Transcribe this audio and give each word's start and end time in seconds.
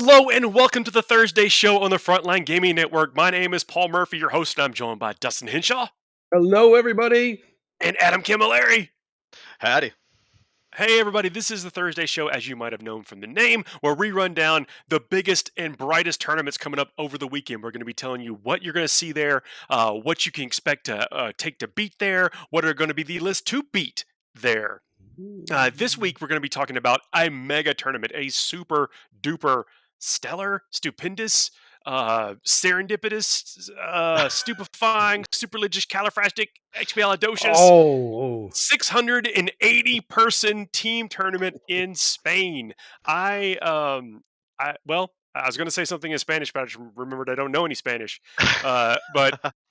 Hello 0.00 0.30
and 0.30 0.54
welcome 0.54 0.84
to 0.84 0.92
the 0.92 1.02
Thursday 1.02 1.48
show 1.48 1.82
on 1.82 1.90
the 1.90 1.96
Frontline 1.96 2.46
Gaming 2.46 2.76
Network. 2.76 3.16
My 3.16 3.30
name 3.30 3.52
is 3.52 3.64
Paul 3.64 3.88
Murphy, 3.88 4.16
your 4.16 4.28
host, 4.28 4.56
and 4.56 4.64
I'm 4.64 4.72
joined 4.72 5.00
by 5.00 5.14
Dustin 5.14 5.48
Hinshaw 5.48 5.88
Hello, 6.32 6.76
everybody. 6.76 7.42
and 7.80 7.96
Adam 8.00 8.22
Camilleri. 8.22 8.90
Howdy. 9.58 9.90
Hey, 10.76 11.00
everybody, 11.00 11.28
this 11.28 11.50
is 11.50 11.64
the 11.64 11.70
Thursday 11.70 12.06
show, 12.06 12.28
as 12.28 12.46
you 12.46 12.54
might 12.54 12.70
have 12.70 12.80
known 12.80 13.02
from 13.02 13.18
the 13.20 13.26
name, 13.26 13.64
where 13.80 13.92
we 13.92 14.12
run 14.12 14.34
down 14.34 14.68
the 14.88 15.00
biggest 15.00 15.50
and 15.56 15.76
brightest 15.76 16.20
tournaments 16.20 16.58
coming 16.58 16.78
up 16.78 16.92
over 16.96 17.18
the 17.18 17.26
weekend. 17.26 17.64
We're 17.64 17.72
going 17.72 17.80
to 17.80 17.84
be 17.84 17.92
telling 17.92 18.20
you 18.20 18.34
what 18.44 18.62
you're 18.62 18.72
going 18.72 18.84
to 18.84 18.88
see 18.88 19.10
there, 19.10 19.42
uh, 19.68 19.94
what 19.94 20.24
you 20.24 20.30
can 20.30 20.44
expect 20.44 20.86
to 20.86 21.12
uh, 21.12 21.32
take 21.36 21.58
to 21.58 21.66
beat 21.66 21.96
there, 21.98 22.30
what 22.50 22.64
are 22.64 22.72
going 22.72 22.86
to 22.86 22.94
be 22.94 23.02
the 23.02 23.18
list 23.18 23.48
to 23.48 23.64
beat 23.72 24.04
there. 24.32 24.82
Uh, 25.50 25.72
this 25.74 25.98
week, 25.98 26.20
we're 26.20 26.28
going 26.28 26.36
to 26.36 26.40
be 26.40 26.48
talking 26.48 26.76
about 26.76 27.00
a 27.12 27.28
mega 27.28 27.74
tournament, 27.74 28.12
a 28.14 28.28
super 28.28 28.90
duper 29.20 29.64
stellar, 29.98 30.62
stupendous, 30.70 31.50
uh, 31.86 32.34
serendipitous, 32.46 33.70
uh, 33.82 34.28
stupefying, 34.28 35.24
superligious, 35.32 35.86
califrastic, 35.86 36.48
expialidocious. 36.76 37.54
Oh, 37.56 38.20
oh. 38.20 38.50
680 38.52 40.00
person 40.02 40.66
team 40.72 41.08
tournament 41.08 41.60
in 41.68 41.94
Spain. 41.94 42.74
I 43.06 43.56
um 43.56 44.22
I 44.60 44.74
well, 44.86 45.12
I 45.34 45.46
was 45.46 45.56
going 45.56 45.66
to 45.66 45.72
say 45.72 45.84
something 45.84 46.12
in 46.12 46.18
Spanish, 46.18 46.52
but 46.52 46.62
I 46.62 46.64
just 46.66 46.78
remembered 46.94 47.30
I 47.30 47.34
don't 47.34 47.52
know 47.52 47.64
any 47.64 47.74
Spanish. 47.74 48.20
Uh, 48.62 48.96
but 49.14 49.40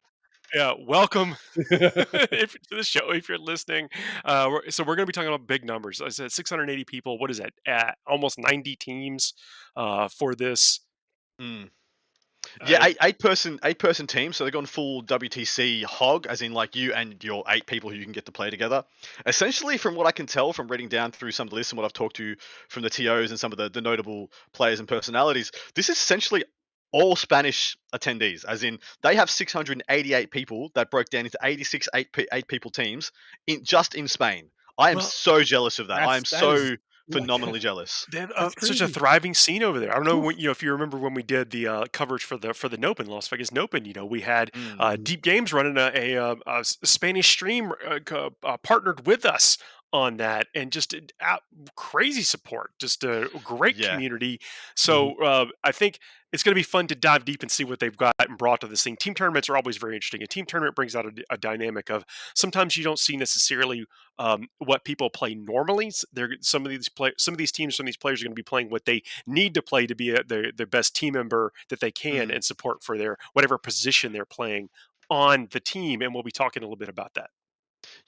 yeah, 0.54 0.74
welcome 0.80 1.36
if, 1.56 2.54
to 2.54 2.76
the 2.76 2.84
show 2.84 3.12
if 3.12 3.30
you're 3.30 3.38
listening. 3.38 3.90
Uh, 4.24 4.48
we're, 4.52 4.70
so 4.70 4.84
we're 4.84 4.96
going 4.96 5.06
to 5.06 5.08
be 5.08 5.14
talking 5.14 5.28
about 5.28 5.48
big 5.48 5.66
numbers. 5.66 6.02
I 6.02 6.10
said 6.10 6.32
680 6.32 6.84
people. 6.86 7.18
What 7.18 7.32
is 7.32 7.38
that? 7.40 7.54
Uh, 7.68 7.92
almost 8.06 8.40
90 8.40 8.76
teams 8.78 9.34
uh, 9.76 10.08
for 10.08 10.36
this. 10.36 10.80
Mm. 11.42 11.70
Yeah, 12.66 12.82
Uh, 12.82 12.88
eight, 12.88 12.98
eight 13.04 13.20
person 13.20 13.60
eight 13.64 13.78
person 13.78 14.08
team, 14.08 14.32
so 14.34 14.44
they've 14.44 14.54
gone 14.54 14.66
full 14.66 15.04
WTC 15.04 15.84
hog, 15.84 16.28
as 16.28 16.42
in 16.42 16.54
like 16.54 16.76
you 16.76 16.94
and 16.94 17.22
your 17.24 17.44
eight 17.50 17.66
people 17.66 17.90
who 17.90 17.96
you 17.96 18.04
can 18.04 18.14
get 18.14 18.26
to 18.26 18.32
play 18.32 18.50
together. 18.50 18.84
Essentially, 19.26 19.78
from 19.78 19.96
what 19.96 20.08
I 20.08 20.12
can 20.12 20.26
tell 20.28 20.54
from 20.54 20.68
reading 20.68 20.88
down 20.88 21.12
through 21.12 21.32
some 21.32 21.48
of 21.48 21.50
the 21.50 21.58
lists 21.58 21.74
and 21.74 21.78
what 21.78 21.86
I've 21.86 21.94
talked 21.94 22.16
to 22.18 22.36
from 22.70 22.84
the 22.84 22.90
TOs 22.90 23.32
and 23.32 23.40
some 23.40 23.52
of 23.52 23.58
the, 23.58 23.70
the 23.70 23.82
notable 23.82 24.32
players 24.54 24.80
and 24.80 24.88
personalities, 24.88 25.52
this 25.76 25.90
is 25.90 25.98
essentially 25.98 26.46
all 26.92 27.16
Spanish 27.16 27.78
attendees, 27.94 28.46
as 28.46 28.64
in 28.64 28.80
they 29.04 29.16
have 29.16 29.30
688 29.30 30.32
people 30.32 30.72
that 30.76 30.90
broke 30.92 31.10
down 31.10 31.26
into 31.26 31.38
86 31.44 31.90
eight, 31.96 32.08
eight 32.34 32.48
people 32.48 32.72
teams 32.72 33.12
in 33.46 33.64
just 33.64 33.96
in 33.96 34.08
Spain. 34.08 34.50
I 34.78 34.92
am 34.92 34.98
Well, 34.98 35.06
so 35.06 35.42
jealous 35.44 35.80
of 35.80 35.88
that. 35.88 36.00
I 36.08 36.16
am 36.18 36.22
that 36.22 36.28
so 36.28 36.52
is- 36.54 36.78
phenomenally 37.12 37.58
jealous. 37.60 38.06
They 38.12 38.20
have 38.20 38.32
uh, 38.36 38.50
such 38.60 38.82
a 38.82 38.88
thriving 38.88 39.34
scene 39.34 39.64
over 39.64 39.80
there. 39.80 39.92
I 39.92 39.96
don't 39.96 40.06
know 40.06 40.18
when, 40.18 40.38
you 40.38 40.46
know 40.46 40.52
if 40.52 40.62
you 40.62 40.72
remember 40.74 40.98
when 40.98 41.14
we 41.14 41.24
did 41.24 41.52
the 41.52 41.66
uh, 41.68 41.86
coverage 41.94 42.24
for 42.26 42.38
the 42.38 42.54
for 42.54 42.68
the 42.70 42.78
Nopen 42.78 43.08
Las 43.08 43.28
Vegas 43.30 43.52
Nopen. 43.52 43.86
You 43.86 43.94
know 43.94 44.06
we 44.06 44.22
had 44.22 44.52
Mm. 44.52 44.76
uh, 44.80 44.92
Mhm. 44.92 45.04
Deep 45.06 45.22
Games 45.24 45.54
running 45.54 45.78
a, 45.78 45.92
a, 45.96 46.18
uh, 46.18 46.36
a 46.46 46.60
s- 46.60 46.78
Spanish 46.84 47.30
stream 47.30 47.72
uh, 47.88 48.00
uh, 48.44 48.58
partnered 48.58 49.06
with 49.08 49.26
us 49.26 49.58
on 49.94 50.18
that, 50.18 50.48
and 50.54 50.72
just 50.72 50.94
uh, 51.22 51.38
crazy 51.76 52.22
support, 52.22 52.72
just 52.80 53.04
a 53.04 53.30
great 53.44 53.78
Yeah. 53.78 53.92
community. 53.92 54.40
So 54.76 55.16
uh, 55.22 55.46
I 55.64 55.72
think 55.72 56.00
it's 56.34 56.44
going 56.44 56.52
to 56.52 56.60
be 56.60 56.64
fun 56.64 56.88
to 56.88 56.96
dive 56.96 57.24
deep 57.24 57.42
and 57.42 57.50
see 57.50 57.64
what 57.64 57.80
they've 57.80 57.96
got 57.96 58.14
and 58.20 58.38
brought 58.38 58.60
to 58.62 58.68
this 58.68 58.84
thing. 58.84 58.98
Team 58.98 59.14
tournaments 59.14 59.50
are 59.50 59.56
always 59.56 59.78
very 59.78 59.96
interesting. 59.96 60.22
A 60.22 60.28
team 60.28 60.46
tournament 60.46 60.76
brings 60.76 60.94
out 60.96 61.06
a 61.30 61.38
dynamic 61.38 61.90
of 61.90 62.04
sometimes 62.36 62.76
you 62.76 62.84
don't 62.84 63.00
see 63.00 63.16
necessarily 63.16 63.86
um, 64.20 64.48
what 64.58 64.84
people 64.84 65.10
play 65.10 65.36
normally. 65.36 65.90
They're 66.12 66.32
some 66.42 66.66
of 66.66 66.70
these 66.70 66.90
play, 66.90 67.14
some 67.18 67.34
of 67.34 67.38
these 67.38 67.54
teams, 67.54 67.78
some 67.78 67.86
of 67.86 67.88
these 67.88 67.98
players 67.98 68.22
are 68.22 68.26
going 68.26 68.34
to 68.36 68.40
be 68.40 68.44
playing 68.44 68.70
what 68.70 68.84
they 68.86 69.04
need 69.26 69.54
to 69.54 69.62
play 69.62 69.88
to 69.88 69.96
be 69.96 70.10
a, 70.10 70.22
their 70.24 70.52
their 70.52 70.68
best 70.68 70.96
team 70.96 71.14
member 71.14 71.54
that 71.70 71.80
they 71.80 71.92
can 71.92 72.28
Mhm. 72.28 72.36
and 72.36 72.44
support 72.44 72.84
for 72.84 72.98
their 72.98 73.18
whatever 73.34 73.58
position 73.58 74.12
they're 74.12 74.26
playing 74.26 74.70
on 75.10 75.48
the 75.52 75.62
team. 75.62 76.02
And 76.02 76.14
we'll 76.14 76.24
be 76.24 76.32
talking 76.32 76.62
a 76.62 76.66
little 76.66 76.76
bit 76.76 76.90
about 76.90 77.14
that. 77.14 77.30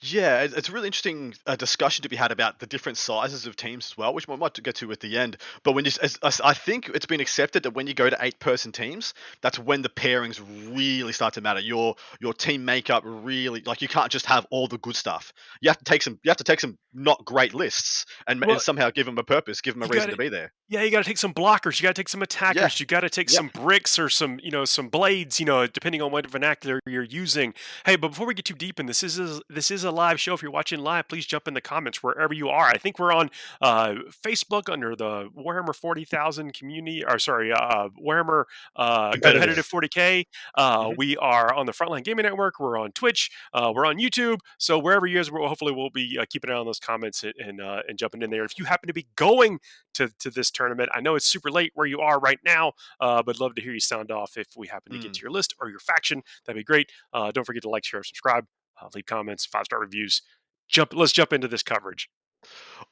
Yeah, 0.00 0.42
it- 0.42 0.52
it's 0.56 0.68
a 0.68 0.72
really 0.72 0.86
interesting 0.88 1.34
uh, 1.46 1.56
discussion 1.56 2.02
to 2.02 2.08
be 2.08 2.16
had 2.16 2.32
about 2.32 2.58
the 2.58 2.66
different 2.66 2.98
sizes 2.98 3.46
of 3.46 3.56
teams 3.56 3.86
as 3.90 3.96
well, 3.98 4.14
which 4.14 4.28
we 4.28 4.36
might 4.36 4.60
get 4.62 4.74
to 4.76 4.90
at 4.92 5.00
the 5.00 5.18
end. 5.18 5.36
But 5.62 5.72
when 5.72 5.84
you, 5.84 5.90
as, 6.02 6.16
as 6.22 6.40
I 6.42 6.54
think 6.54 6.88
it's 6.94 7.06
been 7.06 7.20
accepted 7.20 7.62
that 7.64 7.72
when 7.72 7.86
you 7.86 7.94
go 7.94 8.08
to 8.08 8.16
eight-person 8.20 8.72
teams, 8.72 9.14
that's 9.42 9.58
when 9.58 9.82
the 9.82 9.88
pairings 9.88 10.40
really 10.74 11.12
start 11.12 11.34
to 11.34 11.40
matter. 11.40 11.60
Your 11.60 11.96
your 12.20 12.32
team 12.34 12.64
makeup 12.64 13.02
really 13.04 13.60
like 13.62 13.82
you 13.82 13.88
can't 13.88 14.10
just 14.10 14.26
have 14.26 14.46
all 14.50 14.66
the 14.68 14.78
good 14.78 14.96
stuff. 14.96 15.32
You 15.60 15.68
have 15.70 15.78
to 15.78 15.84
take 15.84 16.02
some. 16.02 16.18
You 16.22 16.30
have 16.30 16.36
to 16.38 16.44
take 16.44 16.60
some 16.60 16.78
not 16.92 17.24
great 17.24 17.54
lists 17.54 18.04
and, 18.26 18.40
ma- 18.40 18.46
Well, 18.46 18.54
and 18.56 18.62
somehow 18.62 18.90
give 18.90 19.06
them 19.06 19.16
a 19.18 19.22
purpose, 19.22 19.60
give 19.60 19.74
them 19.74 19.82
a 19.82 19.86
you 19.86 19.92
reason 19.92 20.08
gotta- 20.08 20.16
to 20.16 20.22
be 20.22 20.28
there. 20.28 20.52
Yeah, 20.68 20.82
you 20.82 20.90
got 20.90 20.98
to 20.98 21.04
take 21.04 21.18
some 21.18 21.34
blockers. 21.34 21.78
You 21.80 21.84
got 21.84 21.94
to 21.96 22.00
take 22.00 22.08
some 22.08 22.22
attackers. 22.22 22.78
You 22.78 22.86
got 22.86 23.00
to 23.00 23.10
take 23.10 23.28
Yep. 23.30 23.36
some 23.36 23.48
bricks 23.48 23.98
or 23.98 24.08
some, 24.08 24.38
you 24.42 24.50
know, 24.52 24.64
some 24.64 24.88
blades. 24.88 25.38
You 25.40 25.46
know, 25.46 25.66
depending 25.66 26.00
on 26.02 26.10
what 26.12 26.28
vernacular 26.30 26.78
you're 26.86 27.02
using. 27.02 27.54
Hey, 27.86 27.96
but 27.96 28.08
before 28.08 28.26
we 28.26 28.34
get 28.34 28.44
too 28.44 28.54
deep 28.54 28.78
in 28.80 28.86
this, 28.86 29.00
this 29.00 29.18
is 29.18 29.40
this 29.48 29.70
is 29.70 29.79
a 29.84 29.90
live 29.90 30.20
show. 30.20 30.34
If 30.34 30.42
you're 30.42 30.50
watching 30.50 30.80
live, 30.80 31.08
please 31.08 31.26
jump 31.26 31.48
in 31.48 31.54
the 31.54 31.60
comments 31.60 32.02
wherever 32.02 32.32
you 32.34 32.48
are. 32.48 32.66
I 32.66 32.78
think 32.78 32.98
we're 32.98 33.12
on 33.12 33.30
uh, 33.60 33.94
Facebook 34.24 34.70
under 34.72 34.94
the 34.96 35.28
Warhammer 35.36 35.74
Forty 35.74 36.04
Thousand 36.04 36.54
community, 36.54 37.04
or 37.04 37.18
sorry, 37.18 37.52
uh, 37.52 37.88
Warhammer 38.00 38.44
uh, 38.76 39.12
Competitive. 39.12 39.64
Competitive 39.64 39.68
40K. 39.68 40.26
Uh, 40.56 40.80
Mhm. 40.88 40.96
We 40.96 41.16
are 41.18 41.52
on 41.54 41.66
the 41.66 41.72
Frontline 41.72 42.04
Gaming 42.04 42.24
Network. 42.24 42.58
We're 42.60 42.78
on 42.78 42.92
Twitch. 42.92 43.30
Uh, 43.52 43.72
we're 43.74 43.86
on 43.86 43.98
YouTube. 43.98 44.38
So 44.58 44.78
wherever 44.78 45.06
you 45.06 45.16
guys, 45.16 45.28
are, 45.28 45.38
hopefully 45.48 45.72
we'll 45.72 45.90
be 45.90 46.18
uh, 46.20 46.24
keeping 46.28 46.50
an 46.50 46.56
eye 46.56 46.60
on 46.60 46.66
those 46.66 46.80
comments 46.80 47.22
and 47.24 47.34
and, 47.38 47.60
uh, 47.60 47.82
and 47.88 47.98
jumping 47.98 48.22
in 48.22 48.30
there. 48.30 48.44
If 48.44 48.58
you 48.58 48.64
happen 48.64 48.86
to 48.88 48.92
be 48.94 49.06
going 49.16 49.58
to, 49.94 50.08
to 50.20 50.30
this 50.30 50.50
tournament. 50.52 50.88
I 50.94 51.00
know 51.00 51.16
it's 51.16 51.26
super 51.26 51.50
late 51.50 51.72
where 51.74 51.86
you 51.86 51.98
are 52.00 52.20
right 52.20 52.38
now, 52.44 52.72
uh, 53.00 53.22
but 53.24 53.40
love 53.40 53.56
to 53.56 53.60
hear 53.62 53.72
you 53.72 53.80
sound 53.80 54.12
off 54.12 54.36
if 54.36 54.46
we 54.56 54.68
happen 54.68 54.92
to 54.92 54.98
get 54.98 55.10
Mm. 55.10 55.14
to 55.14 55.20
your 55.22 55.30
list 55.32 55.52
or 55.60 55.68
your 55.68 55.80
faction. 55.80 56.22
That'd 56.46 56.60
be 56.60 56.64
great. 56.64 56.90
Uh, 57.12 57.32
don't 57.32 57.44
forget 57.44 57.62
to 57.64 57.68
like, 57.68 57.84
share, 57.84 58.02
subscribe, 58.04 58.46
uh, 58.80 58.88
leave 58.94 59.06
comments, 59.06 59.46
five 59.46 59.64
star 59.64 59.80
reviews. 59.80 60.22
Jump. 60.68 60.92
Let's 60.94 61.12
jump 61.12 61.32
into 61.32 61.48
this 61.48 61.62
coverage. 61.62 62.08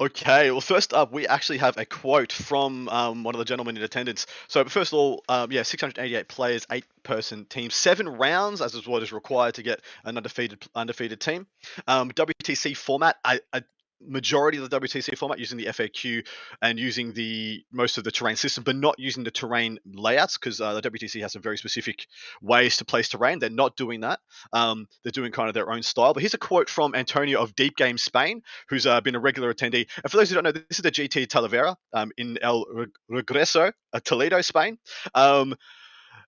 Okay, 0.01 0.51
well, 0.51 0.61
first 0.61 0.93
up, 0.93 1.13
we 1.13 1.27
actually 1.27 1.59
have 1.59 1.77
a 1.79 1.85
quote 1.87 2.33
from 2.33 2.89
um, 2.91 3.25
one 3.25 3.35
of 3.35 3.39
the 3.39 3.45
gentlemen 3.45 3.77
in 3.77 3.83
attendance. 3.83 4.27
So, 4.47 4.65
first 4.67 4.93
of 4.93 4.99
all, 4.99 5.25
um, 5.29 5.51
yeah, 5.51 5.63
688 5.63 6.29
players, 6.29 6.67
eight 6.71 6.85
person 7.03 7.47
team, 7.47 7.71
seven 7.71 8.09
rounds, 8.09 8.61
as 8.61 8.75
is 8.75 8.87
what 8.87 9.03
is 9.03 9.13
required 9.13 9.55
to 9.55 9.63
get 9.63 9.81
an 10.05 10.17
undefeated 10.17 10.63
undefeated 10.75 11.21
team. 11.21 11.47
Um, 11.87 12.11
WTC 12.11 12.77
format, 12.77 13.17
a, 13.25 13.41
a 13.53 13.63
majority 14.07 14.59
of 14.59 14.69
the 14.69 14.81
WTC 14.81 15.17
format 15.17 15.39
using 15.39 15.59
the 15.59 15.67
FAQ 15.67 16.27
and 16.63 16.79
using 16.79 17.13
the 17.13 17.65
most 17.73 17.99
of 17.99 18.05
the 18.05 18.11
terrain 18.11 18.37
system, 18.37 18.65
but 18.65 18.77
not 18.77 18.99
using 18.99 19.25
the 19.25 19.31
terrain 19.31 19.79
layouts 19.87 20.39
because 20.39 20.61
uh, 20.61 20.75
the 20.75 20.91
WTC 20.91 21.21
has 21.21 21.33
some 21.33 21.43
very 21.43 21.59
specific 21.59 22.07
ways 22.41 22.77
to 22.77 22.85
place 22.85 23.09
terrain. 23.09 23.39
They're 23.39 23.51
not 23.51 23.77
doing 23.77 24.01
that. 24.01 24.21
Um, 24.53 24.87
they're 25.03 25.13
doing 25.13 25.33
kind 25.33 25.49
of 25.49 25.55
their 25.55 25.71
own 25.71 25.83
style. 25.83 26.15
But 26.15 26.23
here's 26.23 26.35
a 26.35 26.39
quote 26.39 26.69
from 26.69 26.95
Antonio 26.95 27.41
of 27.41 27.55
Deep 27.55 27.77
Game 27.77 27.99
Spain, 27.99 28.43
who's 28.69 28.87
uh, 28.87 29.01
been 29.01 29.15
a 29.15 29.21
regular 29.21 29.53
attendee. 29.53 29.89
And 30.03 30.11
for 30.11 30.17
those 30.17 30.29
who 30.29 30.35
don't 30.35 30.45
know, 30.45 30.53
this 30.53 30.79
is 30.79 30.83
the 30.83 30.91
GT 30.91 31.27
Talavera 31.27 31.77
um, 31.93 32.13
in 32.17 32.39
El 32.43 32.67
Regreso, 33.11 33.73
uh, 33.93 34.01
Toledo, 34.01 34.41
Spain. 34.41 34.79
Um, 35.15 35.55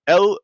El 0.06 0.38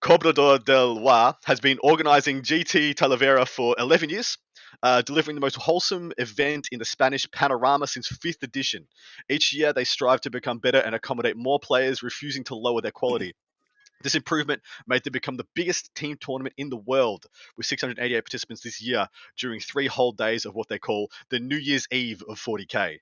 Cobrador 0.00 0.58
del 0.58 0.98
Wa 1.00 1.32
has 1.44 1.60
been 1.60 1.78
organizing 1.82 2.42
GT 2.42 2.94
Talavera 2.94 3.46
for 3.48 3.74
11 3.78 4.10
years, 4.10 4.38
uh, 4.82 5.02
delivering 5.02 5.34
the 5.34 5.40
most 5.40 5.56
wholesome 5.56 6.12
event 6.18 6.68
in 6.72 6.78
the 6.78 6.84
Spanish 6.84 7.30
panorama 7.30 7.86
since 7.86 8.08
5th 8.08 8.42
edition. 8.42 8.86
Each 9.28 9.52
year, 9.52 9.72
they 9.72 9.84
strive 9.84 10.20
to 10.22 10.30
become 10.30 10.58
better 10.58 10.78
and 10.78 10.94
accommodate 10.94 11.36
more 11.36 11.58
players, 11.58 12.02
refusing 12.02 12.44
to 12.44 12.54
lower 12.54 12.80
their 12.80 12.92
quality. 12.92 13.34
This 14.02 14.14
improvement 14.14 14.62
made 14.86 15.04
them 15.04 15.12
become 15.12 15.36
the 15.36 15.46
biggest 15.54 15.94
team 15.94 16.18
tournament 16.20 16.54
in 16.58 16.68
the 16.68 16.76
world, 16.76 17.26
with 17.56 17.66
688 17.66 18.20
participants 18.20 18.62
this 18.62 18.80
year 18.80 19.08
during 19.38 19.58
three 19.60 19.86
whole 19.86 20.12
days 20.12 20.44
of 20.44 20.54
what 20.54 20.68
they 20.68 20.78
call 20.78 21.10
the 21.30 21.40
New 21.40 21.56
Year's 21.56 21.88
Eve 21.90 22.22
of 22.28 22.38
40k. 22.38 22.98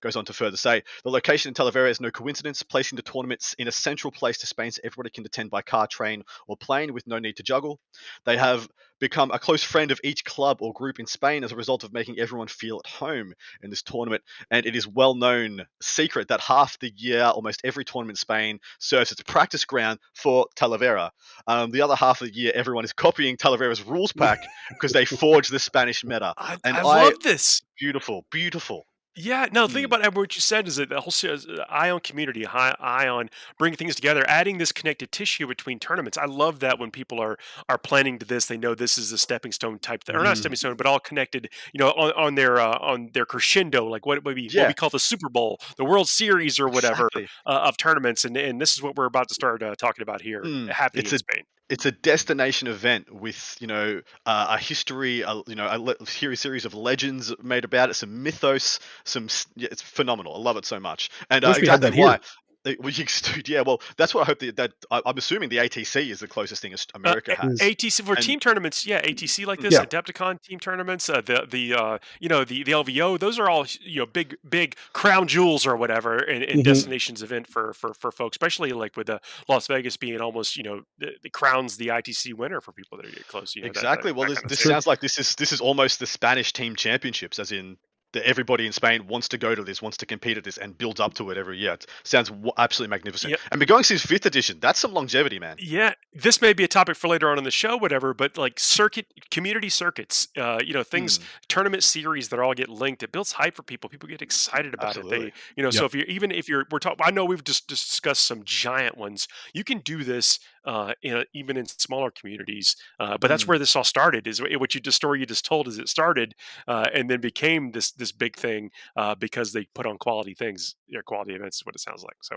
Goes 0.00 0.16
on 0.16 0.24
to 0.26 0.32
further 0.32 0.56
say 0.56 0.82
the 1.04 1.10
location 1.10 1.48
in 1.50 1.54
Talavera 1.54 1.90
is 1.90 2.00
no 2.00 2.10
coincidence, 2.10 2.62
placing 2.62 2.96
the 2.96 3.02
tournaments 3.02 3.54
in 3.58 3.68
a 3.68 3.72
central 3.72 4.10
place 4.10 4.38
to 4.38 4.46
Spain 4.46 4.70
so 4.70 4.80
everybody 4.84 5.10
can 5.10 5.24
attend 5.24 5.50
by 5.50 5.62
car, 5.62 5.86
train, 5.86 6.22
or 6.46 6.56
plane 6.56 6.92
with 6.92 7.06
no 7.06 7.18
need 7.18 7.36
to 7.36 7.42
juggle. 7.42 7.78
They 8.24 8.36
have 8.36 8.68
become 8.98 9.30
a 9.30 9.38
close 9.38 9.62
friend 9.62 9.90
of 9.90 10.00
each 10.02 10.24
club 10.24 10.62
or 10.62 10.72
group 10.72 10.98
in 10.98 11.06
Spain 11.06 11.44
as 11.44 11.52
a 11.52 11.56
result 11.56 11.84
of 11.84 11.92
making 11.92 12.18
everyone 12.18 12.48
feel 12.48 12.80
at 12.82 12.90
home 12.90 13.34
in 13.62 13.68
this 13.68 13.82
tournament. 13.82 14.22
And 14.50 14.64
it 14.64 14.74
is 14.74 14.86
well 14.88 15.14
known 15.14 15.66
secret 15.82 16.28
that 16.28 16.40
half 16.40 16.78
the 16.78 16.90
year, 16.96 17.22
almost 17.24 17.60
every 17.62 17.84
tournament 17.84 18.12
in 18.16 18.20
Spain 18.20 18.58
serves 18.78 19.12
as 19.12 19.20
a 19.20 19.24
practice 19.24 19.66
ground 19.66 19.98
for 20.14 20.46
Talavera. 20.56 21.10
Um, 21.46 21.70
the 21.70 21.82
other 21.82 21.94
half 21.94 22.22
of 22.22 22.28
the 22.28 22.34
year, 22.34 22.52
everyone 22.54 22.84
is 22.84 22.92
copying 22.94 23.36
Talavera's 23.36 23.82
rules 23.82 24.12
pack 24.12 24.38
because 24.70 24.92
they 24.92 25.04
forge 25.04 25.48
the 25.48 25.58
Spanish 25.58 26.02
meta. 26.02 26.32
I, 26.38 26.56
And 26.64 26.76
I 26.76 26.80
I- 26.80 26.82
love 26.82 27.20
this. 27.22 27.62
Beautiful, 27.78 28.24
beautiful. 28.30 28.86
Yeah, 29.18 29.46
no, 29.50 29.66
think 29.66 29.90
Mm. 29.90 29.96
about 29.96 30.14
what 30.14 30.34
you 30.34 30.42
said 30.42 30.68
is 30.68 30.76
that 30.76 30.90
the 30.90 31.00
whole 31.00 31.10
se- 31.10 31.30
uh, 31.30 31.64
Ion 31.70 32.00
community, 32.00 32.44
hi- 32.44 32.76
Ion, 32.78 33.30
bringing 33.58 33.78
things 33.78 33.94
together, 33.96 34.22
adding 34.28 34.58
this 34.58 34.72
connected 34.72 35.10
tissue 35.10 35.46
between 35.46 35.78
tournaments. 35.78 36.18
I 36.18 36.26
love 36.26 36.60
that 36.60 36.78
when 36.78 36.90
people 36.90 37.18
are 37.20 37.38
are 37.70 37.78
planning 37.78 38.18
to 38.18 38.26
this, 38.26 38.44
they 38.44 38.58
know 38.58 38.74
this 38.74 38.98
is 38.98 39.12
a 39.12 39.18
stepping 39.18 39.52
stone 39.52 39.78
type, 39.78 40.04
th- 40.04 40.14
or 40.14 40.22
not 40.22 40.36
Mhm. 40.36 40.40
stepping 40.40 40.56
stone, 40.56 40.76
but 40.76 40.86
all 40.86 41.00
connected. 41.00 41.48
You 41.72 41.78
know, 41.78 41.92
on, 41.92 42.12
on 42.12 42.34
their 42.34 42.60
uh, 42.60 42.76
on 42.78 43.08
their 43.14 43.24
crescendo, 43.24 43.86
like 43.86 44.04
what 44.04 44.22
would 44.22 44.36
be 44.36 44.44
what 44.48 44.52
Yeah. 44.54 44.68
we 44.68 44.74
call 44.74 44.90
the 44.90 45.00
Super 45.00 45.30
Bowl, 45.30 45.60
the 45.78 45.84
World 45.86 46.10
Series, 46.10 46.60
or 46.60 46.68
whatever 46.68 47.06
Exactly. 47.14 47.28
uh, 47.46 47.60
of 47.68 47.78
tournaments, 47.78 48.26
and 48.26 48.36
and 48.36 48.60
this 48.60 48.74
is 48.74 48.82
what 48.82 48.96
we're 48.96 49.06
about 49.06 49.28
to 49.28 49.34
start 49.34 49.62
uh, 49.62 49.74
talking 49.76 50.02
about 50.02 50.20
here, 50.20 50.42
Mm, 50.42 50.68
happening 50.70 51.04
it's 51.04 51.12
in 51.12 51.16
a- 51.16 51.18
Spain. 51.20 51.44
It's 51.68 51.84
a 51.84 51.92
destination 51.92 52.68
event 52.68 53.12
with 53.12 53.56
you 53.60 53.66
know 53.66 54.02
uh, 54.24 54.46
a 54.50 54.58
history, 54.58 55.22
a, 55.22 55.42
you 55.46 55.54
know 55.54 55.68
a 55.70 55.78
le- 55.78 56.06
series 56.06 56.40
series 56.40 56.64
of 56.64 56.74
legends 56.74 57.34
made 57.42 57.64
about 57.64 57.90
it, 57.90 57.94
some 57.94 58.22
mythos, 58.22 58.78
some 59.04 59.28
yeah, 59.56 59.68
it's 59.70 59.82
phenomenal. 59.82 60.34
I 60.36 60.38
love 60.38 60.56
it 60.56 60.64
so 60.64 60.78
much, 60.78 61.10
and 61.30 61.44
uh, 61.44 61.48
Wish 61.48 61.60
we 61.60 61.68
had 61.68 61.80
exactly 61.80 61.90
that 61.90 61.96
why. 62.00 62.18
Here. 62.66 62.76
uh, 62.78 62.82
well, 62.82 62.92
you- 62.92 63.06
yeah, 63.46 63.60
well, 63.62 63.80
that's 63.96 64.14
what 64.14 64.22
I 64.22 64.24
hope 64.26 64.38
that, 64.40 64.56
that 64.56 64.72
I'm 64.90 65.16
assuming 65.16 65.48
the 65.48 65.58
ATC 65.58 66.10
is 66.10 66.20
the 66.20 66.28
closest 66.28 66.62
thing 66.62 66.72
as 66.72 66.86
America 66.94 67.32
Uh, 67.38 67.48
has. 67.48 67.60
ATC 67.60 68.02
for 68.04 68.14
And- 68.14 68.22
team 68.24 68.40
tournaments, 68.40 68.86
yeah, 68.86 69.00
ATC 69.02 69.46
like 69.46 69.60
this, 69.60 69.74
Yeah. 69.74 69.84
Adepticon 69.84 70.42
team 70.42 70.58
tournaments, 70.58 71.08
uh, 71.08 71.20
the 71.20 71.46
the 71.50 71.74
uh, 71.74 71.98
you 72.20 72.28
know 72.28 72.44
the 72.44 72.62
the 72.64 72.72
LVO, 72.72 73.18
those 73.18 73.38
are 73.38 73.48
all 73.48 73.66
you 73.80 74.00
know 74.00 74.06
big 74.06 74.36
big 74.48 74.76
crown 74.92 75.28
jewels 75.28 75.66
or 75.66 75.76
whatever, 75.76 76.18
in 76.22 76.42
and 76.42 76.60
Mhm. 76.60 76.64
destinations 76.64 77.22
event 77.22 77.46
for 77.46 77.72
for 77.72 77.94
for 77.94 78.10
folks, 78.12 78.34
especially 78.36 78.70
like 78.72 78.96
with 78.96 79.06
the 79.08 79.20
Las 79.48 79.66
Vegas 79.66 79.96
being 79.96 80.20
almost 80.20 80.56
you 80.56 80.62
know 80.62 80.82
the, 80.98 81.12
the 81.22 81.30
crowns 81.30 81.76
the 81.76 81.88
ITC 81.88 82.34
winner 82.34 82.60
for 82.60 82.72
people 82.72 82.96
that 82.98 83.06
are 83.06 83.10
get 83.10 83.26
close. 83.28 83.54
You 83.54 83.62
know, 83.62 83.68
that- 83.68 83.74
that- 83.74 83.80
exactly. 83.80 84.12
well, 84.12 84.28
that 84.28 84.42
this, 84.48 84.58
this 84.58 84.60
sounds 84.70 84.86
like 84.86 85.00
this 85.00 85.18
is 85.18 85.34
this 85.36 85.52
is 85.52 85.60
almost 85.60 85.98
the 86.00 86.06
Spanish 86.06 86.52
team 86.52 86.74
championships, 86.76 87.38
as 87.38 87.52
in 87.52 87.76
that 88.16 88.26
everybody 88.26 88.66
in 88.66 88.72
Spain 88.72 89.06
wants 89.06 89.28
to 89.28 89.38
go 89.38 89.54
to 89.54 89.62
this, 89.62 89.80
wants 89.80 89.96
to 89.98 90.06
compete 90.06 90.36
at 90.36 90.44
this, 90.44 90.58
and 90.58 90.76
builds 90.76 91.00
up 91.00 91.14
to 91.14 91.30
it 91.30 91.38
every 91.38 91.58
year. 91.58 91.74
It 91.74 91.86
sounds 92.04 92.28
w- 92.30 92.52
absolutely 92.58 92.90
magnificent. 92.90 93.30
Yep. 93.30 93.40
And 93.52 93.60
we're 93.60 93.66
going 93.66 93.84
since 93.84 94.02
fifth 94.04 94.26
edition. 94.26 94.58
That's 94.60 94.78
some 94.78 94.92
longevity, 94.92 95.38
man. 95.38 95.56
Yeah, 95.58 95.92
this 96.12 96.42
may 96.42 96.52
be 96.52 96.64
a 96.64 96.68
topic 96.68 96.96
for 96.96 97.08
later 97.08 97.30
on 97.30 97.38
in 97.38 97.44
the 97.44 97.50
show, 97.50 97.76
whatever. 97.76 98.12
But 98.14 98.36
like 98.36 98.58
circuit, 98.58 99.06
community 99.30 99.68
circuits, 99.68 100.28
uh, 100.36 100.58
you 100.64 100.72
know, 100.74 100.82
things, 100.82 101.18
Mm. 101.18 101.22
tournament 101.48 101.82
series 101.84 102.28
that 102.30 102.38
all 102.40 102.52
get 102.54 102.68
linked. 102.68 103.02
It 103.02 103.12
builds 103.12 103.32
hype 103.32 103.54
for 103.54 103.62
people. 103.62 103.88
People 103.88 104.08
get 104.08 104.22
excited 104.22 104.74
about 104.74 104.96
it. 104.96 105.08
They, 105.08 105.32
you 105.56 105.62
know, 105.62 105.70
so 105.70 105.84
if 105.84 105.94
you're 105.94 106.04
even 106.06 106.30
if 106.32 106.48
you're 106.48 106.64
we're 106.70 106.78
talking, 106.80 106.98
I 107.04 107.10
know 107.10 107.24
we've 107.24 107.44
just 107.44 107.68
discussed 107.68 108.26
some 108.26 108.42
giant 108.44 108.96
ones. 108.98 109.28
You 109.54 109.62
can 109.64 109.78
do 109.80 110.02
this 110.04 110.38
uh, 110.64 110.94
in 111.02 111.16
a, 111.18 111.24
even 111.32 111.56
in 111.56 111.64
smaller 111.66 112.10
communities. 112.10 112.74
Uh, 112.98 113.16
but 113.18 113.28
that's 113.28 113.44
Mm. 113.44 113.48
where 113.48 113.58
this 113.58 113.76
all 113.76 113.84
started. 113.84 114.26
Is 114.26 114.40
what 114.42 114.74
you 114.74 114.80
the 114.80 114.90
story 114.92 115.20
you 115.20 115.26
just 115.26 115.44
told 115.44 115.68
is 115.68 115.78
it 115.78 115.88
started 115.88 116.34
uh, 116.66 116.86
and 116.92 117.08
then 117.10 117.20
became 117.20 117.70
this 117.72 117.92
this 117.92 118.05
big 118.12 118.36
thing 118.36 118.70
uh, 118.96 119.14
because 119.14 119.52
they 119.52 119.66
put 119.74 119.86
on 119.86 119.98
quality 119.98 120.34
things, 120.34 120.74
or 120.94 121.02
quality 121.02 121.34
events. 121.34 121.58
Is 121.58 121.66
what 121.66 121.74
it 121.74 121.80
sounds 121.80 122.02
like. 122.02 122.16
So 122.22 122.36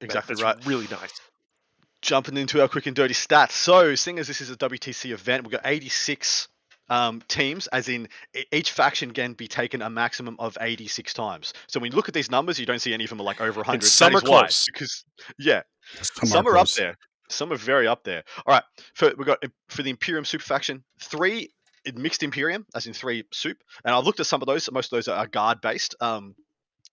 that- 0.00 0.04
Exactly 0.06 0.34
that's 0.34 0.42
right. 0.42 0.66
Really 0.66 0.86
nice. 0.90 1.12
Jumping 2.02 2.36
into 2.36 2.60
our 2.60 2.68
quick 2.68 2.86
and 2.86 2.94
dirty 2.94 3.14
stats. 3.14 3.52
So, 3.52 3.94
seeing 3.94 4.18
as 4.18 4.26
this 4.28 4.42
is 4.42 4.50
a 4.50 4.56
WTC 4.56 5.10
event, 5.12 5.44
we've 5.44 5.52
got 5.52 5.62
86 5.64 6.48
um, 6.90 7.22
teams, 7.28 7.66
as 7.68 7.88
in 7.88 8.08
each 8.52 8.72
faction 8.72 9.12
can 9.12 9.32
be 9.32 9.48
taken 9.48 9.80
a 9.80 9.88
maximum 9.88 10.36
of 10.38 10.58
86 10.60 11.14
times. 11.14 11.54
So, 11.66 11.80
when 11.80 11.90
you 11.90 11.96
look 11.96 12.08
at 12.08 12.14
these 12.14 12.30
numbers, 12.30 12.58
you 12.60 12.66
don't 12.66 12.80
see 12.80 12.92
any 12.92 13.04
of 13.04 13.10
them 13.10 13.20
are 13.22 13.24
like 13.24 13.40
over 13.40 13.60
100. 13.60 13.80
That 13.80 13.86
some 13.86 14.14
are 14.14 14.20
why, 14.20 14.40
close. 14.40 14.66
Because, 14.66 15.04
yeah, 15.38 15.62
Some, 16.02 16.28
some 16.28 16.46
are 16.46 16.58
up 16.58 16.68
there. 16.72 16.96
Some 17.30 17.50
are 17.50 17.56
very 17.56 17.86
up 17.86 18.04
there. 18.04 18.22
All 18.46 18.54
right. 18.54 18.64
For 18.92 19.12
we 19.16 19.24
got 19.24 19.42
for 19.68 19.82
the 19.82 19.88
Imperium 19.88 20.26
Super 20.26 20.44
faction, 20.44 20.84
three 21.00 21.48
mixed 21.92 22.22
Imperium, 22.22 22.66
as 22.74 22.86
in 22.86 22.92
three 22.92 23.24
soup. 23.32 23.58
And 23.84 23.94
I've 23.94 24.04
looked 24.04 24.20
at 24.20 24.26
some 24.26 24.42
of 24.42 24.46
those. 24.46 24.70
Most 24.70 24.92
of 24.92 24.96
those 24.96 25.08
are 25.08 25.26
guard 25.26 25.60
based. 25.60 25.94
Um, 26.00 26.34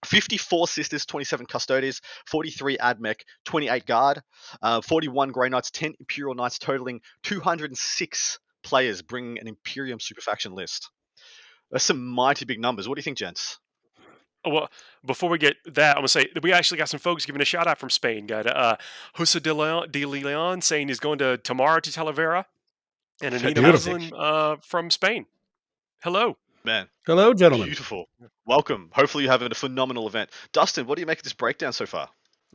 54 0.06 0.68
sisters, 0.68 1.06
27 1.06 1.46
custodes, 1.46 2.02
43 2.28 2.78
admech, 2.78 3.22
28 3.46 3.86
guard, 3.86 4.22
uh, 4.62 4.82
41 4.82 5.32
grey 5.32 5.50
knights, 5.50 5.70
10 5.72 5.94
imperial 6.00 6.34
knights, 6.34 6.58
totaling 6.58 7.02
206 7.24 8.40
players, 8.64 9.02
bringing 9.02 9.40
an 9.40 9.48
Imperium 9.48 10.00
super 10.00 10.22
faction 10.22 10.54
list. 10.54 10.90
That's 11.72 11.86
some 11.86 12.06
mighty 12.06 12.46
big 12.46 12.60
numbers. 12.60 12.88
What 12.88 12.96
do 12.96 13.00
you 13.00 13.04
think, 13.04 13.18
gents? 13.18 13.60
Oh, 14.44 14.50
Well, 14.50 14.70
before 15.06 15.30
we 15.30 15.38
get 15.38 15.56
that, 15.66 15.92
I'm 15.92 16.02
gonna 16.02 16.08
say 16.08 16.28
that 16.34 16.44
we 16.44 16.52
actually 16.52 16.80
got 16.80 16.90
some 16.90 17.00
folks 17.00 17.26
giving 17.26 17.42
a 17.42 17.46
shout 17.46 17.68
out 17.68 17.78
from 17.78 17.92
Spain. 17.92 18.26
Got 18.26 18.48
uh, 18.48 18.78
Jose 19.16 19.40
de 19.40 19.54
Leon, 19.54 19.90
de 19.92 20.06
Leon 20.06 20.62
saying 20.62 20.88
he's 20.88 21.00
going 21.00 21.20
to 21.20 21.38
tomorrow 21.38 21.80
to 21.80 21.90
Talavera, 21.92 22.46
and 23.22 23.36
Anita 23.36 23.62
Beautiful. 23.62 23.94
Muslin 23.94 24.14
uh, 24.18 24.56
from 24.62 24.90
Spain. 24.90 25.26
Hello. 26.04 26.38
Man, 26.64 26.88
Hello, 27.08 27.34
gentlemen. 27.34 27.68
beautiful. 27.68 28.06
Welcome. 28.46 28.92
Hopefully, 28.94 29.24
you're 29.24 29.32
having 29.32 29.52
a 29.52 29.56
phenomenal 29.56 30.08
event. 30.08 30.30
Dustin, 30.52 30.86
what 30.86 30.96
do 30.96 31.02
you 31.02 31.08
make 31.08 31.18
of 31.18 31.24
this 31.24 31.34
breakdown 31.34 31.74
so 31.74 31.88
far? 31.88 32.10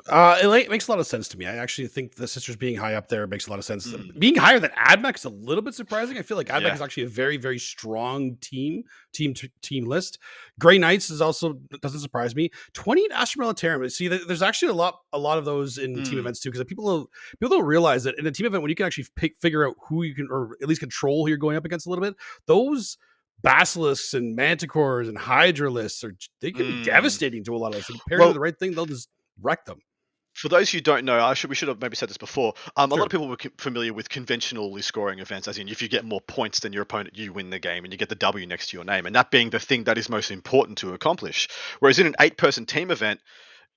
Uh, 0.08 0.38
it, 0.42 0.46
like, 0.46 0.68
makes 0.68 0.86
a 0.86 0.90
lot 0.90 1.00
of 1.00 1.06
sense 1.06 1.26
to 1.26 1.38
me. 1.38 1.46
I 1.46 1.56
actually 1.56 1.88
think 1.88 2.14
the 2.14 2.28
sisters 2.28 2.54
being 2.54 2.76
high 2.76 2.94
up 2.94 3.08
there 3.08 3.26
makes 3.26 3.46
a 3.46 3.50
lot 3.50 3.58
of 3.58 3.64
sense. 3.64 3.86
Mm. 3.88 4.18
Being 4.20 4.36
higher 4.36 4.60
than 4.60 4.70
Admech 4.72 5.16
is 5.16 5.24
a 5.24 5.30
little 5.30 5.62
bit 5.62 5.74
surprising. 5.74 6.18
I 6.18 6.22
feel 6.22 6.36
like 6.36 6.48
Admech 6.48 6.62
Yeah. 6.62 6.74
is 6.74 6.82
actually 6.82 7.04
a 7.04 7.08
very, 7.08 7.38
very 7.38 7.58
strong 7.58 8.36
team, 8.42 8.84
team, 9.12 9.32
t- 9.34 9.50
team 9.62 9.86
list. 9.86 10.18
Grey 10.60 10.76
Knights 10.78 11.08
is 11.10 11.20
also 11.22 11.54
doesn't 11.80 12.00
surprise 12.00 12.36
me. 12.36 12.50
Twenty 12.74 13.10
Astra 13.10 13.44
Militarum. 13.44 13.90
See, 13.90 14.06
there's 14.06 14.42
actually 14.42 14.68
a 14.70 14.74
lot, 14.74 15.00
a 15.12 15.18
lot 15.18 15.38
of 15.38 15.44
those 15.44 15.78
in 15.78 15.94
team 16.04 16.16
Mm. 16.16 16.18
events 16.20 16.40
too, 16.40 16.50
because 16.50 16.64
people 16.66 17.10
people 17.40 17.56
don't 17.56 17.66
realize 17.66 18.04
that 18.04 18.18
in 18.18 18.26
a 18.26 18.30
team 18.30 18.46
event 18.46 18.62
when 18.62 18.68
you 18.70 18.76
can 18.76 18.86
actually 18.86 19.06
pick, 19.16 19.34
figure 19.40 19.66
out 19.66 19.74
who 19.88 20.02
you 20.02 20.14
can, 20.14 20.28
or 20.30 20.56
at 20.62 20.68
least 20.68 20.80
control 20.80 21.24
who 21.24 21.30
you're 21.30 21.38
going 21.38 21.56
up 21.56 21.64
against 21.64 21.86
a 21.86 21.90
little 21.90 22.04
bit. 22.04 22.14
Those 22.46 22.96
basilisks 23.42 24.14
and 24.14 24.36
manticores 24.38 25.08
and 25.08 25.18
hydralisks 25.18 26.04
are 26.04 26.14
they 26.40 26.52
can 26.52 26.64
Mm. 26.66 26.78
be 26.78 26.84
devastating 26.84 27.44
to 27.44 27.54
a 27.54 27.58
lot 27.58 27.74
of 27.74 27.80
us. 27.80 27.90
Paired 28.08 28.18
Well- 28.20 28.28
with 28.28 28.34
the 28.36 28.40
right 28.40 28.58
thing, 28.58 28.72
they'll 28.72 28.86
just 28.86 29.08
wreck 29.40 29.64
them. 29.64 29.80
For 30.34 30.50
those 30.50 30.70
who 30.70 30.82
don't 30.82 31.06
know, 31.06 31.18
I 31.18 31.32
should 31.32 31.48
we 31.48 31.56
should 31.56 31.68
have 31.68 31.80
maybe 31.80 31.96
said 31.96 32.10
this 32.10 32.18
before. 32.18 32.52
Um, 32.76 32.92
a 32.92 32.94
lot 32.94 33.04
of 33.04 33.10
people 33.10 33.26
were 33.26 33.38
familiar 33.56 33.94
with 33.94 34.10
conventionally 34.10 34.82
scoring 34.82 35.18
events, 35.18 35.48
as 35.48 35.56
in 35.56 35.68
if 35.68 35.80
you 35.80 35.88
get 35.88 36.04
more 36.04 36.20
points 36.20 36.60
than 36.60 36.74
your 36.74 36.82
opponent, 36.82 37.16
you 37.16 37.32
win 37.32 37.48
the 37.48 37.58
game, 37.58 37.84
and 37.84 37.92
you 37.92 37.98
get 37.98 38.10
the 38.10 38.16
W 38.16 38.46
next 38.46 38.68
to 38.68 38.76
your 38.76 38.84
name, 38.84 39.06
and 39.06 39.16
that 39.16 39.30
being 39.30 39.48
the 39.48 39.58
thing 39.58 39.84
that 39.84 39.96
is 39.96 40.10
most 40.10 40.30
important 40.30 40.76
to 40.78 40.92
accomplish. 40.92 41.48
Whereas 41.80 41.98
in 41.98 42.06
an 42.06 42.16
eight-person 42.20 42.66
team 42.66 42.90
event, 42.90 43.20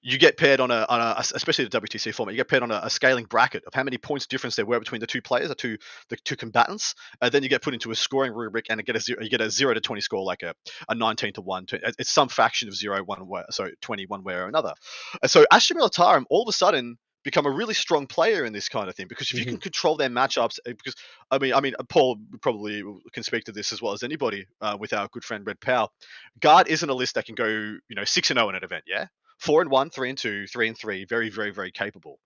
you 0.01 0.17
get 0.17 0.37
paired 0.37 0.59
on 0.59 0.71
a, 0.71 0.85
on 0.87 1.01
a 1.01 1.15
especially 1.19 1.65
the 1.65 1.81
WTC 1.81 2.13
format, 2.13 2.33
you 2.33 2.37
get 2.37 2.47
paired 2.47 2.63
on 2.63 2.71
a, 2.71 2.79
a 2.83 2.89
scaling 2.89 3.25
bracket 3.25 3.63
of 3.65 3.73
how 3.73 3.83
many 3.83 3.97
points 3.97 4.27
difference 4.27 4.55
there 4.55 4.65
were 4.65 4.79
between 4.79 5.01
the 5.01 5.07
two 5.07 5.21
players, 5.21 5.49
the 5.49 5.55
two 5.55 5.77
the 6.09 6.15
two 6.17 6.35
combatants, 6.35 6.95
and 7.21 7.31
then 7.31 7.43
you 7.43 7.49
get 7.49 7.61
put 7.61 7.73
into 7.73 7.91
a 7.91 7.95
scoring 7.95 8.33
rubric 8.33 8.67
and 8.69 8.83
get 8.85 8.95
a 8.95 8.99
zero, 8.99 9.21
you 9.21 9.29
get 9.29 9.41
a 9.41 9.49
zero 9.49 9.73
to 9.73 9.81
twenty 9.81 10.01
score, 10.01 10.23
like 10.23 10.43
a, 10.43 10.53
a 10.87 10.95
nineteen 10.95 11.33
to 11.33 11.41
one. 11.41 11.65
To, 11.67 11.79
it's 11.97 12.11
some 12.11 12.29
fraction 12.29 12.69
of 12.69 12.75
zero 12.75 13.03
one 13.03 13.27
way, 13.27 13.43
so 13.49 13.67
twenty 13.81 14.05
one 14.05 14.23
way 14.23 14.35
or 14.35 14.47
another. 14.47 14.73
And 15.21 15.29
so 15.29 15.45
Astra 15.51 15.75
Militarum 15.75 16.25
all 16.29 16.43
of 16.43 16.47
a 16.47 16.53
sudden 16.53 16.97
become 17.23 17.45
a 17.45 17.51
really 17.51 17.73
strong 17.73 18.07
player 18.07 18.45
in 18.45 18.53
this 18.53 18.69
kind 18.69 18.87
of 18.87 18.95
thing 18.95 19.07
because 19.09 19.29
if 19.31 19.39
you 19.39 19.45
can 19.45 19.57
control 19.57 19.97
their 19.97 20.09
matchups, 20.09 20.59
uh, 20.65 20.71
because 20.71 20.95
I 21.29 21.37
mean, 21.39 21.53
I 21.53 21.59
mean, 21.59 21.73
Paul 21.89 22.17
probably 22.41 22.81
can 23.11 23.23
speak 23.23 23.43
to 23.45 23.51
this 23.51 23.73
as 23.73 23.81
well 23.81 23.93
as 23.93 24.03
anybody 24.03 24.45
uh, 24.61 24.77
with 24.79 24.93
our 24.93 25.09
good 25.11 25.25
friend 25.25 25.45
Red 25.45 25.59
Powell. 25.59 25.91
Guard 26.39 26.69
isn't 26.69 26.89
a 26.89 26.93
list 26.93 27.15
that 27.15 27.25
can 27.25 27.35
go, 27.35 27.47
you 27.47 27.95
know, 27.95 28.05
six 28.05 28.29
and 28.29 28.37
zero 28.39 28.49
in 28.49 28.55
an 28.55 28.63
event, 28.63 28.85
yeah, 28.87 29.07
four 29.39 29.61
and 29.61 29.71
one, 29.71 29.89
three 29.89 30.09
and 30.09 30.17
two, 30.17 30.47
three 30.47 30.67
and 30.67 30.77
three, 30.77 31.05
very, 31.05 31.29
very, 31.29 31.51
very 31.51 31.71
capable. 31.71 32.19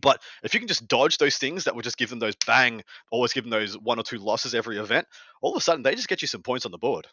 But 0.00 0.22
if 0.42 0.54
you 0.54 0.60
can 0.60 0.68
just 0.68 0.88
dodge 0.88 1.18
those 1.18 1.38
things 1.38 1.64
that 1.64 1.74
would 1.76 1.84
just 1.84 1.98
give 1.98 2.10
them 2.10 2.18
those 2.18 2.36
bang, 2.36 2.82
always 3.10 3.32
give 3.32 3.44
them 3.44 3.50
those 3.50 3.78
one 3.78 3.98
or 3.98 4.02
two 4.02 4.18
losses 4.18 4.54
every 4.54 4.78
event, 4.78 5.06
all 5.42 5.52
of 5.52 5.58
a 5.58 5.60
sudden 5.60 5.82
they 5.82 5.94
just 5.94 6.08
get 6.08 6.22
you 6.22 6.28
some 6.28 6.42
points 6.42 6.66
on 6.66 6.72
the 6.72 6.78
board. 6.78 7.08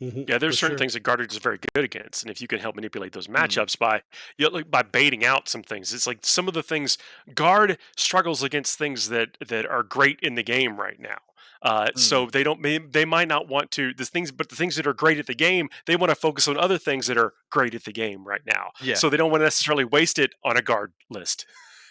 Mhm, 0.00 0.26
Yeah, 0.26 0.36
there's 0.38 0.58
certain 0.58 0.76
sure. 0.76 0.78
things 0.78 0.92
that 0.92 1.00
Guarded 1.00 1.32
is 1.32 1.38
very 1.38 1.58
good 1.74 1.84
against, 1.84 2.22
and 2.22 2.30
if 2.30 2.40
you 2.42 2.48
can 2.48 2.58
help 2.60 2.74
manipulate 2.76 3.12
those 3.12 3.28
Mm. 3.38 3.58
matchups 3.58 3.78
by, 3.78 4.02
you 4.36 4.46
know, 4.46 4.50
like 4.52 4.70
by 4.70 4.82
baiting 4.82 5.24
out 5.24 5.48
some 5.48 5.62
things, 5.62 5.94
it's 5.94 6.06
like 6.06 6.18
some 6.24 6.48
of 6.48 6.54
the 6.54 6.62
things 6.62 6.98
Guard 7.34 7.78
struggles 7.96 8.42
against 8.42 8.76
things 8.78 9.08
that 9.08 9.38
that 9.46 9.64
are 9.66 9.82
great 9.82 10.20
in 10.20 10.34
the 10.34 10.42
game 10.42 10.76
right 10.78 11.00
now. 11.00 11.18
Uh, 11.62 11.88
So 11.96 12.26
Mm. 12.26 12.32
they 12.32 12.42
don't, 12.44 12.60
may- 12.60 12.78
they 12.78 13.04
might 13.04 13.28
not 13.28 13.48
want 13.48 13.70
to 13.72 13.92
the 13.94 14.04
things, 14.04 14.30
but 14.30 14.48
the 14.48 14.56
things 14.56 14.76
that 14.76 14.86
are 14.86 14.92
great 14.94 15.18
at 15.18 15.26
the 15.26 15.34
game, 15.34 15.68
they 15.86 15.96
want 15.96 16.10
to 16.10 16.14
focus 16.14 16.46
on 16.48 16.56
other 16.56 16.78
things 16.78 17.06
that 17.08 17.16
are 17.18 17.34
great 17.50 17.74
at 17.74 17.84
the 17.84 17.92
game 17.92 18.24
right 18.26 18.42
now. 18.46 18.70
Yeah, 18.80 18.94
So 18.94 19.10
they 19.10 19.16
don't 19.16 19.30
want 19.30 19.40
to 19.40 19.46
necessarily 19.46 19.84
waste 19.84 20.18
it 20.18 20.34
on 20.44 20.56
a 20.56 20.62
guard 20.62 20.92
list. 21.10 21.46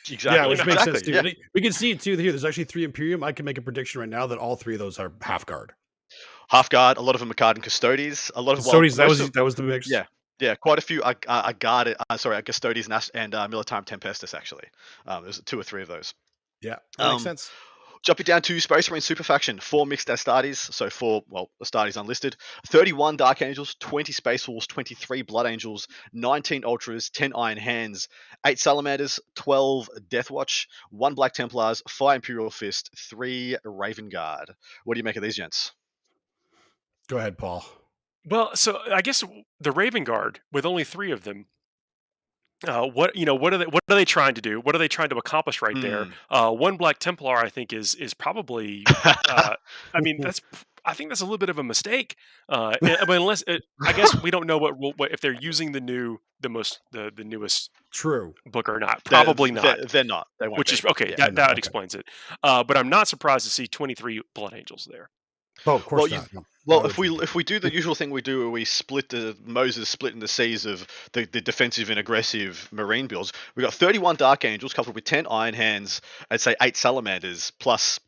exactly. 0.10 0.40
Yeah, 0.40 0.46
which 0.48 0.60
makes 0.60 0.70
exactly. 0.82 0.94
sense 0.94 1.06
too. 1.06 1.12
yeah. 1.30 1.34
We 1.54 1.62
can 1.62 1.74
see 1.74 1.92
it 1.92 2.00
too 2.02 2.16
here. 2.16 2.32
There's 2.32 2.46
actually 2.46 2.64
three 2.64 2.84
Imperium. 2.86 3.24
I 3.24 3.34
can 3.34 3.44
make 3.46 3.58
a 3.58 3.62
prediction 3.62 4.00
right 4.00 4.10
now 4.10 4.26
that 4.28 4.38
all 4.38 4.56
three 4.56 4.76
of 4.76 4.80
those 4.80 5.00
are 5.00 5.12
half 5.22 5.46
guard. 5.46 5.74
Half 6.50 6.70
guard, 6.70 6.96
a 6.96 7.02
lot 7.02 7.14
of 7.16 7.20
them 7.20 7.30
are 7.30 7.34
guard 7.34 7.58
and 7.58 7.64
custodes. 7.64 8.32
A 8.36 8.42
lot 8.42 8.54
of 8.54 8.60
well, 8.60 8.72
Custodes, 8.72 8.96
that 8.96 9.10
was 9.10 9.20
of- 9.20 9.34
that 9.34 9.44
was 9.44 9.56
the 9.56 9.64
mix. 9.64 9.90
Yeah. 9.90 10.06
Yeah, 10.40 10.54
quite 10.56 10.78
a 10.78 10.82
few 10.82 11.02
are, 11.02 11.16
are, 11.28 11.44
are 11.46 11.54
guarded. 11.54 11.98
Uh, 12.10 12.16
sorry, 12.16 12.38
are 12.38 12.42
custodes 12.44 12.86
and, 12.86 12.94
Ast- 12.94 13.12
and 13.16 13.34
uh, 13.36 13.48
Militarum 13.50 13.86
Tempestus 13.86 14.34
actually. 14.34 14.68
Um, 15.08 15.24
there's 15.24 15.42
two 15.42 15.60
or 15.60 15.64
three 15.64 15.82
of 15.82 15.88
those. 15.90 16.14
yeah, 16.62 16.76
that 17.00 17.12
makes 17.12 17.26
Um, 17.26 17.38
sense. 17.98 18.06
Jumping 18.06 18.24
down 18.26 18.42
to 18.44 18.60
Space 18.60 18.90
Marine 18.90 19.02
Super 19.02 19.24
Faction, 19.24 19.60
four 19.60 19.86
mixed 19.86 20.08
Astartes, 20.08 20.74
so 20.74 20.90
four, 20.90 21.24
well, 21.30 21.50
Astartes 21.64 22.00
unlisted, 22.00 22.36
31 22.68 23.18
Dark 23.18 23.42
Angels, 23.42 23.76
20 23.80 24.12
Space 24.12 24.48
Wolves, 24.48 24.68
23 24.68 25.22
Blood 25.24 25.46
Angels, 25.46 25.88
19 26.14 26.64
Ultras, 26.66 27.10
10 27.10 27.34
Iron 27.36 27.58
Hands, 27.58 28.08
8 28.46 28.60
Salamanders, 28.60 29.20
12 29.36 29.90
Death 30.10 30.32
Watch, 30.32 30.68
1 30.92 31.16
Black 31.16 31.34
Templars, 31.34 31.82
5 31.88 32.16
Imperial 32.16 32.50
Fist, 32.50 32.90
3 32.96 33.58
Raven 33.64 34.10
Guard. 34.10 34.52
What 34.84 34.96
do 34.96 35.00
you 35.00 35.04
make 35.04 35.16
of 35.16 35.24
these 35.24 35.36
gents? 35.36 35.72
Go 37.08 37.18
ahead, 37.18 37.38
Paul. 37.38 37.66
Well, 38.26 38.56
so 38.56 38.80
I 38.92 39.02
guess 39.02 39.24
the 39.62 39.72
Raven 39.72 40.04
Guard 40.04 40.42
with 40.52 40.66
only 40.66 40.84
three 40.84 41.12
of 41.12 41.24
them. 41.24 41.46
Uh, 42.66 42.88
what 42.88 43.16
you 43.16 43.26
know? 43.26 43.36
What 43.36 43.54
are 43.54 43.60
they? 43.60 43.66
What 43.66 43.84
are 43.90 43.96
they 43.96 44.06
trying 44.06 44.34
to 44.36 44.42
do? 44.42 44.60
What 44.60 44.74
are 44.74 44.80
they 44.80 44.88
trying 44.88 45.10
to 45.10 45.18
accomplish 45.18 45.62
right 45.62 45.80
there? 45.80 46.06
Mm. 46.06 46.12
Uh, 46.30 46.52
one 46.52 46.76
Black 46.78 46.98
Templar, 46.98 47.38
I 47.38 47.50
think, 47.50 47.72
is 47.72 47.94
is 47.96 48.14
probably. 48.14 48.84
Uh, 49.06 49.54
I 49.94 50.02
mean, 50.02 50.20
that's. 50.22 50.42
I 50.84 50.94
think 50.94 51.10
that's 51.10 51.20
a 51.20 51.26
little 51.26 51.38
bit 51.38 51.50
of 51.50 51.60
a 51.60 51.64
mistake. 51.64 52.16
Uh, 52.48 52.76
but 52.82 53.10
unless 53.10 53.44
it, 53.46 53.64
I 53.86 53.92
guess 53.92 54.22
we 54.24 54.32
don't 54.32 54.48
know 54.48 54.58
what, 54.58 54.76
what 54.80 55.12
if 55.12 55.20
they're 55.20 55.34
using 55.34 55.74
the 55.74 55.82
new, 55.82 56.20
the 56.40 56.48
most, 56.48 56.80
the, 56.94 57.12
the 57.14 57.26
newest 57.26 57.72
True. 57.92 58.34
book 58.46 58.70
or 58.70 58.80
not. 58.80 59.04
Probably 59.04 59.52
they're, 59.52 59.64
not. 59.64 59.90
They're, 59.90 60.04
not. 60.06 60.28
They 60.40 60.48
won't 60.48 60.60
Which 60.60 60.70
be. 60.70 60.76
is 60.76 60.86
okay. 60.86 61.10
Yeah. 61.10 61.16
that 61.18 61.36
that 61.36 61.50
okay. 61.52 61.58
explains 61.58 61.94
it. 61.94 62.06
Uh, 62.42 62.64
but 62.64 62.78
I'm 62.78 62.88
not 62.88 63.10
surprised 63.10 63.44
to 63.44 63.52
see 63.52 63.68
23 63.68 64.22
Blood 64.34 64.54
Angels 64.54 64.88
there. 64.90 65.10
Oh, 65.66 65.76
of 65.76 65.86
course 65.86 66.00
Well, 66.04 66.08
you- 66.08 66.18
not. 66.18 66.34
no. 66.34 66.46
Well, 66.68 66.86
if 66.86 66.98
we 66.98 67.10
if 67.24 67.34
we 67.34 67.46
do 67.46 67.60
the 67.60 67.74
usual 67.74 67.96
thing 67.96 68.12
we 68.12 68.22
do, 68.22 68.40
where 68.40 68.50
we 68.50 68.66
split 68.66 69.08
the 69.08 69.38
Moses 69.46 69.88
split 69.88 70.14
in 70.14 70.20
the 70.20 70.28
seas 70.28 70.66
of 70.66 70.86
the, 71.14 71.24
the 71.24 71.40
defensive 71.40 71.90
and 71.90 71.98
aggressive 71.98 72.68
marine 72.74 73.08
builds, 73.08 73.32
we 73.56 73.64
got 73.64 73.74
31 73.74 74.18
Dark 74.18 74.44
Angels 74.44 74.74
coupled 74.74 74.94
with 74.94 75.06
10 75.06 75.28
Iron 75.32 75.54
Hands, 75.54 76.02
I'd 76.30 76.42
say 76.42 76.58
eight 76.62 76.76
Salamanders 76.76 77.52
plus 77.58 78.02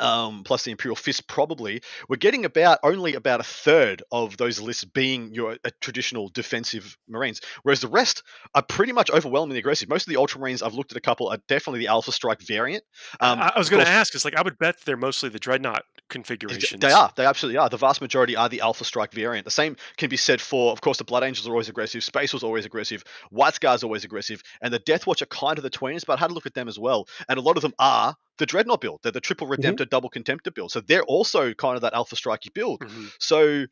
um, 0.00 0.42
plus 0.44 0.64
the 0.64 0.70
Imperial 0.70 0.96
Fist 0.96 1.26
probably. 1.26 1.82
We're 2.08 2.16
getting 2.16 2.44
about 2.44 2.78
only 2.82 3.14
about 3.14 3.40
a 3.40 3.44
third 3.44 4.02
of 4.12 4.36
those 4.36 4.60
lists 4.60 4.84
being 4.84 5.32
your 5.34 5.52
uh, 5.64 5.70
traditional 5.80 6.28
defensive 6.28 6.96
Marines, 7.08 7.40
whereas 7.62 7.80
the 7.80 7.88
rest 7.88 8.22
are 8.54 8.62
pretty 8.62 8.92
much 8.92 9.10
overwhelmingly 9.10 9.58
aggressive. 9.58 9.88
Most 9.88 10.06
of 10.06 10.12
the 10.12 10.18
Ultramarines 10.18 10.62
I've 10.62 10.74
looked 10.74 10.92
at 10.92 10.98
a 10.98 11.02
couple 11.02 11.28
are 11.28 11.38
definitely 11.48 11.80
the 11.80 11.88
Alpha 11.88 12.12
Strike 12.12 12.42
variant. 12.42 12.84
Um, 13.20 13.38
I, 13.38 13.52
I 13.54 13.58
was 13.58 13.68
going 13.68 13.84
to 13.84 13.90
ask. 13.90 14.14
It's 14.14 14.24
like 14.24 14.36
I 14.36 14.42
would 14.42 14.58
bet 14.58 14.76
they're 14.84 14.96
mostly 14.96 15.28
the 15.28 15.38
Dreadnought 15.38 15.84
configurations. 16.08 16.80
They 16.80 16.90
are. 16.90 17.12
They 17.16 17.26
absolutely 17.26 17.58
are. 17.58 17.68
The 17.68 17.76
vast 17.76 18.00
majority 18.00 18.36
are 18.36 18.48
the 18.48 18.60
Alpha 18.60 18.84
Strike 18.84 19.12
variant. 19.12 19.44
The 19.44 19.50
same 19.50 19.76
can 19.96 20.08
be 20.08 20.16
said 20.16 20.40
for, 20.40 20.72
of 20.72 20.80
course, 20.80 20.98
the 20.98 21.04
Blood 21.04 21.22
Angels 21.22 21.46
are 21.46 21.52
always 21.52 21.68
aggressive, 21.68 22.02
Space 22.02 22.32
was 22.32 22.42
always 22.42 22.64
aggressive, 22.64 23.04
White 23.30 23.54
Scars 23.54 23.82
always 23.82 24.04
aggressive, 24.04 24.42
and 24.60 24.72
the 24.72 24.78
Death 24.78 25.06
Watch 25.06 25.22
are 25.22 25.26
kind 25.26 25.58
of 25.58 25.62
the 25.62 25.70
twins, 25.70 26.04
but 26.04 26.18
I 26.18 26.20
had 26.20 26.30
a 26.30 26.34
look 26.34 26.46
at 26.46 26.54
them 26.54 26.68
as 26.68 26.78
well. 26.78 27.08
And 27.28 27.38
a 27.38 27.42
lot 27.42 27.56
of 27.56 27.62
them 27.62 27.74
are 27.78 28.16
the 28.38 28.46
Dreadnought 28.46 28.80
build. 28.80 29.00
They're 29.02 29.12
the 29.12 29.20
triple 29.20 29.46
Redemptor, 29.48 29.88
double 29.90 30.10
Contemptor 30.10 30.54
build. 30.54 30.70
So 30.72 30.80
they're 30.80 31.02
also 31.04 31.52
kind 31.54 31.76
of 31.76 31.82
that 31.82 31.92
Alpha 31.94 32.16
Strikey 32.16 32.50
build. 32.54 32.80
Mhm. 32.80 33.12
So 33.18 33.66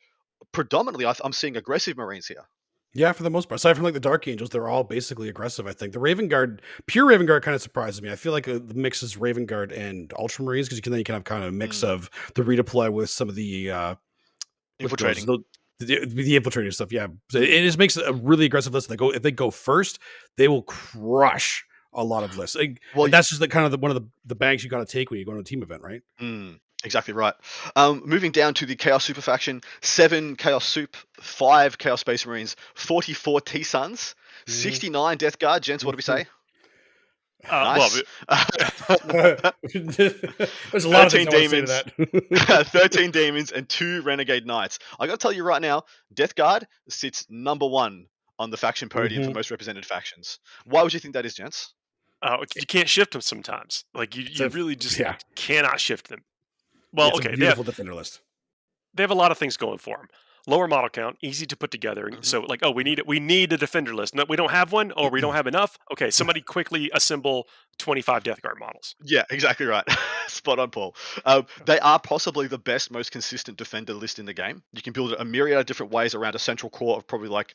predominantly, 0.52 1.06
I 1.06 1.14
I'm 1.24 1.32
seeing 1.32 1.56
aggressive 1.56 1.96
Marines 1.96 2.26
here. 2.26 2.48
Yeah, 2.94 3.12
for 3.12 3.24
the 3.24 3.30
most 3.30 3.48
part. 3.50 3.58
Aside 3.60 3.74
from 3.74 3.84
like 3.84 3.92
the 3.92 4.00
Dark 4.00 4.26
Angels, 4.26 4.48
they're 4.50 4.68
all 4.68 4.82
basically 4.82 5.28
aggressive. 5.28 5.66
I 5.66 5.72
think 5.72 5.92
the 5.92 5.98
Raven 5.98 6.28
Guard, 6.28 6.62
pure 6.86 7.04
Raven 7.06 7.26
Guard, 7.26 7.42
kind 7.42 7.54
of 7.54 7.60
surprises 7.60 8.00
me. 8.00 8.10
I 8.10 8.16
feel 8.16 8.32
like 8.32 8.48
uh, 8.48 8.54
the 8.54 8.72
mix 8.74 9.02
is 9.02 9.18
Raven 9.18 9.44
Guard 9.44 9.70
and 9.70 10.08
Ultramarines 10.10 10.64
because 10.64 10.78
you 10.78 10.82
can 10.82 10.92
then 10.92 10.98
you 11.00 11.04
can 11.04 11.14
have 11.14 11.24
kind 11.24 11.42
of 11.42 11.50
a 11.50 11.52
mix 11.52 11.80
Mm. 11.80 11.88
of 11.88 12.10
the 12.34 12.42
redeploy 12.42 12.90
with 12.90 13.10
some 13.10 13.28
of 13.28 13.34
the 13.34 13.70
uh, 13.70 13.94
those- 14.78 14.92
Infiltrating. 14.92 15.26
the, 15.26 15.38
the, 15.78 16.06
the 16.06 16.36
infiltrating 16.36 16.72
stuff. 16.72 16.90
Yeah, 16.90 17.08
so 17.30 17.38
it 17.38 17.62
just 17.62 17.76
makes 17.76 17.98
it 17.98 18.08
a 18.08 18.14
really 18.14 18.46
aggressive 18.46 18.72
list. 18.72 18.88
They 18.88 18.96
go 18.96 19.10
if 19.12 19.20
they 19.20 19.30
go 19.30 19.50
first, 19.50 19.98
they 20.38 20.48
will 20.48 20.62
crush 20.62 21.66
a 21.96 22.04
lot 22.04 22.22
of 22.22 22.36
lists. 22.36 22.54
Like, 22.54 22.80
Well, 22.94 23.08
that's 23.08 23.28
just 23.30 23.40
the 23.40 23.48
kind 23.48 23.64
of 23.66 23.72
the, 23.72 23.78
one 23.78 23.90
of 23.90 23.96
the, 23.96 24.06
the 24.26 24.34
banks 24.36 24.62
you 24.62 24.70
got 24.70 24.78
to 24.78 24.86
take 24.86 25.10
when 25.10 25.18
you 25.18 25.26
go 25.26 25.32
to 25.32 25.40
a 25.40 25.42
team 25.44 25.62
event, 25.62 25.82
right? 25.82 26.02
Mm, 26.20 26.60
exactly 26.84 27.14
right. 27.14 27.34
Um, 27.74 28.02
moving 28.04 28.30
down 28.32 28.54
to 28.54 28.66
the 28.66 28.76
Chaos 28.76 29.04
Super 29.04 29.20
faction, 29.22 29.62
seven 29.80 30.36
Chaos 30.36 30.64
Soup, 30.64 30.94
five 31.20 31.78
Chaos 31.78 32.00
Space 32.00 32.24
Marines, 32.26 32.54
44 32.74 33.40
T 33.40 33.62
Sons, 33.64 34.14
Mhm. 34.46 34.50
69 34.52 35.16
Death 35.18 35.38
Guard. 35.40 35.62
Gents, 35.64 35.84
what 35.84 35.92
do 35.92 35.96
we 35.96 36.02
say? 36.02 36.26
Uh, 37.48 37.76
well, 37.78 37.90
Nice. 38.28 39.52
There's 40.72 40.84
a 40.84 40.88
lot 40.88 41.06
of 41.06 41.12
13 41.12 41.26
things 41.26 41.26
I 41.26 41.36
wanna 41.36 41.48
say 41.48 41.60
to 41.60 41.66
that. 42.46 42.66
13 42.72 43.10
demons 43.10 43.52
and 43.52 43.68
two 43.68 44.02
renegade 44.02 44.46
knights. 44.46 44.78
I 44.98 45.06
gotta 45.06 45.18
tell 45.18 45.32
you 45.32 45.44
right 45.44 45.62
now, 45.62 45.84
Death 46.12 46.34
Guard 46.34 46.66
sits 46.88 47.26
number 47.30 47.66
one 47.66 48.06
on 48.38 48.50
the 48.50 48.56
faction 48.56 48.88
podium 48.88 49.24
for 49.24 49.30
Mhm. 49.30 49.34
most 49.34 49.50
represented 49.50 49.86
factions. 49.86 50.38
Why 50.64 50.82
would 50.82 50.92
you 50.92 51.00
think 51.00 51.14
that 51.14 51.24
is, 51.24 51.34
gents? 51.34 51.72
Uh, 52.26 52.44
you 52.56 52.66
can't 52.66 52.88
shift 52.88 53.12
them 53.12 53.20
sometimes. 53.20 53.84
Like 53.94 54.16
you, 54.16 54.24
you 54.24 54.34
So, 54.36 54.48
really 54.48 54.76
just 54.76 54.98
yeah. 54.98 55.16
cannot 55.34 55.80
shift 55.80 56.08
them. 56.08 56.24
Well, 56.92 57.08
It's 57.08 57.18
a 57.18 57.20
okay, 57.20 57.28
they 57.28 57.30
have, 57.32 57.38
beautiful 57.56 57.64
defender 57.64 57.94
list. 57.94 58.20
they 58.94 59.02
have 59.02 59.10
a 59.10 59.14
lot 59.14 59.30
of 59.32 59.38
things 59.38 59.56
going 59.56 59.78
for 59.78 59.96
them. 59.96 60.08
Lower 60.48 60.68
model 60.68 60.88
count, 60.90 61.16
easy 61.22 61.44
to 61.46 61.56
put 61.56 61.70
together. 61.72 62.08
Mhm. 62.08 62.24
So, 62.24 62.40
like, 62.42 62.60
oh, 62.62 62.70
we 62.70 62.84
need 62.84 63.02
we 63.06 63.18
need 63.18 63.52
a 63.52 63.56
defender 63.56 63.94
list. 63.94 64.14
No, 64.14 64.24
we 64.28 64.36
don't 64.36 64.50
have 64.52 64.70
one, 64.72 64.92
or 64.92 65.10
we 65.10 65.20
don't 65.20 65.30
Mm-hmm. 65.30 65.36
have 65.36 65.46
enough. 65.48 65.76
Okay, 65.92 66.10
somebody 66.10 66.40
quickly 66.40 66.90
assemble 66.94 67.48
twenty 67.78 68.00
five 68.00 68.22
Death 68.22 68.40
Guard 68.42 68.58
models. 68.60 68.94
Yeah, 69.02 69.24
exactly 69.30 69.66
right. 69.66 69.84
Spot 70.28 70.58
on, 70.58 70.70
Paul. 70.70 70.94
Um, 71.24 71.46
they 71.64 71.80
are 71.80 71.98
possibly 71.98 72.46
the 72.46 72.58
best, 72.58 72.90
most 72.92 73.10
consistent 73.10 73.58
defender 73.58 73.92
list 73.94 74.18
in 74.20 74.26
the 74.26 74.34
game. 74.34 74.62
You 74.72 74.82
can 74.82 74.92
build 74.92 75.12
it 75.12 75.20
a 75.20 75.24
myriad 75.24 75.58
of 75.58 75.66
different 75.66 75.90
ways 75.92 76.14
around 76.14 76.34
a 76.36 76.38
central 76.38 76.70
core 76.70 76.96
of 76.96 77.06
probably 77.06 77.28
like, 77.28 77.54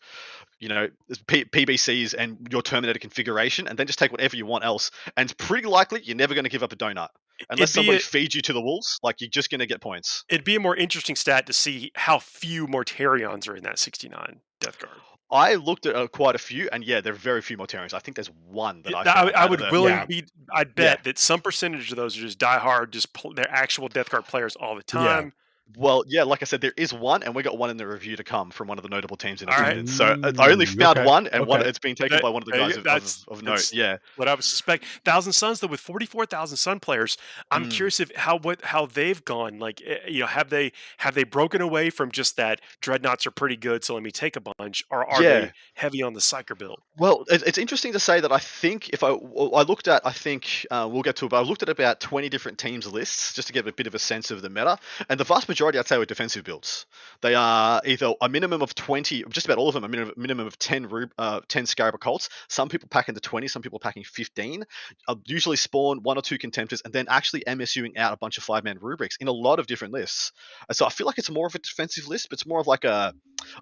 you 0.60 0.68
know, 0.70 0.88
P- 1.28 1.46
PBCs 1.46 2.14
and 2.18 2.48
your 2.52 2.62
Terminator 2.62 3.00
configuration, 3.00 3.68
and 3.68 3.78
then 3.78 3.88
just 3.88 4.00
take 4.00 4.12
whatever 4.12 4.36
you 4.36 4.46
want 4.46 4.64
else. 4.66 4.92
And 5.16 5.30
it's 5.32 5.34
pretty 5.48 5.68
likely 5.68 6.02
you're 6.04 6.18
never 6.18 6.34
going 6.34 6.44
to 6.46 6.50
give 6.50 6.64
up 6.64 6.74
a 6.74 6.76
donut. 6.76 7.10
Unless 7.50 7.72
somebody 7.72 7.98
a- 7.98 8.02
feeds 8.02 8.36
you 8.36 8.42
to 8.44 8.54
the 8.54 8.62
wolves, 8.62 9.00
like 9.04 9.22
you're 9.22 9.30
just 9.30 9.50
going 9.50 9.60
to 9.60 9.66
get 9.66 9.82
points. 9.82 10.24
It'd 10.30 10.44
be 10.46 10.56
a 10.56 10.60
more 10.60 10.76
interesting 10.76 11.16
stat 11.16 11.46
to 11.48 11.54
see 11.54 11.92
how 11.96 12.20
few 12.20 12.68
Mortarions 12.68 13.48
are 13.50 13.56
in 13.56 13.64
that 13.64 13.80
sixty 13.80 14.10
nine 14.10 14.42
Death 14.60 14.80
Guard. 14.80 14.98
I 15.34 15.56
looked 15.56 15.86
at 15.86 15.96
uh, 15.96 16.08
quite 16.08 16.36
a 16.36 16.40
few, 16.40 16.68
and 16.74 16.84
yeah, 16.84 17.00
there 17.00 17.14
are 17.14 17.16
very 17.16 17.42
few 17.42 17.58
Mortarions. 17.58 17.94
I 17.94 18.00
think 18.00 18.16
there's 18.16 18.30
one 18.50 18.82
that 18.82 18.94
I. 18.94 19.04
I, 19.04 19.30
I 19.44 19.46
would 19.46 19.62
willingly 19.72 19.92
Yeah. 19.92 20.06
be. 20.06 20.26
I'd 20.54 20.76
bet 20.76 21.06
that 21.06 21.18
some 21.18 21.40
percentage 21.40 21.90
of 21.90 21.96
those 21.96 22.18
are 22.18 22.22
just 22.22 22.38
diehard, 22.38 22.92
just 22.92 23.14
pl- 23.14 23.34
they're 23.34 23.50
actual 23.50 23.88
Death 23.88 24.10
Guard 24.10 24.26
players 24.26 24.56
all 24.58 24.76
the 24.76 24.84
Yeah. 24.94 25.00
time. 25.04 25.34
Well, 25.78 26.04
yeah, 26.08 26.24
like 26.24 26.42
I 26.42 26.46
said, 26.46 26.62
there 26.62 26.74
is 26.78 26.94
one, 26.94 27.24
and 27.24 27.34
we 27.36 27.44
got 27.44 27.58
one 27.58 27.70
in 27.70 27.78
the 27.78 27.88
review 27.88 28.16
to 28.16 28.24
come 28.24 28.52
from 28.52 28.68
one 28.68 28.78
of 28.78 28.84
the 28.84 28.90
notable 28.90 29.18
teams 29.18 29.42
in 29.42 29.50
All 29.50 29.56
right. 29.58 29.68
attendance. 29.74 29.94
So 29.94 30.06
uh, 30.24 30.32
I 30.40 30.52
only 30.52 30.66
Mm, 30.66 30.80
found 30.82 30.98
okay, 31.00 31.06
one, 31.08 31.28
and 31.28 31.46
one 31.48 31.60
okay. 31.62 31.70
it's 31.70 31.80
been 31.80 31.96
taken 31.96 32.18
That- 32.18 32.22
by 32.24 32.30
one 32.30 32.42
of 32.42 32.48
the 32.48 32.52
guys 32.58 32.78
of, 32.78 32.84
that's- 32.84 33.24
of, 33.28 33.38
of 33.40 33.44
note. 33.44 33.52
that's- 33.52 33.74
Yeah, 33.74 33.98
What 34.16 34.28
I 34.28 34.34
would 34.34 34.44
suspect, 34.44 34.86
Thousand 35.06 35.34
Sons 35.34 35.60
though, 35.60 35.68
with 35.68 35.80
forty 35.80 36.06
four 36.06 36.26
thousand 36.26 36.58
Son 36.58 36.80
players, 36.80 37.18
I'm 37.50 37.66
Mm. 37.68 37.72
curious 37.72 38.00
if 38.00 38.16
how 38.16 38.38
what 38.38 38.64
how 38.66 38.86
they've 38.86 39.24
gone. 39.24 39.60
Like, 39.60 39.82
eh, 39.86 39.98
you 40.08 40.20
know, 40.22 40.28
have 40.28 40.50
they 40.50 40.72
have 40.98 41.16
they 41.16 41.24
broken 41.24 41.62
away 41.62 41.90
from 41.90 42.12
just 42.12 42.36
that 42.38 42.60
dreadnoughts 42.82 43.26
are 43.26 43.32
pretty 43.32 43.56
good, 43.58 43.84
so 43.84 43.94
let 43.94 44.04
me 44.04 44.12
take 44.12 44.36
a 44.36 44.42
bunch, 44.42 44.84
or 44.90 45.10
are 45.10 45.24
Yeah. 45.24 45.40
they 45.40 45.52
heavy 45.76 46.02
on 46.04 46.14
the 46.14 46.20
psyker 46.20 46.58
build? 46.58 46.82
Well, 46.98 47.26
it's 47.30 47.58
interesting 47.58 47.94
to 47.94 48.00
say 48.00 48.20
that 48.20 48.32
I 48.32 48.40
think 48.40 48.90
if 48.90 49.04
I 49.04 49.10
I 49.10 49.62
looked 49.64 49.88
at 49.88 50.06
I 50.06 50.12
think 50.12 50.66
uh, 50.72 50.88
we'll 50.92 51.04
get 51.04 51.16
to 51.18 51.26
it, 51.26 51.30
but 51.30 51.38
I 51.40 51.44
looked 51.44 51.64
at 51.64 51.70
about 51.70 52.00
twenty 52.02 52.30
different 52.30 52.58
teams' 52.58 52.88
lists 52.88 53.34
just 53.34 53.48
to 53.48 53.54
get 53.54 53.68
a 53.68 53.72
bit 53.72 53.88
of 53.88 53.96
a 53.96 54.00
sense 54.00 54.32
of 54.32 54.42
the 54.42 54.50
meta, 54.50 54.78
and 55.10 55.20
the 55.20 55.24
vast 55.24 55.48
majority 55.48 55.61
I'd 55.68 55.88
say 55.88 55.98
were 55.98 56.06
defensive 56.06 56.44
builds. 56.44 56.86
They 57.22 57.36
are 57.36 57.82
either 57.86 58.14
a 58.22 58.30
minimum 58.30 58.62
of 58.62 58.74
twenty, 58.76 59.24
just 59.30 59.46
about 59.46 59.58
all 59.58 59.68
of 59.68 59.74
them, 59.74 59.84
a 59.84 59.88
minimum, 59.88 60.14
minimum 60.18 60.48
of 60.48 60.58
ten 60.58 60.88
uh, 61.18 61.42
ten 61.48 61.66
Scarab 61.66 61.96
Occults. 61.96 62.30
Some 62.48 62.70
people 62.70 62.88
pack 62.90 63.10
into 63.10 63.22
twenty, 63.22 63.48
some 63.48 63.62
people 63.62 63.80
packing 63.80 64.04
fifteen. 64.04 64.64
Uh, 65.08 65.16
usually 65.26 65.58
spawn 65.58 66.04
one 66.04 66.18
or 66.18 66.22
two 66.22 66.38
Contemptors, 66.38 66.82
and 66.84 66.94
then 66.94 67.06
actually 67.10 67.44
MSUing 67.48 67.98
out 67.98 68.14
a 68.14 68.18
bunch 68.18 68.38
of 68.38 68.44
five 68.44 68.64
man 68.64 68.78
rubrics 68.82 69.18
in 69.20 69.28
a 69.28 69.32
lot 69.32 69.60
of 69.60 69.68
different 69.68 69.94
lists. 69.94 70.32
So 70.72 70.86
I 70.86 70.90
feel 70.90 71.08
like 71.08 71.18
it's 71.18 71.30
more 71.30 71.48
of 71.48 71.56
a 71.56 71.60
defensive 71.60 72.08
list, 72.08 72.30
but 72.30 72.36
it's 72.36 72.46
more 72.46 72.60
of 72.60 72.68
like 72.68 72.84
a 72.84 73.14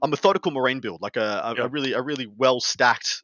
a 0.01 0.07
methodical 0.07 0.51
marine 0.51 0.79
build, 0.79 1.01
like 1.01 1.17
a, 1.17 1.55
a, 1.57 1.63
a 1.63 1.67
really 1.67 1.93
a 1.93 2.01
really 2.01 2.27
well 2.27 2.59
stacked 2.59 3.23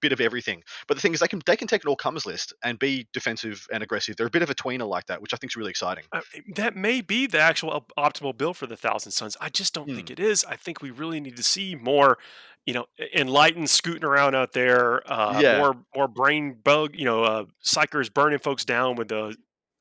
bit 0.00 0.12
of 0.12 0.20
everything. 0.20 0.62
But 0.88 0.96
the 0.96 1.00
thing 1.00 1.12
is, 1.14 1.20
they 1.20 1.28
can 1.28 1.40
they 1.46 1.56
can 1.56 1.68
take 1.68 1.82
an 1.84 1.88
all 1.88 1.96
comers 1.96 2.26
list 2.26 2.52
and 2.64 2.78
be 2.78 3.08
defensive 3.12 3.66
and 3.72 3.82
aggressive. 3.82 4.16
They're 4.16 4.26
a 4.26 4.30
bit 4.30 4.42
of 4.42 4.50
a 4.50 4.54
tweener 4.54 4.88
like 4.88 5.06
that, 5.06 5.20
which 5.22 5.34
I 5.34 5.36
think 5.36 5.52
is 5.52 5.56
really 5.56 5.70
exciting. 5.70 6.04
Uh, 6.12 6.20
that 6.56 6.76
may 6.76 7.00
be 7.00 7.26
the 7.26 7.38
actual 7.40 7.70
op- 7.70 7.92
optimal 7.98 8.36
build 8.36 8.56
for 8.56 8.66
the 8.66 8.76
Thousand 8.76 9.12
Sons. 9.12 9.36
I 9.40 9.48
just 9.48 9.74
don't 9.74 9.88
Hmm. 9.88 9.96
think 9.96 10.10
it 10.10 10.20
is. 10.20 10.44
I 10.44 10.56
think 10.56 10.82
we 10.82 10.90
really 10.90 11.20
need 11.20 11.36
to 11.36 11.42
see 11.42 11.74
more, 11.74 12.18
you 12.66 12.74
know, 12.74 12.86
enlightened 13.14 13.70
scooting 13.70 14.04
around 14.04 14.34
out 14.34 14.52
there. 14.52 15.02
Uh, 15.10 15.40
Yeah. 15.40 15.58
More 15.58 15.76
more 15.96 16.08
brain 16.08 16.54
bug, 16.62 16.94
you 16.94 17.04
know, 17.04 17.24
uh, 17.24 17.44
psykers 17.64 18.12
burning 18.12 18.38
folks 18.38 18.64
down 18.64 18.96
with 18.96 19.08
the. 19.08 19.36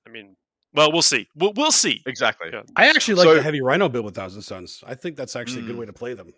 I 0.08 0.10
mean, 0.12 0.36
well, 0.74 0.92
we'll 0.92 1.02
see. 1.02 1.28
We'll 1.36 1.54
we'll 1.54 1.72
see. 1.72 2.02
Exactly. 2.06 2.50
Yeah. 2.54 2.62
I 2.76 2.90
actually 2.90 3.16
like 3.16 3.26
So- 3.26 3.36
the 3.36 3.42
heavy 3.44 3.62
rhino 3.62 3.90
build 3.90 4.06
with 4.06 4.16
Thousand 4.16 4.42
Sons. 4.44 4.84
I 4.88 4.96
think 4.96 5.16
that's 5.18 5.36
actually 5.36 5.64
a 5.64 5.66
good 5.66 5.76
Mm. 5.76 5.80
way 5.80 5.86
to 5.88 5.94
play 5.94 6.14
them. 6.14 6.34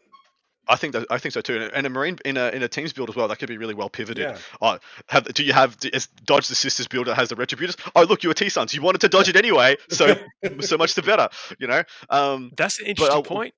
I 0.72 0.75
think 0.78 0.94
that 0.94 1.06
I 1.10 1.18
think 1.18 1.34
so 1.34 1.42
too. 1.42 1.58
And- 1.62 1.72
And 1.74 1.88
a 1.88 1.90
marine 1.90 2.18
in 2.25 2.38
a 2.38 2.50
in 2.50 2.63
a 2.63 2.68
teams 2.68 2.94
build 2.94 3.10
as 3.10 3.16
well, 3.16 3.28
that 3.28 3.38
could 3.40 3.50
be 3.50 3.58
really 3.58 3.74
well 3.74 3.90
pivoted. 3.90 4.24
Yeah. 4.24 4.38
Oh, 4.62 4.78
have 5.08 5.25
do 5.34 5.44
you 5.44 5.54
have 5.54 5.78
is 5.94 6.08
dodge 6.25 6.48
the 6.48 6.56
sisters 6.56 6.88
build 6.88 7.08
that 7.08 7.16
has 7.16 7.30
the 7.30 7.36
retributors? 7.36 7.75
Oh, 7.96 8.04
look, 8.04 8.24
you 8.24 8.30
were 8.30 8.34
T 8.34 8.50
Sons. 8.50 8.74
You 8.74 8.82
wanted 8.82 9.01
to 9.01 9.10
dodge 9.10 9.30
it 9.30 9.36
anyway, 9.36 9.78
so 9.90 10.16
so 10.62 10.78
much 10.78 10.94
the 10.96 11.01
better. 11.01 11.30
You 11.60 11.68
know. 11.68 11.84
Um, 12.10 12.51
That's 12.56 12.80
an 12.80 12.88
interesting 12.88 13.16
I'll- 13.16 13.24
point. 13.24 13.54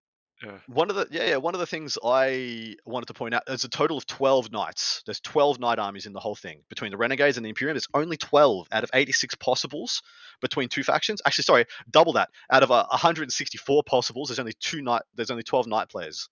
one 0.67 0.89
of 0.89 0.95
the 0.97 1.07
yeah 1.09 1.25
yeah 1.25 1.37
one 1.37 1.53
of 1.53 1.59
the 1.61 1.65
things 1.65 1.97
I 2.03 2.75
wanted 2.85 3.05
to 3.05 3.13
point 3.13 3.33
out 3.33 3.43
there's 3.47 3.63
a 3.63 3.69
total 3.69 3.97
of 3.97 4.05
12 4.07 4.51
knights. 4.51 5.01
There's 5.05 5.21
12 5.21 5.57
knight 5.59 5.79
armies 5.79 6.05
in 6.05 6.11
the 6.11 6.19
whole 6.19 6.35
thing 6.35 6.59
between 6.69 6.91
the 6.91 6.97
renegades 6.97 7.37
and 7.37 7.45
the 7.45 7.49
imperium. 7.49 7.75
There's 7.75 7.87
only 7.93 8.17
12 8.17 8.67
out 8.71 8.83
of 8.83 8.89
86 8.93 9.35
possibles 9.35 10.01
between 10.41 10.67
two 10.67 10.83
factions. 10.83 11.21
Actually, 11.25 11.45
sorry, 11.45 11.65
double 11.89 12.13
that. 12.13 12.29
Out 12.51 12.61
of 12.63 12.71
uh, 12.71 12.85
164 12.89 13.83
possibles, 13.83 14.27
there's 14.29 14.39
only 14.39 14.53
two 14.59 14.81
knight. 14.81 15.03
There's 15.15 15.31
only 15.31 15.43
12 15.43 15.67
knight 15.67 15.87
players. 15.89 16.27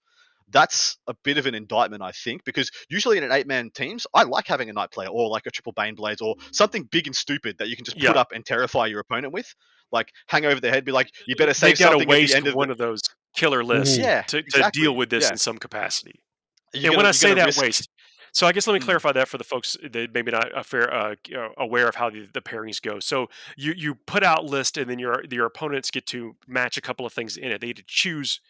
That's 0.52 0.98
a 1.06 1.14
bit 1.24 1.38
of 1.38 1.46
an 1.46 1.54
indictment, 1.54 2.02
I 2.02 2.12
think, 2.12 2.44
because 2.44 2.70
usually 2.88 3.18
in 3.18 3.24
an 3.24 3.32
eight-man 3.32 3.70
teams, 3.74 4.06
I 4.14 4.22
like 4.24 4.46
having 4.46 4.68
a 4.70 4.72
knight 4.72 4.90
player 4.92 5.08
or 5.08 5.28
like 5.28 5.46
a 5.46 5.50
triple 5.50 5.72
bane 5.72 5.94
blades 5.94 6.20
or 6.20 6.36
something 6.52 6.84
big 6.92 7.06
and 7.06 7.16
stupid 7.16 7.56
that 7.58 7.68
you 7.68 7.76
can 7.76 7.84
just 7.84 7.96
put 7.96 8.04
Yeah. 8.04 8.10
up 8.12 8.32
and 8.32 8.44
terrify 8.44 8.86
your 8.86 9.00
opponent 9.00 9.32
with. 9.32 9.52
Like 9.90 10.10
hang 10.28 10.44
over 10.46 10.60
their 10.60 10.70
head, 10.72 10.84
be 10.84 10.92
like, 10.92 11.10
you 11.26 11.34
better 11.36 11.54
save 11.54 11.78
got 11.78 11.86
to 11.86 11.90
something 11.92 12.08
at 12.08 12.10
waste 12.10 12.32
the 12.32 12.36
end 12.38 12.46
of 12.46 12.54
one 12.54 12.68
the, 12.68 12.72
of 12.72 12.78
those. 12.78 13.00
killer 13.34 13.64
list 13.64 13.98
Yeah, 13.98 14.22
to, 14.22 14.28
to 14.28 14.38
exactly, 14.38 14.82
deal 14.82 14.94
with 14.94 15.10
this 15.10 15.24
yeah. 15.24 15.30
in 15.32 15.36
some 15.38 15.58
capacity. 15.58 16.20
You're 16.74 16.84
and 16.92 16.96
when 16.96 16.96
gonna- 17.04 17.08
I 17.08 17.12
say 17.12 17.34
that 17.34 17.46
risk- 17.46 17.60
waste, 17.62 17.88
so 18.32 18.46
I 18.46 18.52
guess 18.52 18.66
let 18.66 18.72
me 18.74 18.80
Mm. 18.80 18.84
clarify 18.84 19.12
that 19.12 19.28
for 19.28 19.36
the 19.38 19.44
folks 19.44 19.76
that 19.82 20.14
maybe 20.14 20.30
not 20.30 20.48
a 20.56 20.64
fair 20.64 20.92
uh, 20.92 21.14
aware 21.58 21.86
of 21.88 21.94
how 21.96 22.08
the, 22.10 22.26
the 22.32 22.40
pairings 22.40 22.80
go. 22.80 22.98
So 23.00 23.28
you 23.56 23.74
you 23.76 23.94
put 23.94 24.22
out 24.22 24.44
list, 24.46 24.78
and 24.78 24.88
then 24.90 24.98
your 24.98 25.22
your 25.30 25.44
opponents 25.46 25.90
get 25.90 26.06
to 26.06 26.36
match 26.46 26.76
a 26.78 26.80
couple 26.80 27.04
of 27.04 27.12
things 27.12 27.36
in 27.36 27.50
it. 27.52 27.60
They 27.60 27.66
get 27.68 27.76
to 27.76 27.84
choose 27.86 28.40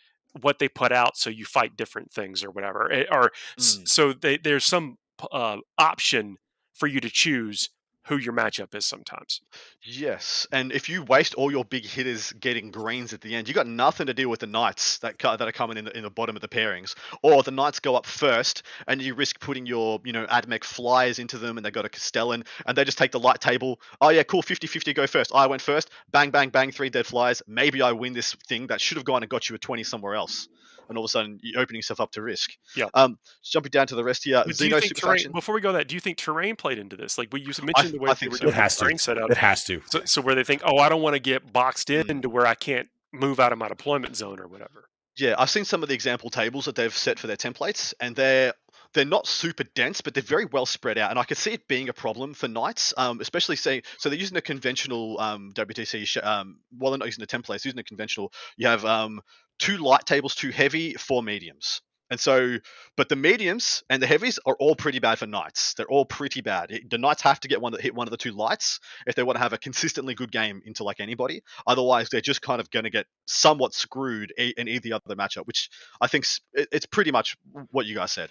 what 0.41 0.59
they 0.59 0.69
put 0.69 0.93
out, 0.93 1.17
so 1.17 1.31
you 1.31 1.45
fight 1.45 1.77
different 1.77 2.12
things 2.12 2.43
or 2.43 2.51
whatever. 2.51 2.91
Eh, 2.91 3.05
Or 3.11 3.31
Mm. 3.59 3.89
so 3.89 4.12
they, 4.12 4.39
there's 4.39 4.65
some 4.65 4.97
uh, 5.31 5.59
option 5.79 6.37
for 6.75 6.87
you 6.87 7.01
to 7.01 7.11
choose 7.11 7.69
who 8.05 8.17
your 8.17 8.33
matchup 8.33 8.75
is 8.75 8.85
sometimes. 8.85 9.41
Yes, 9.83 10.47
and 10.53 10.73
if 10.73 10.89
you 10.89 11.03
waste 11.03 11.35
all 11.35 11.51
your 11.51 11.65
big 11.65 11.85
hitters 11.85 12.33
getting 12.33 12.71
greens 12.71 13.13
at 13.13 13.21
the 13.21 13.35
end, 13.35 13.49
you 13.49 13.55
got 13.55 13.67
nothing 13.67 14.07
to 14.07 14.15
deal 14.15 14.29
with 14.29 14.41
the 14.41 14.47
knights 14.47 14.99
that 14.99 15.19
that 15.19 15.43
are 15.43 15.53
coming 15.53 15.77
in 15.77 15.85
the, 15.85 15.97
in 15.97 16.03
the 16.03 16.11
bottom 16.11 16.37
of 16.37 16.43
the 16.43 16.49
pairings, 16.49 16.95
or 17.23 17.43
the 17.43 17.51
knights 17.51 17.81
go 17.81 17.95
up 17.95 18.07
first, 18.07 18.63
and 18.87 19.01
you 19.01 19.15
risk 19.15 19.41
putting 19.41 19.67
your 19.67 20.01
you 20.05 20.13
know 20.13 20.27
Admech 20.27 20.65
flyers 20.65 21.19
into 21.19 21.39
them, 21.39 21.57
and 21.57 21.65
they 21.65 21.71
got 21.71 21.85
a 21.85 21.89
Castellan, 21.89 22.45
and 22.67 22.77
they 22.77 22.85
just 22.85 22.99
take 22.99 23.13
the 23.13 23.21
light 23.21 23.41
table. 23.41 23.81
Oh 24.01 24.09
yeah, 24.09 24.23
cool, 24.23 24.43
50-50 24.43 24.95
go 24.95 25.07
first. 25.07 25.33
I 25.35 25.47
went 25.47 25.63
first. 25.63 25.91
Bang 26.11 26.31
bang 26.31 26.51
bang, 26.51 26.73
three 26.73 26.91
dead 26.91 27.07
flyers. 27.07 27.43
Maybe 27.47 27.83
I 27.83 27.93
win 27.93 28.13
this 28.13 28.35
thing 28.49 28.69
that 28.69 28.81
should 28.81 28.97
have 28.97 29.05
gone 29.05 29.23
and 29.23 29.31
got 29.31 29.49
you 29.49 29.57
a 29.57 29.59
twenty 29.59 29.85
somewhere 29.85 30.15
else, 30.15 30.49
and 30.93 30.99
all 30.99 31.05
of 31.05 31.09
a 31.09 31.11
sudden 31.11 31.39
you're 31.43 31.61
opening 31.61 31.79
yourself 31.79 32.01
up 32.01 32.13
to 32.13 32.23
risk. 32.23 32.51
Yeah. 32.77 32.87
Um, 32.95 33.19
jumping 33.43 33.71
down 33.71 33.87
to 33.89 33.95
the 33.95 34.05
rest 34.05 34.25
here, 34.25 34.43
But 34.47 34.57
do 34.57 34.65
you 34.67 34.71
Xeno 34.71 34.75
think 34.81 34.89
Super 34.89 35.01
terrain, 35.01 35.17
Faction. 35.19 35.33
before 35.33 35.55
we 35.55 35.61
go 35.61 35.73
that, 35.73 35.89
do 35.89 35.95
you 35.95 36.01
think 36.01 36.19
terrain 36.19 36.55
played 36.57 36.79
into 36.79 36.97
this? 36.97 37.19
Like 37.19 37.29
we 37.33 37.41
you 37.41 37.53
mentioned 37.63 37.95
the 37.95 37.99
way 37.99 38.11
I 38.11 38.13
they 38.15 38.19
think 38.19 38.33
were 38.33 38.39
so. 38.39 38.43
doing 38.43 38.53
It 38.53 38.57
the 38.57 38.63
has 38.63 38.77
to. 38.77 38.81
terrain 38.85 38.99
setup. 38.99 39.31
It 39.31 39.37
has 39.39 39.65
to. 39.65 39.81
So, 39.91 40.03
so 40.05 40.21
where 40.23 40.35
they 40.35 40.45
think, 40.45 40.63
oh, 40.65 40.79
I 40.79 40.89
don't 40.89 41.03
want 41.03 41.15
to 41.15 41.21
get 41.21 41.53
boxed 41.53 41.91
in 41.91 42.07
Mm. 42.07 42.23
to 42.23 42.29
where 42.29 42.47
I 42.47 42.55
can't 42.55 42.89
move 43.13 43.41
out 43.41 43.53
of 43.53 43.59
my 43.59 43.69
deployment 43.69 44.17
zone 44.17 44.39
or 44.41 44.47
whatever. 44.49 44.85
Yeah, 45.17 45.35
I've 45.39 45.51
seen 45.51 45.65
some 45.67 45.83
of 45.83 45.89
the 45.89 45.95
example 45.95 46.31
tables 46.31 46.65
that 46.65 46.75
they've 46.75 46.97
set 46.97 47.19
for 47.19 47.27
their 47.27 47.37
templates, 47.37 47.93
and 48.01 48.17
they're 48.17 48.55
they're 48.95 49.05
not 49.05 49.27
super 49.27 49.65
dense, 49.75 50.01
but 50.01 50.15
they're 50.15 50.23
very 50.23 50.45
well 50.47 50.67
spread 50.67 50.99
out. 50.99 51.11
And 51.11 51.19
I 51.19 51.25
could 51.25 51.37
see 51.37 51.53
it 51.53 51.69
being 51.69 51.89
a 51.89 51.93
problem 51.93 52.35
for 52.35 52.49
knights, 52.49 52.95
um, 52.97 53.21
especially 53.21 53.57
say 53.57 53.83
so 53.99 54.09
they're 54.09 54.19
using 54.19 54.37
a 54.37 54.43
conventional 54.43 55.19
um, 55.21 55.53
WTC. 55.55 56.07
Sh- 56.07 56.19
um, 56.23 56.59
well, 56.79 56.93
they're 56.93 56.99
not 56.99 57.07
using 57.07 57.23
the 57.23 57.27
templates, 57.27 57.65
using 57.65 57.79
a 57.81 57.85
conventional. 57.85 58.33
You 58.57 58.69
have 58.69 58.85
um, 58.85 59.21
two 59.59 59.79
light 59.79 60.07
tables, 60.07 60.35
two 60.35 60.51
heavy, 60.51 60.95
four 60.95 61.23
mediums. 61.23 61.81
And 62.11 62.21
so, 62.21 62.59
but 62.99 63.09
the 63.09 63.17
mediums 63.17 63.85
and 63.89 64.03
the 64.03 64.07
heavies 64.07 64.39
are 64.45 64.55
all 64.61 64.77
pretty 64.77 64.99
bad 64.99 65.19
for 65.19 65.27
knights. 65.27 65.73
They're 65.73 65.89
all 65.89 66.05
pretty 66.05 66.43
bad. 66.43 66.71
It- 66.71 66.91
the 66.91 66.99
knights 66.99 67.23
have 67.23 67.41
to 67.41 67.49
get 67.49 67.63
one 67.63 67.73
that 67.73 67.81
hit 67.81 67.95
one 67.95 68.07
of 68.07 68.11
the 68.11 68.19
two 68.19 68.33
lights 68.33 68.81
if 69.07 69.15
they 69.15 69.23
want 69.23 69.37
to 69.37 69.43
have 69.43 69.55
a 69.55 69.59
consistently 69.59 70.15
good 70.15 70.31
game 70.31 70.61
into 70.67 70.85
like 70.85 71.01
anybody. 71.01 71.43
Otherwise, 71.67 72.11
they're 72.11 72.21
just 72.21 72.43
kind 72.43 72.61
of 72.61 72.71
going 72.71 72.85
to 72.85 72.91
get 72.91 73.07
somewhat 73.27 73.73
screwed 73.73 74.31
in 74.37 74.69
either 74.69 74.91
other 74.95 75.17
matchup, 75.17 75.47
which 75.47 75.71
I 76.03 76.07
think 76.07 76.27
it's 76.53 76.85
pretty 76.85 77.13
much 77.13 77.35
what 77.71 77.87
you 77.87 77.95
guys 77.95 78.13
said. 78.13 78.29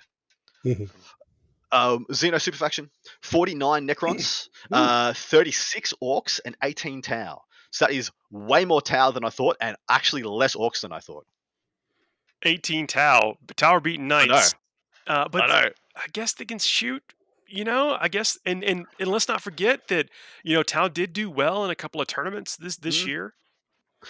Mhm. 0.66 0.90
Um, 1.74 2.06
Xeno 2.12 2.40
Super 2.42 2.58
Faction, 2.58 2.92
49 3.22 3.88
Necrons, 3.88 4.50
uh, 4.72 5.14
36 5.14 5.94
Orcs, 6.04 6.40
and 6.46 6.56
18 6.64 7.02
Tau. 7.02 7.42
So 7.72 7.86
that 7.86 7.94
is 7.94 8.12
way 8.30 8.66
more 8.66 8.82
Tau 8.82 9.12
than 9.12 9.24
I 9.24 9.30
thought, 9.30 9.56
and 9.62 9.78
actually 9.90 10.24
less 10.24 10.56
Orcs 10.56 10.82
than 10.82 10.92
I 10.92 11.00
thought. 11.00 11.26
18 12.44 12.88
Tau, 12.88 13.38
Tower 13.56 13.80
beaten 13.80 14.08
know. 14.08 14.26
knights. 14.26 14.54
Uh, 15.08 15.28
but 15.30 15.44
I 15.44 15.48
know. 15.64 15.70
I 15.96 16.06
guess 16.12 16.34
they 16.34 16.46
can 16.46 16.60
shoot. 16.60 17.04
You 17.48 17.66
know, 17.66 17.98
I 18.00 18.08
guess, 18.08 18.38
and, 18.46 18.64
and 18.64 18.86
and 18.98 19.10
let's 19.10 19.28
not 19.28 19.42
forget 19.42 19.90
that 19.90 20.08
you 20.44 20.56
know 20.56 20.64
Tau 20.64 20.88
did 20.88 21.12
do 21.12 21.30
well 21.30 21.66
in 21.66 21.72
a 21.72 21.76
couple 21.76 22.00
of 22.00 22.08
tournaments 22.08 22.56
this 22.56 22.78
this 22.78 23.04
Mhm. 23.04 23.08
year. 23.08 23.34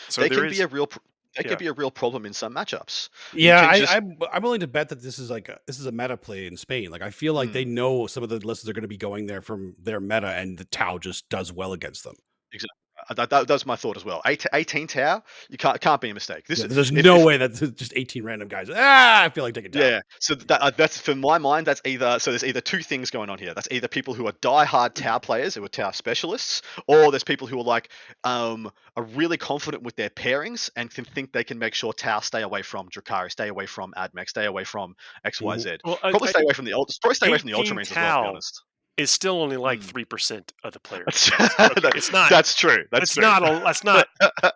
So 0.10 0.22
they 0.22 0.30
there 0.30 0.38
can 0.40 0.48
is, 0.48 0.58
be 0.58 0.62
a 0.62 0.68
real. 0.68 0.88
They 1.36 1.44
yeah. 1.44 1.50
can 1.50 1.60
be 1.60 1.68
a 1.68 1.74
real 1.74 1.92
problem 1.92 2.26
in 2.26 2.34
some 2.34 2.54
matchups. 2.54 3.10
Yeah, 3.34 3.66
I, 3.66 3.80
just- 3.80 3.94
I'm 3.94 4.18
I'm 4.34 4.42
willing 4.42 4.60
to 4.60 4.68
bet 4.68 4.90
that 4.90 5.02
this 5.02 5.18
is 5.18 5.30
like 5.30 5.48
a, 5.50 5.60
this 5.66 5.80
is 5.80 5.86
a 5.86 5.92
meta 5.92 6.18
play 6.18 6.46
in 6.46 6.58
Spain. 6.58 6.92
Like 6.92 7.02
I 7.02 7.10
feel 7.10 7.34
like 7.34 7.54
they 7.54 7.66
know 7.66 8.08
some 8.08 8.24
of 8.24 8.30
the 8.30 8.46
lists 8.46 8.68
are 8.68 8.74
going 8.74 8.82
to 8.82 8.88
be 8.90 8.98
going 8.98 9.28
there 9.28 9.42
from 9.42 9.76
their 9.82 10.00
meta, 10.00 10.28
and 10.28 10.58
the 10.58 10.66
Tau 10.66 10.98
just 10.98 11.30
does 11.30 11.52
well 11.54 11.74
against 11.74 12.04
them. 12.04 12.16
Uh, 12.54 12.81
That, 13.16 13.30
that, 13.30 13.48
that's 13.48 13.66
my 13.66 13.76
thought 13.76 13.98
as 13.98 14.06
well. 14.06 14.22
Eight, 14.26 14.46
18 14.54 14.88
Tau, 14.88 15.24
you 15.50 15.58
can't 15.58 15.80
can't 15.82 16.00
be 16.02 16.10
a 16.10 16.14
mistake. 16.14 16.46
This 16.48 16.60
Yeah, 16.60 16.66
is 16.66 16.76
there's 16.76 16.92
if- 16.92 17.04
no 17.04 17.18
if- 17.20 17.26
way 17.26 17.38
that 17.38 17.76
just 17.76 17.94
18 17.96 18.24
random 18.24 18.48
guys. 18.48 18.70
Ah, 18.74 19.24
I 19.24 19.30
feel 19.30 19.44
like 19.44 19.54
taking 19.54 19.72
Tau. 19.72 19.80
Yeah, 19.80 20.02
so 20.20 20.36
that, 20.36 20.62
uh, 20.62 20.72
that's 20.76 20.98
for 21.00 21.16
my 21.16 21.38
mind. 21.38 21.68
That's 21.68 21.82
either 21.86 22.20
so 22.20 22.32
there's 22.32 22.44
either 22.44 22.62
two 22.62 22.82
things 22.82 23.12
going 23.12 23.30
on 23.30 23.38
here. 23.40 23.54
That's 23.54 23.68
either 23.72 23.88
people 23.88 24.14
who 24.14 24.28
are 24.28 24.34
die-hard 24.42 24.96
Tau 24.96 25.20
players 25.20 25.56
who 25.56 25.64
are 25.64 25.68
Tau 25.70 25.92
specialists, 25.92 26.62
or 26.88 27.12
there's 27.12 27.24
people 27.24 27.48
who 27.48 27.60
are 27.60 27.64
like 27.64 27.90
um, 28.24 28.72
are 28.96 29.04
really 29.04 29.38
confident 29.38 29.84
with 29.84 29.96
their 29.96 30.10
pairings 30.10 30.70
and 30.76 30.90
can 30.90 31.06
think 31.06 31.32
they 31.34 31.44
can 31.44 31.58
make 31.60 31.74
sure 31.74 31.94
Tau 31.94 32.20
stay 32.20 32.42
away 32.42 32.62
from 32.62 32.90
Drukari, 32.90 33.32
stay 33.32 33.48
away 33.48 33.66
from 33.66 33.94
Admech, 33.98 34.30
stay 34.30 34.46
away 34.46 34.64
from 34.64 34.96
X 35.26 35.42
Y 35.42 35.58
Z. 35.58 35.78
well, 35.84 36.00
I- 36.04 36.12
Probably 36.12 36.28
I- 36.30 36.32
stay 36.32 36.42
away 36.44 36.54
from 36.54 36.66
the 36.66 36.74
ult- 36.74 36.98
probably 37.02 37.16
stay 37.16 37.28
away 37.28 37.38
from 37.38 37.50
the 37.52 37.58
18 37.60 37.74
Ultramarines 37.76 37.92
as 37.92 37.96
well. 37.96 38.18
To 38.18 38.24
be 38.24 38.30
honest, 38.30 38.64
is 38.98 39.10
still 39.10 39.42
only 39.42 39.58
like 39.58 39.80
Mm. 39.80 39.84
three 39.84 40.06
percent 40.06 40.54
of 40.64 40.74
the 40.74 40.80
players. 40.80 41.32
that's, 41.38 41.60
Okay, 41.78 41.90
it's 41.96 42.12
not. 42.12 42.30
That's 42.30 42.56
true. 42.56 42.86
That's 42.92 43.02
That's 43.02 43.14
true. 43.16 43.22
not 43.24 43.44
a. 43.44 43.60
That's 43.64 43.84
not 43.84 44.08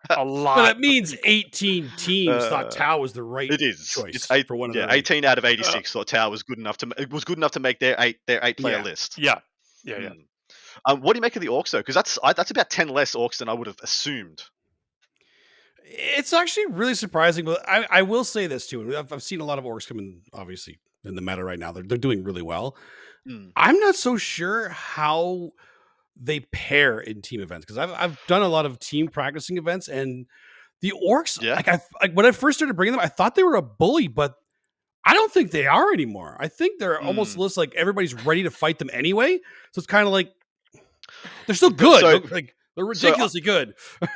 a 0.09 0.23
lot. 0.25 0.55
But 0.57 0.71
it 0.75 0.79
means 0.79 1.15
18 1.23 1.91
teams 1.97 2.29
Uh, 2.43 2.49
thought 2.49 2.71
Tau 2.71 2.99
was 2.99 3.13
the 3.13 3.23
right 3.23 3.49
It 3.49 3.61
is. 3.61 3.87
choice 3.87 4.13
It's 4.15 4.31
eight, 4.31 4.47
for 4.47 4.55
one 4.55 4.71
of 4.71 4.75
yeah, 4.75 4.87
the 4.87 4.93
18 4.93 5.23
out 5.25 5.37
of 5.37 5.45
86 5.45 5.91
thought 5.91 6.07
Tau 6.07 6.29
was 6.29 6.43
good 6.43 6.59
enough 6.59 6.77
to 6.79 6.91
it 6.97 7.11
was 7.11 7.23
good 7.23 7.37
enough 7.37 7.51
to 7.51 7.59
make 7.59 7.79
their 7.79 7.95
eight 7.99 8.17
their 8.27 8.39
eight 8.43 8.57
player 8.57 8.77
Yeah. 8.77 8.83
list. 8.83 9.17
yeah, 9.17 9.39
yeah, 9.83 9.99
yeah. 9.99 10.09
Mm. 10.09 10.25
Um, 10.87 11.01
what 11.01 11.13
do 11.13 11.17
you 11.17 11.21
make 11.21 11.35
of 11.35 11.41
the 11.41 11.47
orcs 11.47 11.71
though? 11.71 11.79
Because 11.79 11.95
that's 11.95 12.19
I, 12.23 12.33
that's 12.33 12.51
about 12.51 12.69
ten 12.69 12.89
less 12.89 13.15
orcs 13.15 13.37
than 13.37 13.49
I 13.49 13.53
would 13.53 13.67
have 13.67 13.77
assumed. 13.81 14.43
It's 15.87 16.33
actually 16.33 16.65
really 16.67 16.95
surprising, 16.95 17.45
but 17.45 17.67
I, 17.69 17.85
I 17.89 18.01
will 18.01 18.23
say 18.23 18.47
this 18.47 18.67
too. 18.67 18.97
I've, 18.97 19.13
I've 19.13 19.23
seen 19.23 19.39
a 19.39 19.45
lot 19.45 19.59
of 19.59 19.65
orcs 19.65 19.87
come 19.87 19.99
in, 19.99 20.21
obviously, 20.33 20.79
in 21.03 21.15
the 21.15 21.21
meta 21.21 21.43
right 21.43 21.59
now. 21.59 21.71
They're, 21.71 21.83
they're 21.83 21.97
doing 21.97 22.23
really 22.23 22.41
well. 22.41 22.75
Mm. 23.27 23.51
I'm 23.55 23.79
not 23.79 23.95
so 23.95 24.17
sure 24.17 24.69
how 24.69 25.51
they 26.15 26.39
pair 26.41 26.99
in 26.99 27.21
team 27.21 27.41
events 27.41 27.65
because 27.65 27.77
I've, 27.77 27.91
I've 27.91 28.19
done 28.27 28.41
a 28.41 28.47
lot 28.47 28.65
of 28.65 28.79
team 28.79 29.07
practicing 29.07 29.57
events 29.57 29.87
and 29.87 30.25
the 30.81 30.93
orcs, 31.07 31.41
Yeah. 31.41 31.55
like, 31.55 31.67
I, 31.67 31.79
like 32.01 32.13
when 32.13 32.25
I 32.25 32.31
first 32.31 32.59
started 32.59 32.75
bringing 32.75 32.93
them, 32.93 33.01
I 33.01 33.07
thought 33.07 33.35
they 33.35 33.43
were 33.43 33.55
a 33.55 33.61
bully, 33.61 34.07
but 34.07 34.35
I 35.03 35.13
don't 35.13 35.31
think 35.31 35.51
they 35.51 35.65
are 35.67 35.91
anymore. 35.93 36.37
I 36.39 36.47
think 36.47 36.79
they're 36.79 36.99
almost 37.01 37.35
Mm. 37.35 37.39
looks 37.39 37.57
like 37.57 37.73
everybody's 37.75 38.13
ready 38.25 38.43
to 38.43 38.51
fight 38.51 38.79
them 38.79 38.89
anyway. 38.93 39.39
So 39.71 39.79
it's 39.79 39.87
kind 39.87 40.05
of 40.07 40.13
like 40.13 40.31
they're 41.47 41.55
still 41.55 41.69
good. 41.69 42.01
So- 42.01 42.33
like 42.33 42.55
they're 42.75 42.83
so, 42.95 43.07
uh, 43.07 43.09
ridiculously 43.09 43.41
good. 43.41 43.73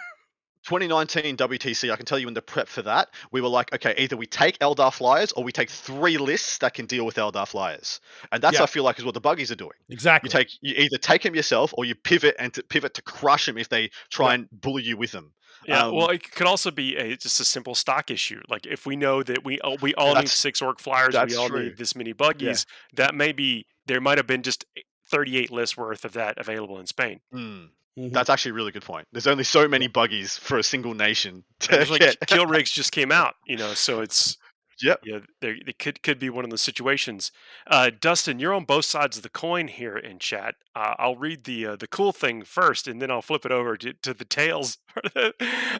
2019 0.69 1.35
WTC, 1.35 1.91
I 1.91 1.95
can 1.95 2.05
tell 2.05 2.19
you 2.19 2.27
in 2.27 2.33
the 2.35 2.41
prep 2.41 2.67
for 2.67 2.83
that, 2.83 3.09
we 3.31 3.41
were 3.41 3.47
like, 3.49 3.73
okay, 3.73 3.95
either 3.97 4.15
we 4.15 4.27
take 4.27 4.59
Eldar 4.59 4.93
flyers 4.93 5.31
or 5.31 5.43
we 5.43 5.51
take 5.51 5.69
three 5.69 6.17
lists 6.19 6.59
that 6.59 6.75
can 6.75 6.85
deal 6.85 7.05
with 7.05 7.15
Eldar 7.15 7.47
flyers, 7.47 7.99
and 8.31 8.41
that's 8.43 8.57
Yeah. 8.57 8.63
I 8.63 8.65
feel 8.67 8.83
like 8.83 8.99
is 8.99 9.05
what 9.05 9.15
the 9.15 9.19
buggies 9.21 9.51
are 9.51 9.55
doing. 9.55 9.71
Exactly. 9.89 10.27
You 10.27 10.31
take 10.31 10.49
you 10.61 10.75
either 10.77 10.97
take 10.97 11.23
them 11.23 11.33
yourself 11.35 11.73
or 11.77 11.85
you 11.85 11.95
pivot 11.95 12.35
and 12.37 12.53
to 12.53 12.61
pivot 12.63 12.93
to 12.93 13.01
crush 13.01 13.47
them 13.47 13.57
if 13.57 13.69
they 13.69 13.89
try 14.11 14.27
Yeah. 14.29 14.33
and 14.35 14.49
bully 14.51 14.83
you 14.83 14.95
with 14.95 15.11
them. 15.11 15.33
Yeah, 15.65 15.87
Um, 15.87 15.95
well, 15.95 16.09
it 16.09 16.31
could 16.31 16.47
also 16.47 16.69
be 16.71 16.95
a, 16.95 17.17
just 17.17 17.39
a 17.39 17.45
simple 17.45 17.73
stock 17.75 18.11
issue. 18.11 18.41
Like 18.47 18.65
if 18.67 18.85
we 18.85 18.95
know 18.95 19.23
that 19.23 19.43
we 19.43 19.59
all, 19.61 19.77
we 19.81 19.93
all 19.95 20.13
need 20.15 20.29
six 20.29 20.61
orc 20.61 20.79
flyers, 20.79 21.15
we 21.27 21.35
all 21.35 21.49
true. 21.49 21.63
need 21.63 21.77
this 21.77 21.95
many 21.95 22.13
buggies. 22.13 22.65
That 22.93 23.15
may 23.15 23.31
be 23.31 23.65
there 23.87 23.99
might 23.99 24.17
have 24.19 24.27
been 24.27 24.43
just 24.43 24.65
38 25.09 25.51
lists 25.51 25.75
worth 25.75 26.05
of 26.05 26.13
that 26.13 26.37
available 26.37 26.79
in 26.79 26.85
Spain. 26.85 27.19
Mm, 27.33 27.69
Mhm. 27.99 28.13
That's 28.13 28.29
actually 28.29 28.51
a 28.51 28.53
really 28.53 28.71
good 28.71 28.83
point. 28.85 29.07
There's 29.11 29.27
only 29.27 29.43
so 29.43 29.67
many 29.67 29.87
buggies 29.87 30.37
for 30.37 30.57
a 30.57 30.63
single 30.63 30.93
nation 30.93 31.43
to 31.61 31.85
like 31.91 31.99
get. 31.99 32.27
kill 32.27 32.45
rigs 32.45 32.71
just 32.71 32.91
came 32.91 33.11
out, 33.11 33.35
you 33.45 33.57
know, 33.57 33.73
so 33.73 34.01
it's 34.01 34.37
Yep. 34.81 35.01
yeah, 35.03 35.19
there 35.41 35.55
it 35.65 35.79
could 35.79 36.01
could 36.03 36.19
be 36.19 36.29
one 36.29 36.43
of 36.45 36.51
the 36.51 36.57
situations. 36.57 37.31
Uh, 37.67 37.91
Dustin, 37.99 38.39
you're 38.39 38.53
on 38.53 38.65
both 38.65 38.85
sides 38.85 39.17
of 39.17 39.23
the 39.23 39.29
coin 39.29 39.67
here 39.67 39.97
in 39.97 40.19
chat. 40.19 40.55
Uh, 40.75 40.95
I'll 40.97 41.15
read 41.15 41.43
the 41.43 41.65
uh, 41.67 41.75
the 41.75 41.87
cool 41.87 42.11
thing 42.11 42.43
first, 42.43 42.87
and 42.87 43.01
then 43.01 43.11
I'll 43.11 43.21
flip 43.21 43.45
it 43.45 43.51
over 43.51 43.75
to, 43.77 43.93
to 43.93 44.13
the 44.13 44.25
tails. 44.25 44.77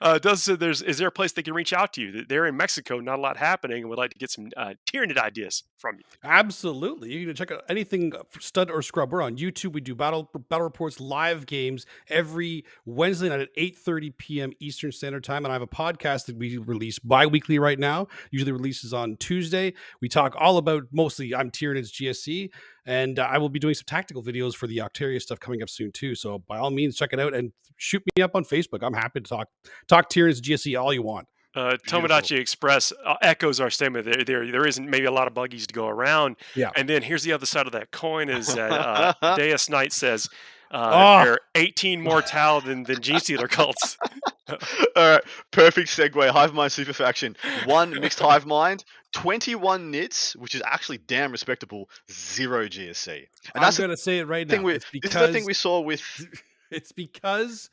uh, 0.02 0.20
Dustin, 0.20 0.58
there's 0.58 0.82
is 0.82 0.98
there 0.98 1.08
a 1.08 1.12
place 1.12 1.32
they 1.32 1.44
can 1.44 1.54
reach 1.54 1.74
out 1.74 1.94
to 1.94 2.02
you? 2.02 2.26
They're 2.26 2.46
in 2.46 2.58
Mexico, 2.58 3.00
not 3.00 3.20
a 3.20 3.22
lot 3.22 3.38
happening, 3.38 3.80
and 3.82 3.90
would 3.90 3.98
like 3.98 4.12
to 4.12 4.18
get 4.18 4.32
some 4.32 4.50
uh, 4.58 4.74
Tyranid 4.92 5.18
ideas 5.18 5.64
from 5.78 5.98
you. 5.98 6.04
Absolutely. 6.24 7.12
You 7.14 7.26
can 7.28 7.36
check 7.36 7.52
out 7.52 7.64
anything 7.70 8.14
uh, 8.16 8.24
Stud 8.40 8.70
or 8.70 8.82
Scrub. 8.82 9.12
We're 9.12 9.22
on 9.22 9.38
YouTube. 9.38 9.74
We 9.74 9.82
do 9.82 9.96
battle 9.96 10.30
battle 10.50 10.64
reports 10.66 11.00
live 11.00 11.46
games 11.46 11.86
every 12.10 12.66
Wednesday 12.86 13.30
night 13.30 13.42
at 13.42 13.56
8:30 13.56 14.18
p.m. 14.18 14.52
Eastern 14.60 14.92
Standard 14.92 15.24
Time. 15.24 15.46
And 15.46 15.52
I 15.52 15.56
have 15.56 15.62
a 15.62 15.68
podcast 15.68 16.26
that 16.26 16.36
we 16.38 16.58
release 16.58 17.00
bi-weekly 17.00 17.60
right 17.60 17.80
now. 17.80 18.08
Usually 18.32 18.52
releases 18.52 18.89
on 18.94 19.18
Tuesday. 19.18 19.74
We 20.02 20.10
talk 20.10 20.36
all 20.38 20.58
about 20.58 20.84
mostly 20.92 21.36
I'm 21.36 21.52
Tyranids 21.52 21.92
GSC. 21.92 22.50
And 22.86 23.20
uh, 23.20 23.28
I 23.30 23.38
will 23.38 23.50
be 23.50 23.60
doing 23.60 23.76
some 23.76 23.86
tactical 23.86 24.24
videos 24.24 24.56
for 24.56 24.66
the 24.66 24.78
Octarius 24.78 25.22
stuff 25.22 25.40
coming 25.40 25.62
up 25.62 25.70
soon 25.70 25.92
too. 25.92 26.16
So 26.16 26.40
by 26.48 26.58
all 26.58 26.72
means, 26.72 26.96
check 26.96 27.14
it 27.14 27.20
out 27.20 27.34
and 27.34 27.52
shoot 27.78 28.04
me 28.16 28.24
up 28.24 28.36
on 28.36 28.44
Facebook. 28.44 28.80
I'm 28.82 28.94
happy 28.94 29.22
to 29.22 29.30
talk 29.30 29.48
talk 29.88 30.10
Tyranids 30.10 30.42
GSC 30.42 30.80
all 30.80 30.94
you 30.94 31.04
want. 31.04 31.28
Uh, 31.56 31.72
Beautiful. 31.72 32.02
Tomodachi 32.02 32.40
Express 32.40 32.94
uh, 33.06 33.16
echoes 33.22 33.60
our 33.60 33.70
statement. 33.70 34.06
There, 34.06 34.24
there, 34.24 34.52
there 34.52 34.68
isn't 34.68 34.88
maybe 34.88 35.06
a 35.06 35.12
lot 35.12 35.28
of 35.28 35.34
buggies 35.34 35.66
to 35.68 35.74
go 35.74 35.88
around. 35.88 36.36
Yeah. 36.56 36.70
And 36.76 36.88
then 36.88 37.02
here's 37.02 37.24
the 37.24 37.34
other 37.34 37.48
side 37.48 37.66
of 37.66 37.72
that 37.72 37.92
coin: 37.92 38.30
is 38.30 38.54
that 38.54 38.72
uh, 38.72 39.36
Deus 39.36 39.68
Knight 39.68 39.92
says, 39.92 40.30
Uh, 40.72 40.92
Oh. 41.22 41.26
They're 41.26 41.40
18 41.56 42.02
more 42.02 42.22
Tau 42.22 42.60
than 42.60 42.84
than 42.84 43.02
Gene 43.02 43.20
Stealer 43.20 43.48
cults. 43.48 43.98
All 44.50 44.58
right, 44.96 45.22
perfect 45.52 45.90
segue. 45.90 46.30
Hive 46.30 46.54
Mind 46.54 46.72
Super 46.72 46.94
Faction. 46.94 47.36
One 47.66 47.92
mixed 48.00 48.20
Hive 48.20 48.48
Mind, 48.48 48.84
21 49.14 49.92
nits, 49.92 50.36
which 50.36 50.56
is 50.56 50.64
actually 50.66 50.98
damn 50.98 51.32
respectable. 51.32 51.88
Zero 52.12 52.66
GSC. 52.68 53.10
And 53.16 53.26
I'm 53.56 53.62
that's 53.62 53.78
going 53.78 53.92
to 53.92 53.98
say 53.98 54.18
it 54.20 54.28
right 54.28 54.48
now. 54.48 54.62
we. 54.64 54.74
It's 54.74 54.86
This 54.92 55.06
is 55.06 55.12
the 55.22 55.32
thing 55.32 55.46
we 55.46 55.54
saw 55.54 55.80
with. 55.82 56.02
It's 56.72 56.92
because 56.92 57.70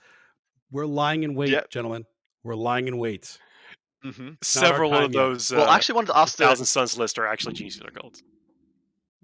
we're 0.71 0.87
lying 0.87 1.23
in 1.23 1.35
wait, 1.35 1.51
Yep. 1.51 1.69
gentlemen. 1.71 2.05
We're 2.45 2.55
lying 2.55 2.89
in 2.89 2.97
wait. 2.97 3.39
Mhm. 4.05 4.43
Several 4.43 4.91
time 4.91 5.05
of 5.05 5.13
yet. 5.13 5.19
those 5.19 5.53
uh, 5.53 5.57
Well, 5.57 5.69
I 5.69 5.77
actually 5.77 5.97
wanted 5.97 6.13
to 6.13 6.19
ask 6.19 6.37
the. 6.39 6.45
Thousand 6.47 6.65
Sons 6.67 6.97
list 6.97 7.19
are 7.19 7.27
actually 7.27 7.53
Gene 7.55 7.71
Stealer 7.71 7.91
cults. 7.91 8.23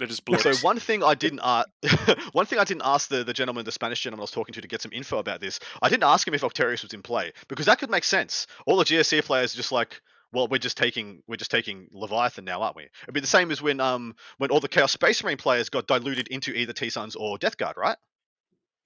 They're 0.02 0.08
just 0.08 0.24
So 0.40 0.66
one 0.66 0.80
thing 0.80 1.04
I 1.04 1.14
didn't 1.14 1.38
ask, 1.44 1.68
one 2.32 2.44
thing 2.44 2.58
I 2.58 2.64
didn't 2.64 2.82
ask 2.84 3.08
the, 3.08 3.22
the 3.22 3.32
gentleman, 3.32 3.64
the 3.64 3.70
Spanish 3.70 4.00
gentleman 4.00 4.22
I 4.22 4.24
was 4.24 4.32
talking 4.32 4.52
to, 4.54 4.60
to 4.60 4.66
get 4.66 4.82
some 4.82 4.90
info 4.92 5.18
about 5.18 5.40
this. 5.40 5.60
I 5.80 5.88
didn't 5.88 6.02
ask 6.02 6.26
him 6.26 6.34
if 6.34 6.40
Octarius 6.40 6.82
was 6.82 6.92
in 6.92 7.02
play 7.02 7.32
because 7.46 7.66
that 7.66 7.78
could 7.78 7.88
make 7.88 8.02
sense. 8.02 8.48
All 8.66 8.76
the 8.76 8.84
GSC 8.84 9.22
players 9.22 9.54
are 9.54 9.56
just 9.56 9.70
like, 9.70 10.00
well, 10.32 10.48
we're 10.48 10.58
just 10.58 10.76
taking 10.76 11.22
we're 11.28 11.36
just 11.36 11.52
taking 11.52 11.86
Leviathan 11.92 12.44
now, 12.44 12.62
aren't 12.62 12.74
we? 12.74 12.88
It'd 13.04 13.14
be 13.14 13.20
the 13.20 13.28
same 13.28 13.52
as 13.52 13.62
when 13.62 13.78
um 13.78 14.16
when 14.38 14.50
all 14.50 14.58
the 14.58 14.66
Chaos 14.66 14.90
Space 14.90 15.22
Marine 15.22 15.36
players 15.36 15.68
got 15.68 15.86
diluted 15.86 16.26
into 16.26 16.52
either 16.52 16.72
T 16.72 16.90
Sons 16.90 17.14
or 17.14 17.38
Death 17.38 17.56
Guard, 17.56 17.76
right? 17.76 17.96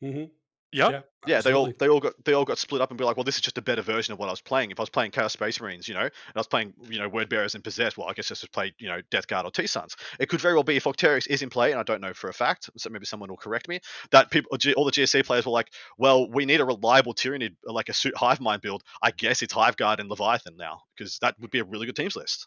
Mm-hmm. 0.02 0.24
Yep. 0.72 1.07
Yeah, 1.26 1.40
they 1.40 1.52
all 1.52 1.72
they 1.79 1.88
all 1.88 1.98
got 1.98 2.12
they 2.24 2.35
all 2.35 2.44
got 2.44 2.59
split 2.59 2.81
up 2.81 2.90
and 2.90 2.98
be 2.98 3.05
like, 3.05 3.16
well, 3.16 3.24
this 3.24 3.35
is 3.35 3.40
just 3.40 3.59
a 3.59 3.62
better 3.62 3.83
version 3.83 4.12
of 4.12 4.18
what 4.20 4.29
I 4.29 4.33
was 4.33 4.40
playing. 4.40 4.70
If 4.70 4.79
I 4.79 4.83
was 4.83 4.90
playing 4.90 5.11
Chaos 5.11 5.33
Space 5.33 5.61
Marines, 5.61 5.88
you 5.88 5.94
know, 5.94 6.02
and 6.02 6.12
I 6.35 6.38
was 6.38 6.46
playing, 6.46 6.72
you 6.88 7.00
know, 7.00 7.09
Word 7.09 7.29
Bearers 7.29 7.57
and 7.57 7.64
Possessed, 7.64 7.98
well, 7.98 8.09
I 8.09 8.12
guess 8.12 8.31
I 8.31 8.35
just 8.35 8.52
play, 8.52 8.72
you 8.79 8.88
know, 8.88 9.00
Death 9.11 9.26
Guard 9.26 9.44
or 9.44 9.50
T 9.50 9.66
Sons. 9.66 9.96
It 10.20 10.29
could 10.29 10.40
very 10.40 10.55
well 10.55 10.62
be 10.62 10.76
if 10.76 10.85
Octarius 10.85 11.26
is 11.26 11.42
in 11.42 11.50
play, 11.50 11.72
and 11.72 11.81
I 11.81 11.83
don't 11.83 12.00
know 12.00 12.14
for 12.14 12.31
a 12.31 12.33
fact, 12.33 12.70
so 12.76 12.90
maybe 12.90 13.07
someone 13.07 13.29
will 13.29 13.37
correct 13.37 13.68
me. 13.68 13.81
That 14.12 14.31
people, 14.31 14.57
all 14.76 14.85
the 14.85 14.92
GSC 14.92 15.24
players 15.24 15.46
were 15.46 15.52
like, 15.52 15.72
well, 15.98 16.31
we 16.31 16.44
need 16.44 16.61
a 16.61 16.64
reliable 16.64 17.14
Tyranid, 17.14 17.57
like 17.64 17.88
a 17.88 17.92
suit 17.92 18.16
Hive 18.16 18.40
Mind 18.40 18.62
build. 18.62 18.85
I 19.02 19.11
guess 19.11 19.42
it's 19.42 19.52
Hive 19.52 19.76
Guard 19.76 19.98
and 19.98 20.09
Leviathan 20.09 20.57
now, 20.57 20.83
because 20.96 21.18
that 21.20 21.35
would 21.40 21.50
be 21.50 21.59
a 21.59 21.64
really 21.64 21.87
good 21.87 21.96
teams 21.96 22.14
list. 22.14 22.46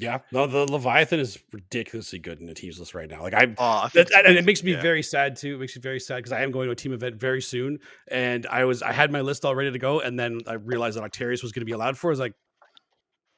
Yeah. 0.00 0.18
No, 0.32 0.46
the 0.46 0.70
Leviathan 0.70 1.18
is 1.20 1.38
ridiculously 1.52 2.18
good 2.20 2.40
in 2.40 2.46
the 2.46 2.54
teams 2.54 2.78
list 2.78 2.94
right 2.94 3.10
now. 3.10 3.22
Like 3.22 3.34
I'm 3.34 3.54
Oh, 3.58 3.64
I 3.64 3.88
that, 3.94 4.22
and 4.26 4.36
it 4.36 4.44
makes 4.44 4.62
me 4.62 4.72
yeah. 4.72 4.80
very 4.80 5.02
sad 5.02 5.34
too. 5.36 5.56
It 5.56 5.58
makes 5.60 5.74
me 5.76 5.82
very 5.82 5.98
sad 6.00 6.16
because 6.18 6.32
I 6.32 6.42
am 6.42 6.50
going 6.52 6.66
to 6.68 6.72
a 6.72 6.76
team 6.76 6.92
event 6.92 7.16
very 7.16 7.42
soon, 7.42 7.80
and 8.10 8.46
I 8.46 8.64
was 8.64 8.82
I 8.82 8.92
had 8.92 9.10
my 9.10 9.20
list 9.22 9.44
all 9.44 9.54
ready 9.56 9.72
to 9.72 9.78
go, 9.78 10.00
and 10.00 10.18
then 10.18 10.40
I 10.46 10.54
realized 10.54 10.96
that 10.96 11.10
Octarius 11.10 11.42
was 11.42 11.52
going 11.52 11.62
to 11.62 11.66
be 11.66 11.72
allowed 11.72 11.98
for. 11.98 12.10
I 12.10 12.12
was 12.12 12.20
like, 12.20 12.34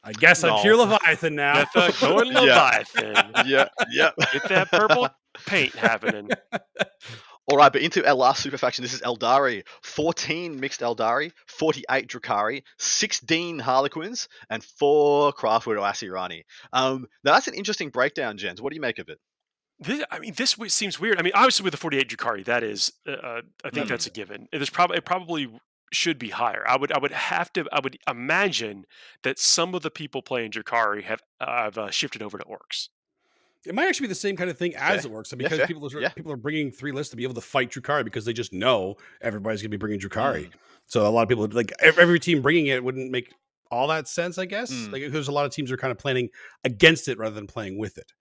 I 0.04 0.12
guess 0.12 0.44
I'm 0.44 0.50
No. 0.56 0.62
pure 0.62 0.76
Leviathan 0.76 1.34
now. 1.34 1.64
Get 1.64 1.68
the 1.74 1.96
going 2.00 2.32
Yeah. 2.32 2.40
Leviathan. 2.40 3.32
yeah, 3.46 3.68
yeah. 3.90 4.10
Get 4.32 4.48
that 4.48 4.70
purple 4.70 5.08
paint 5.46 5.74
happening. 5.74 6.28
All 7.46 7.56
right, 7.56 7.72
but 7.72 7.82
into 7.82 8.06
our 8.06 8.14
last 8.14 8.42
super 8.42 8.58
faction. 8.58 8.82
This 8.82 8.92
is 8.94 9.00
Eldari. 9.00 9.64
14 9.82 10.60
mixed 10.60 10.80
Eldari, 10.80 11.32
48 11.48 12.06
Drukari, 12.06 12.62
16 12.78 13.58
Harlequins, 13.58 14.28
and 14.50 14.62
4 14.62 15.32
Craftworld 15.32 15.66
or 15.66 15.76
Asuryani. 15.78 16.42
Um, 16.72 17.06
now 17.24 17.32
that's 17.32 17.48
an 17.48 17.54
interesting 17.54 17.88
breakdown, 17.90 18.36
Jens. 18.38 18.62
What 18.62 18.70
do 18.70 18.76
you 18.76 18.80
make 18.80 18.98
of 18.98 19.08
it? 19.08 19.18
This, 19.80 20.04
I 20.10 20.18
mean, 20.18 20.34
this 20.36 20.56
seems 20.68 21.00
weird. 21.00 21.18
I 21.18 21.22
mean, 21.22 21.32
obviously 21.34 21.64
with 21.64 21.72
the 21.72 21.78
48 21.78 22.08
Drukari, 22.08 22.44
that 22.44 22.62
is, 22.62 22.92
uh, 23.08 23.12
uh, 23.12 23.40
I 23.64 23.70
think 23.70 23.86
Mm. 23.86 23.90
that's 23.90 24.06
a 24.06 24.10
given. 24.10 24.46
It 24.52 24.60
is 24.62 24.68
probably 24.70 24.98
it 24.98 25.04
probably 25.04 25.48
should 25.92 26.18
be 26.18 26.28
higher. 26.30 26.62
I 26.68 26.76
would 26.76 26.92
I 26.92 26.98
would 26.98 27.10
have 27.10 27.52
to 27.54 27.64
I 27.72 27.80
would 27.80 27.98
imagine 28.08 28.84
that 29.24 29.38
some 29.40 29.74
of 29.74 29.82
the 29.82 29.90
people 29.90 30.22
playing 30.22 30.52
Drukari 30.52 31.02
have 31.04 31.20
uh, 31.40 31.64
have 31.64 31.78
uh, 31.78 31.90
shifted 31.90 32.22
over 32.22 32.38
to 32.38 32.44
orcs. 32.44 32.90
It 33.66 33.74
might 33.74 33.86
actually 33.88 34.04
be 34.04 34.08
the 34.08 34.14
same 34.14 34.36
kind 34.36 34.48
of 34.48 34.56
thing 34.56 34.74
as 34.76 35.02
Fair. 35.02 35.10
it 35.10 35.14
works 35.14 35.32
Yeah, 35.32 35.36
because 35.36 35.58
fair. 35.58 35.66
people 35.66 35.86
are 35.86 36.00
Yeah. 36.00 36.08
people 36.10 36.32
are 36.32 36.36
bringing 36.36 36.70
three 36.70 36.92
lists 36.92 37.10
to 37.10 37.16
be 37.16 37.24
able 37.24 37.34
to 37.34 37.40
fight 37.42 37.70
Drukari 37.70 38.04
because 38.04 38.24
they 38.24 38.32
just 38.32 38.52
know 38.52 38.96
everybody's 39.20 39.60
going 39.60 39.70
to 39.70 39.76
be 39.76 39.80
bringing 39.80 40.00
Drukari. 40.00 40.46
Mm. 40.46 40.52
So 40.86 41.06
a 41.06 41.10
lot 41.10 41.22
of 41.22 41.28
people 41.28 41.46
like 41.52 41.72
every 41.80 42.18
team 42.18 42.40
bringing 42.42 42.66
it 42.66 42.82
wouldn't 42.82 43.10
make 43.10 43.32
all 43.70 43.86
that 43.88 44.08
sense, 44.08 44.38
I 44.38 44.46
guess. 44.46 44.72
Mm. 44.72 44.92
Like 44.92 45.02
because 45.02 45.28
a 45.28 45.32
lot 45.32 45.44
of 45.46 45.52
teams 45.52 45.70
are 45.70 45.76
kind 45.76 45.90
of 45.92 45.98
planning 45.98 46.30
against 46.64 47.06
it 47.08 47.18
rather 47.18 47.34
than 47.34 47.46
playing 47.46 47.78
with 47.78 47.98
it. 47.98 48.12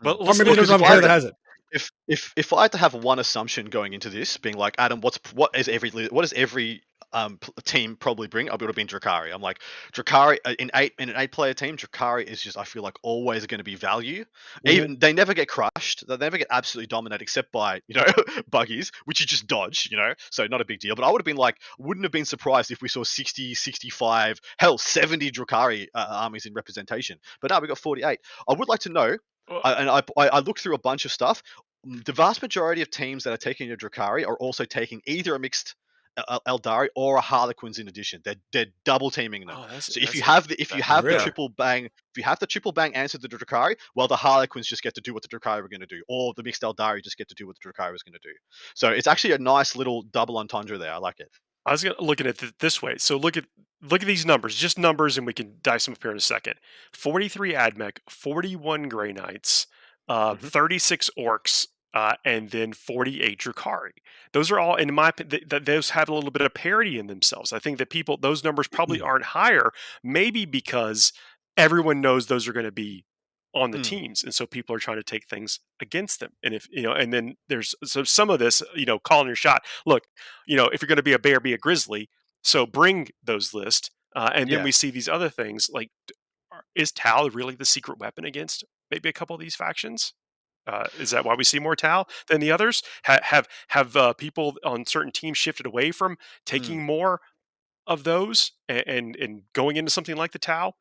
But 0.00 0.18
Or 0.20 0.26
let's 0.26 0.38
maybe 0.38 0.54
there's 0.54 0.70
at 0.70 0.74
if 0.74 0.80
another 0.80 0.84
I 0.84 0.88
player 0.88 1.00
that 1.02 1.10
has 1.10 1.24
it. 1.24 1.34
If 1.70 1.90
if 2.06 2.32
if 2.36 2.52
I 2.52 2.62
had 2.62 2.72
to 2.72 2.78
have 2.78 2.94
one 2.94 3.18
assumption 3.18 3.66
going 3.66 3.92
into 3.92 4.08
this, 4.08 4.38
being 4.38 4.56
like 4.56 4.74
Adam, 4.78 5.00
what's 5.00 5.18
what 5.34 5.54
is 5.56 5.68
every 5.68 5.90
what 5.90 6.22
does 6.22 6.32
every 6.32 6.82
um 7.12 7.38
team 7.64 7.96
probably 7.96 8.26
bring? 8.26 8.48
I 8.48 8.52
would 8.52 8.62
have 8.62 8.74
been 8.74 8.86
Drukari. 8.86 9.34
I'm 9.34 9.42
like 9.42 9.60
Drukari 9.92 10.38
uh, 10.46 10.54
in 10.58 10.70
eight 10.74 10.94
in 10.98 11.10
an 11.10 11.16
eight 11.18 11.30
player 11.30 11.52
team. 11.52 11.76
Drukari 11.76 12.24
is 12.24 12.40
just 12.40 12.56
I 12.56 12.64
feel 12.64 12.82
like 12.82 12.94
always 13.02 13.46
going 13.46 13.58
to 13.58 13.64
be 13.64 13.74
value. 13.74 14.24
Mhm. 14.66 14.70
Even 14.72 14.98
they 14.98 15.12
never 15.12 15.34
get 15.34 15.48
crushed. 15.48 16.04
They 16.08 16.16
never 16.16 16.38
get 16.38 16.46
absolutely 16.50 16.86
dominated 16.86 17.22
except 17.22 17.52
by 17.52 17.82
you 17.86 17.96
know 17.96 18.04
buggies, 18.50 18.90
which 19.04 19.20
you 19.20 19.26
just 19.26 19.46
dodge. 19.46 19.88
You 19.90 19.98
know, 19.98 20.14
so 20.30 20.46
not 20.46 20.62
a 20.62 20.64
big 20.64 20.80
deal. 20.80 20.94
But 20.94 21.04
I 21.04 21.10
would 21.10 21.20
have 21.20 21.26
been 21.26 21.36
like, 21.36 21.56
wouldn't 21.78 22.04
have 22.04 22.12
been 22.12 22.24
surprised 22.24 22.70
if 22.70 22.80
we 22.80 22.88
saw 22.88 23.04
60, 23.04 23.54
65, 23.54 24.40
hell, 24.58 24.78
70 24.78 25.30
Drukari 25.30 25.88
uh, 25.94 26.06
armies 26.08 26.46
in 26.46 26.54
representation. 26.54 27.18
But 27.42 27.50
now 27.50 27.60
we 27.60 27.68
got 27.68 27.78
48. 27.78 28.20
I 28.48 28.52
would 28.54 28.68
like 28.68 28.80
to 28.80 28.88
know 28.88 29.16
Well- 29.50 29.60
I, 29.64 29.72
and 29.74 29.90
I, 29.90 30.02
I 30.16 30.28
I 30.28 30.38
looked 30.40 30.60
through 30.60 30.74
a 30.74 30.78
bunch 30.80 31.04
of 31.04 31.12
stuff. 31.12 31.42
Mm, 31.86 32.04
The 32.04 32.12
vast 32.12 32.42
majority 32.42 32.82
of 32.82 32.90
teams 32.90 33.24
that 33.24 33.32
are 33.32 33.36
taking 33.38 33.70
a 33.72 33.76
Drukari 33.76 34.26
are 34.26 34.36
also 34.36 34.64
taking 34.64 35.00
either 35.06 35.34
a 35.34 35.38
mixed 35.38 35.74
Eldari 36.48 36.88
or 36.96 37.16
a 37.16 37.20
Harlequins 37.20 37.78
in 37.78 37.86
addition. 37.86 38.20
They're 38.24 38.34
they're 38.52 38.66
double 38.84 39.08
teaming 39.10 39.46
them. 39.46 39.56
Oh, 39.56 39.78
So 39.78 40.00
if 40.00 40.14
you 40.16 40.22
have 40.22 40.48
the 40.48 40.60
if 40.60 40.74
you 40.74 40.82
have 40.82 41.04
the 41.04 41.10
triple 41.22 41.48
bang 41.48 41.84
if 41.84 42.16
you 42.16 42.24
have 42.24 42.40
the 42.40 42.46
triple 42.48 42.72
bang 42.72 42.94
answer 42.96 43.18
to 43.18 43.28
the 43.28 43.36
Drukari, 43.36 43.76
well 43.94 44.08
the 44.08 44.16
Harlequins 44.16 44.66
just 44.66 44.82
get 44.82 44.94
to 44.96 45.00
do 45.00 45.14
what 45.14 45.22
the 45.22 45.28
Drukari 45.28 45.58
are 45.64 45.68
going 45.68 45.80
to 45.80 45.86
do, 45.86 46.02
or 46.08 46.34
the 46.36 46.42
mixed 46.42 46.62
Eldari 46.62 47.02
just 47.04 47.16
get 47.18 47.28
to 47.28 47.36
do 47.36 47.46
what 47.46 47.56
the 47.62 47.68
Drukari 47.68 47.94
is 47.94 48.02
going 48.02 48.14
to 48.20 48.28
do. 48.28 48.34
So 48.74 48.88
it's 48.88 49.06
actually 49.06 49.34
a 49.34 49.38
nice 49.38 49.76
little 49.76 50.02
double 50.02 50.38
entendre 50.38 50.76
there. 50.76 50.92
I 50.92 50.96
like 50.98 51.20
it. 51.20 51.30
I 51.64 51.70
was 51.72 51.84
gonna 51.84 52.00
look 52.00 52.20
at 52.20 52.26
it 52.26 52.38
th- 52.38 52.52
this 52.58 52.82
way. 52.82 52.96
So 52.98 53.16
look 53.16 53.36
at 53.36 53.44
look 53.82 54.02
at 54.02 54.06
these 54.06 54.26
numbers, 54.26 54.54
just 54.56 54.78
numbers, 54.78 55.16
and 55.18 55.26
we 55.26 55.32
can 55.32 55.56
dice 55.62 55.84
them 55.84 55.92
up 55.92 56.02
here 56.02 56.10
in 56.10 56.16
a 56.16 56.20
second. 56.20 56.54
Forty-three 56.92 57.52
Admech, 57.52 57.98
forty-one 58.08 58.88
Grey 58.88 59.12
Knights, 59.12 59.66
uh, 60.08 60.34
Mhm. 60.34 60.40
thirty-six 60.40 61.10
Orcs, 61.18 61.66
uh, 61.94 62.14
and 62.24 62.50
then 62.50 62.72
forty-eight 62.72 63.38
Drukari. 63.40 63.92
Those 64.32 64.50
are 64.50 64.58
all, 64.58 64.76
in 64.76 64.92
my 64.94 65.08
opinion, 65.10 65.30
th- 65.30 65.48
th- 65.48 65.64
those 65.64 65.90
have 65.90 66.08
a 66.08 66.14
little 66.14 66.30
bit 66.30 66.42
of 66.42 66.54
parity 66.54 66.98
in 66.98 67.06
themselves. 67.06 67.52
I 67.52 67.58
think 67.58 67.78
that 67.78 67.90
people, 67.90 68.16
those 68.16 68.44
numbers 68.44 68.68
probably 68.68 69.00
aren't 69.00 69.26
higher, 69.26 69.72
maybe 70.02 70.44
because 70.44 71.12
everyone 71.56 72.00
knows 72.00 72.26
those 72.26 72.46
are 72.46 72.52
going 72.52 72.66
to 72.66 72.72
be 72.72 73.04
on 73.54 73.70
the 73.70 73.78
Mm. 73.78 73.84
teams, 73.84 74.22
and 74.22 74.34
so 74.34 74.46
people 74.46 74.76
are 74.76 74.78
trying 74.78 74.98
to 74.98 75.02
take 75.02 75.26
things 75.26 75.60
against 75.80 76.20
them. 76.20 76.32
And 76.42 76.54
if 76.54 76.66
you 76.70 76.82
know, 76.82 76.92
and 76.92 77.12
then 77.12 77.36
there's 77.48 77.74
so 77.84 78.04
some 78.04 78.28
of 78.28 78.38
this, 78.38 78.62
you 78.74 78.84
know, 78.84 78.98
calling 78.98 79.26
your 79.26 79.36
shot. 79.36 79.64
Look, 79.86 80.04
you 80.46 80.56
know, 80.56 80.66
if 80.66 80.82
you're 80.82 80.86
going 80.88 80.96
to 80.96 81.02
be 81.02 81.14
a 81.14 81.18
bear, 81.18 81.40
be 81.40 81.54
a 81.54 81.58
grizzly. 81.58 82.10
So 82.42 82.66
bring 82.66 83.08
those 83.22 83.52
lists, 83.54 83.90
uh, 84.14 84.30
and 84.34 84.50
then 84.50 84.58
Yeah. 84.58 84.64
we 84.64 84.72
see 84.72 84.90
these 84.90 85.08
other 85.08 85.28
things. 85.28 85.68
Like, 85.72 85.90
is 86.74 86.92
Tau 86.92 87.28
really 87.28 87.54
the 87.54 87.64
secret 87.64 87.98
weapon 87.98 88.24
against 88.24 88.64
maybe 88.90 89.08
a 89.08 89.12
couple 89.12 89.34
of 89.34 89.40
these 89.40 89.56
factions? 89.56 90.14
Uh, 90.66 90.86
is 90.98 91.10
that 91.10 91.24
why 91.24 91.34
we 91.34 91.44
see 91.44 91.58
more 91.58 91.74
Tau 91.76 92.06
than 92.28 92.40
the 92.40 92.50
others? 92.52 92.82
Ha- 93.06 93.20
have 93.22 93.48
have 93.68 93.96
uh, 93.96 94.12
people 94.12 94.56
on 94.64 94.84
certain 94.86 95.12
teams 95.12 95.38
shifted 95.38 95.66
away 95.66 95.90
from 95.90 96.18
taking 96.44 96.82
more 96.82 97.20
of 97.86 98.04
those 98.04 98.52
and, 98.68 98.84
and 98.86 99.16
and 99.16 99.42
going 99.54 99.76
into 99.76 99.90
something 99.90 100.16
like 100.16 100.32
the 100.32 100.38
Tau? 100.38 100.74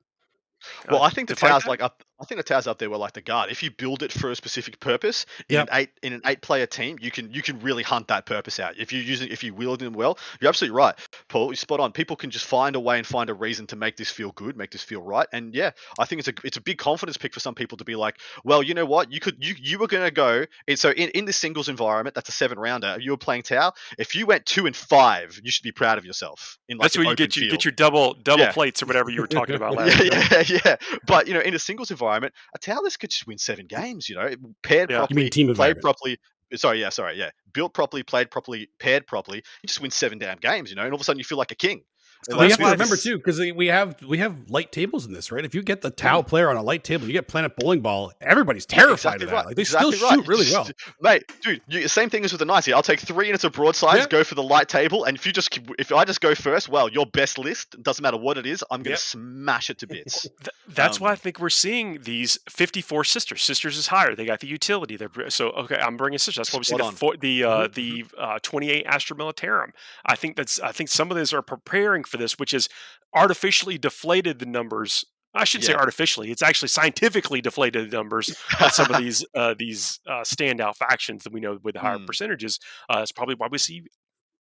Well, 0.90 1.02
uh, 1.02 1.06
I 1.06 1.10
think 1.10 1.30
the 1.30 1.36
towers 1.36 1.64
that? 1.64 1.70
like 1.70 1.82
up. 1.82 2.04
I 2.20 2.26
think 2.26 2.38
the 2.40 2.44
towers 2.44 2.66
up 2.68 2.80
there 2.80 2.90
were 2.90 2.98
like 2.98 3.14
the 3.14 3.22
guard. 3.22 3.52
If 3.52 3.62
you 3.62 3.70
build 3.72 4.02
it 4.02 4.12
for 4.12 4.32
a 4.32 4.36
specific 4.36 4.80
purpose 4.80 5.26
in 5.50 5.56
Yep. 5.56 5.68
an 5.72 5.76
eight 5.78 5.90
in 6.02 6.14
an 6.14 6.22
eight 6.26 6.42
player 6.42 6.66
team, 6.66 6.98
you 7.00 7.12
can 7.12 7.32
you 7.32 7.42
can 7.42 7.60
really 7.60 7.84
hunt 7.84 8.08
that 8.08 8.26
purpose 8.26 8.60
out. 8.60 8.78
If 8.78 8.92
you 8.92 9.00
use 9.02 9.22
it, 9.22 9.32
if 9.32 9.44
you 9.44 9.54
wield 9.54 9.80
them 9.80 9.94
well, 9.94 10.18
you're 10.42 10.50
absolutely 10.50 10.76
right, 10.78 10.96
Paul. 11.30 11.48
You're 11.48 11.56
spot 11.56 11.80
on. 11.80 11.92
People 11.92 12.16
can 12.16 12.32
just 12.32 12.46
find 12.46 12.76
a 12.76 12.80
way 12.80 12.98
and 12.98 13.06
find 13.06 13.30
a 13.30 13.34
reason 13.34 13.68
to 13.68 13.76
make 13.76 13.98
this 13.98 14.10
feel 14.10 14.32
good, 14.32 14.58
make 14.58 14.72
this 14.72 14.82
feel 14.82 15.02
right. 15.02 15.28
And 15.32 15.54
yeah, 15.54 15.72
I 16.00 16.06
think 16.06 16.20
it's 16.20 16.28
a 16.28 16.34
it's 16.44 16.58
a 16.58 16.62
big 16.62 16.80
confidence 16.80 17.18
pick 17.18 17.34
for 17.34 17.40
some 17.40 17.54
people 17.56 17.78
to 17.78 17.84
be 17.84 17.96
like, 17.96 18.20
well, 18.44 18.64
you 18.64 18.74
know 18.74 18.86
what, 18.86 19.12
you 19.12 19.20
could 19.20 19.38
you 19.44 19.54
you 19.60 19.78
were 19.78 19.88
gonna 19.88 20.10
go. 20.12 20.46
And 20.68 20.80
so 20.80 20.90
in 20.90 21.10
in 21.10 21.26
the 21.26 21.34
singles 21.34 21.70
environment, 21.70 22.16
that's 22.16 22.30
a 22.30 22.34
seven 22.34 22.58
rounder. 22.58 22.98
You 23.00 23.12
were 23.12 23.18
playing 23.18 23.44
Tau. 23.44 23.74
If 24.00 24.16
you 24.16 24.26
went 24.26 24.46
two 24.48 24.66
and 24.66 24.76
five, 24.76 25.40
you 25.44 25.52
should 25.52 25.64
be 25.64 25.72
proud 25.72 26.00
of 26.00 26.06
yourself. 26.06 26.58
In 26.68 26.78
like 26.78 26.86
That's 26.86 26.98
where 26.98 27.06
you 27.08 27.16
get 27.16 27.36
you 27.36 27.42
field. 27.44 27.52
get 27.52 27.66
your 27.66 27.74
double 27.74 28.16
double 28.16 28.44
Yeah. 28.46 28.52
plates 28.54 28.82
or 28.82 28.88
whatever 28.88 29.12
you 29.12 29.22
were 29.22 29.28
talking 29.28 29.54
about 29.56 29.76
last. 29.76 30.04
yeah, 30.04 30.44
yeah, 30.50 30.60
yeah. 30.66 30.76
But 31.06 31.28
you 31.28 31.36
know, 31.36 31.42
in 31.42 31.54
a 31.54 31.60
singles 31.60 31.92
environment, 31.92 32.07
a 32.16 32.60
Tau 32.60 32.82
list 32.82 33.00
could 33.00 33.10
just 33.10 33.28
win 33.28 33.38
seven 33.38 33.68
games. 33.68 34.10
You 34.10 34.16
know, 34.16 34.34
paired 34.64 34.90
Yeah. 34.90 35.00
Properly, 35.00 35.30
team 35.30 35.54
played 35.54 35.82
properly. 35.82 36.18
Sorry, 36.56 36.80
yeah, 36.80 36.90
sorry, 36.90 37.18
yeah. 37.18 37.32
Built 37.54 37.74
properly, 37.74 38.04
played 38.04 38.32
properly, 38.32 38.70
paired 38.80 39.06
properly. 39.06 39.38
You 39.38 39.68
just 39.68 39.82
win 39.82 39.92
seven 39.92 40.18
damn 40.18 40.38
games. 40.38 40.70
You 40.70 40.78
know, 40.78 40.84
and 40.84 40.92
all 40.92 40.96
of 40.96 41.02
a 41.02 41.04
sudden 41.04 41.20
you 41.20 41.26
feel 41.26 41.38
like 41.38 41.52
a 41.52 41.56
king. 41.56 41.82
They 42.28 42.34
Well, 42.36 42.44
you 42.44 42.50
have 42.52 42.60
to 42.60 42.66
remember 42.72 42.98
too, 42.98 43.18
because 43.18 43.40
we 43.40 43.68
have 43.68 44.02
we 44.02 44.18
have 44.18 44.50
light 44.50 44.72
tables 44.72 45.06
in 45.06 45.14
this, 45.14 45.32
right? 45.32 45.46
If 45.46 45.54
you 45.56 45.62
get 45.64 45.82
the 45.82 45.90
Tau 45.92 46.22
player 46.22 46.50
on 46.50 46.58
a 46.58 46.62
light 46.64 46.84
table, 46.84 47.06
you 47.08 47.14
get 47.14 47.28
Planet 47.28 47.56
Bowling 47.56 47.82
Ball. 47.82 48.12
Everybody's 48.22 48.66
terrified 48.66 49.22
Exactly 49.22 49.24
of 49.26 49.30
that. 49.30 49.36
right, 49.36 49.46
Like 49.46 49.56
they 49.56 49.62
exactly 49.62 49.96
still 49.96 50.10
right. 50.10 50.16
shoot 50.20 50.28
really 50.28 50.46
well. 50.52 50.68
mate. 51.02 51.32
Dude, 51.44 51.62
you, 51.68 51.88
same 51.88 52.10
thing 52.10 52.26
as 52.26 52.32
with 52.34 52.40
the 52.40 52.46
knights. 52.46 52.68
I'll 52.68 52.82
take 52.82 53.00
three 53.00 53.28
units 53.28 53.44
of 53.44 53.54
broadsides, 53.54 54.00
Yeah. 54.00 54.08
go 54.08 54.24
for 54.24 54.36
the 54.36 54.44
light 54.44 54.68
table, 54.68 55.06
and 55.06 55.16
if 55.16 55.26
you 55.26 55.32
just 55.32 55.58
if 55.80 55.92
I 55.94 56.04
just 56.06 56.20
go 56.22 56.34
first, 56.36 56.68
well, 56.70 56.90
your 56.90 57.06
best 57.06 57.38
list 57.38 57.82
doesn't 57.84 58.02
matter 58.04 58.18
what 58.18 58.38
it 58.38 58.46
is. 58.46 58.64
I'm 58.72 58.82
gonna 58.84 58.92
Yep. 58.92 59.00
smash 59.00 59.70
it 59.70 59.78
to 59.80 59.88
bits. 59.88 60.22
Th- 60.44 60.50
that's 60.68 61.00
why 61.00 61.10
I 61.10 61.12
Um, 61.14 61.18
think 61.18 61.40
we're 61.40 61.50
seeing 61.50 62.02
these 62.02 62.38
54 62.50 63.04
sisters. 63.04 63.42
Sisters 63.42 63.78
is 63.78 63.88
higher. 63.88 64.16
They 64.16 64.26
got 64.26 64.40
the 64.42 64.48
utility. 64.48 64.98
They're 64.98 65.30
so 65.30 65.50
okay. 65.52 65.76
I'm 65.78 65.98
bringing 65.98 66.20
sisters. 66.20 66.38
That's 66.48 66.54
why 66.54 66.60
we 66.60 66.64
see 66.66 66.76
the 66.78 67.18
the 67.22 67.44
uh, 67.44 67.68
Mhm. 67.68 67.74
the 67.74 68.06
uh, 68.18 68.40
28 68.42 68.86
Astra 68.86 69.16
Militarum. 69.16 69.72
I 70.06 70.16
think 70.16 70.36
that's. 70.36 70.60
I 70.60 70.72
think 70.72 70.90
some 70.90 71.10
of 71.12 71.18
those 71.18 71.32
are 71.34 71.42
preparing 71.42 72.04
for 72.08 72.18
this, 72.18 72.40
which 72.40 72.54
is 72.54 72.70
artificially 73.14 73.78
deflated 73.78 74.40
the 74.40 74.46
numbers. 74.46 75.06
I 75.34 75.44
should 75.44 75.64
say 75.64 75.74
artificially. 75.74 76.32
It's 76.32 76.42
actually 76.42 76.70
scientifically 76.70 77.42
deflated 77.42 77.92
the 77.92 77.98
numbers 77.98 78.36
on 78.60 78.72
some 78.72 78.90
of 78.92 78.98
these 79.04 79.24
uh, 79.36 79.54
these 79.58 80.00
uh, 80.08 80.22
standout 80.22 80.76
factions 80.78 81.24
that 81.26 81.34
we 81.34 81.40
know 81.42 81.60
with 81.62 81.76
the 81.76 81.82
higher 81.82 82.00
Hmm. 82.00 82.06
percentages. 82.06 82.60
Uh, 82.90 83.00
that's 83.00 83.12
probably 83.12 83.36
why 83.36 83.48
we 83.52 83.60
see 83.60 83.84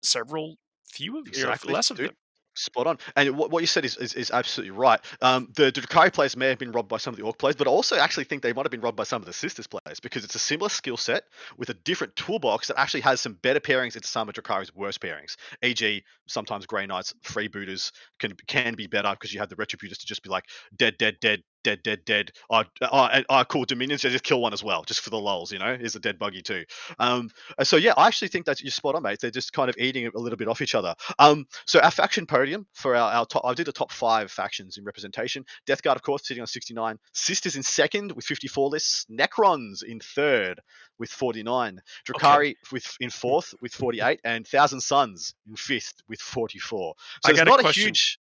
several 0.02 0.56
few 0.90 1.18
of 1.18 1.26
Exactly, 1.26 1.72
less 1.74 1.90
of 1.90 1.98
dude. 1.98 2.10
them. 2.10 2.16
Spot 2.56 2.86
on. 2.86 2.98
And 3.14 3.36
what, 3.36 3.50
what 3.50 3.62
you 3.62 3.66
said 3.66 3.84
is, 3.84 3.96
is, 3.96 4.14
is 4.14 4.30
absolutely 4.30 4.70
right. 4.70 5.00
Um, 5.20 5.48
the 5.54 5.70
Drukari 5.70 6.12
players 6.12 6.36
may 6.36 6.48
have 6.48 6.58
been 6.58 6.72
robbed 6.72 6.88
by 6.88 6.96
some 6.96 7.12
of 7.12 7.18
the 7.18 7.24
Orc 7.24 7.38
players, 7.38 7.56
but 7.56 7.66
I 7.66 7.70
also 7.70 7.96
actually 7.96 8.24
think 8.24 8.42
they 8.42 8.52
might 8.52 8.64
have 8.64 8.70
been 8.70 8.80
robbed 8.80 8.96
by 8.96 9.04
some 9.04 9.22
of 9.22 9.26
the 9.26 9.32
Sisters 9.32 9.66
players 9.66 10.00
because 10.00 10.24
it's 10.24 10.34
a 10.34 10.38
similar 10.40 10.68
skill 10.68 10.96
set 10.96 11.24
with 11.56 11.68
a 11.68 11.74
different 11.74 12.16
toolbox 12.16 12.68
that 12.68 12.78
actually 12.78 13.02
has 13.02 13.20
some 13.20 13.34
better 13.34 13.60
pairings 13.60 13.94
into 13.94 14.08
some 14.08 14.28
of 14.28 14.34
Drukari's 14.34 14.74
worst 14.74 15.00
pairings. 15.00 15.36
E.g., 15.62 16.02
sometimes 16.26 16.66
Grey 16.66 16.86
Knights, 16.86 17.14
Freebooters 17.22 17.92
can 18.18 18.34
can 18.46 18.74
be 18.74 18.86
better 18.86 19.10
because 19.10 19.32
you 19.32 19.40
have 19.40 19.48
the 19.48 19.56
Retributors 19.56 19.98
to 19.98 20.06
just 20.06 20.22
be 20.22 20.30
like 20.30 20.44
dead, 20.76 20.96
dead, 20.98 21.16
dead, 21.20 21.42
dead, 21.66 21.82
dead, 21.82 22.04
dead. 22.04 22.30
I, 22.48 22.64
and, 23.12 23.26
oh 23.28 23.42
cool. 23.44 23.64
Dominions, 23.64 24.04
yeah, 24.04 24.10
just 24.10 24.22
kill 24.22 24.40
one 24.40 24.52
as 24.52 24.62
well, 24.62 24.84
just 24.84 25.00
for 25.00 25.10
the 25.10 25.18
lulls, 25.18 25.50
you 25.50 25.58
know, 25.58 25.72
is 25.72 25.96
a 25.96 25.98
dead 26.00 26.16
buggy 26.16 26.40
too. 26.40 26.64
Um, 27.00 27.28
so 27.64 27.76
yeah, 27.76 27.92
I 27.96 28.06
actually 28.06 28.28
think 28.28 28.46
that 28.46 28.60
you're 28.62 28.70
spot 28.70 28.94
on, 28.94 29.02
mate. 29.02 29.18
They're 29.20 29.32
just 29.32 29.52
kind 29.52 29.68
of 29.68 29.76
eating 29.76 30.06
a 30.06 30.16
little 30.18 30.36
bit 30.36 30.46
off 30.46 30.62
each 30.62 30.76
other. 30.76 30.94
Um, 31.18 31.46
so 31.66 31.80
our 31.80 31.90
faction 31.90 32.24
podium 32.24 32.68
for 32.72 32.94
our, 32.94 33.12
our 33.12 33.26
top, 33.26 33.44
I 33.44 33.52
did 33.54 33.66
the 33.66 33.72
top 33.72 33.90
five 33.90 34.30
factions 34.30 34.78
in 34.78 34.84
representation. 34.84 35.44
Death 35.66 35.82
Guard, 35.82 35.96
of 35.96 36.02
course, 36.02 36.26
sitting 36.28 36.40
on 36.40 36.46
69. 36.46 36.98
Sisters 37.12 37.56
in 37.56 37.64
second 37.64 38.12
with 38.12 38.24
54 38.24 38.68
lists. 38.68 39.04
Necrons 39.10 39.82
in 39.82 39.98
third 39.98 40.60
with 41.00 41.10
49. 41.10 41.80
Drukari 42.08 42.54
with 42.70 42.86
in 43.00 43.10
fourth 43.10 43.54
with 43.60 43.72
48, 43.74 44.20
and 44.24 44.46
Thousand 44.46 44.80
Sons 44.80 45.34
in 45.48 45.56
fifth 45.56 45.94
with 46.08 46.20
44. 46.20 46.94
So 47.24 47.28
I 47.28 47.30
it's 47.32 47.40
a 47.40 47.44
not 47.44 47.58
a 47.58 47.62
question. 47.64 47.86
huge. 47.88 48.18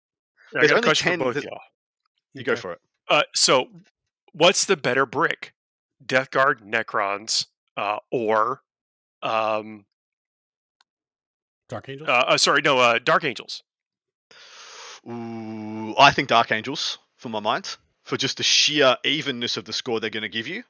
I 0.56 0.60
There's 0.60 0.70
got 0.70 0.76
a 0.76 0.78
only 0.78 0.86
question 0.86 1.08
10 1.10 1.18
for 1.18 1.24
both 1.26 1.34
that- 1.34 1.44
y'all. 1.44 1.60
You 2.32 2.42
go 2.42 2.52
Okay. 2.52 2.60
for 2.62 2.72
it. 2.72 2.80
Uh, 3.08 3.22
so, 3.34 3.68
what's 4.32 4.64
the 4.64 4.76
better 4.76 5.06
brick, 5.06 5.52
Death 6.04 6.30
Guard, 6.30 6.60
Necrons, 6.60 7.46
uh, 7.76 7.98
or, 8.10 8.62
um, 9.22 9.84
Dark 11.68 11.88
Angels? 11.88 12.08
uh, 12.08 12.12
uh, 12.12 12.38
sorry, 12.38 12.62
no, 12.62 12.78
uh, 12.78 12.98
Dark 12.98 13.24
Angels? 13.24 13.62
Ooh, 15.08 15.94
I 15.98 16.12
think 16.12 16.28
Dark 16.28 16.50
Angels 16.50 16.98
for 17.16 17.28
my 17.28 17.40
mind 17.40 17.76
for 18.04 18.16
just 18.16 18.36
the 18.36 18.42
sheer 18.42 18.96
evenness 19.04 19.56
of 19.56 19.64
the 19.64 19.72
score 19.72 20.00
they're 20.00 20.10
going 20.10 20.22
to 20.22 20.28
give 20.28 20.46
you. 20.46 20.62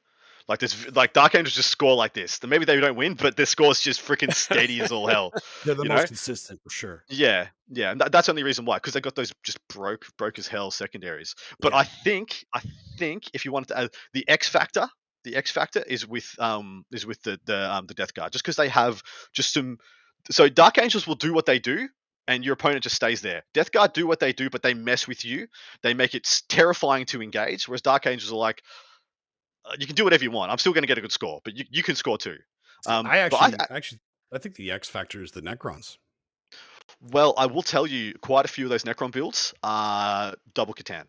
Like 0.47 0.59
this, 0.59 0.91
like 0.95 1.13
Dark 1.13 1.33
Angels 1.33 1.55
just 1.55 1.69
score 1.69 1.95
like 1.95 2.13
this. 2.13 2.37
Then 2.37 2.51
maybe 2.51 2.65
they 2.65 2.79
don't 2.79 2.95
win, 2.95 3.15
but 3.15 3.35
their 3.35 3.47
score's 3.47 3.79
just 3.81 3.99
freaking 3.99 4.33
steady 4.35 4.79
as 4.79 4.91
all 4.91 5.07
hell. 5.07 5.31
They're 5.63 5.73
the 5.73 5.83
you 5.83 5.89
most 5.89 6.01
know? 6.01 6.07
consistent 6.07 6.61
for 6.63 6.69
sure. 6.69 7.03
Yeah, 7.09 7.47
yeah, 7.69 7.91
and 7.91 8.01
that, 8.01 8.11
that's 8.11 8.27
the 8.27 8.31
only 8.31 8.43
reason 8.43 8.63
why, 8.65 8.77
because 8.77 8.93
they 8.93 9.01
got 9.01 9.15
those 9.15 9.31
just 9.43 9.57
broke, 9.69 10.05
broke 10.17 10.37
as 10.37 10.47
hell 10.47 10.69
secondaries. 10.69 11.33
But 11.59 11.73
Yeah. 11.73 11.79
I 11.79 11.83
think, 11.83 12.45
I 12.53 12.61
think 12.97 13.23
if 13.33 13.43
you 13.43 13.51
wanted 13.51 13.69
to 13.69 13.79
add 13.79 13.89
the 14.13 14.27
X 14.29 14.47
factor, 14.47 14.87
the 15.23 15.35
X 15.35 15.49
factor 15.49 15.81
is 15.81 16.07
with 16.07 16.35
um 16.37 16.85
is 16.91 17.05
with 17.07 17.21
the 17.23 17.39
the 17.45 17.73
um 17.73 17.87
the 17.87 17.95
Death 17.95 18.13
Guard, 18.13 18.31
just 18.31 18.43
because 18.43 18.55
they 18.55 18.69
have 18.69 19.01
just 19.33 19.51
some. 19.53 19.79
So 20.29 20.47
Dark 20.49 20.77
Angels 20.77 21.07
will 21.07 21.15
do 21.15 21.33
what 21.33 21.47
they 21.47 21.57
do, 21.57 21.89
and 22.27 22.45
your 22.45 22.53
opponent 22.53 22.83
just 22.83 22.95
stays 22.95 23.21
there. 23.21 23.43
Death 23.53 23.71
Guard 23.71 23.93
do 23.93 24.05
what 24.05 24.19
they 24.19 24.33
do, 24.33 24.49
but 24.51 24.61
they 24.61 24.75
mess 24.75 25.07
with 25.07 25.25
you. 25.25 25.47
They 25.81 25.95
make 25.95 26.13
it 26.15 26.41
terrifying 26.49 27.05
to 27.07 27.21
engage. 27.23 27.67
Whereas 27.67 27.81
Dark 27.81 28.05
Angels 28.05 28.31
are 28.31 28.37
like, 28.37 28.61
you 29.79 29.85
can 29.87 29.95
do 29.95 30.03
whatever 30.03 30.23
you 30.23 30.31
want. 30.31 30.51
I'm 30.51 30.57
still 30.57 30.73
going 30.73 30.83
to 30.83 30.87
get 30.87 30.97
a 30.97 31.01
good 31.01 31.11
score, 31.11 31.41
but 31.43 31.55
you, 31.55 31.65
you 31.69 31.83
can 31.83 31.95
score 31.95 32.17
too. 32.17 32.37
Um, 32.87 33.05
I 33.07 33.17
actually, 33.19 33.55
actually, 33.69 33.99
I 34.33 34.37
think 34.37 34.55
the 34.55 34.71
X 34.71 34.87
factor 34.89 35.23
is 35.23 35.31
the 35.31 35.41
Necrons. 35.41 35.97
Well, 37.11 37.33
I 37.37 37.47
will 37.47 37.63
tell 37.63 37.87
you, 37.87 38.13
quite 38.21 38.45
a 38.45 38.47
few 38.47 38.65
of 38.65 38.69
those 38.69 38.83
Necron 38.83 39.11
builds 39.11 39.53
are 39.63 40.33
double 40.53 40.73
C'tan. 40.73 41.05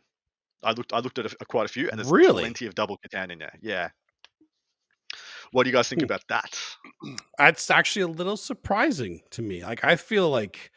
I 0.63 0.73
looked, 0.73 0.93
I 0.93 1.01
looked 1.01 1.19
at 1.19 1.27
a, 1.33 1.45
quite 1.45 1.67
a 1.67 1.69
few, 1.69 1.89
and 1.91 1.99
there's 1.99 2.11
Really? 2.11 2.43
plenty 2.43 2.67
of 2.67 2.75
double 2.75 2.99
C'tan 2.99 3.31
in 3.31 3.39
there. 3.39 3.53
Yeah. 3.61 3.91
What 5.53 5.65
do 5.65 5.71
you 5.71 5.77
guys 5.77 5.89
think 5.89 6.01
Hmm. 6.01 6.07
about 6.07 6.25
that? 6.29 6.59
That's 7.39 7.71
actually 7.71 8.03
a 8.03 8.09
little 8.09 8.37
surprising 8.37 9.21
to 9.31 9.43
me. 9.43 9.63
Like 9.65 9.85
I 9.85 9.97
feel 9.97 10.29
like 10.31 10.73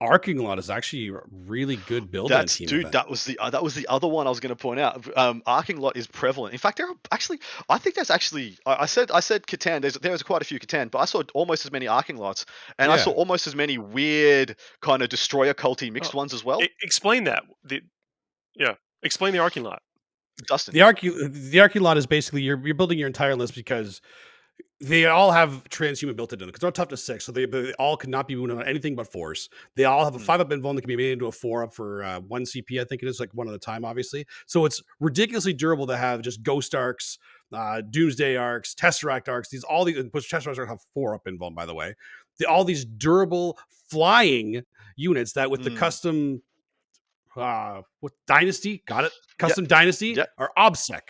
Arcing 0.00 0.38
Lot 0.38 0.58
is 0.58 0.68
actually 0.68 1.08
a 1.08 1.20
really 1.46 1.76
good 1.76 2.10
build. 2.10 2.30
on 2.30 2.38
That's 2.40 2.56
team 2.56 2.68
dude. 2.68 2.80
event. 2.80 2.92
That 2.92 3.08
was 3.08 3.24
the 3.24 3.38
uh, 3.38 3.48
that 3.50 3.62
was 3.62 3.74
the 3.74 3.86
other 3.88 4.06
one 4.06 4.26
I 4.26 4.30
was 4.30 4.40
going 4.40 4.50
to 4.50 4.56
point 4.56 4.78
out. 4.78 5.06
Um, 5.16 5.42
Arcing 5.46 5.78
lot 5.78 5.96
is 5.96 6.06
prevalent. 6.06 6.52
In 6.52 6.58
fact, 6.58 6.76
there 6.76 6.86
are 6.88 6.94
actually 7.10 7.40
I 7.68 7.78
think 7.78 7.94
there's 7.94 8.10
actually 8.10 8.58
I, 8.66 8.82
I 8.82 8.86
said 8.86 9.10
I 9.10 9.20
said 9.20 9.44
C'tan. 9.46 9.80
There's 9.80 9.94
there's 9.94 10.22
quite 10.22 10.42
a 10.42 10.44
few 10.44 10.60
C'tan, 10.60 10.90
but 10.90 10.98
I 10.98 11.06
saw 11.06 11.22
almost 11.32 11.64
as 11.64 11.72
many 11.72 11.86
Arcing 11.88 12.18
lots, 12.18 12.44
and 12.78 12.92
I 12.92 12.98
saw 12.98 13.10
almost 13.12 13.46
as 13.46 13.54
many 13.54 13.78
weird 13.78 14.56
kind 14.82 15.02
of 15.02 15.08
destroyer 15.08 15.54
culty 15.54 15.90
mixed 15.90 16.14
Oh, 16.14 16.18
ones 16.18 16.34
as 16.34 16.44
well. 16.44 16.62
E- 16.62 16.68
explain 16.82 17.24
that. 17.24 17.44
The, 17.64 17.80
yeah, 18.54 18.74
explain 19.02 19.32
the 19.32 19.38
arcing 19.38 19.62
lot. 19.62 19.80
Dustin. 20.46 20.74
The 20.74 20.80
Arcu 20.80 21.32
the 21.50 21.60
Arcing 21.60 21.80
Lot 21.80 21.96
is 21.96 22.06
basically 22.06 22.42
you're 22.42 22.58
you're 22.66 22.74
building 22.74 22.98
your 22.98 23.06
entire 23.06 23.34
list 23.34 23.54
because 23.54 24.02
they 24.80 25.06
all 25.06 25.32
have 25.32 25.64
transhuman 25.70 26.14
built 26.16 26.32
into 26.34 26.44
them 26.44 26.48
because 26.50 26.60
they're 26.60 26.70
tough 26.70 26.88
to 26.88 26.96
six, 26.98 27.24
so 27.24 27.32
they, 27.32 27.46
they 27.46 27.72
all 27.74 27.96
cannot 27.96 28.28
be 28.28 28.36
wounded 28.36 28.58
on 28.58 28.66
anything 28.66 28.94
but 28.94 29.10
force. 29.10 29.48
They 29.74 29.84
all 29.84 30.04
have 30.04 30.14
a 30.14 30.18
Mm. 30.18 30.22
five 30.24 30.40
up 30.40 30.50
invuln 30.50 30.74
that 30.74 30.82
can 30.82 30.88
be 30.88 30.96
made 30.96 31.12
into 31.12 31.26
a 31.28 31.32
four 31.32 31.62
up 31.62 31.72
for 31.74 32.02
uh, 32.04 32.20
one 32.20 32.42
CP. 32.44 32.78
I 32.80 32.84
think 32.84 33.02
it 33.02 33.08
is 33.08 33.18
like 33.18 33.32
one 33.32 33.48
at 33.48 33.54
a 33.54 33.58
time, 33.58 33.86
obviously. 33.86 34.26
So 34.44 34.66
it's 34.66 34.82
ridiculously 35.00 35.54
durable 35.54 35.86
to 35.86 35.96
have 35.96 36.20
just 36.20 36.42
ghost 36.42 36.74
arks, 36.74 37.18
uh, 37.54 37.80
doomsday 37.88 38.36
arks, 38.36 38.74
tesseract 38.74 39.28
arks. 39.28 39.48
These 39.48 39.64
all 39.64 39.84
these 39.84 39.96
which 40.10 40.30
tesseract 40.30 40.58
arks 40.58 40.68
have 40.68 40.82
four 40.92 41.14
up 41.14 41.24
invuln, 41.24 41.54
by 41.54 41.64
the 41.64 41.74
way. 41.74 41.94
The, 42.38 42.44
all 42.46 42.62
these 42.64 42.84
durable 42.84 43.58
flying 43.88 44.62
units 44.96 45.32
that 45.32 45.50
with 45.50 45.64
the 45.64 45.70
Mm. 45.70 45.76
custom 45.78 46.42
uh 47.36 47.82
what 48.00 48.12
dynasty 48.26 48.82
got 48.86 49.04
it 49.04 49.12
custom 49.38 49.66
dynasty 49.66 50.08
Yep. 50.08 50.28
are 50.38 50.50
obsec 50.56 51.00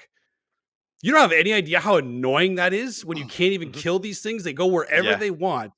you 1.03 1.13
don't 1.13 1.21
have 1.21 1.33
any 1.33 1.53
idea 1.53 1.79
how 1.81 1.97
annoying 1.97 2.55
that 2.57 2.73
is 2.73 3.05
when 3.05 3.17
you 3.19 3.27
can't 3.27 3.53
even 3.53 3.71
Mhm. 3.71 3.75
kill 3.83 3.99
these 3.99 4.21
things 4.21 4.45
they 4.45 4.53
go 4.53 4.67
wherever 4.67 5.11
Yeah. 5.11 5.17
they 5.17 5.31
want 5.31 5.73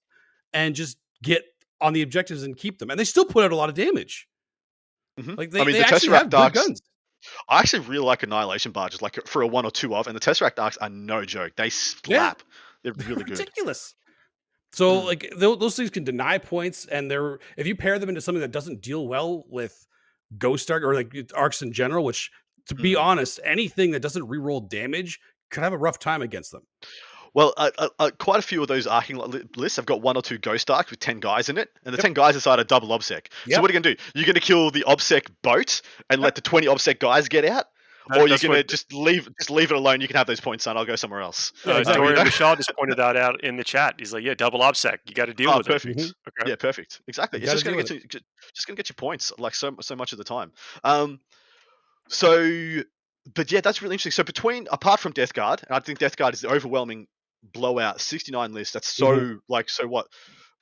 and 0.53 0.75
just 0.75 0.97
get 1.23 1.45
on 1.81 1.93
the 1.93 2.03
objectives 2.03 2.43
and 2.43 2.57
keep 2.57 2.79
them 2.79 2.91
and 2.91 2.99
they 2.99 3.05
still 3.05 3.25
put 3.25 3.45
out 3.45 3.53
a 3.53 3.57
lot 3.57 3.69
of 3.69 3.75
damage 3.75 4.29
Mhm. 5.19 5.37
like 5.37 5.51
they, 5.51 5.61
I 5.61 5.65
mean, 5.65 5.73
they 5.75 5.81
the 5.81 5.87
actually 5.89 6.11
have 6.17 6.31
good 6.31 6.53
guns 6.53 6.83
I 7.49 7.59
actually 7.59 7.81
really 7.89 8.05
like 8.07 8.23
Annihilation 8.23 8.71
Barges, 8.71 9.03
like 9.03 9.27
for 9.27 9.43
a 9.43 9.47
one 9.49 9.65
or 9.65 9.73
two 9.73 9.93
of, 9.97 10.07
and 10.07 10.15
the 10.15 10.21
Tesseract 10.21 10.57
Arks 10.57 10.77
are 10.77 10.89
no 10.89 11.25
joke. 11.25 11.55
They 11.57 11.69
slap. 11.69 12.45
They're 12.85 12.93
really 12.93 13.25
good. 13.25 13.39
ridiculous 13.41 13.95
so 14.73 15.01
Mm. 15.01 15.05
like 15.05 15.33
those 15.37 15.75
things 15.75 15.91
can 15.91 16.05
deny 16.05 16.39
points 16.39 16.85
and 16.87 17.11
they're 17.11 17.41
if 17.57 17.67
you 17.67 17.75
pair 17.75 17.99
them 17.99 18.09
into 18.11 18.21
something 18.21 18.41
that 18.43 18.53
doesn't 18.53 18.83
deal 18.83 19.09
well 19.09 19.45
with 19.49 19.87
ghost 20.37 20.71
ark 20.71 20.83
or 20.85 20.95
like 20.95 21.13
arcs 21.35 21.63
in 21.63 21.73
general 21.73 22.05
which 22.05 22.31
to 22.69 22.75
be 22.75 22.93
Mm. 22.95 23.01
honest 23.03 23.41
anything 23.45 23.91
that 23.93 24.01
doesn't 24.01 24.27
reroll 24.29 24.67
damage 24.69 25.19
could 25.51 25.63
have 25.63 25.73
a 25.73 25.79
rough 25.79 25.99
time 25.99 26.23
against 26.23 26.53
them 26.53 26.63
Well, 27.35 27.53
uh, 27.59 27.71
uh, 27.79 27.89
uh, 27.99 28.11
quite 28.19 28.39
a 28.39 28.43
few 28.43 28.63
of 28.63 28.69
those 28.69 28.87
arcing 28.87 29.17
li- 29.19 29.43
lists 29.55 29.77
have 29.77 29.85
got 29.87 30.01
one 30.01 30.17
or 30.17 30.23
two 30.23 30.39
Ghost 30.39 30.71
Arks 30.71 30.91
with 30.91 30.99
10 30.99 31.21
guys 31.21 31.51
in 31.51 31.59
it, 31.59 31.69
and 31.85 31.93
the 31.93 31.99
Yep. 31.99 32.03
10 32.03 32.15
guys 32.15 32.35
inside 32.35 32.59
a 32.59 32.65
double 32.65 32.89
Obsec. 32.89 33.27
So 33.51 33.61
what 33.61 33.71
are 33.71 33.75
you 33.75 33.79
going 33.81 33.83
to 33.83 33.95
do? 33.95 34.03
You're 34.15 34.25
going 34.25 34.35
to 34.35 34.41
kill 34.41 34.71
the 34.71 34.83
Obsec 34.89 35.27
boat 35.43 35.83
and 36.09 36.23
let 36.23 36.35
the 36.37 36.41
20 36.41 36.67
Obsec 36.67 36.99
guys 37.01 37.29
get 37.29 37.45
out? 37.45 37.67
That- 38.09 38.17
or 38.21 38.29
you're 38.29 38.39
going 38.39 38.53
to 38.53 38.59
what, 38.61 38.69
just 38.69 38.91
leave 38.95 39.29
just 39.39 39.51
leave 39.51 39.71
it 39.71 39.77
alone. 39.77 40.01
You 40.01 40.09
can 40.09 40.17
have 40.17 40.27
those 40.27 40.41
points, 40.41 40.65
son. 40.65 40.79
I'll 40.79 40.87
go 40.87 40.97
somewhere 40.97 41.21
else. 41.21 41.53
Yeah, 41.67 41.75
uh, 41.75 41.79
exactly. 41.81 42.07
Dorian 42.07 42.25
Michelle 42.33 42.57
just 42.57 42.73
pointed 42.75 42.97
that 42.97 43.17
out 43.19 43.45
in 43.45 43.57
the 43.59 43.65
chat. 43.65 43.97
He's 43.99 44.15
like, 44.15 44.25
"Yeah, 44.25 44.33
double 44.33 44.61
obsec. 44.61 44.97
You 45.07 45.15
got 45.15 45.27
to 45.27 45.35
deal 45.35 45.51
Oh, 45.51 45.59
with 45.59 45.67
perfect. 45.67 46.01
it." 46.01 46.07
Mhm. 46.07 46.13
Okay. 46.29 46.51
Yeah, 46.51 46.57
perfect. 46.57 47.03
Exactly. 47.07 47.41
You 47.41 47.45
It's 47.45 47.53
just 47.53 47.67
going 47.67 47.77
to 47.77 47.83
get 47.83 47.91
you, 48.15 48.21
just 48.55 48.67
going 48.67 48.75
to 48.77 48.83
get 48.83 48.89
you 48.89 48.95
points 48.95 49.31
like 49.39 49.55
so 49.55 49.77
so 49.83 49.95
much 49.95 50.13
of 50.13 50.19
the 50.19 50.25
time. 50.25 50.53
Um, 50.85 51.21
so, 52.09 52.83
but 53.35 53.51
yeah, 53.53 53.61
that's 53.61 53.83
really 53.83 53.95
interesting. 53.95 54.13
So 54.13 54.25
between 54.25 54.69
apart 54.71 55.01
from 55.01 55.13
Death 55.13 55.35
Guard, 55.35 55.63
and 55.67 55.75
I 55.77 55.81
think 55.81 55.99
Death 55.99 56.17
Guard 56.17 56.35
is 56.35 56.41
the 56.43 56.49
overwhelming 56.51 57.07
blowout 57.43 58.01
69 58.01 58.53
list. 58.53 58.75
That's 58.75 58.89
so 58.89 59.07
Mm-hmm. 59.17 59.37
like 59.49 59.71
so 59.71 59.87
what 59.87 60.07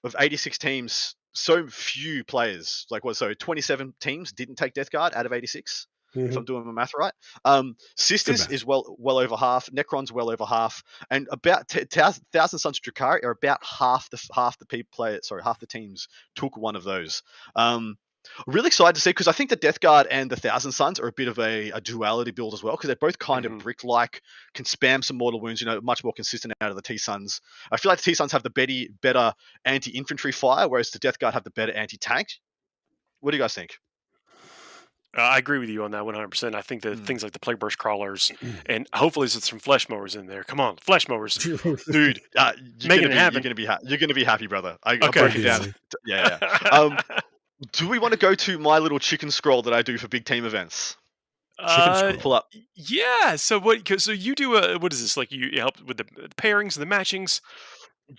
of 0.05 0.15
86 0.19 0.59
teams, 0.59 1.15
so 1.33 1.67
few 1.67 2.25
players. 2.25 2.87
Like 2.91 3.05
what? 3.05 3.17
So 3.17 3.33
27 3.35 3.95
teams 4.01 4.33
didn't 4.33 4.57
take 4.57 4.75
Death 4.75 4.91
Guard 4.91 5.15
out 5.15 5.27
of 5.27 5.33
86 5.33 5.87
if 6.15 6.31
Mhm. 6.33 6.37
I'm 6.37 6.45
doing 6.47 6.65
my 6.65 6.73
math 6.73 6.93
right. 6.99 7.13
Um, 7.45 7.77
Sisters 7.97 8.49
is 8.49 8.65
well 8.65 8.97
well 8.99 9.19
over 9.19 9.37
half. 9.37 9.67
Necron's 9.71 10.11
well 10.13 10.31
over 10.31 10.47
half, 10.47 10.83
and 11.11 11.29
about 11.31 11.69
t- 11.69 11.85
Thousand 11.85 12.25
Thousand 12.33 12.59
Sons 12.59 12.79
of 12.79 12.95
Drukari 12.95 13.23
are 13.25 13.31
about 13.33 13.63
half 13.65 14.09
the 14.11 14.19
half 14.33 14.59
the 14.59 14.65
people 14.67 14.89
play. 14.93 15.19
Sorry, 15.23 15.43
half 15.43 15.61
the 15.61 15.67
teams 15.67 16.09
took 16.35 16.57
one 16.57 16.75
of 16.77 16.85
those. 16.85 17.23
Um, 17.55 17.97
really 18.47 18.67
excited 18.69 18.95
to 18.95 19.01
see 19.01 19.11
because 19.11 19.29
I 19.29 19.33
think 19.33 19.51
the 19.51 19.57
Death 19.57 19.81
Guard 19.81 20.07
and 20.11 20.31
the 20.31 20.37
Thousand 20.37 20.73
Sons 20.73 20.99
are 21.01 21.09
a 21.09 21.12
bit 21.12 21.29
of 21.29 21.39
a, 21.39 21.71
a 21.71 21.81
duality 21.81 22.31
build 22.31 22.55
as 22.55 22.62
well 22.62 22.75
because 22.77 22.89
they're 22.89 22.97
both 22.97 23.19
kind 23.19 23.45
Mhm. 23.45 23.57
of 23.57 23.62
brick 23.62 23.85
like, 23.85 24.23
can 24.55 24.65
spam 24.65 25.03
some 25.05 25.17
mortal 25.17 25.41
wounds, 25.41 25.61
you 25.61 25.67
know, 25.67 25.81
much 25.81 26.03
more 26.05 26.12
consistent 26.12 26.53
out 26.61 26.71
of 26.71 26.77
the 26.77 26.83
T 26.83 26.99
Sons. 26.99 27.41
I 27.71 27.77
feel 27.77 27.91
like 27.91 27.99
the 27.99 28.05
T 28.05 28.15
Sons 28.15 28.33
have 28.33 28.43
the 28.43 28.51
better, 28.51 28.73
better 29.03 29.33
anti 29.65 29.91
infantry 29.91 30.33
fire, 30.33 30.69
whereas 30.69 30.91
the 30.91 30.99
Death 30.99 31.19
Guard 31.19 31.35
have 31.35 31.45
the 31.45 31.51
better 31.51 31.73
anti 31.73 31.97
tank. 31.97 32.29
What 33.21 33.31
do 33.33 33.37
you 33.37 33.43
guys 33.43 33.55
think? 33.55 33.79
Uh, 35.17 35.23
I 35.23 35.39
agree 35.39 35.59
with 35.59 35.71
you 35.71 35.83
on 35.83 35.93
that 35.93 36.03
100%. 36.05 36.55
I 36.55 36.61
think 36.61 36.83
that 36.83 36.99
Mm. 36.99 37.07
things 37.07 37.23
like 37.23 37.33
the 37.33 37.39
Plague 37.39 37.59
Burst 37.59 37.79
crawlers, 37.79 38.31
and 38.67 38.87
hopefully 38.93 39.27
there's 39.29 39.43
some 39.45 39.59
flesh 39.59 39.89
mowers 39.89 40.15
in 40.15 40.27
there. 40.27 40.45
Come 40.45 40.61
on, 40.61 40.77
flesh 40.77 41.09
mowers. 41.09 41.35
Dude, 41.91 42.21
uh, 42.37 42.53
you're, 42.79 42.89
Make 42.89 42.99
it 42.99 43.03
gonna 43.05 43.09
be, 43.09 43.15
happen. 43.15 43.33
you're 43.35 43.43
gonna 43.43 43.55
be 43.55 43.65
ha- 43.65 43.79
you're 43.83 43.97
gonna 43.99 44.12
be 44.12 44.25
happy, 44.25 44.47
brother. 44.47 44.77
I, 44.85 44.93
I 44.93 45.09
Okay. 45.09 45.21
broke 45.21 45.37
it 45.37 45.43
down. 45.43 45.75
Yeah, 46.05 46.39
yeah. 46.43 46.69
Um, 46.69 46.99
do 47.73 47.88
we 47.88 47.99
want 47.99 48.12
to 48.12 48.19
go 48.19 48.35
to 48.35 48.59
my 48.59 48.79
little 48.79 48.99
chicken 48.99 49.31
scroll 49.31 49.62
that 49.62 49.73
I 49.75 49.83
do 49.83 49.97
for 49.99 50.09
big 50.09 50.25
team 50.25 50.45
events? 50.45 50.97
Uh, 51.59 52.12
Pull 52.19 52.35
up. 52.35 52.49
yeah. 52.75 53.37
So 53.37 53.59
what? 53.59 53.83
'cause- 53.85 54.05
So 54.05 54.12
you 54.12 54.35
do 54.35 54.57
a 54.57 54.79
what 54.79 54.92
is 54.92 55.01
this 55.01 55.16
like? 55.16 55.33
You 55.33 55.49
you 55.53 55.61
help 55.61 55.81
with 55.81 55.97
the 55.97 56.05
the 56.16 56.29
pairings 56.37 56.77
and 56.77 56.83
the 56.83 56.95
matchings. 56.95 57.40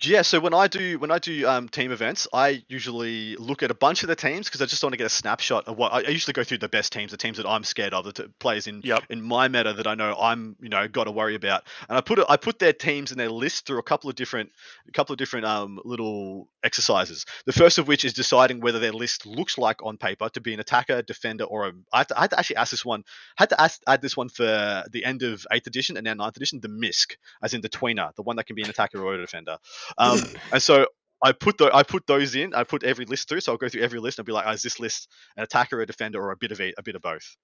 Yeah, 0.02 0.20
so 0.20 0.38
when 0.38 0.52
I 0.52 0.68
do 0.68 0.98
when 0.98 1.10
I 1.10 1.18
do 1.18 1.48
um, 1.48 1.66
team 1.70 1.92
events, 1.92 2.28
I 2.30 2.62
usually 2.68 3.36
look 3.36 3.62
at 3.62 3.70
a 3.70 3.74
bunch 3.74 4.02
of 4.02 4.08
the 4.08 4.16
teams 4.16 4.46
because 4.46 4.60
I 4.60 4.66
just 4.66 4.82
want 4.82 4.92
to 4.92 4.98
get 4.98 5.06
a 5.06 5.10
snapshot 5.10 5.66
of 5.66 5.78
what 5.78 5.94
I, 5.94 5.98
I 6.00 6.08
usually 6.10 6.34
go 6.34 6.44
through 6.44 6.58
the 6.58 6.68
best 6.68 6.92
teams, 6.92 7.10
the 7.10 7.16
teams 7.16 7.38
that 7.38 7.48
I'm 7.48 7.64
scared 7.64 7.94
of, 7.94 8.04
the 8.04 8.12
t- 8.12 8.24
players 8.38 8.66
in 8.66 8.82
Yep. 8.84 9.04
in 9.08 9.22
my 9.22 9.48
meta 9.48 9.72
that 9.72 9.86
I 9.86 9.94
know 9.94 10.14
I'm 10.14 10.56
you 10.60 10.68
know 10.68 10.86
got 10.88 11.04
to 11.04 11.10
worry 11.10 11.36
about, 11.36 11.62
and 11.88 11.96
I 11.96 12.02
put 12.02 12.18
it, 12.18 12.26
I 12.28 12.36
put 12.36 12.58
their 12.58 12.74
teams 12.74 13.12
and 13.12 13.18
their 13.18 13.30
list 13.30 13.64
through 13.64 13.78
a 13.78 13.82
couple 13.82 14.10
of 14.10 14.16
different 14.16 14.52
a 14.86 14.92
couple 14.92 15.14
of 15.14 15.18
different 15.18 15.46
um, 15.46 15.80
little 15.86 16.50
exercises. 16.62 17.24
The 17.46 17.54
first 17.54 17.78
of 17.78 17.88
which 17.88 18.04
is 18.04 18.12
deciding 18.12 18.60
whether 18.60 18.80
their 18.80 18.92
list 18.92 19.24
looks 19.24 19.56
like 19.56 19.82
on 19.82 19.96
paper 19.96 20.28
to 20.28 20.40
be 20.42 20.52
an 20.52 20.60
attacker, 20.60 21.00
defender, 21.00 21.44
or 21.44 21.66
a. 21.66 21.72
I 21.94 21.98
had 21.98 22.08
to, 22.08 22.18
I 22.18 22.20
had 22.22 22.30
to 22.30 22.38
actually 22.38 22.56
ask 22.56 22.72
this 22.72 22.84
one. 22.84 23.04
I 23.38 23.42
had 23.42 23.48
to 23.50 23.60
ask, 23.60 23.80
add 23.86 24.02
this 24.02 24.18
one 24.18 24.28
for 24.28 24.84
the 24.92 25.02
end 25.06 25.22
of 25.22 25.46
eighth 25.50 25.66
edition 25.66 25.96
and 25.96 26.04
now 26.04 26.12
ninth 26.12 26.36
edition, 26.36 26.60
the 26.60 26.68
misc, 26.68 27.16
as 27.42 27.54
in 27.54 27.62
the 27.62 27.70
tweener, 27.70 28.14
the 28.16 28.22
one 28.22 28.36
that 28.36 28.44
can 28.44 28.54
be 28.54 28.62
an 28.62 28.68
attacker 28.68 29.02
or 29.02 29.14
a 29.14 29.18
defender. 29.18 29.56
Um, 29.96 30.20
and 30.52 30.62
so 30.62 30.86
I 31.22 31.32
put 31.32 31.58
the, 31.58 31.70
I 31.74 31.82
put 31.82 32.06
those 32.06 32.34
in. 32.34 32.54
I 32.54 32.64
put 32.64 32.84
every 32.84 33.04
list 33.04 33.28
through. 33.28 33.40
So 33.40 33.52
I'll 33.52 33.58
go 33.58 33.68
through 33.68 33.82
every 33.82 33.98
list 34.00 34.18
and 34.18 34.26
be 34.26 34.32
like, 34.32 34.44
oh, 34.46 34.52
is 34.52 34.62
this 34.62 34.78
list 34.78 35.08
an 35.36 35.42
attacker, 35.42 35.80
a 35.80 35.86
defender, 35.86 36.20
or 36.22 36.30
a 36.32 36.36
bit 36.36 36.52
of 36.52 36.60
a, 36.60 36.72
a 36.78 36.82
bit 36.82 36.94
of 36.94 37.02
both? 37.02 37.36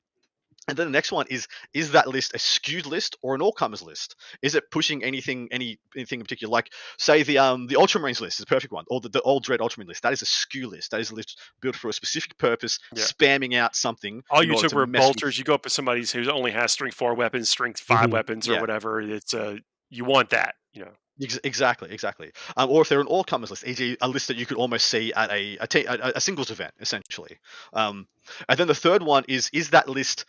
And 0.67 0.79
then 0.79 0.87
the 0.87 0.93
next 0.93 1.13
one 1.13 1.27
is 1.29 1.47
is 1.75 1.93
that 1.93 2.09
list 2.09 2.33
a 2.35 2.39
skewed 2.39 2.87
list 2.87 3.17
or 3.21 3.35
an 3.35 3.43
all 3.43 3.53
comers 3.53 3.83
list? 3.83 4.17
Is 4.41 4.55
it 4.55 4.71
pushing 4.71 5.05
anything 5.05 5.49
any 5.51 5.79
anything 5.95 6.21
in 6.21 6.25
particular? 6.25 6.51
Like 6.51 6.71
say 6.97 7.23
the 7.23 7.37
um 7.37 7.67
the 7.67 7.75
Ultramarines 7.75 8.21
list 8.23 8.39
is 8.39 8.45
a 8.45 8.47
perfect 8.47 8.73
one, 8.73 8.87
or 8.89 9.01
the, 9.01 9.11
the 9.11 9.21
old 9.23 9.43
Dread 9.45 9.61
Ultramarine 9.61 9.89
list. 9.89 10.03
That 10.05 10.15
is 10.15 10.23
a 10.23 10.27
skew 10.27 10.69
list. 10.69 10.93
That 10.93 11.01
is 11.01 11.11
a 11.11 11.15
list 11.15 11.39
built 11.61 11.77
for 11.77 11.89
a 11.89 11.93
specific 11.93 12.39
purpose, 12.39 12.79
Yeah. 12.95 13.03
spamming 13.05 13.55
out 13.59 13.77
something. 13.77 14.23
All 14.31 14.43
you 14.43 14.57
took 14.59 14.71
to 14.71 14.77
were 14.77 14.87
with- 14.87 14.95
bolters. 14.95 15.37
You 15.37 15.45
go 15.45 15.53
up 15.55 15.65
to 15.65 15.71
somebody 15.71 16.03
who 16.07 16.31
only 16.31 16.53
has 16.53 16.73
strength 16.73 16.97
four 16.97 17.15
weapons, 17.15 17.51
strength 17.51 17.81
5 17.81 18.09
Mhm. 18.09 18.13
weapons, 18.13 18.49
or 18.49 18.55
Yeah. 18.55 18.61
whatever. 18.63 19.03
It's 19.03 19.35
uh, 19.35 19.57
you 19.91 20.05
want 20.07 20.31
that. 20.31 20.55
You 20.73 20.87
know. 20.87 20.93
Ex- 21.23 21.39
Exactly, 21.45 21.91
exactly. 21.93 22.33
Um, 22.57 22.71
or 22.71 22.83
if 22.83 22.89
they're 22.89 23.01
an 23.01 23.07
all 23.07 23.25
comers 23.25 23.51
list, 23.51 23.67
e.g., 23.67 23.97
a 24.01 24.09
list 24.09 24.29
that 24.29 24.37
you 24.37 24.47
could 24.47 24.57
almost 24.57 24.87
see 24.87 25.13
at 25.13 25.31
a 25.31 25.57
a, 25.61 25.85
a, 25.87 26.13
a 26.17 26.21
singles 26.21 26.51
event, 26.51 26.75
essentially. 26.81 27.39
Um, 27.73 28.07
and 28.49 28.59
then 28.59 28.67
the 28.67 28.75
third 28.75 29.03
one 29.03 29.25
is 29.29 29.49
is 29.53 29.71
that 29.71 29.89
list 29.89 30.25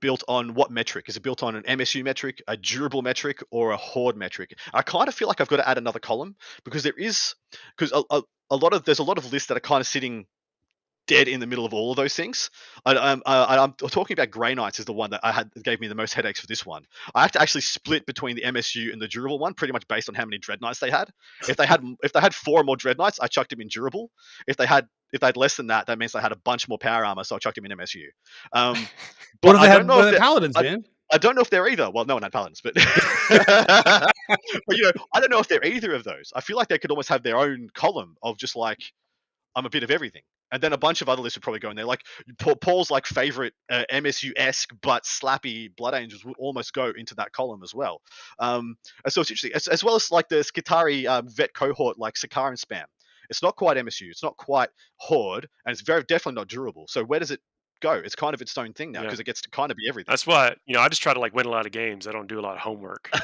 built 0.00 0.22
on 0.28 0.54
what 0.54 0.70
metric? 0.70 1.08
Is 1.08 1.16
it 1.16 1.22
built 1.22 1.42
on 1.42 1.56
an 1.56 1.64
MSU 1.64 2.02
metric, 2.02 2.42
a 2.48 2.56
durable 2.56 3.02
metric, 3.02 3.42
or 3.50 3.72
a 3.72 3.76
horde 3.76 4.16
metric? 4.16 4.56
I 4.72 4.82
kind 4.82 5.08
of 5.08 5.14
feel 5.14 5.28
like 5.28 5.40
I've 5.40 5.48
got 5.48 5.56
to 5.56 5.68
add 5.68 5.78
another 5.78 5.98
column 5.98 6.36
because 6.64 6.84
there 6.84 6.96
is 6.96 7.34
because 7.76 7.92
a, 7.92 8.02
a, 8.16 8.22
a 8.50 8.56
lot 8.56 8.72
of 8.72 8.84
there's 8.84 8.98
a 9.00 9.04
lot 9.04 9.18
of 9.18 9.32
lists 9.32 9.48
that 9.48 9.56
are 9.56 9.60
kind 9.60 9.80
of 9.80 9.86
sitting 9.86 10.26
dead 11.10 11.26
in 11.28 11.40
the 11.40 11.46
middle 11.46 11.66
of 11.66 11.74
all 11.74 11.90
of 11.90 11.96
those 11.96 12.14
things. 12.14 12.50
I, 12.86 12.96
I'm, 12.96 13.22
I, 13.26 13.58
I'm 13.58 13.72
talking 13.72 14.14
about 14.14 14.30
Grey 14.30 14.54
Knights 14.54 14.78
is 14.78 14.84
the 14.84 14.92
one 14.92 15.10
that 15.10 15.20
I 15.24 15.32
had 15.32 15.50
gave 15.64 15.80
me 15.80 15.88
the 15.88 15.94
most 15.96 16.14
headaches 16.14 16.40
for 16.40 16.46
this 16.46 16.64
one. 16.64 16.84
I 17.14 17.22
have 17.22 17.32
to 17.32 17.42
actually 17.42 17.62
split 17.62 18.06
between 18.06 18.36
the 18.36 18.42
MSU 18.42 18.92
and 18.92 19.02
the 19.02 19.08
durable 19.08 19.38
one, 19.40 19.54
pretty 19.54 19.72
much 19.72 19.86
based 19.88 20.08
on 20.08 20.14
how 20.14 20.24
many 20.24 20.38
dread 20.38 20.60
knights 20.60 20.78
they 20.78 20.90
had. 20.90 21.10
If 21.48 21.56
they 21.56 21.66
had 21.66 21.82
if 22.04 22.12
they 22.12 22.20
had 22.20 22.34
four 22.34 22.60
or 22.60 22.64
more 22.64 22.76
dread 22.76 22.96
knights, 22.96 23.18
I 23.20 23.26
chucked 23.26 23.50
them 23.50 23.60
in 23.60 23.68
durable. 23.68 24.10
If 24.46 24.56
they 24.56 24.66
had 24.66 24.86
if 25.12 25.20
they 25.20 25.26
had 25.26 25.36
less 25.36 25.56
than 25.56 25.66
that, 25.66 25.86
that 25.86 25.98
means 25.98 26.12
they 26.12 26.20
had 26.20 26.32
a 26.32 26.36
bunch 26.36 26.68
more 26.68 26.78
power 26.78 27.04
armor, 27.04 27.24
so 27.24 27.34
I 27.34 27.40
chucked 27.40 27.56
them 27.56 27.66
in 27.66 27.76
MSU. 27.76 28.04
Um, 28.52 28.76
but 29.42 29.56
I 29.56 29.66
don't 29.66 29.68
had 29.68 29.86
know 29.86 30.00
if 30.06 30.18
paladins, 30.18 30.56
I- 30.56 30.62
man? 30.62 30.84
I 31.12 31.18
don't 31.18 31.34
know 31.34 31.42
if 31.42 31.50
they're 31.50 31.66
either. 31.68 31.90
Well, 31.90 32.04
no 32.04 32.14
one 32.14 32.22
had 32.22 32.30
paladins, 32.30 32.60
but 32.62 32.74
but 33.30 34.76
you 34.76 34.84
know, 34.84 34.92
I 35.12 35.18
don't 35.18 35.30
know 35.30 35.40
if 35.40 35.48
they're 35.48 35.64
either 35.64 35.92
of 35.92 36.04
those. 36.04 36.32
I 36.36 36.40
feel 36.40 36.56
like 36.56 36.68
they 36.68 36.78
could 36.78 36.92
almost 36.92 37.08
have 37.08 37.24
their 37.24 37.36
own 37.36 37.68
column 37.74 38.14
of 38.22 38.36
just 38.38 38.54
like 38.54 38.78
I'm 39.56 39.66
a 39.66 39.70
bit 39.70 39.82
of 39.82 39.90
everything, 39.90 40.22
and 40.52 40.62
then 40.62 40.72
a 40.72 40.78
bunch 40.78 41.02
of 41.02 41.08
other 41.08 41.22
lists 41.22 41.36
would 41.36 41.42
probably 41.42 41.60
go 41.60 41.70
in 41.70 41.76
there. 41.76 41.84
Like 41.84 42.02
Paul's 42.60 42.90
like 42.90 43.06
favorite 43.06 43.54
uh, 43.70 43.84
MSU 43.92 44.32
esque 44.36 44.70
but 44.82 45.04
slappy 45.04 45.74
Blood 45.76 45.94
Angels 45.94 46.24
would 46.24 46.36
almost 46.38 46.72
go 46.72 46.92
into 46.96 47.14
that 47.16 47.32
column 47.32 47.62
as 47.62 47.74
well. 47.74 48.00
Um, 48.38 48.76
so 49.08 49.20
it's 49.20 49.30
interesting, 49.30 49.52
as, 49.54 49.68
as 49.68 49.84
well 49.84 49.94
as 49.94 50.10
like 50.10 50.28
the 50.28 50.36
Skitarii 50.36 51.06
um, 51.06 51.28
vet 51.28 51.54
cohort 51.54 51.98
like 51.98 52.14
Sicarian 52.14 52.62
spam. 52.62 52.84
It's 53.28 53.42
not 53.44 53.54
quite 53.54 53.76
MSU. 53.76 54.10
It's 54.10 54.24
not 54.24 54.36
quite 54.36 54.70
Horde, 54.96 55.46
and 55.64 55.72
it's 55.72 55.82
very 55.82 56.02
definitely 56.02 56.40
not 56.40 56.48
durable. 56.48 56.86
So 56.88 57.04
where 57.04 57.20
does 57.20 57.30
it 57.30 57.40
go? 57.80 57.92
It's 57.92 58.14
kind 58.14 58.34
of 58.34 58.40
its 58.42 58.56
own 58.56 58.72
thing 58.72 58.92
now 58.92 59.00
Yeah. 59.00 59.06
because 59.06 59.20
it 59.20 59.24
gets 59.24 59.40
to 59.42 59.50
kind 59.50 59.70
of 59.70 59.76
be 59.76 59.88
everything. 59.88 60.10
That's 60.10 60.26
why 60.26 60.54
you 60.66 60.74
know 60.74 60.80
I 60.80 60.88
just 60.88 61.02
try 61.02 61.12
to 61.14 61.20
like 61.20 61.34
win 61.34 61.46
a 61.46 61.50
lot 61.50 61.66
of 61.66 61.72
games. 61.72 62.06
I 62.06 62.12
don't 62.12 62.26
do 62.28 62.38
a 62.38 62.42
lot 62.42 62.54
of 62.54 62.60
homework. 62.60 63.10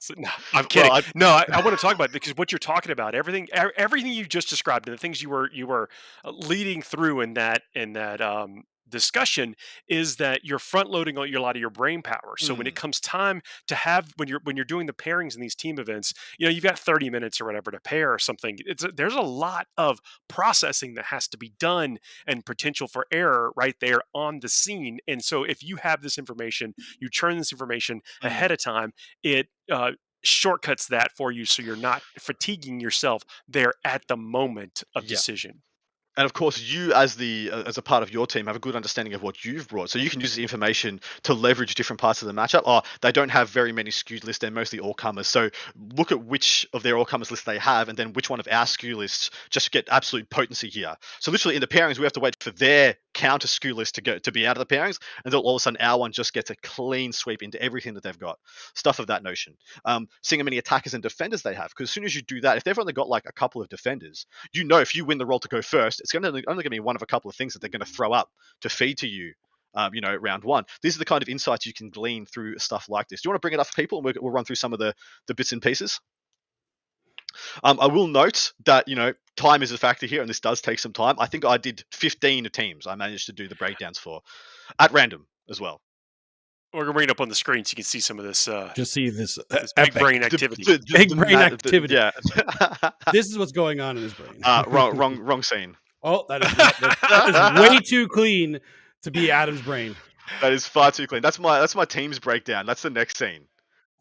So, 0.00 0.12
no, 0.16 0.28
I'm 0.52 0.64
kidding. 0.64 0.90
I- 0.90 1.02
no, 1.14 1.28
I, 1.28 1.44
I 1.52 1.62
want 1.62 1.76
to 1.76 1.80
talk 1.80 1.94
about 1.94 2.08
it 2.08 2.12
because 2.12 2.36
what 2.36 2.50
you're 2.50 2.58
talking 2.58 2.90
about, 2.90 3.14
everything, 3.14 3.48
everything 3.52 4.10
you 4.10 4.24
just 4.24 4.48
described, 4.48 4.88
and 4.88 4.96
the 4.96 5.00
things 5.00 5.22
you 5.22 5.30
were 5.30 5.48
you 5.52 5.68
were 5.68 5.88
uh, 6.24 6.32
leading 6.32 6.82
through 6.82 7.20
in 7.20 7.34
that 7.34 7.62
in 7.74 7.92
that 7.92 8.20
um, 8.20 8.64
discussion, 8.88 9.54
is 9.88 10.16
that 10.16 10.44
you're 10.44 10.58
front 10.58 10.90
loading 10.90 11.16
a 11.16 11.26
lot 11.40 11.56
of 11.56 11.60
your 11.60 11.70
brain 11.70 12.02
power. 12.02 12.34
So 12.38 12.54
when 12.54 12.66
it 12.66 12.74
comes 12.74 13.00
time 13.00 13.42
to 13.68 13.74
have 13.74 14.12
when 14.16 14.28
you're 14.28 14.40
when 14.44 14.56
you're 14.56 14.64
doing 14.64 14.86
the 14.86 14.92
pairings 14.92 15.34
in 15.34 15.40
these 15.40 15.54
team 15.54 15.78
events, 15.78 16.12
you 16.38 16.46
know 16.46 16.50
you've 16.50 16.62
got 16.64 16.78
30 16.78 17.10
minutes 17.10 17.40
or 17.40 17.44
whatever 17.46 17.70
to 17.70 17.80
pair 17.80 18.12
or 18.12 18.18
something. 18.18 18.58
It's 18.66 18.84
a, 18.84 18.88
there's 18.88 19.14
a 19.14 19.20
lot 19.22 19.66
of 19.76 20.00
processing 20.28 20.94
that 20.94 21.06
has 21.06 21.28
to 21.28 21.38
be 21.38 21.50
done 21.58 21.98
and 22.26 22.44
potential 22.44 22.88
for 22.88 23.06
error 23.12 23.52
right 23.56 23.76
there 23.80 24.00
on 24.14 24.40
the 24.40 24.48
scene. 24.48 24.98
And 25.08 25.22
so 25.24 25.44
if 25.44 25.62
you 25.62 25.76
have 25.76 26.02
this 26.02 26.18
information, 26.18 26.74
you 27.00 27.08
churn 27.10 27.38
this 27.38 27.52
information 27.52 28.00
Mhm. 28.20 28.46
ahead 28.46 28.50
of 28.52 28.58
time, 28.58 28.92
it 29.22 29.48
uh, 29.70 29.92
shortcuts 30.22 30.86
that 30.88 31.12
for 31.16 31.30
you 31.30 31.44
so 31.44 31.62
you're 31.62 31.76
not 31.76 32.02
fatiguing 32.18 32.80
yourself 32.80 33.22
there 33.46 33.72
at 33.84 34.06
the 34.08 34.16
moment 34.16 34.82
of 34.94 35.06
Yeah. 35.06 35.06
decision. 35.06 35.62
And 36.16 36.24
of 36.24 36.32
course 36.32 36.60
you 36.60 36.92
as 36.92 37.16
the 37.16 37.50
uh, 37.52 37.62
as 37.64 37.78
a 37.78 37.82
part 37.82 38.02
of 38.02 38.12
your 38.12 38.26
team 38.26 38.46
have 38.46 38.56
a 38.56 38.60
good 38.60 38.76
understanding 38.76 39.14
of 39.14 39.22
what 39.22 39.44
you've 39.44 39.68
brought. 39.68 39.90
So 39.90 39.98
you 39.98 40.10
can 40.10 40.20
use 40.20 40.34
the 40.34 40.42
information 40.42 41.00
to 41.24 41.34
leverage 41.34 41.74
different 41.74 42.00
parts 42.00 42.22
of 42.22 42.28
the 42.28 42.34
matchup. 42.34 42.62
Oh 42.64 42.82
they 43.00 43.12
don't 43.12 43.28
have 43.28 43.50
very 43.50 43.72
many 43.72 43.90
skewed 43.90 44.24
lists. 44.24 44.40
They're 44.40 44.50
mostly 44.50 44.78
all 44.78 44.94
comers. 44.94 45.26
So 45.26 45.50
look 45.96 46.12
at 46.12 46.22
which 46.24 46.66
of 46.72 46.82
their 46.82 46.96
all 46.96 47.04
comers 47.04 47.30
lists 47.30 47.44
they 47.44 47.58
have 47.58 47.88
and 47.88 47.98
then 47.98 48.12
which 48.12 48.30
one 48.30 48.40
of 48.40 48.48
our 48.50 48.66
skew 48.66 48.96
lists 48.96 49.30
just 49.50 49.72
get 49.72 49.88
absolute 49.90 50.28
potency 50.30 50.68
here. 50.68 50.94
So 51.20 51.30
literally 51.30 51.56
in 51.56 51.60
the 51.60 51.66
pairings 51.66 51.98
we 51.98 52.04
have 52.04 52.12
to 52.14 52.20
wait 52.20 52.36
for 52.42 52.50
their 52.50 52.96
counter 53.14 53.48
skew 53.48 53.74
list 53.74 53.94
to 53.94 54.02
go 54.02 54.18
to 54.18 54.32
be 54.32 54.46
out 54.46 54.58
of 54.58 54.66
the 54.66 54.74
pairings 54.74 54.98
and 55.24 55.32
then 55.32 55.40
all 55.40 55.56
of 55.56 55.60
a 55.60 55.60
sudden 55.60 55.78
our 55.80 55.98
one 55.98 56.12
just 56.12 56.32
gets 56.32 56.50
a 56.50 56.56
clean 56.56 57.12
sweep 57.12 57.42
into 57.42 57.60
everything 57.62 57.94
that 57.94 58.02
they've 58.02 58.18
got. 58.18 58.38
Stuff 58.74 58.98
of 58.98 59.06
that 59.06 59.22
notion. 59.22 59.54
Um, 59.84 60.08
seeing 60.22 60.40
how 60.40 60.44
many 60.44 60.58
attackers 60.58 60.94
and 60.94 61.02
defenders 61.02 61.42
they 61.42 61.54
have 61.54 61.70
because 61.70 61.88
as 61.88 61.90
soon 61.90 62.04
as 62.04 62.14
you 62.14 62.22
do 62.22 62.40
that 62.42 62.56
if 62.56 62.64
they've 62.64 62.78
only 62.78 62.92
got 62.92 63.08
like 63.08 63.24
a 63.26 63.32
couple 63.32 63.62
of 63.62 63.68
defenders 63.68 64.26
you 64.52 64.64
know 64.64 64.78
if 64.78 64.94
you 64.94 65.04
win 65.04 65.18
the 65.18 65.26
roll 65.26 65.38
to 65.38 65.48
go 65.48 65.62
first, 65.62 66.00
it's 66.06 66.12
going 66.12 66.22
to 66.22 66.28
only 66.28 66.42
going 66.62 66.64
to 66.64 66.70
be 66.70 66.80
one 66.80 66.96
of 66.96 67.02
a 67.02 67.06
couple 67.06 67.28
of 67.28 67.36
things 67.36 67.52
that 67.52 67.58
they're 67.60 67.68
going 67.70 67.80
to 67.84 67.92
throw 67.92 68.12
up 68.12 68.30
to 68.62 68.68
feed 68.68 68.98
to 68.98 69.08
you. 69.08 69.32
Um, 69.74 69.92
you 69.94 70.00
know, 70.00 70.14
round 70.14 70.42
one. 70.42 70.64
These 70.80 70.96
are 70.96 70.98
the 71.00 71.04
kind 71.04 71.22
of 71.22 71.28
insights 71.28 71.66
you 71.66 71.74
can 71.74 71.90
glean 71.90 72.24
through 72.24 72.56
stuff 72.58 72.86
like 72.88 73.08
this. 73.08 73.20
Do 73.20 73.26
you 73.26 73.30
want 73.30 73.42
to 73.42 73.44
bring 73.46 73.52
it 73.52 73.60
up 73.60 73.66
for 73.66 73.74
people, 73.74 73.98
and 73.98 74.04
we'll, 74.06 74.14
we'll 74.22 74.32
run 74.32 74.44
through 74.46 74.56
some 74.56 74.72
of 74.72 74.78
the 74.78 74.94
the 75.26 75.34
bits 75.34 75.52
and 75.52 75.60
pieces. 75.60 76.00
Um, 77.62 77.78
I 77.80 77.86
will 77.86 78.06
note 78.06 78.52
that 78.64 78.88
you 78.88 78.96
know 78.96 79.12
time 79.36 79.62
is 79.62 79.72
a 79.72 79.76
factor 79.78 80.06
here, 80.06 80.22
and 80.22 80.30
this 80.30 80.40
does 80.40 80.62
take 80.62 80.78
some 80.78 80.92
time. 80.94 81.16
I 81.18 81.26
think 81.26 81.44
I 81.44 81.58
did 81.58 81.84
15 81.92 82.44
teams. 82.52 82.86
I 82.86 82.94
managed 82.94 83.26
to 83.26 83.32
do 83.32 83.48
the 83.48 83.54
breakdowns 83.54 83.98
for 83.98 84.22
at 84.78 84.92
random 84.92 85.26
as 85.50 85.60
well. 85.60 85.82
We're 86.72 86.82
gonna 86.82 86.94
bring 86.94 87.04
it 87.04 87.10
up 87.10 87.20
on 87.20 87.28
the 87.28 87.34
screen 87.34 87.64
so 87.64 87.72
you 87.72 87.76
can 87.76 87.84
see 87.84 88.00
some 88.00 88.18
of 88.18 88.24
this 88.24 88.48
uh, 88.48 88.72
Just 88.74 88.92
see 88.94 89.10
this, 89.10 89.36
uh, 89.38 89.42
this 89.50 89.72
big 89.74 89.92
brain 89.94 90.22
activity. 90.22 90.62
the- 90.64 90.78
the- 90.78 90.84
Big 90.98 91.10
the 91.10 91.16
brain 91.16 91.32
ma- 91.34 91.48
the- 91.50 91.54
activity. 91.54 91.94
yeah. 91.94 92.10
This 93.12 93.26
is 93.26 93.36
what's 93.38 93.52
going 93.52 93.80
on 93.80 93.96
in 93.98 94.02
his 94.04 94.14
brain. 94.14 94.40
uh, 94.42 94.64
wrong, 94.66 94.96
wrong, 94.96 95.18
wrong 95.18 95.42
scene. 95.42 95.76
Oh, 96.02 96.24
that 96.28 96.44
is, 96.44 96.52
that 96.56 97.54
is 97.56 97.60
way 97.60 97.78
too 97.80 98.08
clean 98.08 98.60
to 99.02 99.10
be 99.10 99.30
Adam's 99.30 99.62
brain. 99.62 99.96
That 100.40 100.52
is 100.52 100.66
far 100.66 100.90
too 100.92 101.06
clean. 101.06 101.22
That's 101.22 101.38
my 101.38 101.60
that's 101.60 101.74
my 101.74 101.84
team's 101.84 102.18
breakdown. 102.18 102.66
That's 102.66 102.82
the 102.82 102.90
next 102.90 103.16
scene. 103.16 103.46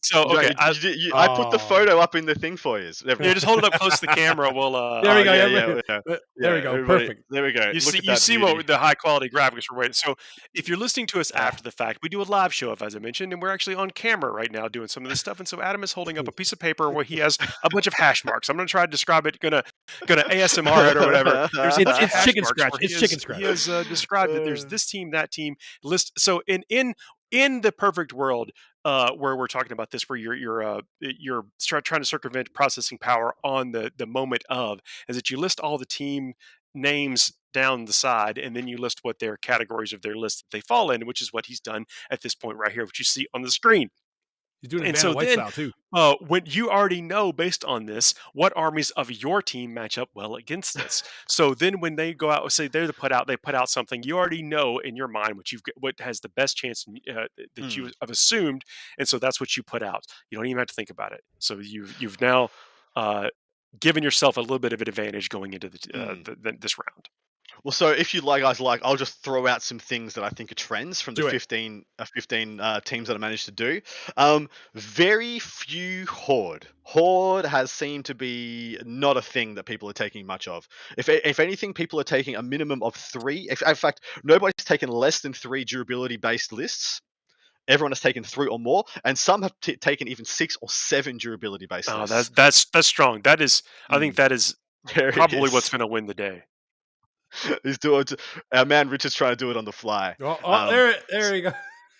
So 0.05 0.23
okay, 0.23 0.47
you- 0.49 0.51
I, 0.59 0.69
you 0.71 0.79
did- 0.79 0.99
you- 0.99 1.11
I 1.15 1.27
put 1.35 1.49
the 1.51 1.57
Oh. 1.57 1.67
photo 1.67 1.99
up 1.99 2.15
in 2.15 2.25
the 2.25 2.35
thing 2.35 2.57
for 2.57 2.79
you. 2.79 2.91
yeah, 3.05 3.15
just 3.33 3.45
hold 3.45 3.59
it 3.59 3.65
up 3.65 3.73
close 3.73 3.99
to 3.99 4.05
the 4.05 4.13
camera. 4.13 4.51
We'll 4.53 4.75
uh, 4.85 5.01
There 5.01 5.15
we 5.15 5.21
Oh, 5.21 5.23
go, 5.23 5.33
Yeah, 5.33 5.45
yeah, 5.47 5.81
yeah, 5.87 5.99
yeah. 6.07 6.15
There 6.37 6.55
we 6.55 6.61
go. 6.61 6.85
Perfect. 6.85 7.23
There 7.29 7.43
we 7.43 7.51
go. 7.51 7.61
you 7.67 7.73
Look 7.73 7.81
see 7.81 7.99
you 8.03 8.15
see 8.15 8.37
beauty. 8.37 8.53
what 8.53 8.67
the 8.67 8.77
high 8.77 8.93
quality 8.93 9.29
graphics 9.29 9.63
we're 9.71 9.79
waiting. 9.79 9.93
So 9.93 10.15
if 10.53 10.67
you're 10.69 10.77
listening 10.77 11.07
to 11.07 11.19
us 11.19 11.31
after 11.31 11.63
the 11.63 11.71
fact, 11.71 11.99
we 12.03 12.09
do 12.09 12.21
a 12.21 12.23
live 12.23 12.53
show, 12.53 12.71
if 12.71 12.81
as 12.81 12.95
I 12.95 12.99
mentioned, 12.99 13.33
and 13.33 13.41
we're 13.41 13.49
actually 13.51 13.75
on 13.75 13.89
camera 13.91 14.31
right 14.31 14.51
now 14.51 14.67
doing 14.67 14.87
some 14.87 15.03
of 15.03 15.09
this 15.09 15.19
stuff. 15.19 15.39
And 15.39 15.47
so 15.47 15.61
Adam 15.61 15.83
is 15.83 15.93
holding 15.93 16.17
up 16.17 16.27
a 16.27 16.31
piece 16.31 16.51
of 16.53 16.59
paper 16.59 16.89
where 16.89 17.03
he 17.03 17.17
has 17.17 17.37
a 17.63 17.69
bunch 17.71 17.87
of 17.87 17.93
hash 17.93 18.23
marks. 18.25 18.49
I'm 18.49 18.57
gonna 18.57 18.67
try 18.67 18.85
to 18.85 18.91
describe 18.91 19.25
it. 19.25 19.39
Gonna 19.39 19.63
gonna 20.07 20.23
ASMR 20.29 20.91
it 20.91 20.97
or 20.97 21.05
whatever. 21.05 21.49
There's 21.53 21.77
a 21.77 21.81
It's- 21.81 21.97
it's 22.03 22.13
hash 22.13 22.25
chicken 22.25 22.43
marks 22.43 22.59
scratch. 22.59 22.73
It's 22.81 22.93
he 22.93 22.99
chicken 22.99 23.15
has- 23.15 23.21
scratch. 23.21 23.39
He 23.39 23.45
has 23.45 23.69
uh, 23.69 23.83
described 23.83 24.33
that 24.33 24.43
there's 24.43 24.65
Uh. 24.65 24.69
this 24.69 24.85
team, 24.85 25.11
that 25.11 25.31
team 25.31 25.55
list. 25.83 26.11
So 26.17 26.41
in 26.47 26.63
in 26.69 26.93
in 27.31 27.61
the 27.61 27.71
perfect 27.71 28.13
world, 28.13 28.51
uh, 28.83 29.11
where 29.13 29.35
we're 29.35 29.47
talking 29.47 29.71
about 29.71 29.91
this, 29.91 30.07
where 30.09 30.17
you're 30.17 30.35
you're 30.35 30.63
uh, 30.63 30.81
you're 30.99 31.45
try, 31.61 31.79
trying 31.81 32.01
to 32.01 32.05
circumvent 32.07 32.53
processing 32.53 32.97
power 32.97 33.33
on 33.43 33.71
the 33.71 33.91
the 33.97 34.05
moment 34.05 34.43
of, 34.49 34.79
is 35.07 35.15
that 35.15 35.29
you 35.29 35.37
list 35.37 35.59
all 35.59 35.77
the 35.77 35.85
team 35.85 36.33
names 36.73 37.33
down 37.53 37.85
the 37.85 37.93
side, 37.93 38.37
and 38.37 38.55
then 38.55 38.67
you 38.67 38.77
list 38.77 38.99
what 39.03 39.19
their 39.19 39.37
categories 39.37 39.93
of 39.93 40.01
their 40.01 40.15
list 40.15 40.39
that 40.39 40.55
they 40.57 40.61
fall 40.61 40.91
in, 40.91 41.05
which 41.05 41.21
is 41.21 41.31
what 41.31 41.45
he's 41.45 41.59
done 41.61 41.85
at 42.11 42.21
this 42.21 42.35
point 42.35 42.57
right 42.57 42.73
here, 42.73 42.85
which 42.85 42.99
you 42.99 43.05
see 43.05 43.27
on 43.33 43.41
the 43.41 43.51
screen. 43.51 43.89
He's 44.61 44.69
doing 44.69 44.83
it 44.83 44.87
And 44.89 44.97
Vanna 44.97 45.11
so 45.11 45.15
White 45.15 45.25
then- 45.27 45.33
style 45.37 45.51
too. 45.51 45.71
Uh, 45.93 46.15
when 46.27 46.41
you 46.45 46.69
already 46.69 47.01
know 47.01 47.31
based 47.31 47.63
on 47.63 47.85
this 47.85 48.13
what 48.33 48.51
armies 48.55 48.89
of 48.91 49.09
your 49.09 49.41
team 49.41 49.73
match 49.73 49.97
up 49.97 50.09
well 50.13 50.35
against 50.35 50.73
this. 50.73 51.03
so 51.29 51.53
then 51.53 51.79
when 51.79 51.95
they 51.95 52.13
go 52.13 52.31
out, 52.31 52.41
and 52.43 52.51
say 52.51 52.67
they're 52.67 52.87
the 52.87 52.91
put 52.93 53.11
out, 53.13 53.27
they 53.27 53.37
put 53.37 53.55
out 53.55 53.69
something 53.69 54.03
you 54.03 54.17
already 54.17 54.41
know 54.41 54.79
in 54.79 54.95
your 54.97 55.07
mind 55.07 55.37
what 55.37 55.51
you've 55.53 55.63
got- 55.63 55.75
what 55.79 55.95
has 56.01 56.19
the 56.19 56.29
best 56.29 56.57
chance 56.57 56.85
uh, 57.09 57.25
that 57.55 57.77
you 57.77 57.91
have 58.01 58.09
assumed, 58.09 58.63
and 58.97 59.07
so 59.07 59.17
that's 59.19 59.39
what 59.39 59.55
you 59.55 59.63
put 59.63 59.81
out. 59.83 60.03
You 60.29 60.37
don't 60.37 60.47
even 60.47 60.57
have 60.59 60.67
to 60.67 60.73
think 60.73 60.89
about 60.89 61.13
it. 61.13 61.21
So 61.39 61.59
you've 61.61 61.95
you've 62.01 62.19
now 62.19 62.49
uh, 62.97 63.29
given 63.79 64.03
yourself 64.03 64.35
a 64.37 64.41
little 64.41 64.59
bit 64.59 64.73
of 64.73 64.81
an 64.81 64.89
advantage 64.89 65.29
going 65.29 65.53
into 65.53 65.69
the, 65.69 65.79
uh, 65.93 65.97
Mm. 66.15 66.25
the, 66.25 66.35
the, 66.41 66.57
this 66.59 66.75
round. 66.77 67.09
Well, 67.63 67.71
so 67.71 67.89
if 67.89 68.13
you 68.13 68.21
like, 68.21 68.41
guys, 68.43 68.59
like 68.59 68.81
I'll 68.83 68.95
just 68.95 69.23
throw 69.23 69.47
out 69.47 69.61
some 69.63 69.79
things 69.79 70.13
that 70.15 70.23
I 70.23 70.29
think 70.29 70.51
are 70.51 70.55
trends 70.55 71.01
from 71.01 71.13
Do 71.15 71.23
the 71.23 71.27
it. 71.29 71.31
15, 71.31 71.85
uh, 71.99 72.05
15 72.13 72.59
uh, 72.59 72.79
teams 72.81 73.07
that 73.07 73.15
I 73.15 73.17
managed 73.17 73.45
to 73.45 73.51
do. 73.51 73.81
Um, 74.17 74.49
very 74.73 75.39
few 75.39 76.05
horde. 76.05 76.67
Horde 76.83 77.45
has 77.45 77.71
seemed 77.71 78.05
to 78.05 78.15
be 78.15 78.77
not 78.85 79.17
a 79.17 79.21
thing 79.21 79.55
that 79.55 79.65
people 79.65 79.89
are 79.89 79.93
taking 79.93 80.25
much 80.25 80.47
of. 80.47 80.67
If 80.97 81.09
if 81.09 81.39
anything, 81.39 81.73
people 81.73 81.99
are 81.99 82.03
taking 82.03 82.35
a 82.35 82.43
minimum 82.43 82.83
of 82.83 82.93
three. 82.95 83.47
If, 83.49 83.61
in 83.63 83.75
fact, 83.75 84.01
nobody's 84.23 84.53
taken 84.63 84.89
less 84.89 85.21
than 85.21 85.33
three 85.33 85.63
durability 85.65 86.17
based 86.17 86.53
lists. 86.53 87.01
Everyone 87.67 87.91
has 87.91 87.99
taken 88.01 88.23
three 88.23 88.45
or 88.45 88.59
more, 88.59 88.83
and 89.03 89.17
some 89.17 89.41
have 89.41 89.51
t- 89.59 89.75
taken 89.75 90.07
even 90.07 90.23
six 90.23 90.55
or 90.61 90.69
seven 90.69 91.17
durability 91.17 91.65
based 91.65 91.89
Oh, 91.89 92.01
lists. 92.01 92.15
that's 92.15 92.29
that's 92.29 92.65
that's 92.65 92.87
strong. 92.87 93.23
That 93.23 93.41
is, 93.41 93.63
I 93.89 93.97
think 93.97 94.17
that 94.17 94.31
is 94.31 94.55
There 94.93 95.09
it 95.09 95.15
probably 95.15 95.49
what's 95.49 95.69
going 95.69 95.79
to 95.79 95.87
win 95.87 96.05
the 96.05 96.13
day. 96.13 96.43
He's 97.63 97.77
doing. 97.77 98.01
it- 98.01 98.19
Our 98.53 98.65
man 98.65 98.89
Richard's 98.89 99.15
trying 99.15 99.31
to 99.31 99.35
do 99.35 99.51
it 99.51 99.57
on 99.57 99.65
the 99.65 99.71
fly. 99.73 100.15
Oh, 100.21 100.37
oh, 100.43 100.53
Um, 100.53 100.69
there, 100.69 100.95
there 101.09 101.31
we 101.31 101.41
go. 101.41 101.51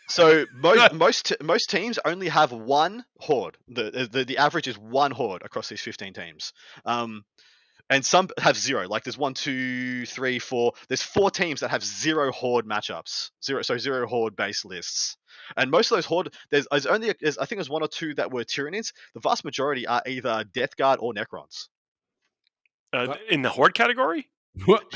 So 0.08 0.46
most 0.56 0.94
most 0.94 1.34
most 1.42 1.70
teams 1.70 1.98
only 2.06 2.28
have 2.30 2.52
one 2.52 3.04
horde. 3.20 3.58
The, 3.68 4.08
the 4.12 4.24
the 4.26 4.38
average 4.38 4.68
is 4.68 4.78
one 4.78 5.12
horde 5.12 5.42
across 5.44 5.68
these 5.70 5.82
fifteen 5.82 6.14
teams. 6.14 6.54
Um, 6.86 7.24
and 7.90 8.04
some 8.04 8.30
have 8.40 8.58
zero. 8.58 8.88
Like 8.88 9.04
there's 9.04 9.18
one, 9.18 9.36
two, 9.36 10.06
three, 10.08 10.40
four. 10.40 10.74
There's 10.88 11.04
four 11.04 11.30
teams 11.30 11.60
that 11.60 11.70
have 11.70 11.84
zero 11.84 12.32
horde 12.32 12.66
matchups. 12.66 13.30
Zero, 13.44 13.62
so 13.62 13.78
zero 13.78 14.08
horde 14.08 14.36
based 14.36 14.66
lists. 14.66 15.18
And 15.56 15.70
most 15.70 15.92
of 15.92 15.98
those 15.98 16.06
horde, 16.08 16.34
there's, 16.50 16.68
there's 16.72 16.88
only 16.88 17.14
there's, 17.22 17.38
I 17.38 17.46
think 17.46 17.58
there's 17.60 17.70
one 17.70 17.84
or 17.84 17.88
two 17.88 18.16
that 18.16 18.32
were 18.32 18.44
Tyranids. 18.44 18.92
The 19.14 19.20
vast 19.20 19.46
majority 19.46 19.86
are 19.86 20.02
either 20.08 20.44
Death 20.52 20.76
Guard 20.76 20.98
or 21.00 21.14
Necrons. 21.14 21.68
Uh, 22.92 23.16
in 23.30 23.42
the 23.44 23.50
horde 23.50 23.76
category. 23.76 24.30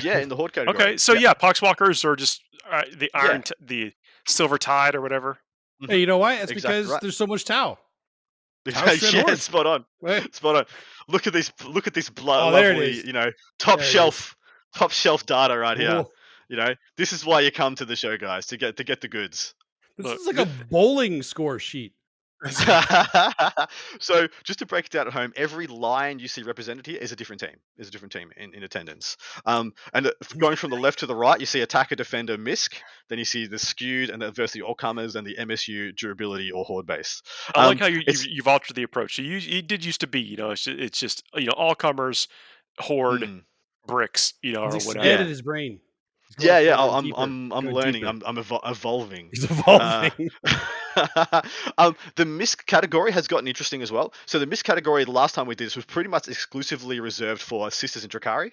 Yeah, 0.01 0.19
in 0.19 0.29
the 0.29 0.35
horde 0.35 0.53
category. 0.53 0.75
Okay, 0.75 0.97
so 0.97 1.13
yeah, 1.13 1.33
poxwalkers 1.33 2.03
are 2.05 2.15
just 2.15 2.41
uh, 2.69 2.83
the 2.95 3.09
Yeah. 3.13 3.21
iron, 3.21 3.41
t- 3.43 3.53
the 3.59 3.93
silver 4.27 4.57
tide 4.57 4.95
or 4.95 5.01
whatever. 5.01 5.39
Hey, 5.87 5.99
you 5.99 6.05
know 6.05 6.17
why? 6.17 6.35
It's 6.35 6.51
Exactly 6.51 6.79
because 6.79 6.91
right. 6.91 7.01
there's 7.01 7.17
so 7.17 7.27
much 7.27 7.45
Tau. 7.45 7.77
yeah, 8.65 8.73
House 8.73 9.13
Red 9.13 9.23
Horde. 9.25 9.39
spot 9.39 9.65
on. 9.65 9.85
Right? 10.01 10.33
Spot 10.35 10.55
on. 10.55 10.65
Look 11.07 11.25
at 11.27 11.33
this. 11.33 11.51
Look 11.65 11.87
at 11.87 11.93
this 11.93 12.09
blo- 12.09 12.49
Oh, 12.49 12.51
there 12.51 12.71
it 12.71 12.75
lovely, 12.75 13.07
you 13.07 13.13
know, 13.13 13.31
top 13.57 13.79
There 13.79 13.87
shelf, 13.87 14.35
top 14.75 14.91
shelf 14.91 15.25
data 15.25 15.57
right 15.57 15.77
here. 15.77 15.99
Ooh, 16.01 16.07
You 16.49 16.57
know, 16.57 16.75
this 16.97 17.13
is 17.13 17.25
why 17.25 17.41
you 17.41 17.51
come 17.51 17.75
to 17.75 17.85
the 17.85 17.95
show, 17.95 18.17
guys, 18.17 18.47
to 18.47 18.57
get 18.57 18.77
to 18.77 18.83
get 18.83 19.01
the 19.01 19.07
goods. 19.07 19.53
This 19.97 20.05
Look, 20.05 20.19
is 20.19 20.27
like 20.27 20.37
a 20.37 20.49
bowling 20.69 21.23
score 21.23 21.59
sheet. 21.59 21.93
so 23.99 24.27
just 24.43 24.59
to 24.59 24.65
break 24.65 24.85
it 24.85 24.91
down 24.91 25.07
at 25.07 25.13
home, 25.13 25.33
every 25.35 25.67
line 25.67 26.19
you 26.19 26.27
see 26.27 26.43
represented 26.43 26.85
here 26.85 26.97
is 26.99 27.11
a 27.11 27.15
different 27.15 27.39
team. 27.41 27.55
Is 27.77 27.87
a 27.87 27.91
different 27.91 28.11
team 28.11 28.31
in, 28.37 28.53
in 28.53 28.63
attendance. 28.63 29.17
Um, 29.45 29.73
and 29.93 30.11
going 30.37 30.55
from 30.55 30.69
the 30.71 30.77
left 30.77 30.99
to 30.99 31.05
the 31.05 31.15
right, 31.15 31.39
you 31.39 31.45
see 31.45 31.61
attacker, 31.61 31.95
defender, 31.95 32.37
misc. 32.37 32.75
Then 33.09 33.17
you 33.19 33.25
see 33.25 33.47
the 33.47 33.59
skewed 33.59 34.09
and 34.09 34.21
the 34.21 34.27
adversity 34.27 34.61
all 34.61 34.75
comers 34.75 35.15
and 35.15 35.25
the 35.25 35.35
MSU 35.35 35.95
durability 35.95 36.51
or 36.51 36.63
horde 36.65 36.85
base. 36.85 37.21
I 37.55 37.65
like 37.67 37.73
Um, 37.75 37.79
how 37.79 37.87
you, 37.87 38.01
you've, 38.07 38.25
you've 38.27 38.47
altered 38.47 38.75
the 38.75 38.83
approach. 38.83 39.15
So 39.15 39.21
you, 39.21 39.37
you 39.37 39.61
did 39.61 39.83
used 39.83 40.01
to 40.01 40.07
be, 40.07 40.21
you 40.21 40.37
know, 40.37 40.51
it's 40.51 40.63
just, 40.63 40.79
it's 40.79 40.99
just 40.99 41.23
you 41.35 41.45
know 41.47 41.53
all 41.57 41.75
comers, 41.75 42.27
horde, 42.79 43.21
Mm. 43.21 43.43
bricks, 43.87 44.33
you 44.41 44.53
know, 44.53 44.61
or 44.61 44.65
whatever. 44.65 44.75
expanded 44.99 45.19
Yeah. 45.21 45.25
his 45.25 45.41
brain. 45.41 45.79
Yeah, 46.37 46.59
yeah. 46.59 46.79
I'm 46.79 47.05
deeper, 47.05 47.19
I'm 47.19 47.51
I'm 47.51 47.69
learning. 47.69 47.93
deeper. 47.93 48.07
I'm 48.07 48.21
I'm 48.25 48.35
evol- 48.35 48.69
evolving. 48.69 49.29
He's 49.31 49.45
evolving. 49.45 50.29
um, 51.77 51.95
the 52.15 52.25
misc 52.25 52.65
category 52.65 53.11
has 53.11 53.27
gotten 53.27 53.47
interesting 53.47 53.81
as 53.81 53.91
well. 53.91 54.13
So 54.25 54.37
the 54.37 54.45
misc 54.45 54.63
category, 54.63 55.03
the 55.05 55.11
last 55.11 55.33
time 55.33 55.47
we 55.47 55.55
did 55.55 55.65
this 55.65 55.75
was 55.75 55.85
pretty 55.85 56.09
much 56.09 56.27
exclusively 56.27 56.99
reserved 56.99 57.41
for 57.41 57.71
Sisters 57.71 58.03
and 58.03 58.11
Drukari. 58.11 58.51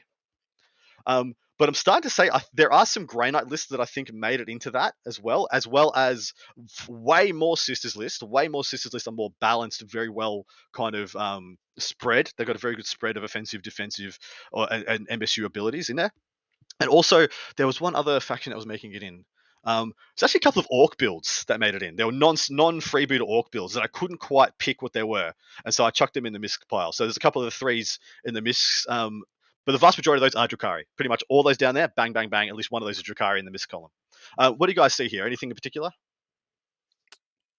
Um, 1.06 1.34
but 1.58 1.68
I'm 1.68 1.74
starting 1.74 2.02
to 2.02 2.10
say 2.10 2.28
I, 2.28 2.40
there 2.52 2.72
are 2.72 2.84
some 2.84 3.06
Grey 3.06 3.30
Knight 3.30 3.46
lists 3.46 3.68
that 3.68 3.80
I 3.80 3.84
think 3.84 4.12
made 4.12 4.40
it 4.40 4.48
into 4.48 4.70
that 4.72 4.94
as 5.06 5.20
well, 5.20 5.48
as 5.52 5.66
well 5.66 5.92
as 5.94 6.32
way 6.88 7.32
more 7.32 7.56
Sisters 7.56 7.96
lists. 7.96 8.22
Way 8.22 8.48
more 8.48 8.64
Sisters 8.64 8.92
lists 8.92 9.08
are 9.08 9.12
more 9.12 9.30
balanced, 9.40 9.82
very 9.82 10.10
well 10.10 10.44
kind 10.72 10.94
of 10.94 11.14
um, 11.16 11.56
spread. 11.78 12.30
They've 12.36 12.46
got 12.46 12.56
a 12.56 12.60
very 12.60 12.76
good 12.76 12.86
spread 12.86 13.16
of 13.16 13.24
offensive, 13.24 13.62
defensive, 13.62 14.18
or, 14.52 14.70
and, 14.70 14.84
and 15.08 15.20
MSU 15.20 15.44
abilities 15.44 15.88
in 15.88 15.96
there. 15.96 16.12
And 16.80 16.88
also, 16.90 17.26
there 17.56 17.66
was 17.66 17.80
one 17.80 17.94
other 17.94 18.20
faction 18.20 18.50
that 18.50 18.56
was 18.56 18.66
making 18.66 18.92
it 18.92 19.02
in. 19.02 19.24
Um, 19.64 19.92
there's 20.14 20.28
actually 20.28 20.38
a 20.38 20.42
couple 20.42 20.60
of 20.60 20.68
orc 20.70 20.96
builds 20.96 21.44
that 21.48 21.58
made 21.58 21.74
it 21.74 21.82
in. 21.82 21.96
They 21.96 22.04
were 22.04 22.12
non 22.12 22.36
non 22.50 22.80
freebooter 22.80 23.26
orc 23.26 23.50
builds 23.50 23.74
that 23.74 23.82
I 23.82 23.88
couldn't 23.88 24.18
quite 24.18 24.56
pick 24.58 24.80
what 24.80 24.92
they 24.92 25.02
were, 25.02 25.32
and 25.64 25.74
so 25.74 25.84
I 25.84 25.90
chucked 25.90 26.14
them 26.14 26.24
in 26.24 26.32
the 26.32 26.38
misc 26.38 26.66
pile. 26.68 26.92
So 26.92 27.04
there's 27.04 27.16
a 27.16 27.20
couple 27.20 27.42
of 27.42 27.46
the 27.46 27.50
threes 27.50 27.98
in 28.24 28.32
the 28.32 28.42
misc, 28.42 28.88
um, 28.88 29.22
but 29.64 29.72
the 29.72 29.78
vast 29.78 29.98
majority 29.98 30.24
of 30.24 30.32
those 30.32 30.40
are 30.40 30.46
Drukari. 30.46 30.84
Pretty 30.96 31.08
much 31.08 31.24
all 31.28 31.42
those 31.42 31.56
down 31.56 31.74
there, 31.74 31.88
bang, 31.96 32.12
bang, 32.12 32.28
bang. 32.28 32.48
At 32.48 32.54
least 32.54 32.70
one 32.70 32.80
of 32.80 32.86
those 32.86 32.98
is 32.98 33.02
Drukari 33.02 33.40
in 33.40 33.44
the 33.44 33.50
misc 33.50 33.68
column. 33.68 33.90
Uh, 34.38 34.52
what 34.52 34.66
do 34.66 34.70
you 34.70 34.76
guys 34.76 34.94
see 34.94 35.08
here? 35.08 35.26
Anything 35.26 35.50
in 35.50 35.56
particular? 35.56 35.90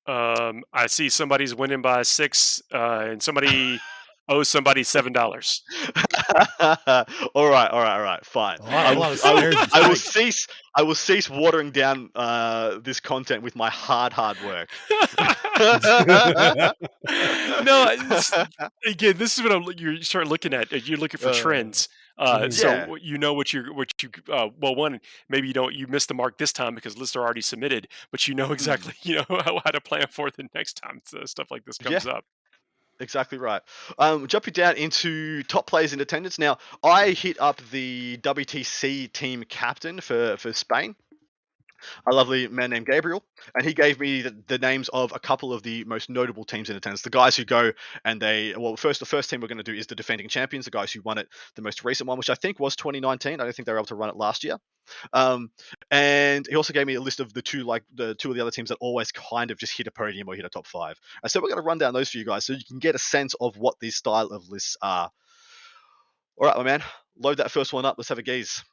Um, 0.05 0.63
I 0.71 0.87
see 0.87 1.09
somebody's 1.09 1.53
winning 1.53 1.81
by 1.81 2.03
six, 2.03 2.61
uh, 2.73 3.07
and 3.09 3.21
somebody 3.21 3.81
owes 4.29 4.47
somebody 4.49 4.83
seven 4.83 5.13
dollars. 5.13 5.61
all 6.59 7.49
right, 7.49 7.67
all 7.71 7.81
right, 7.81 7.95
all 7.97 8.01
right, 8.01 8.25
fine. 8.25 8.57
A 8.59 8.63
lot- 8.63 8.73
I 8.73 8.91
a 8.93 8.95
will, 8.95 9.03
I 9.23 9.33
will- 9.33 9.67
I 9.73 9.87
will 9.89 9.95
cease. 9.95 10.47
I 10.75 10.83
will 10.83 10.95
cease 10.95 11.27
watering 11.29 11.71
down 11.71 12.09
uh, 12.13 12.77
this 12.83 12.99
content 12.99 13.41
with 13.41 13.55
my 13.55 13.69
hard, 13.69 14.13
hard 14.13 14.37
work. 14.45 14.69
no, 17.63 17.95
again, 18.85 19.17
this 19.17 19.37
is 19.37 19.43
what 19.43 19.51
I'm, 19.51 19.63
you 19.77 20.01
start 20.03 20.27
looking 20.27 20.53
at. 20.53 20.71
You're 20.87 20.97
looking 20.99 21.19
for 21.19 21.29
Uh, 21.29 21.33
trends. 21.33 21.89
Uh, 22.19 22.39
mhm. 22.39 22.53
so 22.53 22.95
you 22.95 23.15
know 23.19 23.31
what 23.35 23.53
you 23.53 23.71
what 23.75 23.91
you 24.01 24.09
uh, 24.33 24.47
well 24.59 24.73
one 24.73 24.99
maybe 25.29 25.47
you 25.47 25.53
don't 25.53 25.75
you 25.75 25.85
missed 25.85 26.07
the 26.07 26.15
mark 26.15 26.35
this 26.39 26.51
time 26.51 26.73
because 26.73 26.97
lists 26.97 27.15
are 27.15 27.21
already 27.21 27.41
submitted, 27.41 27.87
but 28.11 28.27
you 28.27 28.33
know 28.33 28.51
exactly 28.51 28.93
you 29.03 29.15
know 29.17 29.25
how, 29.29 29.61
how 29.63 29.69
to 29.71 29.79
plan 29.79 30.07
for 30.09 30.31
the 30.31 30.47
next 30.55 30.81
time 30.83 30.99
so 31.05 31.23
stuff 31.25 31.51
like 31.51 31.63
this 31.65 31.77
Yeah. 31.79 31.89
comes 31.91 32.07
up. 32.07 32.25
Exactly 32.99 33.37
right. 33.37 33.61
Um, 33.99 34.27
jumping 34.27 34.53
down 34.53 34.75
into 34.75 35.43
top 35.43 35.67
players 35.67 35.93
in 35.93 36.01
attendance. 36.01 36.39
Now, 36.39 36.57
I 36.83 37.11
hit 37.11 37.39
up 37.39 37.61
the 37.71 38.17
WTC 38.17 39.11
team 39.13 39.43
captain 39.47 40.01
for, 40.01 40.37
for 40.37 40.51
Spain, 40.53 40.95
a 42.09 42.13
lovely 42.13 42.47
man 42.47 42.69
named 42.69 42.85
Gabriel, 42.85 43.23
and 43.55 43.65
he 43.65 43.73
gave 43.73 43.99
me 43.99 44.21
the, 44.21 44.35
the 44.47 44.57
names 44.57 44.89
of 44.89 45.11
a 45.13 45.19
couple 45.19 45.53
of 45.53 45.63
the 45.63 45.83
most 45.85 46.09
notable 46.09 46.43
teams 46.43 46.69
in 46.69 46.75
attendance. 46.75 47.01
The 47.01 47.09
guys 47.09 47.35
who 47.35 47.45
go 47.45 47.71
and 48.05 48.21
they, 48.21 48.53
well, 48.57 48.75
first 48.75 48.99
the 48.99 49.05
first 49.05 49.29
team 49.29 49.41
we're 49.41 49.47
going 49.47 49.57
to 49.57 49.63
do 49.63 49.73
is 49.73 49.87
the 49.87 49.95
defending 49.95 50.29
champions, 50.29 50.65
the 50.65 50.71
guys 50.71 50.91
who 50.91 51.01
won 51.01 51.17
it, 51.17 51.27
the 51.55 51.61
most 51.61 51.83
recent 51.83 52.07
one, 52.07 52.17
which 52.17 52.29
I 52.29 52.35
think 52.35 52.59
was 52.59 52.75
2019. 52.75 53.33
I 53.33 53.43
don't 53.43 53.55
think 53.55 53.65
they 53.65 53.71
were 53.71 53.79
able 53.79 53.85
to 53.87 53.95
run 53.95 54.09
it 54.09 54.15
last 54.15 54.43
year. 54.43 54.57
Um, 55.13 55.51
and 55.91 56.47
he 56.47 56.55
also 56.55 56.73
gave 56.73 56.87
me 56.87 56.95
a 56.95 57.01
list 57.01 57.19
of 57.19 57.33
the 57.33 57.41
two, 57.41 57.63
like 57.63 57.83
the 57.93 58.15
two 58.15 58.29
of 58.29 58.35
the 58.35 58.41
other 58.41 58.51
teams 58.51 58.69
that 58.69 58.77
always 58.79 59.11
kind 59.11 59.51
of 59.51 59.57
just 59.57 59.75
hit 59.77 59.87
a 59.87 59.91
podium 59.91 60.27
or 60.27 60.35
hit 60.35 60.45
a 60.45 60.49
top 60.49 60.67
five. 60.67 60.99
And 61.21 61.31
so 61.31 61.39
we're 61.39 61.49
going 61.49 61.61
to 61.61 61.65
run 61.65 61.77
down 61.77 61.93
those 61.93 62.09
for 62.09 62.17
you 62.17 62.25
guys 62.25 62.45
so 62.45 62.53
you 62.53 62.65
can 62.67 62.79
get 62.79 62.95
a 62.95 62.99
sense 62.99 63.33
of 63.39 63.57
what 63.57 63.75
these 63.79 63.95
style 63.95 64.27
of 64.27 64.49
lists 64.49 64.77
are. 64.81 65.09
All 66.37 66.47
right, 66.47 66.57
my 66.57 66.63
man, 66.63 66.83
load 67.17 67.37
that 67.37 67.51
first 67.51 67.73
one 67.73 67.85
up. 67.85 67.95
Let's 67.97 68.09
have 68.09 68.19
a 68.19 68.23
gaze. 68.23 68.63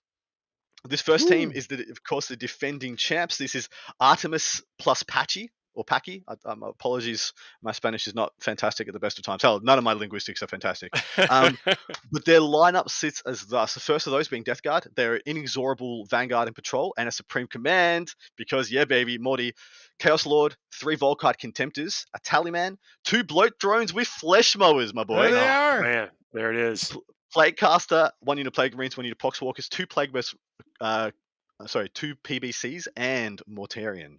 This 0.87 1.01
first 1.01 1.29
team 1.29 1.53
is, 1.55 1.67
the, 1.69 1.81
of 1.91 2.03
course, 2.05 2.29
the 2.29 2.37
defending 2.37 2.97
champs. 2.97 3.39
This 3.39 3.55
is 3.55 3.69
Artemis 4.01 4.63
plus 4.79 5.03
Patchy. 5.03 5.51
or 5.77 5.85
Paki. 5.85 6.23
Um, 6.45 6.63
apologies, 6.63 7.33
my 7.63 7.73
Spanish 7.73 8.07
is 8.07 8.15
not 8.15 8.33
fantastic 8.41 8.87
at 8.87 8.95
the 8.95 9.01
best 9.01 9.19
of 9.19 9.25
times. 9.25 9.43
Hell, 9.43 9.61
none 9.63 9.77
of 9.79 9.83
my 9.83 9.93
linguistics 9.95 10.43
are 10.43 10.47
fantastic. 10.47 10.93
Um, 11.31 11.59
but 12.13 12.25
their 12.25 12.41
lineup 12.41 12.89
sits 12.91 13.23
as 13.27 13.43
thus: 13.47 13.75
the 13.75 13.81
first 13.81 14.07
of 14.07 14.13
those 14.13 14.29
being 14.29 14.43
Death 14.45 14.63
Guard, 14.63 14.87
their 14.95 15.17
inexorable 15.17 16.05
Vanguard 16.07 16.47
and 16.49 16.55
Patrol, 16.55 16.95
and 16.97 17.09
a 17.09 17.13
Supreme 17.13 17.47
Command. 17.49 18.15
Because 18.37 18.71
yeah, 18.71 18.85
baby, 18.85 19.19
Morty, 19.19 19.53
Chaos 19.99 20.27
Lord, 20.27 20.55
three 20.79 20.97
Volkite 20.97 21.39
Contemptors, 21.41 22.05
a 22.15 22.21
Tallyman, 22.21 22.77
two 23.05 23.25
Bloat 23.25 23.59
Drones 23.59 23.93
with 23.93 24.07
Flesh 24.07 24.57
Mowers, 24.57 24.95
my 24.95 25.03
boy. 25.05 25.23
There 25.23 25.31
they 25.33 25.41
Oh, 25.41 25.45
are. 25.51 25.81
Man, 25.83 26.09
there 26.33 26.53
it 26.53 26.57
is. 26.73 26.97
Plague 27.35 27.57
Caster, 27.57 28.11
one 28.21 28.39
unit 28.39 28.53
of 28.53 28.55
Plague 28.55 28.75
Marines, 28.77 28.97
one 28.97 29.05
unit 29.05 29.19
of 29.23 29.33
Poxwalkers, 29.33 29.69
two 29.69 29.87
Plague 29.87 30.13
Burst, 30.13 30.35
uh, 30.81 31.11
sorry, 31.67 31.89
two 31.91 32.15
PBCs, 32.17 32.87
and 32.97 33.43
Mortarion. 33.51 34.19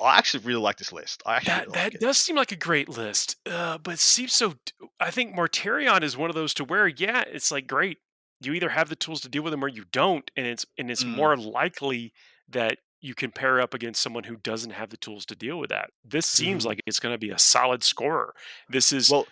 I 0.00 0.18
actually 0.18 0.44
really 0.44 0.60
like 0.60 0.76
this 0.76 0.92
list. 0.92 1.22
I 1.26 1.36
actually 1.36 1.50
That 1.54 1.60
really 1.66 1.72
that 1.72 1.92
like 1.94 2.00
does 2.00 2.18
seem 2.18 2.36
like 2.36 2.52
a 2.52 2.56
great 2.56 2.88
list, 2.90 3.36
uh, 3.46 3.78
but 3.78 3.94
it 3.94 3.98
seems 4.00 4.32
so. 4.34 4.54
I 5.00 5.10
think 5.10 5.34
Mortarion 5.34 6.02
is 6.02 6.16
one 6.16 6.28
of 6.30 6.36
those 6.36 6.52
to 6.54 6.64
where, 6.64 6.86
yeah, 6.86 7.24
it's 7.26 7.50
like 7.50 7.66
great. 7.66 7.98
You 8.42 8.52
either 8.52 8.68
have 8.68 8.90
the 8.90 8.96
tools 8.96 9.22
to 9.22 9.30
deal 9.30 9.42
with 9.42 9.50
them 9.52 9.64
or 9.64 9.68
you 9.68 9.84
don't, 9.90 10.30
and 10.36 10.46
it's 10.46 10.66
and 10.76 10.90
it's 10.90 11.02
Mm. 11.04 11.16
more 11.16 11.36
likely 11.36 12.12
that 12.50 12.78
you 13.00 13.14
can 13.14 13.30
pair 13.30 13.60
up 13.60 13.72
against 13.74 14.02
someone 14.02 14.24
who 14.24 14.36
doesn't 14.36 14.70
have 14.72 14.90
the 14.90 14.96
tools 14.98 15.24
to 15.26 15.34
deal 15.36 15.58
with 15.58 15.70
that. 15.70 15.90
This 16.04 16.26
seems 16.26 16.64
Mhm. 16.64 16.66
like 16.68 16.80
it's 16.86 17.00
going 17.00 17.14
to 17.14 17.18
be 17.18 17.30
a 17.30 17.38
solid 17.38 17.82
scorer. 17.84 18.34
This 18.68 18.92
is 18.92 19.10
Well, 19.10 19.26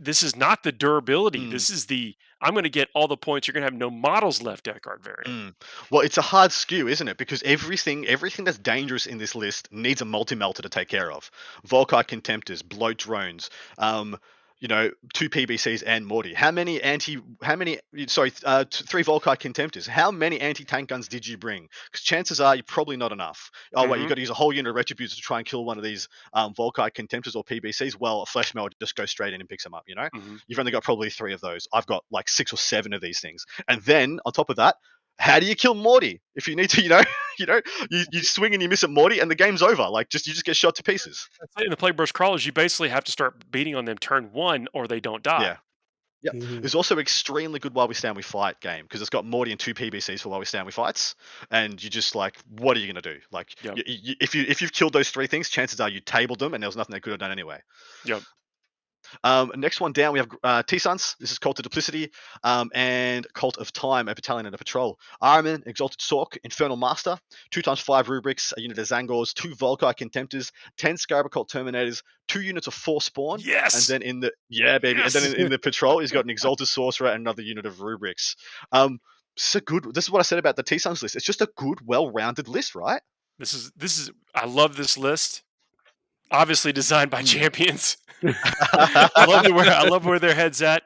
this 0.00 0.22
is 0.22 0.36
not 0.36 0.62
the 0.62 0.72
durability. 0.72 1.40
Mm. 1.40 1.50
This 1.50 1.70
is 1.70 1.86
the 1.86 2.14
I'm 2.42 2.54
going 2.54 2.64
to 2.64 2.70
get 2.70 2.88
all 2.92 3.06
the 3.06 3.16
points. 3.16 3.46
You're 3.46 3.52
going 3.52 3.62
to 3.62 3.70
have 3.70 3.78
no 3.78 3.88
models 3.88 4.42
left, 4.42 4.64
Deckard 4.64 5.00
variant. 5.00 5.26
mm, 5.26 5.54
well, 5.90 6.02
it's 6.02 6.18
a 6.18 6.22
hard 6.22 6.50
skew, 6.50 6.88
isn't 6.88 7.06
it? 7.06 7.16
Because 7.16 7.40
everything, 7.44 8.04
everything 8.06 8.44
that's 8.44 8.58
dangerous 8.58 9.06
in 9.06 9.18
this 9.18 9.36
list 9.36 9.72
needs 9.72 10.02
a 10.02 10.04
multi-melter 10.04 10.62
to 10.62 10.68
take 10.68 10.88
care 10.88 11.12
of. 11.12 11.30
Volkite 11.66 12.08
Contemptors, 12.08 12.68
Bloat 12.68 12.98
Drones, 12.98 13.48
um, 13.78 14.18
you 14.62 14.68
know, 14.68 14.92
two 15.12 15.28
PBCs 15.28 15.82
and 15.84 16.06
Morty. 16.06 16.32
How 16.32 16.52
many 16.52 16.80
anti? 16.80 17.18
How 17.42 17.56
many? 17.56 17.80
Sorry, 18.06 18.32
uh, 18.44 18.62
t- 18.64 18.84
three 18.84 19.02
Volkite 19.02 19.38
Contemptors. 19.40 19.88
How 19.88 20.12
many 20.12 20.38
anti-tank 20.40 20.88
guns 20.88 21.08
did 21.08 21.26
you 21.26 21.36
bring? 21.36 21.68
Because 21.90 22.04
chances 22.04 22.40
are 22.40 22.54
you're 22.54 22.62
probably 22.62 22.96
not 22.96 23.10
enough. 23.10 23.50
Oh 23.74 23.88
wait, 23.88 23.98
Mhm. 23.98 24.00
you've 24.02 24.08
got 24.08 24.14
to 24.14 24.20
use 24.20 24.30
a 24.30 24.34
whole 24.34 24.52
unit 24.52 24.70
of 24.70 24.76
Retributors 24.76 25.16
to 25.16 25.20
try 25.20 25.38
and 25.38 25.46
kill 25.46 25.64
one 25.64 25.78
of 25.78 25.84
these 25.84 26.08
um, 26.32 26.54
Volkite 26.54 26.92
Contemptors 26.94 27.34
or 27.34 27.42
PBCs. 27.42 27.96
Well, 27.98 28.22
a 28.22 28.26
Flesh 28.26 28.54
Mower 28.54 28.68
just 28.80 28.94
goes 28.94 29.10
straight 29.10 29.34
in 29.34 29.40
and 29.40 29.48
picks 29.48 29.64
them 29.64 29.74
up. 29.74 29.82
You 29.88 29.96
know, 29.96 30.08
Mhm. 30.14 30.38
you've 30.46 30.60
only 30.60 30.70
got 30.70 30.84
probably 30.84 31.10
three 31.10 31.32
of 31.32 31.40
those. 31.40 31.66
I've 31.72 31.86
got 31.86 32.04
like 32.12 32.28
six 32.28 32.52
or 32.52 32.56
seven 32.56 32.92
of 32.92 33.00
these 33.00 33.18
things. 33.18 33.44
And 33.66 33.82
then 33.82 34.20
on 34.24 34.32
top 34.32 34.48
of 34.48 34.56
that, 34.56 34.76
how 35.22 35.38
do 35.38 35.46
you 35.46 35.54
kill 35.54 35.74
Morty? 35.74 36.20
If 36.34 36.48
you 36.48 36.56
need 36.56 36.70
to, 36.70 36.82
you 36.82 36.88
know, 36.88 37.02
you 37.38 37.46
know, 37.46 37.60
you, 37.90 38.04
you 38.10 38.22
swing 38.22 38.54
and 38.54 38.62
you 38.62 38.68
miss 38.68 38.82
at 38.82 38.90
Morty, 38.90 39.20
and 39.20 39.30
the 39.30 39.34
game's 39.36 39.62
over. 39.62 39.88
Like 39.88 40.08
just 40.08 40.26
you 40.26 40.32
just 40.32 40.44
get 40.44 40.56
shot 40.56 40.74
to 40.76 40.82
pieces. 40.82 41.28
That's. 41.38 41.64
In 41.64 41.70
the 41.70 41.76
Plague 41.76 41.96
Burst 41.96 42.12
crawlers, 42.14 42.44
you 42.44 42.52
basically 42.52 42.88
have 42.88 43.04
to 43.04 43.12
start 43.12 43.50
beating 43.50 43.76
on 43.76 43.84
them 43.84 43.98
turn 43.98 44.30
one, 44.32 44.66
or 44.74 44.88
they 44.88 44.98
don't 45.00 45.22
die. 45.22 45.42
Yeah. 45.42 45.56
Yep. 46.24 46.34
Mhm. 46.34 46.64
It's 46.64 46.74
also 46.76 46.98
extremely 46.98 47.58
good 47.58 47.74
while 47.74 47.88
we 47.88 47.94
stand 47.94 48.14
we 48.16 48.22
fight 48.22 48.60
game 48.60 48.84
because 48.84 49.00
it's 49.00 49.10
got 49.10 49.24
Morty 49.24 49.50
and 49.50 49.58
two 49.58 49.74
PBCs 49.74 50.20
for 50.20 50.28
while 50.28 50.38
we 50.38 50.44
stand 50.44 50.66
we 50.66 50.72
fights, 50.72 51.14
and 51.50 51.82
you 51.82 51.88
just 51.90 52.14
like, 52.14 52.36
what 52.58 52.76
are 52.76 52.80
you 52.80 52.86
gonna 52.86 53.00
do? 53.02 53.18
Like, 53.32 53.54
Yep. 53.64 53.74
y- 53.76 53.82
y- 53.86 54.14
if 54.20 54.34
you 54.34 54.44
if 54.48 54.60
you've 54.62 54.72
killed 54.72 54.92
those 54.92 55.10
three 55.10 55.26
things, 55.26 55.48
chances 55.48 55.80
are 55.80 55.88
you 55.88 56.00
tabled 56.00 56.38
them, 56.38 56.54
and 56.54 56.62
there 56.62 56.68
was 56.68 56.76
nothing 56.76 56.92
they 56.94 57.00
could 57.00 57.10
have 57.10 57.18
done 57.20 57.32
anyway. 57.32 57.60
Yep. 58.04 58.22
Um, 59.24 59.52
next 59.56 59.80
one 59.80 59.92
down, 59.92 60.12
we 60.12 60.18
have 60.18 60.28
uh, 60.42 60.62
T-Sons. 60.62 61.16
This 61.20 61.32
is 61.32 61.38
Cult 61.38 61.58
of 61.58 61.64
Duplicity 61.64 62.10
um, 62.44 62.70
and 62.74 63.26
Cult 63.34 63.58
of 63.58 63.72
Time, 63.72 64.08
a 64.08 64.14
battalion 64.14 64.46
and 64.46 64.54
a 64.54 64.58
patrol. 64.58 64.98
Ahriman, 65.22 65.66
Exalted 65.66 65.98
Sork, 66.00 66.36
Infernal 66.44 66.76
Master, 66.76 67.18
two 67.50 67.62
times 67.62 67.80
five 67.80 68.08
rubrics, 68.08 68.52
a 68.56 68.60
unit 68.60 68.78
of 68.78 68.86
Tzaangors, 68.86 69.34
two 69.34 69.50
Volkite 69.50 69.96
Contemptors, 69.98 70.50
ten 70.76 70.96
Scarab 70.96 71.30
Cult 71.30 71.50
Terminators, 71.50 72.02
two 72.28 72.40
units 72.42 72.66
of 72.66 72.74
Force 72.74 73.06
Spawn, 73.06 73.40
Yes. 73.42 73.74
and 73.88 74.02
then 74.02 74.08
in 74.08 74.20
the 74.20 74.32
yeah, 74.48 74.78
baby, 74.78 75.00
and 75.02 75.10
then 75.10 75.32
in, 75.34 75.40
in 75.46 75.50
the 75.50 75.58
patrol, 75.58 75.98
he's 76.00 76.12
got 76.12 76.24
an 76.24 76.30
Exalted 76.30 76.68
Sorcerer 76.68 77.08
and 77.08 77.20
another 77.20 77.42
unit 77.42 77.66
of 77.66 77.80
rubrics. 77.80 78.36
Um, 78.72 78.98
it's 79.36 79.54
a 79.54 79.60
good. 79.60 79.94
This 79.94 80.04
is 80.04 80.10
what 80.10 80.18
I 80.18 80.22
said 80.22 80.38
about 80.38 80.56
the 80.56 80.62
T-Sons 80.62 81.02
list. 81.02 81.16
It's 81.16 81.24
just 81.24 81.40
a 81.40 81.48
good, 81.56 81.78
well-rounded 81.84 82.48
list, 82.48 82.74
right? 82.74 83.00
This 83.38 83.54
is 83.54 83.72
this 83.76 83.98
is 83.98 84.10
I 84.34 84.44
love 84.46 84.76
this 84.76 84.98
list. 84.98 85.42
Obviously 86.30 86.72
designed 86.72 87.10
by 87.10 87.22
Mm. 87.22 87.26
champions. 87.26 87.96
I 88.24 89.24
love 89.26 89.46
where 89.52 89.70
I 89.70 89.88
love 89.88 90.04
where 90.04 90.18
their 90.18 90.34
heads 90.34 90.62
at. 90.62 90.82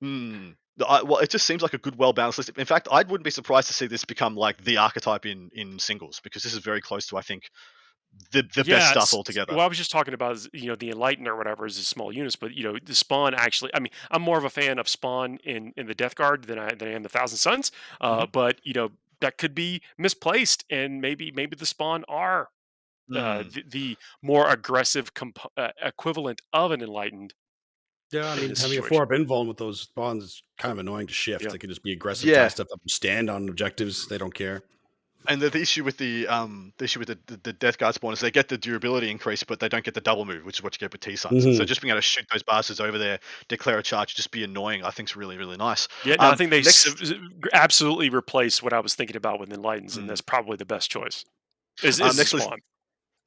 Hmm. 0.00 0.50
I, 0.86 1.02
well, 1.02 1.18
it 1.18 1.30
just 1.30 1.44
seems 1.44 1.60
like 1.60 1.74
a 1.74 1.78
good, 1.78 1.96
well-balanced 1.96 2.38
list. 2.38 2.50
In 2.56 2.64
fact, 2.64 2.86
I 2.90 3.02
wouldn't 3.02 3.24
be 3.24 3.30
surprised 3.30 3.66
to 3.66 3.74
see 3.74 3.86
this 3.86 4.04
become 4.04 4.36
like 4.36 4.62
the 4.62 4.76
archetype 4.76 5.26
in 5.26 5.50
in 5.52 5.78
singles 5.78 6.20
because 6.22 6.42
this 6.42 6.52
is 6.52 6.60
very 6.60 6.80
close 6.80 7.06
to, 7.08 7.16
I 7.16 7.22
think, 7.22 7.50
the 8.32 8.42
the 8.54 8.64
best 8.64 8.90
stuff 8.90 9.12
altogether. 9.12 9.54
Well, 9.54 9.64
I 9.64 9.68
was 9.68 9.76
just 9.76 9.90
talking 9.90 10.14
about 10.14 10.36
is, 10.36 10.48
you 10.52 10.68
know 10.68 10.76
the 10.76 10.90
Enlighten 10.90 11.26
or 11.26 11.36
whatever 11.36 11.66
is 11.66 11.78
a 11.78 11.82
small 11.82 12.12
units, 12.12 12.36
but 12.36 12.54
you 12.54 12.62
know 12.62 12.78
the 12.82 12.94
Spawn 12.94 13.34
actually. 13.34 13.70
I 13.74 13.80
mean, 13.80 13.92
I'm 14.10 14.22
more 14.22 14.38
of 14.38 14.44
a 14.44 14.50
fan 14.50 14.78
of 14.78 14.88
Spawn 14.88 15.38
in 15.44 15.72
in 15.76 15.86
the 15.86 15.94
Death 15.94 16.14
Guard 16.14 16.44
than 16.44 16.58
I 16.58 16.74
than 16.74 16.88
I 16.88 16.92
am 16.92 17.02
the 17.02 17.08
Thousand 17.08 17.38
Sons. 17.38 17.72
Uh, 18.00 18.20
Mm-hmm. 18.20 18.30
But 18.32 18.60
you 18.62 18.72
know 18.72 18.90
that 19.20 19.36
could 19.36 19.54
be 19.54 19.82
misplaced, 19.96 20.64
and 20.70 21.00
maybe 21.00 21.32
maybe 21.32 21.56
the 21.56 21.66
Spawn 21.66 22.04
are 22.08 22.48
uh, 23.14 23.42
Hmm. 23.42 23.48
the, 23.50 23.62
the 23.68 23.96
more 24.22 24.48
aggressive 24.48 25.14
comp- 25.14 25.38
uh, 25.56 25.70
equivalent 25.82 26.40
of 26.52 26.70
an 26.72 26.82
Enlightened. 26.82 27.34
Yeah, 28.10 28.30
I 28.30 28.36
mean, 28.40 28.54
having 28.56 28.78
a 28.78 28.82
four 28.82 29.02
up 29.02 29.10
invuln 29.10 29.46
with 29.48 29.58
those 29.58 29.86
bonds 29.94 30.24
is 30.24 30.42
kind 30.58 30.72
of 30.72 30.78
annoying 30.78 31.06
to 31.08 31.12
shift. 31.14 31.44
Yeah. 31.44 31.50
They 31.50 31.58
can 31.58 31.68
just 31.68 31.82
be 31.82 31.92
aggressive, 31.92 32.28
Yeah. 32.30 32.48
stuff 32.48 32.68
up, 32.72 32.80
and 32.80 32.90
stand 32.90 33.28
on 33.28 33.48
objectives. 33.50 34.06
They 34.08 34.16
don't 34.16 34.32
care. 34.34 34.62
And 35.26 35.42
the, 35.42 35.50
the 35.50 35.60
issue 35.60 35.84
with 35.84 35.98
the 35.98 36.26
um 36.28 36.72
the 36.78 36.84
issue 36.84 37.00
with 37.00 37.08
the, 37.08 37.18
the, 37.26 37.36
the 37.42 37.52
Death 37.52 37.76
Guard 37.76 37.94
spawn 37.94 38.12
is 38.14 38.20
they 38.20 38.30
get 38.30 38.48
the 38.48 38.56
durability 38.56 39.10
increase, 39.10 39.42
but 39.42 39.60
they 39.60 39.68
don't 39.68 39.84
get 39.84 39.92
the 39.92 40.00
double 40.00 40.24
move, 40.24 40.44
which 40.46 40.58
is 40.60 40.62
what 40.62 40.74
you 40.74 40.78
get 40.78 40.90
with 40.92 41.02
T-Sons. 41.02 41.42
So 41.42 41.50
Mhm. 41.50 41.66
just 41.66 41.82
being 41.82 41.90
able 41.90 41.98
to 41.98 42.02
shoot 42.02 42.24
those 42.32 42.42
bastards 42.44 42.80
over 42.80 42.96
there, 42.96 43.18
declare 43.48 43.76
a 43.78 43.82
charge, 43.82 44.14
just 44.14 44.30
be 44.30 44.42
annoying. 44.44 44.84
I 44.84 44.90
think 44.90 45.10
is 45.10 45.16
really 45.16 45.36
really 45.36 45.56
nice. 45.58 45.86
Yeah, 46.04 46.14
no, 46.14 46.24
I 46.24 46.30
Um, 46.30 46.38
think 46.38 46.50
they 46.50 46.62
next- 46.62 47.12
absolutely 47.52 48.08
replace 48.08 48.62
what 48.62 48.72
I 48.72 48.80
was 48.80 48.94
thinking 48.94 49.16
about 49.16 49.38
with 49.40 49.52
Enlightens, 49.52 49.96
Mm. 49.96 49.98
and 49.98 50.10
that's 50.10 50.20
probably 50.22 50.56
the 50.56 50.64
best 50.64 50.90
choice. 50.90 51.24
Is, 51.82 52.00
Um, 52.00 52.06
is 52.08 52.16
the 52.16 52.20
next 52.22 52.32
list- 52.32 52.46
Spawn. 52.46 52.60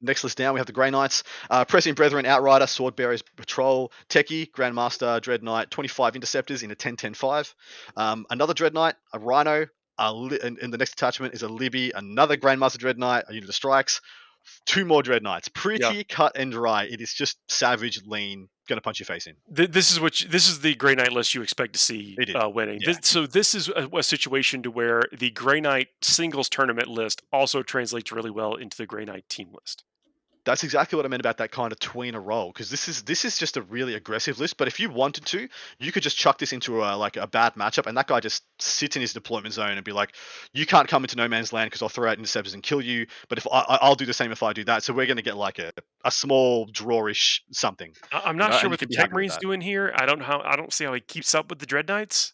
Next 0.02 0.24
list 0.24 0.36
down, 0.36 0.54
we 0.54 0.60
have 0.60 0.66
the 0.66 0.72
Grey 0.72 0.90
Knights, 0.90 1.22
uh, 1.48 1.64
Prescient 1.64 1.96
Brethren, 1.96 2.26
Outrider, 2.26 2.66
Sword 2.66 2.96
Bearers, 2.96 3.22
Patrol, 3.22 3.92
Techie, 4.08 4.50
Grandmaster, 4.50 5.20
Dread 5.20 5.42
Knight, 5.42 5.70
25 5.70 6.14
Interceptors 6.16 6.62
in 6.62 6.70
a 6.70 6.74
10-10-5. 6.74 7.54
Um, 7.96 8.26
another 8.30 8.52
Dread 8.54 8.74
Knight, 8.74 8.94
a 9.12 9.18
Rhino, 9.18 9.66
a 9.98 10.12
li- 10.12 10.40
and, 10.42 10.58
and 10.58 10.72
the 10.72 10.78
next 10.78 10.94
attachment 10.94 11.34
is 11.34 11.42
a 11.42 11.48
Libby, 11.48 11.92
another 11.94 12.36
Grandmaster 12.36 12.78
Dread 12.78 12.98
Knight, 12.98 13.24
a 13.28 13.34
unit 13.34 13.48
of 13.48 13.54
strikes, 13.54 14.00
two 14.66 14.84
more 14.84 15.02
Dread 15.02 15.22
Knights. 15.22 15.48
Pretty 15.48 16.04
cut 16.04 16.36
and 16.36 16.50
dry. 16.52 16.84
It 16.84 17.00
is 17.00 17.14
just 17.14 17.38
savage, 17.48 18.00
lean, 18.06 18.48
gonna 18.68 18.80
punch 18.80 19.00
your 19.00 19.06
face 19.06 19.26
in. 19.26 19.34
This 19.48 19.90
is 19.92 20.00
what 20.00 20.20
you, 20.20 20.28
this 20.28 20.48
is 20.48 20.60
the 20.60 20.74
Grey 20.74 20.94
Knight 20.94 21.12
list 21.12 21.34
you 21.34 21.42
expect 21.42 21.74
to 21.74 21.78
see 21.78 22.16
uh, 22.34 22.48
winning. 22.48 22.80
yeah. 22.80 22.94
This, 22.94 22.98
so 23.02 23.26
this 23.26 23.54
is 23.54 23.68
a, 23.68 23.88
a 23.96 24.02
situation 24.02 24.62
to 24.62 24.70
where 24.70 25.02
the 25.16 25.30
Grey 25.30 25.60
Knight 25.60 25.88
singles 26.00 26.48
tournament 26.48 26.88
list 26.88 27.22
also 27.32 27.62
translates 27.62 28.10
really 28.12 28.30
well 28.30 28.54
into 28.54 28.76
the 28.76 28.86
Grey 28.86 29.04
Knight 29.04 29.28
team 29.28 29.50
list. 29.52 29.84
That's 30.44 30.64
exactly 30.64 30.96
what 30.96 31.06
I 31.06 31.08
meant 31.08 31.20
about 31.20 31.36
that 31.38 31.52
kind 31.52 31.70
of 31.70 31.78
tweener 31.78 32.24
role, 32.24 32.48
because 32.48 32.68
this 32.68 32.88
is 32.88 33.02
this 33.02 33.24
is 33.24 33.38
just 33.38 33.56
a 33.56 33.62
really 33.62 33.94
aggressive 33.94 34.40
list. 34.40 34.56
But 34.56 34.66
if 34.66 34.80
you 34.80 34.90
wanted 34.90 35.24
to, 35.26 35.48
you 35.78 35.92
could 35.92 36.02
just 36.02 36.16
chuck 36.16 36.38
this 36.38 36.52
into 36.52 36.82
a 36.82 36.96
like 36.96 37.16
a 37.16 37.28
bad 37.28 37.54
matchup, 37.54 37.86
and 37.86 37.96
that 37.96 38.08
guy 38.08 38.18
just 38.18 38.42
sits 38.58 38.96
in 38.96 39.02
his 39.02 39.12
deployment 39.12 39.54
zone 39.54 39.70
and 39.70 39.84
be 39.84 39.92
like, 39.92 40.14
"You 40.52 40.66
can't 40.66 40.88
come 40.88 41.04
into 41.04 41.16
no 41.16 41.28
man's 41.28 41.52
land 41.52 41.70
because 41.70 41.82
I'll 41.82 41.88
throw 41.88 42.10
out 42.10 42.18
interceptors 42.18 42.54
and 42.54 42.62
kill 42.62 42.80
you." 42.80 43.06
But 43.28 43.38
if 43.38 43.46
I, 43.52 43.78
I'll 43.80 43.94
do 43.94 44.06
the 44.06 44.14
same 44.14 44.32
if 44.32 44.42
I 44.42 44.52
do 44.52 44.64
that, 44.64 44.82
so 44.82 44.92
we're 44.92 45.06
gonna 45.06 45.22
get 45.22 45.36
like 45.36 45.60
a, 45.60 45.72
a 46.04 46.10
small 46.10 46.66
drawish 46.66 47.40
something. 47.52 47.94
I'm 48.10 48.36
not 48.36 48.50
know, 48.50 48.56
sure 48.56 48.66
and 48.66 48.70
what 48.72 48.80
the 48.80 48.86
Tech 48.86 49.12
Marine's 49.12 49.36
doing 49.36 49.60
here. 49.60 49.92
I 49.96 50.06
don't 50.06 50.18
know 50.18 50.24
how. 50.24 50.40
I 50.40 50.56
don't 50.56 50.72
see 50.72 50.84
how 50.84 50.92
he 50.92 51.00
keeps 51.00 51.34
up 51.34 51.50
with 51.50 51.60
the 51.60 51.66
Dread 51.66 51.86
Knights. 51.86 52.32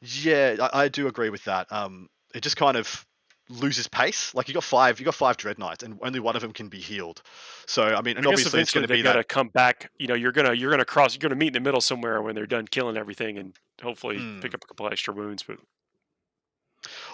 Yeah, 0.00 0.56
I, 0.72 0.84
I 0.84 0.88
do 0.88 1.06
agree 1.06 1.30
with 1.30 1.44
that. 1.44 1.70
Um, 1.70 2.08
it 2.34 2.42
just 2.42 2.56
kind 2.56 2.76
of 2.76 3.06
loses 3.50 3.88
pace. 3.88 4.34
Like 4.34 4.48
you 4.48 4.54
got 4.54 4.64
five, 4.64 4.98
you 5.00 5.04
got 5.04 5.14
five 5.14 5.36
dread 5.36 5.58
knights, 5.58 5.82
and 5.82 5.98
only 6.02 6.20
one 6.20 6.36
of 6.36 6.42
them 6.42 6.52
can 6.52 6.68
be 6.68 6.78
healed. 6.78 7.20
So 7.66 7.82
I 7.82 8.00
mean, 8.00 8.16
and 8.16 8.26
I 8.26 8.30
obviously 8.30 8.60
it's 8.60 8.72
going 8.72 8.86
to 8.86 8.92
be 8.92 9.02
gotta 9.02 9.18
that. 9.18 9.28
come 9.28 9.48
back. 9.48 9.90
You 9.98 10.06
know, 10.06 10.14
you're 10.14 10.32
gonna 10.32 10.54
you're 10.54 10.70
gonna 10.70 10.84
cross. 10.84 11.14
You're 11.14 11.20
gonna 11.28 11.38
meet 11.38 11.48
in 11.48 11.52
the 11.54 11.60
middle 11.60 11.80
somewhere 11.80 12.22
when 12.22 12.34
they're 12.34 12.46
done 12.46 12.66
killing 12.66 12.96
everything, 12.96 13.36
and 13.38 13.54
hopefully 13.82 14.18
Hmm. 14.18 14.40
pick 14.40 14.54
up 14.54 14.62
a 14.64 14.66
couple 14.66 14.86
extra 14.88 15.12
wounds. 15.12 15.42
But 15.42 15.58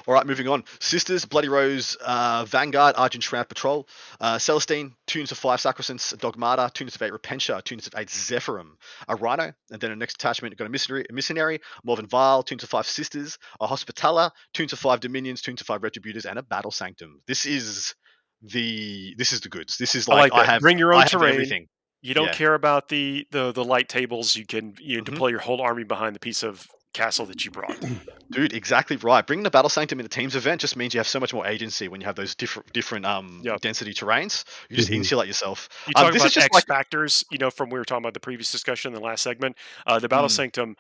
All 0.07 0.15
right, 0.15 0.27
moving 0.27 0.47
on. 0.47 0.63
Sisters, 0.79 1.25
Bloody 1.25 1.49
Rose, 1.49 1.97
uh, 2.05 2.45
Vanguard, 2.47 2.95
Argent 2.97 3.25
Shroud 3.25 3.49
Patrol, 3.49 3.89
uh, 4.21 4.39
Celestine, 4.39 4.93
Tunes 5.07 5.33
of 5.33 5.39
Five 5.39 5.61
Sacrosanct, 5.61 6.19
Dogmata, 6.21 6.71
Tunes 6.73 6.95
of 6.95 7.03
Eight 7.03 7.13
Repentia, 7.13 7.63
Tunes 7.65 7.87
of 7.89 7.95
Eight 7.97 8.09
Zephyrim, 8.09 8.71
a 9.09 9.17
Rhino, 9.17 9.53
and 9.71 9.81
then 9.81 9.91
a 9.91 9.97
next 9.97 10.15
attachment, 10.15 10.57
got 10.57 10.67
a 10.67 10.71
Missionary, 10.71 11.05
a 11.11 11.13
missionary 11.13 11.61
Morvenn 11.85 12.09
Vahl, 12.09 12.45
Tunes 12.47 12.63
of 12.63 12.69
Five 12.71 12.87
Sisters, 12.87 13.37
a 13.61 13.67
Hospitaller, 13.67 14.31
Tunes 14.55 14.73
of 14.73 14.79
Five 14.79 15.01
Dominions, 15.01 15.43
Tunes 15.43 15.61
of 15.61 15.67
Five 15.67 15.81
Retributors, 15.81 16.25
and 16.25 16.39
a 16.39 16.43
Battle 16.43 16.71
Sanctum. 16.71 17.21
This 17.27 17.45
is 17.45 17.95
the 18.43 19.15
this 19.19 19.33
is 19.33 19.41
the 19.41 19.49
goods. 19.49 19.77
This 19.79 19.95
is 19.95 20.09
I 20.09 20.13
like 20.15 20.21
like 20.21 20.33
that. 20.33 20.49
I 20.49 20.53
have 20.53 20.61
Bring 20.63 20.79
your 20.79 20.95
own 20.95 21.05
terrain. 21.07 21.33
everything. 21.35 21.67
you 22.03 22.15
don't 22.15 22.27
Yeah. 22.27 22.33
care 22.35 22.55
about 22.55 22.89
the 22.89 23.27
the 23.33 23.51
the 23.53 23.65
light 23.65 23.89
tables. 23.89 24.37
You 24.37 24.47
can 24.47 24.75
you 24.79 25.01
Mhm. 25.01 25.05
deploy 25.07 25.29
your 25.29 25.41
whole 25.41 25.61
army 25.61 25.83
behind 25.83 26.15
the 26.15 26.21
piece 26.21 26.43
of 26.45 26.65
castle 26.97 27.27
that 27.27 27.45
you 27.45 27.51
brought. 27.51 27.77
Dude, 28.33 28.53
exactly 28.55 28.97
right. 28.97 29.25
Bringing 29.27 29.45
the 29.45 29.51
Battle 29.51 29.69
Sanctum 29.69 30.01
in 30.01 30.05
the 30.05 30.09
teams 30.11 30.35
event 30.35 30.61
just 30.61 30.77
means 30.77 30.93
you 30.93 30.99
have 30.99 31.07
so 31.07 31.21
much 31.21 31.33
more 31.33 31.47
agency 31.47 31.87
when 31.89 32.01
you 32.01 32.07
have 32.07 32.17
those 32.17 32.35
different 32.35 32.73
different 32.73 33.07
um 33.07 33.41
Yep. 33.45 33.61
density 33.61 33.95
terrains. 33.95 34.45
You 34.69 34.77
just 34.77 34.91
Mhm. 34.91 34.97
insulate 34.97 35.29
yourself. 35.29 35.69
You 35.87 35.93
Um, 35.97 36.05
talk 36.05 36.13
this 36.13 36.23
about 36.23 36.27
is 36.29 36.35
just 36.35 36.47
X 36.47 36.55
like 36.55 36.67
factors, 36.67 37.25
you 37.31 37.39
know, 37.39 37.51
from 37.51 37.71
we 37.71 37.79
were 37.79 37.85
talking 37.85 38.03
about 38.03 38.15
the 38.15 38.21
previous 38.21 38.51
discussion 38.51 38.93
in 38.93 39.01
the 39.01 39.05
last 39.07 39.23
segment. 39.23 39.57
Uh, 39.87 39.99
the 40.01 40.09
Battle 40.09 40.29
Mm. 40.29 40.33
Sanctum 40.33 40.77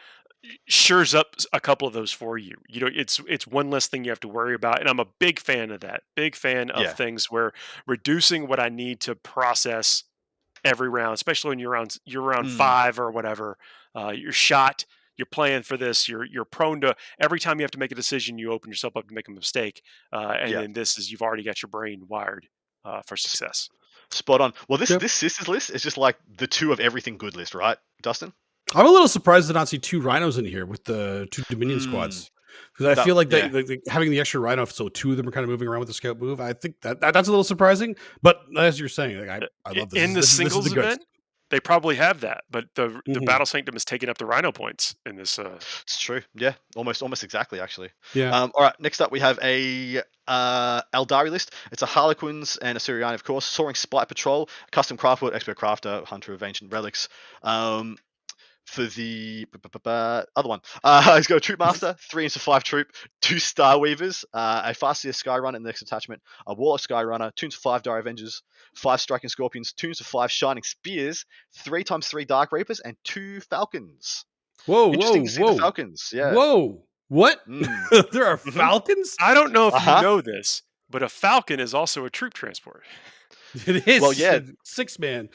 shores 0.66 1.14
up 1.14 1.34
a 1.52 1.60
couple 1.60 1.86
of 1.88 1.94
those 1.94 2.12
for 2.12 2.36
you. 2.36 2.56
You 2.68 2.80
know, 2.80 2.88
it's 2.92 3.20
it's 3.28 3.46
one 3.46 3.70
less 3.70 3.86
thing 3.86 4.04
you 4.04 4.10
have 4.10 4.20
to 4.20 4.28
worry 4.28 4.54
about, 4.54 4.80
and 4.80 4.88
I'm 4.88 5.00
a 5.00 5.06
big 5.18 5.38
fan 5.38 5.70
of 5.70 5.80
that. 5.80 6.02
Big 6.16 6.34
fan 6.34 6.70
of 6.70 6.82
Yeah. 6.82 6.92
things 6.94 7.30
where 7.30 7.52
reducing 7.86 8.48
what 8.48 8.58
I 8.60 8.68
need 8.68 9.00
to 9.02 9.14
process 9.14 10.04
every 10.64 10.88
round, 10.88 11.14
especially 11.14 11.50
when 11.50 11.58
you're 11.58 11.70
around 11.70 11.96
you're 12.04 12.22
around 12.22 12.46
Mm. 12.46 12.56
five 12.56 12.98
or 12.98 13.10
whatever. 13.10 13.56
Uh, 13.94 14.10
you're 14.10 14.32
shot. 14.32 14.84
You're 15.16 15.26
playing 15.26 15.62
for 15.62 15.76
this. 15.76 16.08
You're 16.08 16.24
you're 16.24 16.44
prone 16.44 16.80
to 16.82 16.94
every 17.20 17.40
time 17.40 17.58
you 17.58 17.64
have 17.64 17.70
to 17.72 17.78
make 17.78 17.92
a 17.92 17.94
decision, 17.94 18.38
you 18.38 18.52
open 18.52 18.70
yourself 18.70 18.96
up 18.96 19.08
to 19.08 19.14
make 19.14 19.28
a 19.28 19.30
mistake. 19.30 19.82
Uh, 20.12 20.36
and 20.40 20.50
Yeah. 20.50 20.60
then 20.60 20.72
this 20.72 20.98
is 20.98 21.10
you've 21.10 21.22
already 21.22 21.42
got 21.42 21.62
your 21.62 21.68
brain 21.68 22.04
wired 22.08 22.48
uh, 22.84 23.02
for 23.06 23.16
success. 23.16 23.68
spot 24.12 24.40
on. 24.40 24.52
Well, 24.68 24.78
this 24.78 24.90
Yep. 24.90 25.00
this 25.00 25.12
sisters 25.12 25.48
list 25.48 25.70
is 25.70 25.82
just 25.82 25.98
like 25.98 26.16
the 26.38 26.46
two 26.46 26.70
of 26.72 26.78
everything 26.78 27.18
good 27.18 27.34
list, 27.34 27.54
right, 27.56 27.76
Dustin? 28.02 28.32
I'm 28.74 28.86
a 28.86 28.90
little 28.90 29.08
surprised 29.08 29.48
to 29.48 29.52
not 29.54 29.68
see 29.68 29.78
two 29.78 30.00
rhinos 30.00 30.38
in 30.38 30.44
here 30.44 30.64
with 30.64 30.84
the 30.84 31.26
two 31.32 31.42
Dominion 31.50 31.80
Mm. 31.80 31.82
squads. 31.82 32.30
Because 32.72 32.86
I 32.86 32.94
That- 32.94 33.04
feel 33.04 33.16
like 33.16 33.28
they, 33.30 33.40
yeah. 33.46 33.50
like, 33.52 33.68
like, 33.68 33.80
having 33.88 34.10
the 34.12 34.20
extra 34.20 34.38
rhino, 34.40 34.64
so 34.66 34.88
two 34.88 35.10
of 35.10 35.16
them 35.16 35.26
are 35.28 35.32
kind 35.32 35.42
of 35.44 35.50
moving 35.50 35.66
around 35.68 35.80
with 35.80 35.88
the 35.88 35.94
scout 35.94 36.18
move. 36.20 36.40
I 36.40 36.52
think 36.52 36.80
that, 36.82 37.00
that 37.00 37.12
that's 37.14 37.26
a 37.28 37.30
little 37.32 37.42
surprising. 37.44 37.96
But 38.22 38.40
as 38.56 38.78
you're 38.78 38.88
saying, 38.88 39.18
like, 39.18 39.28
I, 39.28 39.36
I 39.38 39.70
I- 39.74 39.78
love 39.80 39.90
this. 39.90 40.02
in 40.02 40.12
the 40.14 40.20
This 40.20 40.30
is- 40.32 40.38
this 40.38 40.46
is 40.46 40.52
singles 40.52 40.68
goods. 40.72 40.78
event. 40.86 41.04
They 41.48 41.60
probably 41.60 41.94
have 41.96 42.20
that, 42.22 42.42
but 42.50 42.64
the 42.74 43.00
the 43.06 43.20
Mhm. 43.20 43.24
Battle 43.24 43.46
Sanctum 43.46 43.76
is 43.76 43.84
taking 43.84 44.08
up 44.08 44.18
the 44.18 44.26
Rhino 44.26 44.50
points 44.50 44.96
in 45.06 45.14
this. 45.14 45.38
Uh, 45.38 45.58
It's 45.82 46.00
true. 46.00 46.22
Yeah, 46.34 46.54
almost 46.74 47.02
almost 47.02 47.22
exactly 47.22 47.60
actually. 47.60 47.90
Yeah. 48.14 48.30
Um, 48.36 48.50
all 48.54 48.64
right, 48.64 48.74
next 48.80 49.00
up 49.00 49.12
we 49.12 49.20
have 49.20 49.38
a 49.42 50.02
uh, 50.26 50.82
Eldari 50.92 51.30
list. 51.30 51.54
It's 51.70 51.82
a 51.82 51.86
Harlequins 51.86 52.56
and 52.56 52.76
Asuryani, 52.76 53.14
of 53.14 53.22
course. 53.22 53.44
Soaring 53.44 53.76
Spite 53.76 54.08
Patrol, 54.08 54.48
custom 54.72 54.96
Craftworld, 54.96 55.34
expert 55.36 55.56
crafter, 55.56 56.04
hunter 56.04 56.32
of 56.34 56.42
ancient 56.42 56.72
relics. 56.72 57.08
Um, 57.44 57.96
for 58.66 58.84
the 58.84 59.46
other 60.36 60.48
one, 60.48 60.60
uh, 60.84 61.16
he's 61.16 61.26
got 61.26 61.36
a 61.36 61.40
troop 61.40 61.58
master, 61.60 61.96
three 62.10 62.24
into 62.24 62.38
five 62.38 62.62
troop, 62.64 62.88
two 63.22 63.38
Star 63.38 63.78
Weavers, 63.78 64.24
uh, 64.34 64.62
a 64.66 64.70
Farseer 64.72 65.10
Skyrunner 65.14 65.56
in 65.56 65.62
the 65.62 65.68
next 65.68 65.82
attachment, 65.82 66.20
a 66.46 66.54
Warlock 66.54 66.80
Skyrunner, 66.80 67.34
two 67.36 67.46
into 67.46 67.56
five 67.58 67.82
Dire 67.82 67.98
Avengers, 67.98 68.42
five 68.74 69.00
Striking 69.00 69.30
Scorpions, 69.30 69.72
two 69.72 69.88
into 69.88 70.04
five 70.04 70.30
Shining 70.30 70.62
Spears, 70.64 71.24
three 71.56 71.84
times 71.84 72.08
three 72.08 72.24
Dark 72.24 72.52
Reapers, 72.52 72.80
and 72.80 72.96
two 73.04 73.40
Falcons. 73.40 74.24
whoa, 74.66 74.88
whoa, 74.88 74.92
Interesting 74.94 75.24
to 75.26 75.30
see 75.30 75.38
the 75.38 75.44
whoa, 75.44 75.56
Falcons. 75.58 76.10
Yeah. 76.12 76.32
whoa! 76.34 76.82
What? 77.08 77.48
Mm. 77.48 78.10
there 78.10 78.26
are 78.26 78.36
Mhm. 78.38 78.52
falcons. 78.52 79.14
I 79.20 79.32
don't 79.32 79.52
know 79.52 79.68
if 79.68 79.74
Uh-huh. 79.74 79.96
you 79.98 80.02
know 80.02 80.20
this, 80.20 80.62
but 80.90 81.04
a 81.04 81.08
Falcon 81.08 81.60
is 81.60 81.72
also 81.72 82.04
a 82.04 82.10
troop 82.10 82.34
transport. 82.34 82.82
It 83.66 83.86
is. 83.88 84.02
Well, 84.02 84.12
yeah. 84.12 84.40
six 84.64 84.98
man. 84.98 85.30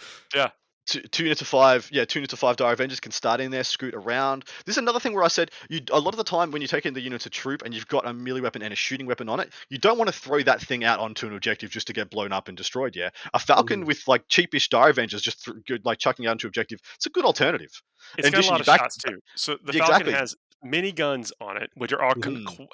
Two, 0.91 1.01
two 1.01 1.23
units 1.23 1.41
of 1.41 1.47
five, 1.47 1.87
yeah, 1.91 2.05
two 2.05 2.19
units 2.19 2.33
of 2.33 2.39
five 2.39 2.55
Dire 2.57 2.73
Avengers 2.73 2.99
can 2.99 3.11
start 3.11 3.39
in 3.39 3.49
there, 3.51 3.63
scoot 3.63 3.93
around. 3.93 4.45
This 4.65 4.73
is 4.73 4.77
another 4.77 4.99
thing 4.99 5.13
where 5.13 5.23
I 5.23 5.27
said 5.29 5.51
you 5.69 5.79
a 5.91 5.99
lot 5.99 6.13
of 6.13 6.17
the 6.17 6.23
time 6.23 6.51
when 6.51 6.61
you 6.61 6.67
take 6.67 6.85
in 6.85 6.93
the 6.93 7.01
units 7.01 7.25
of 7.25 7.31
troop 7.31 7.61
and 7.63 7.73
you've 7.73 7.87
got 7.87 8.05
a 8.05 8.13
melee 8.13 8.41
weapon 8.41 8.61
and 8.61 8.73
a 8.73 8.75
shooting 8.75 9.07
weapon 9.07 9.29
on 9.29 9.39
it, 9.39 9.51
you 9.69 9.77
don't 9.77 9.97
want 9.97 10.07
to 10.09 10.17
throw 10.17 10.41
that 10.43 10.61
thing 10.61 10.83
out 10.83 10.99
onto 10.99 11.27
an 11.27 11.33
objective 11.35 11.69
just 11.69 11.87
to 11.87 11.93
get 11.93 12.09
blown 12.09 12.31
up 12.31 12.47
and 12.47 12.57
destroyed. 12.57 12.95
Yeah, 12.95 13.09
a 13.33 13.39
Falcon 13.39 13.83
Mhm. 13.83 13.87
with 13.87 14.07
like 14.07 14.27
cheapish 14.27 14.69
Dire 14.69 14.89
Avengers 14.89 15.21
just 15.21 15.45
th- 15.45 15.57
good, 15.67 15.85
like 15.85 15.99
chucking 15.99 16.27
out 16.27 16.33
into 16.33 16.47
objective. 16.47 16.79
It's 16.95 17.05
a 17.05 17.09
good 17.09 17.25
alternative. 17.25 17.71
It's 18.17 18.27
In 18.27 18.33
got 18.33 18.45
a 18.45 18.49
lot 18.49 18.59
of 18.59 18.65
back- 18.65 18.79
shots 18.81 18.97
too. 18.97 19.19
So 19.35 19.57
the 19.63 19.73
Yeah, 19.73 19.85
Falcon 19.85 20.07
exactly. 20.07 20.13
has 20.13 20.35
mini 20.63 20.91
guns 20.91 21.31
on 21.39 21.57
it, 21.57 21.69
which 21.75 21.91
are 21.93 22.01
all 22.03 22.13
Mhm. 22.15 22.67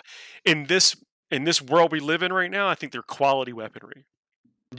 in 0.45 0.65
this 0.65 0.95
in 1.29 1.43
this 1.43 1.61
world 1.61 1.91
we 1.91 1.99
live 1.99 2.23
in 2.23 2.31
right 2.31 2.49
now. 2.49 2.69
I 2.69 2.75
think 2.75 2.93
they're 2.93 3.01
quality 3.01 3.51
weaponry. 3.51 4.05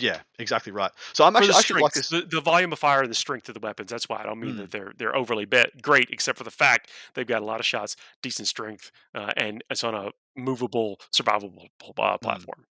Yeah, 0.00 0.20
exactly 0.38 0.72
right. 0.72 0.90
So 1.12 1.24
I'm 1.24 1.34
actually 1.36 1.52
the 1.52 1.58
actually 1.58 1.82
like 1.82 1.92
this. 1.94 2.08
the, 2.08 2.22
the 2.22 2.40
volume 2.40 2.72
of 2.72 2.78
fire 2.78 3.02
and 3.02 3.10
the 3.10 3.14
strength 3.14 3.48
of 3.48 3.54
the 3.54 3.60
weapons. 3.60 3.90
That's 3.90 4.08
why 4.08 4.20
I 4.20 4.24
don't 4.24 4.40
mean 4.40 4.54
Mm. 4.54 4.58
that 4.58 4.70
they're 4.70 4.92
they're 4.96 5.16
overly 5.16 5.44
bet 5.44 5.82
great, 5.82 6.08
except 6.10 6.38
for 6.38 6.44
the 6.44 6.50
fact 6.50 6.90
they've 7.14 7.26
got 7.26 7.42
a 7.42 7.44
lot 7.44 7.60
of 7.60 7.66
shots, 7.66 7.96
decent 8.22 8.48
strength, 8.48 8.90
uh, 9.14 9.32
and 9.36 9.62
it's 9.70 9.84
on 9.84 9.94
a 9.94 10.10
movable, 10.36 11.00
survivable 11.12 11.68
uh, 11.98 12.18
platform. 12.18 12.64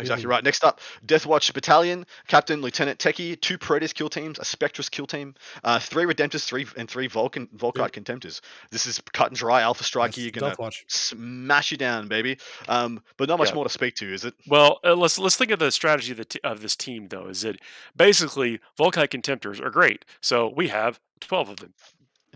Exactly 0.00 0.26
right. 0.26 0.42
Next 0.42 0.64
up, 0.64 0.80
Deathwatch 1.06 1.52
Battalion, 1.52 2.06
Captain, 2.26 2.60
Lieutenant 2.60 2.98
Techie, 2.98 3.40
two 3.40 3.58
Proteus 3.58 3.92
kill 3.92 4.08
teams, 4.08 4.38
a 4.38 4.42
Spectrus 4.44 4.90
kill 4.90 5.06
team, 5.06 5.34
uh, 5.64 5.78
three 5.78 6.04
Redemptors, 6.04 6.44
three 6.44 6.66
and 6.76 6.88
three 6.90 7.06
Vulcan 7.06 7.46
Volkite 7.56 7.90
Contemptors. 7.92 8.40
This 8.70 8.86
is 8.86 9.00
cut 9.12 9.28
and 9.28 9.36
dry 9.36 9.62
Alpha 9.62 9.84
Strike. 9.84 10.16
You're 10.16 10.30
gonna 10.30 10.50
Death 10.50 10.58
Watch. 10.58 10.84
smash 10.88 11.70
you 11.70 11.76
down, 11.76 12.08
baby. 12.08 12.38
Um, 12.68 13.02
but 13.16 13.28
not 13.28 13.38
much 13.38 13.48
Yeah. 13.50 13.54
more 13.56 13.64
to 13.64 13.70
speak 13.70 13.94
to, 13.96 14.12
is 14.12 14.24
it? 14.24 14.34
Well, 14.46 14.80
uh, 14.84 14.94
let's 14.94 15.18
let's 15.18 15.36
think 15.36 15.50
of 15.50 15.58
the 15.58 15.70
strategy 15.70 16.12
of, 16.12 16.18
the 16.18 16.24
t- 16.24 16.40
of 16.44 16.62
this 16.62 16.76
team 16.76 17.08
though. 17.08 17.26
Is 17.28 17.42
that 17.42 17.60
basically 17.96 18.60
Volkite 18.78 19.08
Contemptors 19.08 19.60
are 19.60 19.70
great, 19.70 20.04
so 20.20 20.48
we 20.54 20.68
have 20.68 20.98
twelve 21.20 21.48
of 21.48 21.56
them. 21.56 21.74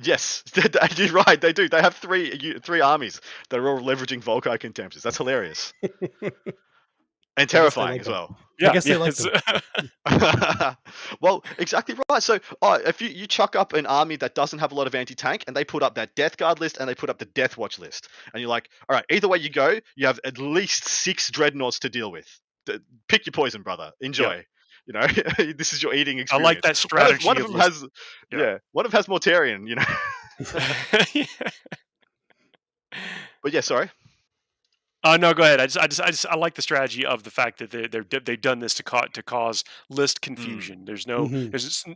Yes, 0.03 0.43
you're 0.97 1.13
right. 1.13 1.41
They 1.41 1.53
do. 1.53 1.69
They 1.69 1.81
have 1.81 1.95
three 1.95 2.59
three 2.59 2.81
armies 2.81 3.21
that 3.51 3.61
are 3.61 3.69
all 3.69 3.81
leveraging 3.81 4.23
Volkite 4.25 4.59
Contemptors. 4.59 5.03
That's 5.03 5.17
hilarious 5.19 5.73
and 7.37 7.49
terrifying 7.49 7.93
like 7.93 8.01
as 8.01 8.07
them. 8.07 8.13
well. 8.15 8.37
Yeah, 8.61 8.73
guess 8.73 8.85
they 8.85 8.93
yeah, 8.93 8.99
like 10.07 10.77
well, 11.21 11.45
exactly 11.59 11.97
right. 12.09 12.23
So, 12.23 12.39
oh, 12.63 12.75
if 12.75 13.03
you, 13.03 13.09
you 13.09 13.27
chuck 13.27 13.57
up 13.57 13.73
an 13.73 13.85
army 13.85 14.15
that 14.17 14.37
doesn't 14.37 14.61
have 14.61 14.71
a 14.71 14.77
lot 14.77 14.87
of 14.87 14.95
anti 14.95 15.17
tank, 15.17 15.43
and 15.49 15.57
they 15.57 15.65
put 15.65 15.83
up 15.83 15.97
that 15.97 16.15
Death 16.15 16.37
Guard 16.37 16.61
list 16.61 16.79
and 16.79 16.89
they 16.89 16.95
put 16.95 17.11
up 17.11 17.19
the 17.19 17.25
Death 17.25 17.57
Watch 17.57 17.81
list, 17.81 18.09
and 18.33 18.41
you're 18.41 18.49
like, 18.49 18.69
all 18.89 18.95
right, 18.95 19.05
either 19.11 19.27
way 19.27 19.39
you 19.39 19.51
go, 19.51 19.81
you 19.97 20.07
have 20.07 20.21
at 20.25 20.39
least 20.39 20.85
six 20.87 21.31
dreadnoughts 21.33 21.81
to 21.81 21.89
deal 21.89 22.13
with. 22.13 22.29
Pick 23.09 23.27
your 23.27 23.33
poison, 23.33 23.63
brother. 23.63 23.91
Enjoy. 24.01 24.45
You 24.87 24.93
know, 24.93 25.07
this 25.57 25.73
is 25.73 25.83
your 25.83 25.93
eating 25.93 26.23
I 26.31 26.37
like 26.39 26.63
that 26.63 26.69
One 26.69 26.71
of- 26.71 26.77
strategy. 26.77 27.27
One 27.27 27.37
of 27.39 27.45
of 27.47 27.51
them 27.51 27.59
list- 27.59 27.71
has, 27.81 27.85
yeah. 28.31 28.39
yeah. 28.39 28.59
one 28.71 28.87
of 28.87 28.93
them 28.93 28.99
has 28.99 29.07
Mortarion. 29.07 29.67
You 29.69 29.75
know, 29.77 29.83
Yeah. 31.15 31.27
but 33.43 33.53
yeah, 33.53 33.61
sorry. 33.61 33.91
Uh, 35.05 35.17
no, 35.19 35.35
go 35.35 35.43
ahead. 35.43 35.61
I 35.61 35.67
just, 35.67 35.79
I 35.79 35.87
just, 35.87 36.01
I 36.01 36.07
just, 36.11 36.27
I 36.27 36.35
like 36.37 36.55
the 36.55 36.63
strategy 36.63 37.05
of 37.05 37.23
the 37.23 37.31
fact 37.31 37.59
that 37.59 37.71
they, 37.71 37.87
they're, 37.87 38.05
they've 38.21 38.41
done 38.41 38.59
this 38.59 38.73
to 38.75 38.83
cause 38.83 39.09
to 39.13 39.23
cause 39.23 39.63
list 39.91 40.23
confusion. 40.23 40.85
There's 40.87 41.07
no, 41.07 41.27
Mhm. 41.29 41.51
there's 41.51 41.65
just, 41.65 41.87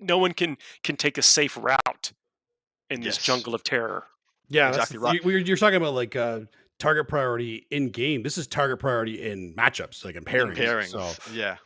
no 0.00 0.18
one 0.18 0.32
can 0.32 0.56
can 0.82 0.96
take 0.96 1.16
a 1.16 1.22
safe 1.22 1.56
route 1.56 2.12
in 2.90 3.00
this 3.00 3.16
Yes. 3.16 3.24
jungle 3.24 3.54
of 3.54 3.62
terror. 3.62 4.04
Yeah, 4.48 4.68
Exactly 4.68 4.98
right. 4.98 5.22
you- 5.24 5.30
You're, 5.38 5.56
talking 5.56 5.76
about 5.76 5.94
like 5.94 6.14
uh, 6.16 6.40
target 6.78 7.08
priority 7.08 7.66
in 7.70 7.90
game. 7.90 8.22
This 8.22 8.36
is 8.36 8.46
target 8.46 8.78
priority 8.80 9.22
in 9.30 9.54
matchups, 9.54 10.04
like 10.04 10.16
in 10.16 10.24
pairings. 10.24 10.56
pairings. 10.56 10.90
So 10.90 11.32
Yeah. 11.32 11.56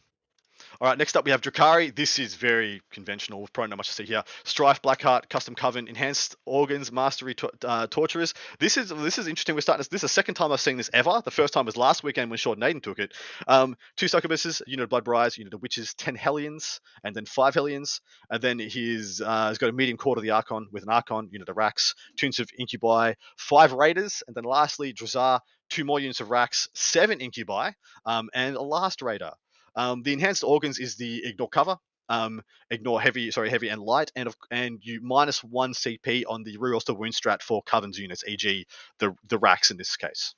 All 0.83 0.89
right, 0.89 0.97
next 0.97 1.15
up 1.15 1.27
we 1.27 1.31
have 1.31 1.43
Drukari. 1.43 1.95
This 1.95 2.19
is 2.19 2.37
very 2.37 2.81
conventional. 2.91 3.47
Probably 3.53 3.69
not 3.69 3.77
much 3.77 3.89
to 3.89 3.93
see 3.93 4.07
here. 4.07 4.25
Strife, 4.45 4.81
Blackheart, 4.81 5.29
Custom 5.29 5.55
Coven, 5.55 5.89
Enhanced 5.89 6.37
Organs, 6.47 6.91
Mastery, 6.91 7.35
to- 7.35 7.53
uh, 7.67 7.87
Torturers. 7.89 8.33
This 8.61 8.79
is 8.79 8.89
this 8.89 9.19
is 9.19 9.27
interesting. 9.27 9.55
We're 9.55 9.61
starting. 9.61 9.81
This, 9.81 9.89
this 9.89 9.99
is 9.99 10.09
the 10.11 10.15
second 10.15 10.37
time 10.37 10.53
I've 10.53 10.61
seen 10.61 10.79
this 10.79 10.89
ever. 10.95 11.21
The 11.23 11.31
first 11.31 11.53
time 11.53 11.67
was 11.67 11.77
last 11.77 12.03
weekend 12.03 12.31
when 12.31 12.39
Short 12.39 12.59
Naden 12.59 12.81
took 12.81 12.99
it. 12.99 13.13
Um, 13.47 13.77
two 13.99 14.07
Succubuses, 14.07 14.63
unit 14.67 14.85
of 14.85 14.89
Bloodbrides, 14.89 15.37
unit 15.37 15.53
of 15.53 15.61
Witches, 15.61 15.93
ten 15.93 16.15
Hellions, 16.15 16.81
and 17.05 17.15
then 17.15 17.27
five 17.27 17.53
Hellions. 17.53 18.01
And 18.31 18.41
then 18.41 18.59
he's 18.59 19.21
uh, 19.21 19.49
he's 19.51 19.59
got 19.59 19.69
a 19.69 19.73
medium 19.73 19.99
core 19.99 20.17
of 20.17 20.23
the 20.23 20.31
Archon 20.31 20.67
with 20.73 20.83
an 20.83 20.89
Archon, 20.89 21.29
unit 21.31 21.51
of 21.51 21.59
Wracks, 21.59 21.95
two 22.17 22.25
units 22.25 22.39
of 22.39 22.49
Incubi, 22.59 23.13
five 23.37 23.75
Raiders, 23.75 24.23
and 24.27 24.35
then 24.35 24.45
lastly 24.45 24.95
Drazhar, 24.95 25.41
two 25.69 25.85
more 25.85 26.01
units 26.01 26.21
of 26.21 26.31
Wracks, 26.31 26.69
seven 26.73 27.21
Incubi, 27.21 27.73
um, 28.07 28.31
and 28.33 28.57
a 28.57 28.63
last 28.63 29.03
Raider. 29.03 29.33
Um, 29.77 30.03
the 30.03 30.13
enhanced 30.13 30.45
organs 30.45 30.79
is 30.79 30.97
the 30.97 31.25
ignore 31.25 31.49
cover, 31.49 31.79
um, 32.09 32.43
ignore 32.71 33.01
heavy, 33.01 33.31
sorry, 33.31 33.51
heavy 33.51 33.69
and 33.69 33.81
light, 33.83 34.11
and 34.17 34.27
of, 34.29 34.37
and 34.51 34.79
you 34.83 35.01
minus 35.03 35.43
one 35.45 35.73
CP 35.73 36.25
on 36.29 36.43
the 36.43 36.57
reroll 36.59 36.83
wound 36.97 37.15
strat 37.15 37.43
for 37.43 37.63
Coven's 37.63 37.99
units, 37.99 38.25
e.g. 38.27 38.67
the 38.99 39.15
the 39.29 39.39
Wracks 39.39 39.71
in 39.71 39.77
this 39.77 39.97
case. 39.97 40.35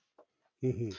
mhm. 0.63 0.97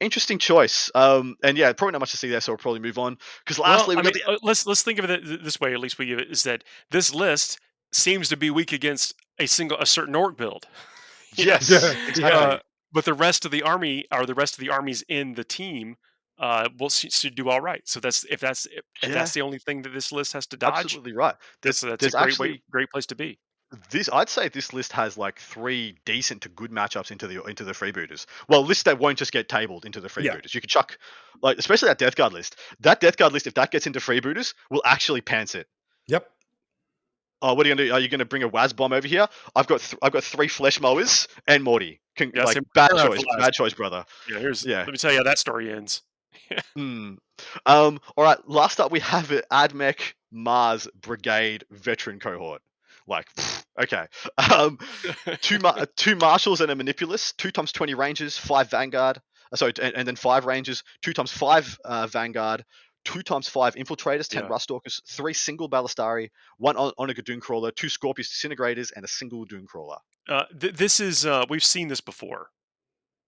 Interesting 0.00 0.38
choice. 0.38 0.90
Um, 0.96 1.36
and 1.44 1.56
yeah, 1.56 1.72
probably 1.72 1.92
not 1.92 2.00
much 2.00 2.10
to 2.10 2.16
see 2.16 2.28
there, 2.28 2.40
so 2.40 2.52
we'll 2.52 2.58
probably 2.58 2.80
move 2.80 2.98
on. 2.98 3.18
Because 3.44 3.58
lastly, 3.60 3.94
well, 3.94 3.96
we 3.96 4.00
I 4.00 4.02
got 4.02 4.14
mean, 4.14 4.22
the 4.26 4.32
uh, 4.32 4.38
let's 4.42 4.66
let's 4.66 4.82
think 4.82 4.98
of 4.98 5.08
it 5.08 5.44
this 5.44 5.60
way. 5.60 5.72
At 5.72 5.78
least 5.80 5.98
we 5.98 6.06
give 6.06 6.18
it 6.18 6.28
is 6.30 6.42
that 6.42 6.64
this 6.90 7.14
list 7.14 7.60
seems 7.92 8.28
to 8.30 8.36
be 8.36 8.50
weak 8.50 8.72
against 8.72 9.14
a 9.38 9.46
single 9.46 9.78
a 9.78 9.86
certain 9.86 10.14
orc 10.16 10.36
build. 10.36 10.66
Yes, 11.36 11.70
Yeah. 11.70 11.94
exactly. 12.08 12.46
Uh, 12.46 12.58
but 12.92 13.04
the 13.04 13.14
rest 13.14 13.44
of 13.44 13.50
the 13.52 13.62
army 13.62 14.04
or 14.12 14.26
the 14.26 14.34
rest 14.34 14.54
of 14.54 14.60
the 14.60 14.70
armies 14.70 15.02
in 15.08 15.34
the 15.34 15.44
team 15.44 15.96
uh, 16.38 16.68
will 16.78 16.90
do 17.34 17.48
all 17.48 17.60
right. 17.60 17.82
So 17.86 18.00
that's 18.00 18.24
if 18.24 18.40
that's 18.40 18.66
if, 18.66 18.82
Yeah. 19.02 19.10
that's 19.10 19.32
the 19.32 19.42
only 19.42 19.58
thing 19.58 19.82
that 19.82 19.90
this 19.92 20.12
list 20.12 20.32
has 20.32 20.46
to 20.48 20.56
dodge. 20.56 20.84
Absolutely 20.84 21.12
right. 21.12 21.34
This, 21.62 21.80
There's- 21.82 21.98
that's 22.00 22.14
a 22.14 22.18
great 22.18 22.22
actually- 22.28 22.50
way, 22.52 22.62
great 22.70 22.90
place 22.90 23.06
to 23.06 23.14
be. 23.14 23.38
this 23.90 24.10
I'd 24.12 24.28
say 24.28 24.48
this 24.48 24.72
list 24.74 24.92
has 24.92 25.16
like 25.16 25.38
three 25.38 25.96
decent 26.04 26.42
to 26.42 26.48
good 26.50 26.70
matchups 26.70 27.10
into 27.10 27.26
the 27.26 27.42
into 27.44 27.64
the 27.64 27.72
freebooters. 27.72 28.26
Well, 28.48 28.62
lists 28.64 28.82
that 28.84 28.98
won't 28.98 29.18
just 29.18 29.32
get 29.32 29.48
tabled 29.48 29.84
into 29.86 30.00
the 30.00 30.10
Yeah. 30.20 30.34
freebooters. 30.34 30.52
You 30.54 30.60
could 30.60 30.68
chuck 30.70 30.98
like 31.42 31.58
especially 31.58 31.88
that 31.88 31.96
Death 31.98 32.14
Guard 32.16 32.32
list. 32.34 32.56
That 32.80 33.00
Death 33.00 33.16
Guard 33.16 33.32
list, 33.32 33.46
if 33.46 33.54
that 33.54 33.70
gets 33.70 33.86
into 33.86 33.98
freebooters, 33.98 34.52
will 34.70 34.82
actually 34.84 35.20
pants 35.22 35.54
it. 35.54 35.68
Yep. 36.08 36.28
oh, 37.44 37.54
what 37.54 37.64
are 37.66 37.68
you 37.70 37.74
gonna 37.74 37.88
do? 37.88 37.92
Are 37.94 37.98
you 38.00 38.08
gonna 38.08 38.24
bring 38.24 38.42
a 38.44 38.48
Wazbom 38.48 38.92
over 38.94 39.08
here? 39.08 39.26
I've 39.56 39.66
got 39.66 39.80
th- 39.80 39.98
I've 40.02 40.12
got 40.12 40.22
three 40.22 40.48
flesh 40.48 40.78
mowers 40.80 41.26
and 41.48 41.64
Morty. 41.64 42.00
Con- 42.16 42.30
Yeah, 42.34 42.44
like 42.44 42.58
bad 42.74 42.90
choice, 42.90 43.24
bad 43.38 43.52
choice, 43.54 43.72
brother. 43.74 44.04
Yeah, 44.30 44.38
here's 44.38 44.64
Yeah. 44.66 44.80
let 44.80 44.88
me 44.90 44.96
tell 44.98 45.10
you 45.12 45.18
how 45.18 45.24
that 45.24 45.38
story 45.38 45.72
ends. 45.72 46.02
Hmm. 46.74 47.14
Um. 47.66 48.00
All 48.16 48.24
right. 48.24 48.38
Last 48.48 48.78
up, 48.80 48.92
we 48.92 49.00
have 49.00 49.32
it. 49.32 49.44
Admech 49.50 50.14
Mars 50.30 50.88
Brigade 51.00 51.64
veteran 51.70 52.20
cohort. 52.20 52.62
Like, 53.06 53.26
okay. 53.82 54.06
Um. 54.52 54.78
two 55.40 55.58
ma- 55.58 55.84
two 55.96 56.16
marshals 56.16 56.60
and 56.60 56.70
a 56.70 56.74
manipulus. 56.76 57.32
Two 57.36 57.50
times 57.50 57.72
twenty 57.72 57.94
rangers. 57.94 58.36
Five 58.38 58.70
vanguard. 58.70 59.20
Uh, 59.52 59.56
sorry, 59.56 59.72
and, 59.82 59.94
and 59.94 60.06
then 60.08 60.16
five 60.16 60.44
rangers. 60.46 60.82
Two 61.02 61.12
times 61.12 61.32
five 61.32 61.76
uh, 61.84 62.06
vanguard. 62.06 62.64
Two 63.04 63.22
times 63.22 63.48
five 63.48 63.74
infiltrators. 63.74 64.28
Ten 64.28 64.44
Yeah. 64.44 64.48
rust 64.50 64.64
stalkers. 64.64 65.02
Three 65.08 65.34
single 65.34 65.68
Ballistarii. 65.68 66.28
One 66.58 66.76
on- 66.76 66.92
Onager 66.98 67.22
Doom 67.22 67.40
crawler. 67.40 67.70
Two 67.72 67.88
Scorpius 67.88 68.28
disintegrators 68.32 68.92
and 68.94 69.04
a 69.04 69.08
single 69.08 69.44
Doom 69.44 69.66
crawler. 69.66 69.96
Uh, 70.28 70.44
th- 70.58 70.74
this 70.74 71.00
is 71.00 71.26
uh, 71.26 71.44
we've 71.48 71.64
seen 71.64 71.88
this 71.88 72.00
before. 72.00 72.48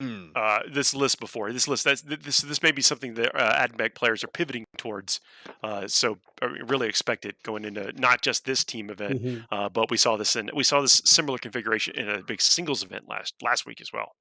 Hmm. 0.01 0.31
uh, 0.35 0.61
this 0.71 0.93
list 0.93 1.21
before. 1.21 1.53
This 1.53 1.69
list 1.69 1.85
that's 1.85 2.03
this 2.03 2.41
this 2.41 2.63
may 2.63 2.73
be 2.73 2.83
something 2.83 3.15
that 3.15 3.35
uh, 3.35 3.67
AdMech 3.67 3.95
players 3.95 4.25
are 4.25 4.29
pivoting 4.29 4.65
towards. 4.77 5.21
Uh, 5.63 5.87
so 5.87 6.19
I 6.43 6.47
really 6.47 6.89
expect 6.89 7.25
it 7.25 7.37
going 7.45 7.65
into 7.65 7.93
not 7.93 8.21
just 8.21 8.45
this 8.45 8.65
team 8.65 8.91
event, 8.91 9.23
Mhm. 9.23 9.47
uh, 9.53 9.69
but 9.69 9.91
we 9.91 9.97
saw 9.97 10.17
this 10.17 10.35
in 10.35 10.51
we 10.55 10.65
saw 10.65 10.81
this 10.81 11.01
similar 11.05 11.39
configuration 11.39 11.95
in 11.97 12.09
a 12.09 12.23
big 12.23 12.41
singles 12.41 12.83
event 12.83 13.09
last 13.09 13.35
last 13.41 13.67
week 13.67 13.81
as 13.81 13.93
well. 13.93 14.17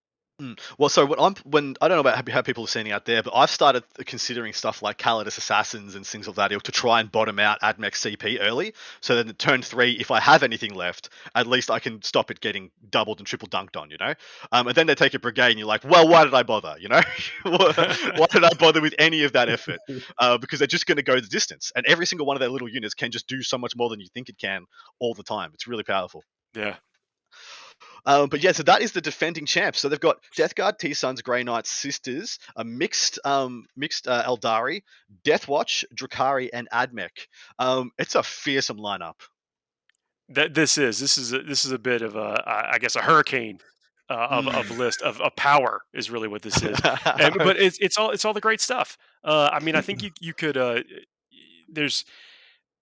Well, 0.77 0.89
so 0.89 1.05
when 1.05 1.19
I'm 1.19 1.35
when 1.45 1.75
I 1.79 1.87
don't 1.87 1.97
know 1.97 2.01
about 2.01 2.27
how, 2.29 2.41
people 2.41 2.63
are 2.63 2.67
seeing 2.67 2.91
out 2.91 3.05
there, 3.05 3.21
but 3.21 3.33
I've 3.35 3.51
started 3.51 3.83
considering 4.05 4.53
stuff 4.53 4.81
like 4.81 4.97
Calidus 4.97 5.37
Assassins 5.37 5.95
and 5.95 6.05
things 6.05 6.27
of 6.27 6.35
that 6.35 6.51
ilk 6.51 6.63
to 6.63 6.71
try 6.71 6.99
and 6.99 7.11
bottom 7.11 7.37
out 7.39 7.61
AdMech 7.61 7.93
CP 7.93 8.39
early. 8.41 8.73
So 9.01 9.15
then 9.15 9.33
turn 9.35 9.61
three, 9.61 9.93
if 9.93 10.09
I 10.11 10.19
have 10.19 10.41
anything 10.41 10.73
left, 10.73 11.09
at 11.35 11.45
least 11.45 11.69
I 11.69 11.79
can 11.79 12.01
stop 12.01 12.31
it 12.31 12.41
getting 12.41 12.71
doubled 12.89 13.19
and 13.19 13.27
triple 13.27 13.47
dunked 13.47 13.79
on, 13.79 13.91
you 13.91 13.97
know. 13.99 14.13
Um, 14.51 14.67
and 14.67 14.75
then 14.75 14.87
they 14.87 14.95
take 14.95 15.13
a 15.13 15.19
brigade, 15.19 15.51
and 15.51 15.59
you're 15.59 15.67
like, 15.67 15.83
well, 15.83 16.07
why 16.07 16.23
did 16.23 16.33
I 16.33 16.43
bother? 16.43 16.75
You 16.79 16.89
know, 16.89 17.01
why 17.43 18.27
did 18.31 18.43
I 18.43 18.53
bother 18.57 18.81
with 18.81 18.95
any 18.97 19.23
of 19.23 19.33
that 19.33 19.49
effort? 19.49 19.79
Uh, 20.19 20.37
because 20.37 20.59
they're 20.59 20.67
just 20.67 20.85
going 20.85 20.97
to 20.97 21.03
go 21.03 21.15
the 21.15 21.27
distance, 21.27 21.71
and 21.75 21.85
every 21.85 22.05
single 22.05 22.25
one 22.25 22.35
of 22.35 22.39
their 22.39 22.49
little 22.49 22.69
units 22.69 22.93
can 22.93 23.11
just 23.11 23.27
do 23.27 23.41
so 23.41 23.57
much 23.57 23.75
more 23.75 23.89
than 23.89 23.99
you 23.99 24.07
think 24.13 24.29
it 24.29 24.37
can 24.37 24.65
all 24.99 25.13
the 25.13 25.23
time. 25.23 25.51
It's 25.53 25.67
really 25.67 25.83
powerful. 25.83 26.23
Yeah, 26.55 26.75
Um, 28.05 28.27
but 28.29 28.43
yeah, 28.43 28.51
so 28.51 28.63
that 28.63 28.81
is 28.81 28.91
the 28.91 29.01
defending 29.01 29.45
champs. 29.45 29.79
So 29.79 29.87
they've 29.89 29.99
got 29.99 30.17
Death 30.35 30.55
Guard, 30.55 30.77
T 30.77 30.93
Sons, 30.93 31.21
Grey 31.21 31.43
Knights, 31.43 31.69
Sisters, 31.69 32.39
a 32.55 32.63
mixed, 32.63 33.19
um, 33.25 33.65
mixed 33.77 34.07
uh, 34.07 34.23
Eldari, 34.23 34.83
Death 35.23 35.47
Watch, 35.47 35.85
Drukari, 35.95 36.49
and 36.51 36.67
Admech. 36.73 37.27
Um, 37.59 37.91
it's 37.97 38.15
a 38.15 38.23
fearsome 38.23 38.77
lineup. 38.77 39.21
that 40.29 40.53
this 40.53 40.77
is 40.77 40.99
this 40.99 41.17
is 41.17 41.33
a, 41.33 41.41
this 41.43 41.65
is 41.65 41.71
a 41.71 41.79
bit 41.79 42.01
of 42.01 42.15
a 42.15 42.43
I 42.45 42.77
guess 42.79 42.95
a 42.95 43.01
hurricane 43.01 43.59
uh, 44.09 44.27
of 44.31 44.47
of 44.47 44.77
list 44.77 45.01
of, 45.01 45.21
of 45.21 45.35
power 45.35 45.81
is 45.93 46.11
really 46.11 46.27
what 46.27 46.41
this 46.41 46.61
is. 46.61 46.77
and, 47.05 47.35
but 47.37 47.57
it's 47.61 47.77
it's 47.79 47.97
all 47.97 48.11
it's 48.11 48.25
all 48.25 48.33
the 48.33 48.41
great 48.41 48.61
stuff. 48.61 48.97
Uh, 49.23 49.49
I 49.51 49.59
mean, 49.59 49.75
I 49.75 49.81
think 49.81 50.03
you 50.03 50.11
you 50.19 50.33
could. 50.33 50.57
Uh, 50.57 50.81
there's 51.69 52.05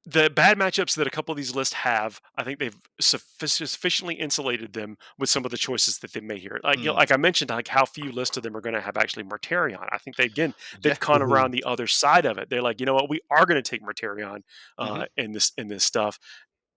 the 0.05 0.29
bad 0.31 0.57
matchups 0.57 0.95
that 0.95 1.05
a 1.07 1.11
couple 1.11 1.31
of 1.31 1.37
these 1.37 1.55
lists 1.55 1.73
have. 1.75 2.19
I 2.35 2.43
think 2.43 2.59
they've 2.59 2.75
sufficiently 2.99 4.15
insulated 4.15 4.73
them 4.73 4.97
with 5.19 5.29
some 5.29 5.45
of 5.45 5.51
the 5.51 5.57
choices 5.57 5.99
that 5.99 6.13
they 6.13 6.21
made 6.21 6.39
here. 6.39 6.59
Like 6.63 6.79
you 6.79 6.85
know, 6.85 6.93
Mm. 6.93 6.95
like 6.95 7.11
I 7.11 7.17
mentioned, 7.17 7.51
like 7.51 7.67
how 7.67 7.85
few 7.85 8.11
lists 8.11 8.35
of 8.37 8.43
them 8.43 8.55
are 8.57 8.61
going 8.61 8.73
to 8.75 8.81
have 8.81 8.97
actually 8.97 9.23
Mortarion. 9.23 9.87
I 9.91 9.97
think 9.99 10.15
they 10.17 10.25
again 10.25 10.55
they've 10.83 10.99
Yeah. 10.99 10.99
gone 10.99 11.21
Mhm. 11.21 11.29
around 11.29 11.51
the 11.51 11.63
other 11.65 11.87
side 11.87 12.25
of 12.25 12.37
it. 12.39 12.49
They're 12.49 12.61
like, 12.63 12.79
you 12.79 12.85
know 12.85 12.95
what, 12.95 13.09
we 13.09 13.21
are 13.29 13.45
going 13.45 13.61
to 13.61 13.69
take 13.69 13.81
Mortarion 13.83 14.41
uh, 14.77 15.03
Mhm. 15.03 15.07
in 15.17 15.31
this 15.33 15.51
in 15.57 15.67
this 15.67 15.83
stuff. 15.85 16.17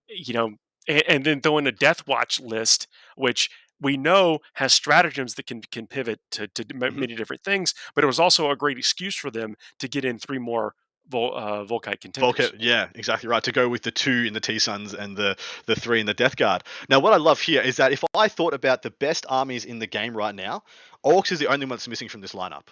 You 0.08 0.34
know, 0.34 0.56
and, 0.88 1.02
and 1.08 1.24
then 1.24 1.40
throw 1.40 1.58
in 1.58 1.66
a 1.66 1.72
Death 1.72 2.06
Watch 2.06 2.40
list, 2.40 2.88
which 3.16 3.50
we 3.80 3.96
know 3.96 4.38
has 4.54 4.72
stratagems 4.72 5.34
that 5.34 5.46
can 5.46 5.62
can 5.62 5.86
pivot 5.86 6.20
to, 6.32 6.46
to 6.48 6.64
Mhm. 6.64 6.96
many 6.96 7.14
different 7.16 7.42
things, 7.42 7.74
but 7.94 8.04
it 8.04 8.06
was 8.06 8.20
also 8.20 8.50
a 8.50 8.56
great 8.56 8.78
excuse 8.78 9.16
for 9.16 9.30
them 9.30 9.56
to 9.78 9.88
get 9.88 10.04
in 10.04 10.18
three 10.18 10.38
more 10.38 10.74
Vol, 11.09 11.36
uh, 11.36 11.64
Volkite 11.64 12.00
contenders. 12.00 12.50
Volca, 12.50 12.57
yeah, 12.59 12.88
exactly 12.94 13.28
right. 13.28 13.42
To 13.44 13.52
go 13.52 13.68
with 13.68 13.82
the 13.82 13.90
two 13.90 14.24
in 14.26 14.32
the 14.32 14.40
T 14.40 14.59
Sons 14.59 14.94
and 14.94 15.16
the 15.16 15.36
the 15.66 15.76
three 15.76 16.00
in 16.00 16.07
the 16.07 16.14
Death 16.14 16.36
Guard. 16.36 16.62
Now, 16.88 17.00
what 17.00 17.12
I 17.12 17.18
love 17.18 17.40
here 17.40 17.61
is 17.61 17.76
that 17.76 17.92
if 17.92 18.02
I 18.14 18.28
thought 18.28 18.55
about 18.55 18.82
the 18.82 18.90
best 18.90 19.26
armies 19.28 19.64
in 19.64 19.78
the 19.78 19.86
game 19.86 20.16
right 20.16 20.34
now, 20.34 20.62
Orcs 21.05 21.32
is 21.32 21.38
the 21.38 21.48
only 21.48 21.66
one 21.66 21.70
that's 21.70 21.88
missing 21.88 22.09
from 22.09 22.20
this 22.20 22.32
lineup. 22.32 22.66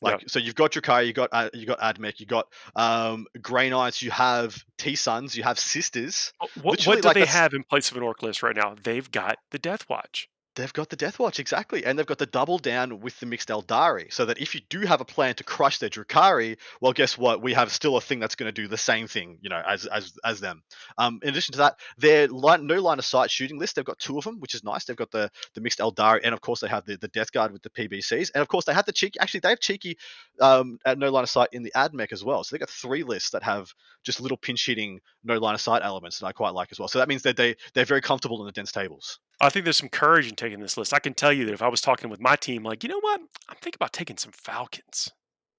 Like, 0.00 0.28
so 0.28 0.38
you've 0.38 0.54
got 0.54 0.72
Drukari, 0.72 1.06
you 1.06 1.12
got 1.14 1.30
uh, 1.32 1.48
you 1.54 1.66
got 1.66 1.80
Admech, 1.80 2.20
you 2.20 2.26
got 2.26 2.46
um, 2.76 3.26
Grey 3.40 3.70
Knights, 3.70 4.02
you 4.02 4.10
have 4.10 4.62
T 4.76 4.96
Sons, 4.96 5.34
you 5.34 5.42
have 5.44 5.58
Sisters. 5.58 6.32
What, 6.38 6.52
what 6.62 6.78
do 6.80 6.90
like 6.90 7.14
they 7.14 7.20
that's- 7.20 7.32
have 7.32 7.54
in 7.54 7.64
place 7.64 7.90
of 7.90 7.96
an 7.96 8.02
Orc 8.02 8.22
list 8.22 8.42
right 8.42 8.54
now? 8.54 8.74
They've 8.82 9.10
got 9.10 9.38
the 9.50 9.58
Death 9.58 9.88
Watch. 9.88 10.28
They've 10.56 10.72
got 10.72 10.88
the 10.88 10.96
Death 10.96 11.18
Watch 11.18 11.40
exactly, 11.40 11.84
and 11.84 11.98
they've 11.98 12.06
got 12.06 12.18
the 12.18 12.26
double 12.26 12.58
down 12.58 13.00
with 13.00 13.18
the 13.18 13.26
mixed 13.26 13.48
Eldari, 13.48 14.12
so 14.12 14.26
that 14.26 14.38
if 14.38 14.54
you 14.54 14.60
do 14.68 14.80
have 14.80 15.00
a 15.00 15.04
plan 15.04 15.34
to 15.36 15.44
crush 15.44 15.78
their 15.78 15.88
Drukari, 15.88 16.58
well, 16.80 16.92
guess 16.92 17.18
what? 17.18 17.42
We 17.42 17.54
have 17.54 17.72
still 17.72 17.96
a 17.96 18.00
thing 18.00 18.20
that's 18.20 18.36
going 18.36 18.52
to 18.52 18.62
do 18.62 18.68
the 18.68 18.76
same 18.76 19.08
thing, 19.08 19.38
you 19.40 19.50
know, 19.50 19.60
as 19.66 19.86
as 19.86 20.12
as 20.24 20.40
them. 20.40 20.62
Um, 20.98 21.18
in 21.22 21.30
addition 21.30 21.52
to 21.52 21.58
that, 21.58 21.78
their 21.98 22.28
line, 22.28 22.66
no 22.66 22.80
line 22.80 22.98
of 22.98 23.04
sight 23.04 23.30
shooting 23.30 23.58
list, 23.58 23.76
they've 23.76 23.84
got 23.84 23.98
two 23.98 24.18
of 24.18 24.24
them, 24.24 24.38
which 24.38 24.54
is 24.54 24.62
nice. 24.62 24.84
They've 24.84 24.96
got 24.96 25.10
the 25.10 25.30
the 25.54 25.60
mixed 25.60 25.80
Eldari, 25.80 26.20
and 26.22 26.34
of 26.34 26.40
course 26.40 26.60
they 26.60 26.68
have 26.68 26.84
the, 26.84 26.96
the 26.98 27.08
Death 27.08 27.32
Guard 27.32 27.52
with 27.52 27.62
the 27.62 27.70
PBCs, 27.70 28.30
and 28.34 28.42
of 28.42 28.48
course 28.48 28.64
they 28.64 28.74
have 28.74 28.86
the 28.86 28.92
cheeky. 28.92 29.18
Actually, 29.18 29.40
they 29.40 29.50
have 29.50 29.60
cheeky 29.60 29.98
um, 30.40 30.78
at 30.84 30.98
no 30.98 31.10
line 31.10 31.24
of 31.24 31.30
sight 31.30 31.48
in 31.52 31.62
the 31.62 31.72
ad 31.74 31.92
Admech 31.94 32.12
as 32.12 32.24
well. 32.24 32.44
So 32.44 32.54
they've 32.54 32.60
got 32.60 32.70
three 32.70 33.02
lists 33.02 33.30
that 33.30 33.42
have 33.42 33.72
just 34.02 34.20
little 34.20 34.36
pinch 34.36 34.66
hitting 34.66 35.00
no 35.22 35.38
line 35.38 35.54
of 35.54 35.60
sight 35.60 35.82
elements 35.82 36.18
that 36.18 36.26
I 36.26 36.32
quite 36.32 36.54
like 36.54 36.68
as 36.70 36.78
well. 36.78 36.88
So 36.88 36.98
that 36.98 37.08
means 37.08 37.22
that 37.22 37.36
they 37.36 37.56
they're 37.74 37.84
very 37.84 38.00
comfortable 38.00 38.40
in 38.40 38.46
the 38.46 38.52
dense 38.52 38.72
tables. 38.72 39.18
I 39.40 39.50
think 39.50 39.64
there's 39.64 39.76
some 39.76 39.88
courage 39.88 40.28
in 40.28 40.36
taking 40.36 40.60
this 40.60 40.76
list. 40.76 40.94
I 40.94 40.98
can 40.98 41.14
tell 41.14 41.32
you 41.32 41.44
that 41.46 41.54
if 41.54 41.62
I 41.62 41.68
was 41.68 41.80
talking 41.80 42.08
with 42.08 42.20
my 42.20 42.36
team, 42.36 42.62
like, 42.62 42.82
you 42.82 42.88
know 42.88 43.00
what? 43.00 43.20
I'm 43.48 43.56
thinking 43.60 43.78
about 43.78 43.92
taking 43.92 44.16
some 44.16 44.32
Falcons. 44.32 45.10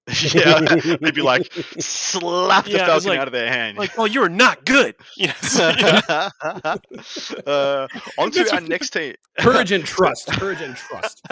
yeah, 0.33 0.59
they'd 1.01 1.15
be 1.15 1.21
like, 1.21 1.51
slap 1.79 2.65
the 2.65 2.71
Yeah, 2.71 2.91
it 2.91 2.93
was 2.93 3.03
falcon 3.03 3.09
like- 3.09 3.19
out 3.19 3.27
of 3.27 3.33
their 3.33 3.47
hand. 3.47 3.77
Like, 3.77 3.97
oh, 3.97 4.05
you're 4.05 4.29
not 4.29 4.65
good. 4.65 4.95
You 5.17 5.27
know, 5.27 5.33
so, 5.41 5.69
you 5.69 5.85
uh, 7.47 7.87
on 8.17 8.31
to 8.31 8.53
our 8.53 8.61
next 8.61 8.89
team. 8.89 9.15
Courage 9.39 9.71
and 9.71 9.85
trust. 9.85 10.27
Courage 10.27 10.61
and 10.61 10.75
trust. 10.75 11.25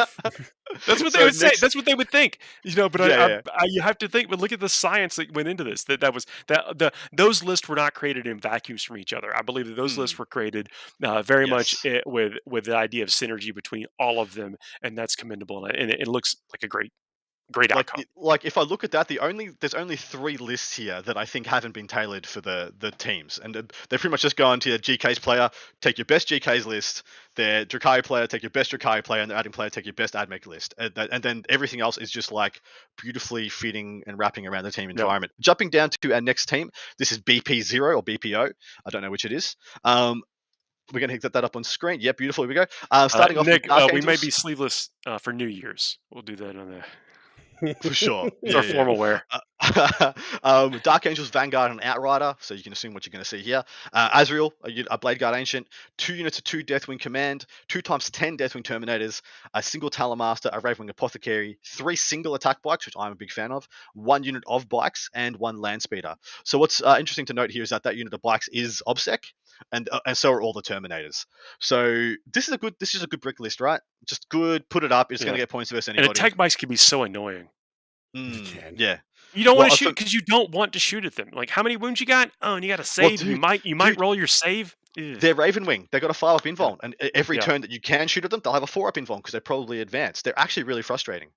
That's 0.88 1.04
what 1.04 1.12
So 1.12 1.20
they 1.20 1.26
would 1.26 1.36
say. 1.36 1.52
That's 1.60 1.76
what 1.76 1.86
they 1.86 1.94
would 1.94 2.10
think. 2.10 2.40
You 2.64 2.76
know, 2.76 2.90
but 2.90 3.02
I, 3.02 3.08
Yeah, 3.10 3.26
I, 3.26 3.30
yeah. 3.30 3.42
I, 3.54 3.66
you 3.66 3.82
have 3.82 3.98
to 4.00 4.08
think. 4.08 4.30
But 4.30 4.40
look 4.40 4.52
at 4.52 4.60
the 4.60 4.70
science 4.70 5.18
that 5.18 5.34
went 5.34 5.48
into 5.48 5.64
this. 5.64 5.84
That 5.84 6.00
that 6.02 6.14
was 6.14 6.26
that 6.48 6.78
the 6.78 6.92
those 7.12 7.44
lists 7.44 7.68
were 7.68 7.76
not 7.76 7.94
created 7.94 8.26
in 8.26 8.40
vacuums 8.40 8.84
from 8.84 8.98
each 8.98 9.14
other. 9.14 9.36
I 9.36 9.42
believe 9.42 9.68
that 9.68 9.76
those 9.76 9.98
lists 9.98 10.18
were 10.18 10.26
created 10.26 10.70
uh, 11.04 11.22
very 11.22 11.46
much. 11.46 11.76
Yes. 11.84 12.02
i 12.06 12.10
with 12.10 12.34
with 12.46 12.66
the 12.66 12.76
idea 12.76 13.04
of 13.04 13.10
synergy 13.10 13.54
between 13.54 13.86
all 14.00 14.20
of 14.20 14.34
them, 14.34 14.56
and 14.82 14.98
that's 14.98 15.16
commendable. 15.16 15.66
And 15.66 15.92
it, 15.92 16.02
it 16.02 16.08
looks 16.08 16.36
like 16.54 16.64
a 16.64 16.68
great 16.68 16.92
great 17.52 17.70
Like, 17.72 17.90
outcome. 17.90 18.06
like 18.16 18.46
if 18.46 18.58
I 18.58 18.62
look 18.62 18.84
at 18.84 18.92
that, 18.92 19.08
the 19.08 19.20
only 19.20 19.50
there's 19.60 19.74
only 19.74 19.96
three 19.96 20.38
lists 20.38 20.76
here 20.76 21.02
that 21.02 21.18
I 21.18 21.26
think 21.26 21.46
haven't 21.46 21.74
been 21.74 21.88
tailored 21.88 22.26
for 22.26 22.42
the 22.42 22.74
the 22.80 22.92
teams, 22.92 23.40
and 23.44 23.56
uh, 23.56 23.62
they 23.90 23.98
pretty 23.98 24.10
much 24.12 24.22
just 24.22 24.36
go 24.36 24.52
into 24.54 24.70
your 24.70 24.80
GK's 24.80 25.20
player, 25.20 25.50
take 25.82 25.98
your 25.98 26.06
best 26.06 26.30
GK's 26.30 26.66
list, 26.66 27.04
their 27.36 27.66
Drukari 27.66 28.04
player, 28.04 28.28
take 28.28 28.44
your 28.44 28.50
best 28.50 28.72
Drukari 28.72 29.04
player, 29.04 29.22
and 29.22 29.30
the 29.32 29.36
adding 29.36 29.52
player, 29.52 29.70
take 29.70 29.86
your 29.86 29.94
best 29.94 30.14
Admech 30.14 30.46
list, 30.48 30.74
and, 30.78 30.94
that- 30.96 31.10
and 31.12 31.22
then 31.24 31.44
everything 31.50 31.82
else 31.82 31.98
is 31.98 32.10
just 32.12 32.32
like 32.32 32.62
beautifully 33.02 33.50
fitting 33.50 34.04
and 34.08 34.18
wrapping 34.18 34.48
around 34.48 34.64
the 34.64 34.72
team 34.72 34.90
environment. 34.90 35.32
Jumping 35.40 35.70
down 35.70 35.90
to 35.90 36.14
our 36.14 36.22
next 36.22 36.48
team, 36.48 36.70
this 36.98 37.12
is 37.12 37.20
BP 37.20 37.62
zero 37.64 37.96
or 37.98 38.04
BPO, 38.04 38.52
I 38.86 38.90
don't 38.90 39.02
know 39.02 39.12
which 39.12 39.26
it 39.26 39.32
is. 39.32 39.56
Um, 39.84 40.24
we're 40.94 41.00
gonna 41.00 41.18
get 41.18 41.34
that 41.34 41.44
up 41.44 41.56
on 41.56 41.64
screen. 41.64 42.02
Yep, 42.02 42.18
beautiful. 42.18 42.44
Here 42.44 42.50
we 42.50 42.56
go. 42.56 42.66
Uh, 42.92 43.08
starting 43.08 43.38
uh, 43.38 43.42
off, 43.42 43.48
Nick, 43.48 43.66
uh, 43.70 43.88
we 43.94 44.02
may 44.02 44.18
be 44.18 44.30
sleeveless 44.30 44.90
uh, 45.08 45.18
for 45.18 45.32
New 45.32 45.48
Year's. 45.48 45.98
We'll 46.12 46.24
do 46.24 46.36
that 46.36 46.58
on 46.58 46.70
the 46.72 46.84
for 47.82 47.94
sure. 47.94 48.28
it's 48.42 48.54
Yeah, 48.54 48.58
our 48.58 48.66
yeah. 48.66 48.74
formal 48.74 48.98
wear. 48.98 49.24
Uh, 49.32 49.40
um, 50.44 50.80
Dark 50.84 51.06
Angels, 51.06 51.30
Vanguard, 51.30 51.72
and 51.72 51.82
Outrider. 51.82 52.36
So 52.40 52.54
you 52.54 52.64
can 52.64 52.74
assume 52.74 52.94
what 52.94 53.06
you're 53.06 53.12
going 53.12 53.24
to 53.24 53.30
see 53.30 53.42
here. 53.42 53.64
Uh, 53.92 54.10
Azrael, 54.14 54.54
a 54.92 54.98
Blade 54.98 55.20
Guard 55.20 55.36
Ancient, 55.36 55.68
two 55.98 56.16
units 56.16 56.38
of 56.38 56.44
two 56.44 56.64
Deathwing 56.64 57.00
Command, 57.00 57.46
two 57.68 57.82
times 57.82 58.10
ten 58.10 58.38
Deathwing 58.38 58.64
Terminators, 58.64 59.22
a 59.54 59.64
single 59.64 59.90
Talonmaster, 59.90 60.50
a 60.52 60.62
Ravenwing 60.62 60.90
Apothecary, 60.90 61.58
three 61.66 61.96
single 61.96 62.36
attack 62.36 62.62
bikes, 62.62 62.86
which 62.86 62.96
I'm 62.98 63.12
a 63.12 63.16
big 63.16 63.32
fan 63.32 63.52
of, 63.52 63.68
one 63.94 64.24
unit 64.24 64.44
of 64.48 64.68
bikes, 64.68 65.10
and 65.14 65.38
one 65.38 65.58
Land 65.58 65.82
Speeder. 65.82 66.16
So 66.44 66.58
what's 66.58 66.82
uh, 66.82 66.98
interesting 67.00 67.26
to 67.28 67.34
note 67.34 67.52
here 67.52 67.64
is 67.64 67.70
that 67.70 67.84
that 67.84 67.96
unit 67.96 68.14
of 68.14 68.22
bikes 68.22 68.48
is 68.50 68.84
OBSEC, 68.88 69.20
and 69.72 69.90
uh, 69.92 70.00
and 70.06 70.18
so 70.18 70.32
are 70.32 70.42
all 70.42 70.54
the 70.54 70.62
Terminators. 70.62 71.26
So 71.60 72.14
this 72.32 72.48
is 72.48 72.54
a 72.54 72.58
good 72.58 72.76
this 72.80 72.96
is 72.96 73.04
a 73.04 73.08
good 73.08 73.22
brick 73.22 73.40
list, 73.40 73.62
right? 73.62 73.82
Just 74.06 74.28
good. 74.30 74.68
Put 74.70 74.84
it 74.84 74.92
up. 74.92 75.12
It's 75.12 75.24
going 75.24 75.34
to 75.36 75.40
get 75.40 75.50
points 75.50 75.72
versus 75.72 75.90
anybody. 75.90 76.08
And 76.10 76.18
attack 76.18 76.36
bikes 76.38 76.56
can 76.56 76.70
be 76.70 76.76
so 76.76 77.04
annoying. 77.04 77.50
Mm, 78.16 78.80
yeah. 78.80 79.00
You 79.34 79.44
don't 79.44 79.56
Well, 79.56 79.64
want 79.68 79.72
to 79.72 79.78
shoot 79.78 79.96
because 79.96 80.14
you 80.14 80.22
don't 80.22 80.52
want 80.52 80.74
to 80.74 80.80
shoot 80.80 81.06
at 81.06 81.16
them. 81.16 81.30
Like 81.34 81.50
how 81.50 81.64
many 81.64 81.78
wounds 81.78 82.00
you 82.00 82.06
got? 82.06 82.30
Oh, 82.42 82.56
and 82.56 82.64
you 82.64 82.70
got 82.70 82.78
to 82.78 82.84
save. 82.84 83.24
you 83.24 83.32
dude, 83.34 83.42
might 83.42 83.66
you 83.66 83.76
might 83.76 83.92
dude- 83.92 84.00
roll 84.02 84.16
your 84.16 84.28
save. 84.28 84.76
Ugh. 84.98 85.20
They're 85.20 85.34
Ravenwing. 85.36 85.90
They 85.92 86.00
got 86.00 86.12
a 86.12 86.14
five 86.14 86.36
up 86.36 86.44
invuln, 86.44 86.78
and 86.84 86.96
every 87.16 87.38
Yeah. 87.38 87.42
turn 87.42 87.62
that 87.62 87.72
you 87.72 87.82
can 87.82 88.08
shoot 88.08 88.26
at 88.26 88.32
them, 88.32 88.42
they'll 88.44 88.54
have 88.54 88.62
a 88.64 88.68
four 88.68 88.88
up 88.88 88.96
invuln 88.96 89.18
because 89.18 89.32
they're 89.32 89.42
probably 89.42 89.82
advanced. 89.82 90.24
They're 90.24 90.38
actually 90.38 90.64
really 90.64 90.84
frustrating. 90.84 91.30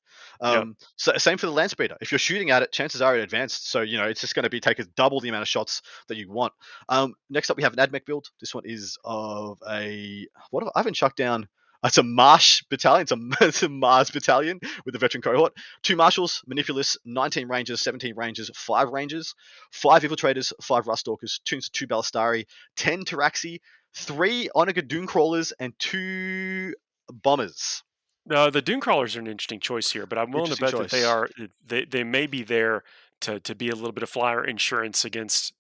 Yeah. 0.43 0.59
Um, 0.59 0.77
So 0.97 1.17
same 1.17 1.39
for 1.39 1.47
the 1.47 1.53
land 1.53 1.71
speeder. 1.71 1.97
If 2.01 2.13
you're 2.13 2.19
shooting 2.19 2.51
at 2.51 2.63
it, 2.63 2.73
chances 2.73 3.01
are 3.01 3.17
it 3.17 3.23
advanced. 3.23 3.71
So 3.71 3.81
you 3.81 3.97
know 3.97 4.07
it's 4.07 4.21
just 4.21 4.35
going 4.35 4.43
to 4.45 4.51
be 4.51 4.61
taking 4.61 4.87
double 4.95 5.21
the 5.21 5.31
amount 5.31 5.43
of 5.43 5.49
shots 5.49 5.81
that 6.09 6.17
you 6.17 6.31
want. 6.31 6.53
Um, 6.91 7.15
next 7.31 7.51
up 7.51 7.57
we 7.57 7.63
have 7.63 7.73
an 7.73 7.79
Admech 7.79 8.05
build. 8.05 8.29
This 8.41 8.55
one 8.55 8.65
is 8.67 8.99
of 9.05 9.59
a 9.69 10.27
what 10.51 10.63
have, 10.63 10.73
I 10.75 10.81
haven't 10.81 10.95
chucked 10.95 11.17
down. 11.17 11.49
Uh, 11.83 11.89
it's 11.89 11.99
a 11.99 12.03
Marsh 12.03 12.63
battalion. 12.71 13.03
It's 13.03 13.13
a, 13.13 13.19
it's 13.47 13.63
a 13.63 13.69
Mars 13.69 14.11
battalion 14.11 14.61
with 14.85 14.95
a 14.95 14.99
veteran 14.99 15.23
cohort. 15.23 15.53
Two 15.83 15.97
marshals, 15.97 16.43
manipulus, 16.47 16.97
19 17.05 17.49
rangers, 17.49 17.81
17 17.81 18.15
rangers, 18.17 18.51
five 18.55 18.89
rangers, 18.89 19.35
five 19.73 20.03
infiltrators, 20.03 20.53
five 20.63 20.87
rust 20.87 21.01
stalkers, 21.01 21.41
two, 21.45 21.61
two 21.61 21.87
Ballistarii, 21.87 22.47
10 22.77 23.05
Pteraxii, 23.05 23.59
three 23.95 24.49
Onager 24.55 24.83
Dune 24.83 25.07
crawlers, 25.07 25.53
and 25.59 25.73
two 25.79 26.75
bombers. 27.11 27.83
No, 28.27 28.51
the 28.51 28.63
Dune 28.63 28.81
crawlers 28.81 29.17
are 29.17 29.21
an 29.21 29.29
interesting 29.29 29.61
choice 29.61 29.91
here, 29.91 30.07
but 30.07 30.19
I'm 30.19 30.33
willing 30.33 30.53
to 30.53 30.61
bet 30.61 30.75
Interesting 30.75 30.83
that 30.83 30.91
they 30.91 31.05
are 31.05 31.29
they 31.65 31.85
they 31.85 32.03
may 32.03 32.27
be 32.27 32.43
there 32.43 32.83
to 33.21 33.39
to 33.41 33.55
be 33.55 33.69
a 33.69 33.75
little 33.75 33.93
bit 33.93 34.03
of 34.03 34.11
flyer 34.11 34.45
insurance 34.45 35.05
against 35.05 35.53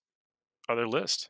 other 0.68 0.88
list. 0.88 1.28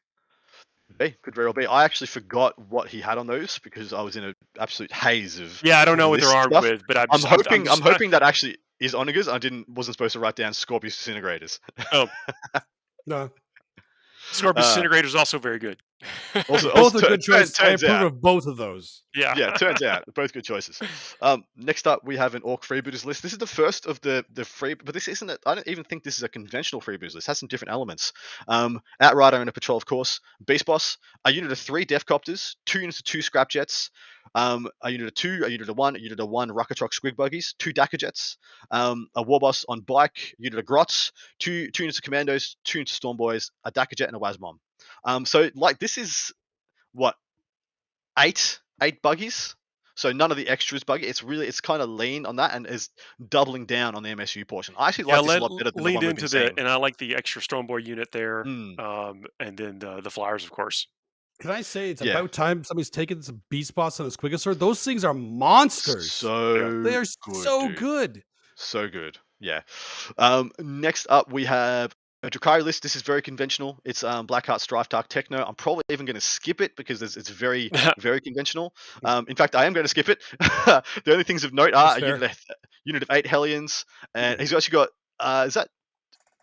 Hey, 0.98 1.16
could 1.22 1.34
very 1.34 1.46
well 1.46 1.52
be. 1.52 1.66
I 1.66 1.84
actually 1.84 2.06
forgot 2.06 2.58
what 2.70 2.88
he 2.88 3.00
had 3.00 3.18
on 3.18 3.26
those 3.26 3.58
because 3.58 3.92
I 3.92 4.02
was 4.02 4.16
in 4.16 4.24
an 4.24 4.34
absolute 4.58 4.92
haze 4.92 5.38
of. 5.40 5.60
Yeah, 5.62 5.78
I 5.80 5.84
don't 5.84 5.98
know 5.98 6.08
what 6.08 6.20
they're 6.20 6.28
armed 6.30 6.52
stuff. 6.52 6.62
with, 6.62 6.82
but 6.86 6.96
I'm, 6.96 7.06
I'm 7.10 7.20
just, 7.20 7.26
hoping. 7.28 7.60
I'm, 7.62 7.78
just- 7.78 7.82
hoping 7.82 8.10
that 8.10 8.22
actually 8.22 8.56
is 8.80 8.94
Onagers. 8.94 9.30
I 9.30 9.38
didn't. 9.38 9.68
Wasn't 9.68 9.94
supposed 9.94 10.14
to 10.14 10.20
write 10.20 10.36
down 10.36 10.54
Scorpius 10.54 10.96
disintegrators. 10.96 11.58
No, 13.08 13.30
Scorpius 14.32 14.66
uh, 14.66 14.68
Disintegrator 14.70 15.06
is 15.06 15.14
also 15.14 15.38
very 15.38 15.60
good. 15.60 15.80
Also, 16.50 16.68
both 16.68 16.76
also 16.94 16.98
are 16.98 17.08
good 17.08 17.22
choices. 17.22 17.58
I 17.58 17.68
approve 17.70 17.90
out- 17.90 18.06
of 18.06 18.20
both 18.20 18.46
of 18.46 18.56
those. 18.58 19.02
yeah, 19.14 19.34
yeah, 19.36 19.52
turns 19.52 19.82
out 19.82 20.04
both 20.14 20.32
good 20.34 20.44
choices. 20.44 20.80
Um, 21.22 21.44
next 21.56 21.86
up, 21.86 22.04
we 22.04 22.16
have 22.18 22.34
an 22.34 22.42
Orc 22.42 22.62
freebooters 22.62 23.06
list. 23.06 23.22
This 23.22 23.32
is 23.32 23.38
the 23.38 23.46
first 23.46 23.86
of 23.86 24.00
the 24.02 24.24
the 24.32 24.44
free, 24.44 24.74
but 24.74 24.92
this 24.92 25.08
isn't. 25.08 25.30
A, 25.30 25.38
I 25.46 25.54
don't 25.54 25.66
even 25.66 25.84
think 25.84 26.04
this 26.04 26.18
is 26.18 26.22
a 26.22 26.28
conventional 26.28 26.82
freebooters 26.82 27.14
list. 27.14 27.26
It 27.26 27.26
has 27.28 27.38
some 27.38 27.48
different 27.48 27.72
elements. 27.72 28.12
Um, 28.46 28.80
Outrider 29.00 29.38
and 29.40 29.48
a 29.48 29.52
patrol, 29.52 29.78
of 29.78 29.86
course. 29.86 30.20
Beast 30.46 30.66
boss, 30.66 30.98
a 31.24 31.32
unit 31.32 31.50
of 31.50 31.58
three 31.58 31.86
Deffkoptas, 31.86 32.56
two 32.66 32.80
units 32.80 32.98
of 32.98 33.04
two 33.04 33.22
Scrap 33.22 33.48
Jets, 33.48 33.90
um, 34.34 34.68
a 34.82 34.90
unit 34.90 35.06
of 35.08 35.14
two, 35.14 35.42
a 35.46 35.48
unit 35.48 35.68
of 35.70 35.76
one, 35.78 35.96
a 35.96 35.98
unit 35.98 36.20
of 36.20 36.28
one 36.28 36.50
Rukkatrukk 36.50 36.90
Squig 36.92 37.16
Buggies, 37.16 37.54
two 37.58 37.72
Dakka 37.72 37.98
Jets, 37.98 38.36
um, 38.70 39.08
a 39.14 39.22
War 39.22 39.40
Boss 39.40 39.64
on 39.68 39.80
bike, 39.80 40.34
unit 40.38 40.58
of 40.58 40.66
Grots, 40.66 41.12
two 41.38 41.70
two 41.70 41.84
units 41.84 41.98
of 41.98 42.04
Commandos, 42.04 42.56
two 42.64 42.80
units 42.80 42.92
of 42.92 42.96
Storm 42.96 43.16
Boys, 43.16 43.50
a 43.64 43.72
Dakka 43.72 43.96
Jet, 43.96 44.08
and 44.08 44.16
a 44.16 44.20
Wazbom. 44.20 44.58
Um, 45.04 45.24
so 45.26 45.50
like 45.54 45.78
this 45.78 45.98
is 45.98 46.32
what 46.92 47.14
eight 48.18 48.60
eight 48.82 49.02
buggies. 49.02 49.54
So 49.94 50.12
none 50.12 50.30
of 50.30 50.36
the 50.36 50.46
extras 50.48 50.84
buggy. 50.84 51.06
It's 51.06 51.22
really 51.22 51.46
it's 51.46 51.60
kind 51.62 51.80
of 51.80 51.88
lean 51.88 52.26
on 52.26 52.36
that 52.36 52.54
and 52.54 52.66
is 52.66 52.90
doubling 53.30 53.64
down 53.64 53.94
on 53.94 54.02
the 54.02 54.10
MSU 54.10 54.46
portion. 54.46 54.74
I 54.78 54.88
actually 54.88 55.08
yeah. 55.08 55.20
like 55.20 55.22
this 55.22 55.28
Let, 55.28 55.40
a 55.40 55.44
lot 55.46 55.58
better 55.58 55.70
than 55.70 55.82
the 55.82 55.82
leaned 55.82 55.96
one 55.96 56.04
we've 56.04 56.10
into 56.22 56.28
been 56.28 56.54
the, 56.54 56.60
and 56.60 56.68
I 56.68 56.76
like 56.76 56.98
the 56.98 57.16
extra 57.16 57.40
Storm 57.40 57.66
Boy 57.66 57.78
unit 57.78 58.12
there, 58.12 58.44
Mm, 58.44 58.78
um, 58.78 59.24
and 59.40 59.56
then 59.56 59.78
the 59.78 60.02
the 60.02 60.10
flyers, 60.10 60.44
of 60.44 60.50
course. 60.50 60.86
Can 61.40 61.50
I 61.50 61.62
say 61.62 61.90
it's 61.90 62.02
Yeah. 62.02 62.12
about 62.12 62.32
time 62.32 62.64
somebody's 62.64 62.90
taken 62.90 63.22
some 63.22 63.42
beast 63.50 63.74
boss 63.74 63.98
on 64.00 64.06
a 64.06 64.10
Squigosaur? 64.10 64.58
Those 64.58 64.82
things 64.82 65.04
are 65.04 65.14
monsters. 65.14 66.12
so 66.12 66.82
they 66.82 66.94
are 66.96 67.04
good, 67.22 67.36
so 67.42 67.68
dude. 67.68 67.76
good. 67.78 68.24
So 68.54 68.88
good. 68.88 69.18
Yeah. 69.38 69.60
Um, 70.18 70.50
next 70.58 71.06
up, 71.10 71.30
we 71.32 71.44
have 71.44 71.94
a 72.26 72.30
Drukari 72.30 72.62
list. 72.62 72.82
This 72.82 72.96
is 72.96 73.02
very 73.02 73.22
conventional. 73.22 73.78
It's 73.84 74.02
um, 74.02 74.26
Blackheart, 74.26 74.60
Strife, 74.60 74.88
Dark 74.88 75.08
Techno. 75.08 75.44
I'm 75.44 75.54
probably 75.54 75.84
even 75.88 76.06
going 76.06 76.14
to 76.14 76.20
skip 76.20 76.60
it 76.60 76.76
because 76.76 77.00
it's, 77.00 77.16
it's 77.16 77.30
very, 77.30 77.70
very 77.98 78.20
conventional. 78.20 78.74
Um, 79.04 79.26
in 79.28 79.36
fact, 79.36 79.54
I 79.54 79.64
am 79.64 79.72
going 79.72 79.84
to 79.84 79.88
skip 79.88 80.08
it. 80.08 80.22
the 80.40 81.12
only 81.12 81.24
things 81.24 81.44
of 81.44 81.54
note 81.54 81.74
are 81.74 81.96
a 81.96 82.00
unit 82.00 82.22
of, 82.22 82.38
unit 82.84 83.02
of 83.02 83.08
eight 83.10 83.26
Hellions, 83.26 83.86
and 84.14 84.40
he's 84.40 84.52
actually 84.52 84.72
got, 84.72 84.88
uh, 85.20 85.44
is 85.46 85.54
that? 85.54 85.68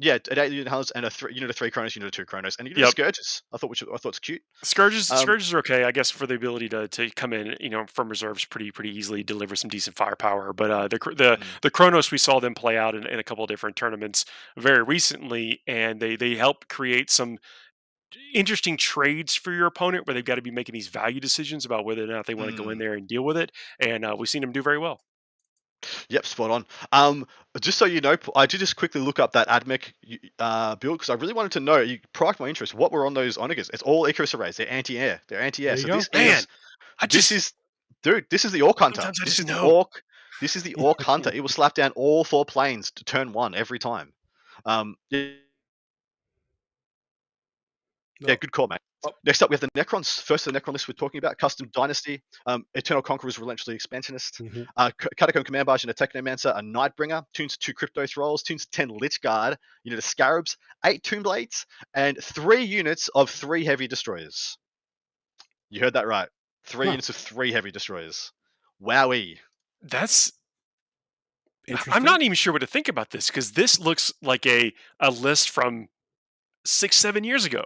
Yeah, 0.04 0.18
an 0.30 0.38
eight 0.40 0.52
unit 0.52 0.68
Hellions 0.68 0.92
and 0.92 1.06
a 1.06 1.10
three, 1.10 1.34
unit 1.34 1.50
of 1.50 1.56
three 1.56 1.72
Cronos, 1.72 1.96
unit 1.96 2.08
of 2.08 2.12
two 2.12 2.26
Cronos, 2.26 2.56
and 2.60 2.68
unit 2.68 2.80
Yep. 2.80 2.90
Scourges. 2.92 3.42
I 3.54 3.58
thought 3.58 3.70
which 3.70 3.82
I 3.84 3.98
thought 3.98 4.10
it's 4.10 4.20
cute. 4.20 4.42
Scourges, 4.64 5.10
Um, 5.10 5.18
scourges 5.18 5.54
are 5.54 5.60
okay, 5.60 5.84
I 5.86 5.92
guess, 5.92 6.12
for 6.12 6.28
the 6.28 6.36
ability 6.36 6.70
to, 6.70 6.88
to 6.90 7.10
come 7.12 7.32
in, 7.34 7.56
you 7.60 7.70
know, 7.70 7.86
from 7.94 8.10
reserves 8.10 8.46
pretty 8.46 8.72
pretty 8.72 8.90
easily, 8.96 9.24
deliver 9.24 9.56
some 9.56 9.70
decent 9.70 9.96
firepower. 9.96 10.52
But 10.54 10.72
uh, 10.72 10.88
the 10.90 11.00
Cr- 11.00 11.14
the 11.14 11.38
Mm. 11.38 11.44
the 11.62 11.72
Cronos 11.72 12.12
we 12.12 12.18
saw 12.18 12.40
them 12.40 12.54
play 12.54 12.78
out 12.78 12.96
in, 12.96 13.08
in 13.08 13.18
a 13.20 13.24
couple 13.24 13.44
of 13.44 13.48
different 13.48 13.76
tournaments 13.76 14.26
very 14.58 14.84
recently, 14.84 15.62
and 15.68 16.00
they 16.00 16.16
they 16.16 16.36
help 16.36 16.68
create 16.68 17.10
some 17.10 17.38
interesting 18.34 18.78
trades 18.78 19.34
for 19.36 19.52
your 19.52 19.66
opponent 19.66 20.06
where 20.06 20.14
they've 20.14 20.26
got 20.26 20.36
to 20.36 20.42
be 20.42 20.52
making 20.52 20.74
these 20.74 20.88
value 20.88 21.20
decisions 21.20 21.66
about 21.66 21.84
whether 21.86 22.04
or 22.04 22.08
not 22.08 22.28
they 22.28 22.36
want 22.36 22.52
to 22.52 22.56
go 22.56 22.70
in 22.70 22.78
Mm. 22.78 22.80
there 22.80 22.94
and 22.94 23.08
deal 23.08 23.24
with 23.24 23.38
it. 23.38 23.52
And 23.80 24.06
uh, 24.06 24.16
we've 24.18 24.30
seen 24.30 24.42
them 24.42 24.52
do 24.52 24.62
very 24.62 24.78
well. 24.78 25.00
Yep, 26.10 26.26
spot 26.26 26.52
on. 26.52 26.66
Um, 26.92 27.28
just 27.60 27.78
so 27.78 27.86
you 27.86 28.02
know, 28.02 28.18
I 28.36 28.46
did 28.46 28.60
just 28.60 28.76
quickly 28.76 29.02
look 29.02 29.20
up 29.20 29.34
that 29.34 29.48
AdMech 29.48 29.94
uh, 30.40 30.76
build 30.76 31.00
because 31.00 31.10
I 31.10 31.16
really 31.16 31.34
wanted 31.34 31.52
to 31.54 31.60
know. 31.60 31.80
You 31.80 32.00
pricked 32.14 32.40
my 32.40 32.48
interest. 32.48 32.74
What 32.74 32.92
were 32.92 33.06
on 33.06 33.14
those 33.14 33.38
Onagers? 33.38 33.70
It's 33.74 33.84
all 33.84 34.06
Icarus 34.06 34.34
arrays. 34.34 34.58
They're 34.58 34.72
anti-air. 34.72 35.22
They're 35.28 35.42
anti-air. 35.42 35.76
There 35.76 35.88
So 35.88 35.96
this 35.96 36.10
Man, 36.14 36.38
is 36.38 36.48
I 37.00 37.06
this 37.06 37.30
just 37.30 37.32
is 37.32 37.54
dude. 38.02 38.26
This 38.30 38.46
is 38.46 38.52
the 38.52 38.62
Orc 38.62 38.80
Hunter. 38.80 39.12
This 39.24 39.40
is 39.40 39.46
the 39.46 39.54
know. 39.54 39.72
Orc. 39.72 40.04
This 40.42 40.56
is 40.56 40.64
the 40.64 40.76
Orc 40.76 41.02
Hunter. 41.04 41.32
It 41.34 41.42
will 41.42 41.50
slap 41.50 41.74
down 41.74 41.92
all 41.92 42.24
four 42.24 42.46
planes 42.46 42.92
to 42.92 43.04
turn 43.04 43.34
one 43.34 43.56
every 43.56 43.80
time. 43.80 44.14
Um, 44.66 44.96
yeah, 45.10 45.30
yeah, 48.20 48.36
good 48.36 48.52
call, 48.52 48.68
mate. 48.68 48.80
Oh. 49.06 49.12
Next 49.26 49.42
up, 49.42 49.50
we 49.50 49.56
have 49.56 49.60
the 49.62 49.68
Necrons. 49.76 50.22
First, 50.22 50.48
of 50.48 50.54
the 50.54 50.62
Necron 50.62 50.72
list 50.74 50.88
we're 50.88 50.94
talking 50.94 51.18
about 51.18 51.38
Custom 51.38 51.70
Dynasty, 51.74 52.22
um, 52.46 52.66
Eternal 52.74 53.02
Conquerors, 53.02 53.38
Relentlessly 53.38 53.76
Expansionist, 53.76 54.40
Mhm. 54.40 54.66
uh, 54.78 54.92
Catacomb 55.18 55.44
Command 55.44 55.66
Barge 55.66 55.84
and 55.84 55.92
a 55.92 55.94
Technomancer, 55.94 56.58
a 56.58 56.62
Nightbringer, 56.62 57.26
tunes 57.34 57.58
two 57.58 57.74
Crypto 57.74 58.06
Thralls, 58.08 58.44
tunes 58.44 58.66
10 58.68 58.90
Lychguard, 58.90 59.58
unit 59.84 59.98
of 60.00 60.06
Scarabs, 60.06 60.56
eight 60.86 61.04
Tomb 61.04 61.22
Blades, 61.24 61.66
and 61.94 62.18
three 62.24 62.64
units 62.64 63.10
of 63.10 63.30
three 63.30 63.66
Heavy 63.66 63.88
Destroyers. 63.88 64.58
You 65.70 65.82
heard 65.82 65.94
that 65.94 66.08
right. 66.08 66.30
Three 66.64 66.86
Huh. 66.86 66.92
units 66.94 67.10
of 67.10 67.16
three 67.18 67.52
Heavy 67.52 67.72
Destroyers. 67.72 68.32
Wowee. 68.82 69.40
that's 69.82 70.32
I'm 71.92 72.04
not 72.04 72.22
even 72.22 72.36
sure 72.36 72.52
what 72.54 72.60
to 72.60 72.68
think 72.68 72.88
about 72.90 73.10
this 73.12 73.28
because 73.28 73.52
this 73.54 73.80
looks 73.80 74.12
like 74.22 74.46
a 74.46 74.74
a 75.00 75.10
list 75.12 75.50
from 75.50 75.88
six 76.66 76.96
seven 76.98 77.24
years 77.24 77.44
ago. 77.46 77.64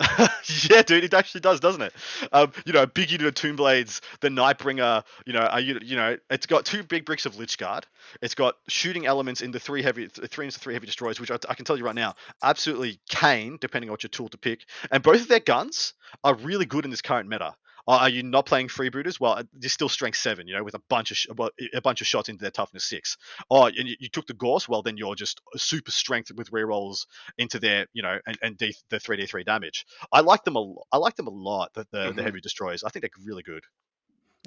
yeah, 0.70 0.82
dude, 0.82 1.04
it 1.04 1.14
actually 1.14 1.40
does, 1.40 1.60
doesn't 1.60 1.82
it? 1.82 1.92
Um, 2.32 2.52
you 2.66 2.72
know, 2.72 2.82
a 2.82 2.86
big 2.86 3.10
unit 3.12 3.26
of 3.28 3.34
Tomb 3.34 3.56
Blades, 3.56 4.00
the 4.20 4.28
Nightbringer, 4.28 5.04
you 5.24 5.32
know, 5.32 5.48
a 5.50 5.60
unit, 5.60 5.84
you 5.84 5.96
know, 5.96 6.16
it's 6.30 6.46
got 6.46 6.64
two 6.64 6.82
big 6.82 7.04
bricks 7.04 7.26
of 7.26 7.34
Lychguard. 7.36 7.84
It's 8.20 8.34
got 8.34 8.56
shooting 8.66 9.06
elements 9.06 9.40
in 9.40 9.52
the 9.52 9.60
three 9.60 9.82
heavy, 9.82 10.08
th- 10.08 10.28
three 10.30 10.46
into 10.46 10.58
three 10.58 10.74
heavy 10.74 10.86
destroyers, 10.86 11.20
which 11.20 11.30
I, 11.30 11.38
I 11.48 11.54
can 11.54 11.64
tell 11.64 11.78
you 11.78 11.84
right 11.84 11.94
now, 11.94 12.14
absolutely 12.42 12.98
cane, 13.08 13.56
depending 13.60 13.88
on 13.88 13.92
what 13.92 14.02
your 14.02 14.10
tool 14.10 14.28
to 14.30 14.38
pick. 14.38 14.64
And 14.90 15.02
both 15.02 15.20
of 15.22 15.28
their 15.28 15.40
guns 15.40 15.94
are 16.24 16.34
really 16.34 16.66
good 16.66 16.84
in 16.84 16.90
this 16.90 17.02
current 17.02 17.28
meta. 17.28 17.54
Are 17.86 18.00
are 18.00 18.08
you 18.08 18.22
not 18.22 18.46
playing 18.46 18.68
freebooters? 18.68 19.20
Well, 19.20 19.32
uh, 19.34 19.42
you're 19.60 19.68
still 19.68 19.88
strength 19.88 20.16
seven, 20.18 20.46
you 20.48 20.54
know, 20.56 20.64
with 20.64 20.74
a 20.74 20.80
bunch 20.88 21.10
of 21.10 21.16
sh- 21.18 21.26
a 21.74 21.80
bunch 21.80 22.00
of 22.00 22.06
shots 22.06 22.28
into 22.28 22.40
their 22.42 22.50
toughness 22.50 22.84
six. 22.84 23.16
Oh, 23.50 23.66
and 23.66 23.76
you, 23.76 23.96
you 24.00 24.08
took 24.08 24.26
the 24.26 24.34
Gauss. 24.34 24.68
Well, 24.68 24.82
then 24.82 24.96
you're 24.96 25.14
just 25.14 25.40
super 25.56 25.90
strength 25.90 26.30
with 26.34 26.50
rerolls 26.50 27.06
into 27.38 27.58
their, 27.58 27.86
you 27.92 28.02
know, 28.02 28.18
and, 28.26 28.38
and 28.42 28.56
D, 28.56 28.74
the 28.88 28.98
three 28.98 29.16
D 29.18 29.26
three 29.26 29.44
damage. 29.44 29.84
I 30.12 30.20
like 30.20 30.44
them 30.44 30.56
a, 30.56 30.60
lo- 30.60 30.84
I 30.92 30.96
like 30.96 31.16
them 31.16 31.26
a 31.26 31.30
lot. 31.30 31.72
The 31.74 31.86
the, 31.90 31.98
Mhm. 31.98 32.16
the 32.16 32.22
heavy 32.22 32.40
destroyers. 32.40 32.84
I 32.84 32.88
think 32.90 33.02
they're 33.02 33.24
really 33.24 33.42
good. 33.42 33.64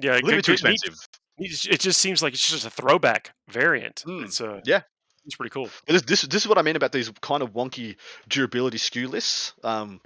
Yeah, 0.00 0.12
A 0.12 0.14
little 0.14 0.30
bit 0.30 0.44
too 0.44 0.52
expensive. 0.52 0.94
neat- 1.38 1.66
It 1.70 1.80
just 1.80 2.00
seems 2.00 2.22
like 2.22 2.32
it's 2.34 2.50
just 2.50 2.66
a 2.66 2.70
throwback 2.70 3.34
variant. 3.48 4.02
Mm, 4.06 4.24
It's 4.24 4.40
uh, 4.40 4.60
yeah. 4.64 4.82
it's 5.24 5.36
pretty 5.36 5.50
cool. 5.50 5.68
This, 5.86 6.02
this 6.02 6.22
this 6.22 6.42
is 6.42 6.48
what 6.48 6.58
I 6.58 6.62
mean 6.62 6.76
about 6.76 6.90
these 6.92 7.10
kind 7.20 7.42
of 7.42 7.52
wonky 7.52 7.96
durability 8.28 8.78
skew 8.78 9.06
lists. 9.08 9.54
Um, 9.62 10.00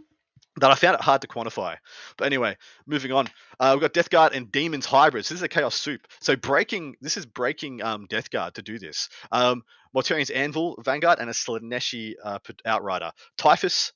that 0.60 0.70
I 0.70 0.74
found 0.74 0.94
it 0.94 1.00
hard 1.00 1.22
to 1.22 1.28
quantify. 1.28 1.76
But 2.18 2.26
anyway, 2.26 2.56
moving 2.86 3.12
on. 3.12 3.28
Uh, 3.58 3.70
we've 3.74 3.80
got 3.80 3.92
Death 3.94 4.10
Guard 4.10 4.34
and 4.34 4.52
Demons 4.52 4.84
hybrids. 4.84 5.28
This 5.28 5.36
is 5.36 5.42
a 5.42 5.48
Chaos 5.48 5.74
Soup. 5.74 6.00
So 6.20 6.36
breaking, 6.36 6.96
this 7.00 7.16
is 7.16 7.24
breaking 7.24 7.82
um, 7.82 8.06
Death 8.08 8.30
Guard 8.30 8.54
to 8.54 8.62
do 8.62 8.78
this. 8.78 9.08
Um, 9.30 9.62
Mortarion's 9.94 10.30
Anvil 10.30 10.76
Vanguard 10.84 11.18
and 11.20 11.30
a 11.30 11.32
Slaaneshi 11.32 12.14
uh, 12.22 12.38
Outrider. 12.66 13.12
Typhus, 13.38 13.92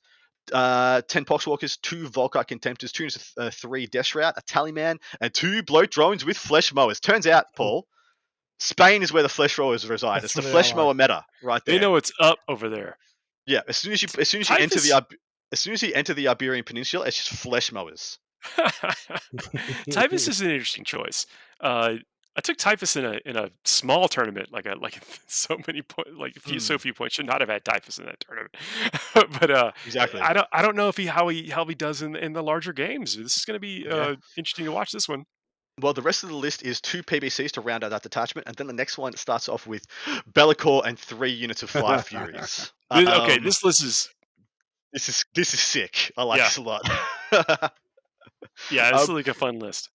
uh, 0.51 1.01
10 1.07 1.25
Poxwalkers, 1.25 1.79
2 1.81 2.09
Volkite 2.09 2.47
Contemptors, 2.47 2.91
2 2.91 3.03
units 3.03 3.33
uh, 3.37 3.49
3 3.51 3.87
Death 3.87 4.05
Shroud, 4.07 4.33
a 4.37 4.41
Tallyman, 4.41 4.97
and 5.21 5.33
2 5.33 5.63
Bloat 5.63 5.91
Drones 5.91 6.25
with 6.25 6.37
Flesh 6.37 6.73
Mowers. 6.73 6.99
Turns 6.99 7.27
out, 7.27 7.45
Paul, 7.55 7.85
Spain 8.59 9.03
is 9.03 9.13
where 9.13 9.23
the 9.23 9.29
Flesh 9.29 9.57
Mowers 9.59 9.87
reside. 9.87 10.23
That's 10.23 10.25
it's 10.25 10.33
the 10.35 10.41
where 10.41 10.51
Flesh 10.51 10.73
are. 10.73 10.77
Mower 10.77 10.93
meta 10.93 11.23
right 11.43 11.61
there. 11.65 11.75
They 11.75 11.81
know 11.81 11.95
it's 11.95 12.11
up 12.19 12.39
over 12.47 12.69
there. 12.69 12.97
Yeah, 13.45 13.61
as 13.67 13.77
soon 13.77 13.93
as 13.93 14.01
you 14.01 14.09
as 14.17 14.27
soon 14.27 14.41
as 14.41 14.49
you 14.49 14.55
enter 14.57 14.75
the 14.75 14.89
Typhus- 14.89 14.91
Ib- 15.11 15.17
as 15.51 15.59
soon 15.59 15.73
as 15.73 15.81
you 15.83 15.91
enter 15.93 16.13
the 16.13 16.27
Iberian 16.27 16.63
Peninsula, 16.63 17.05
it's 17.05 17.17
just 17.17 17.41
flesh 17.41 17.71
mowers. 17.71 18.19
Typhus 19.91 20.27
is 20.27 20.41
an 20.41 20.51
interesting 20.51 20.83
choice. 20.83 21.25
Uh, 21.59 21.95
I 22.35 22.41
took 22.41 22.57
Typhus 22.57 22.95
in 22.95 23.03
a 23.03 23.19
in 23.25 23.35
a 23.35 23.49
small 23.65 24.07
tournament, 24.07 24.51
like 24.51 24.67
a 24.67 24.75
like 24.75 24.99
so 25.27 25.57
many 25.65 25.81
points, 25.81 26.11
like 26.15 26.35
few, 26.35 26.59
so 26.59 26.75
Hmm. 26.75 26.79
few 26.79 26.93
points. 26.93 27.15
Should 27.15 27.25
not 27.25 27.41
have 27.41 27.49
had 27.49 27.65
Typhus 27.65 27.97
in 27.97 28.05
that 28.05 28.19
tournament, 28.19 28.55
but 29.39 29.49
uh, 29.49 29.71
Exactly. 29.85 30.21
I 30.21 30.33
don't 30.33 30.47
I 30.51 30.61
don't 30.61 30.75
know 30.75 30.87
if 30.87 30.97
he 30.97 31.07
how 31.07 31.27
he 31.29 31.49
how 31.49 31.65
he 31.65 31.73
does 31.75 32.01
in 32.03 32.15
in 32.15 32.33
the 32.33 32.43
larger 32.43 32.73
games. 32.73 33.17
This 33.17 33.37
is 33.37 33.45
going 33.45 33.55
to 33.55 33.59
be 33.59 33.85
Yeah. 33.87 33.95
uh, 33.95 34.15
interesting 34.37 34.65
to 34.65 34.71
watch 34.71 34.91
this 34.91 35.09
one. 35.09 35.23
Well, 35.79 35.93
the 35.93 36.01
rest 36.01 36.23
of 36.23 36.29
the 36.29 36.35
list 36.35 36.63
is 36.63 36.81
two 36.81 37.03
PBCs 37.03 37.51
to 37.51 37.61
round 37.61 37.83
out 37.83 37.89
that 37.91 38.01
detachment, 38.01 38.47
and 38.47 38.55
then 38.55 38.65
the 38.65 38.73
next 38.73 38.97
one 38.97 39.15
starts 39.15 39.47
off 39.47 39.67
with 39.67 39.83
Be'lakor 40.33 40.85
and 40.85 40.97
three 40.97 41.31
units 41.31 41.61
of 41.63 41.69
five 41.69 42.05
Furies. 42.07 42.71
Th- 42.93 43.07
okay, 43.07 43.37
Um, 43.37 43.43
this 43.43 43.63
list 43.63 43.83
is 43.83 44.09
this 44.97 45.09
is 45.09 45.25
this 45.35 45.53
is 45.53 45.59
sick. 45.59 46.11
I 46.17 46.23
like 46.23 46.39
Yeah. 46.39 46.45
this 46.45 46.57
a 46.57 46.61
lot. 46.63 46.81
yeah, 48.71 48.95
is 48.95 49.07
Um, 49.07 49.15
like 49.15 49.27
a 49.27 49.33
fun 49.35 49.59
list. 49.59 49.91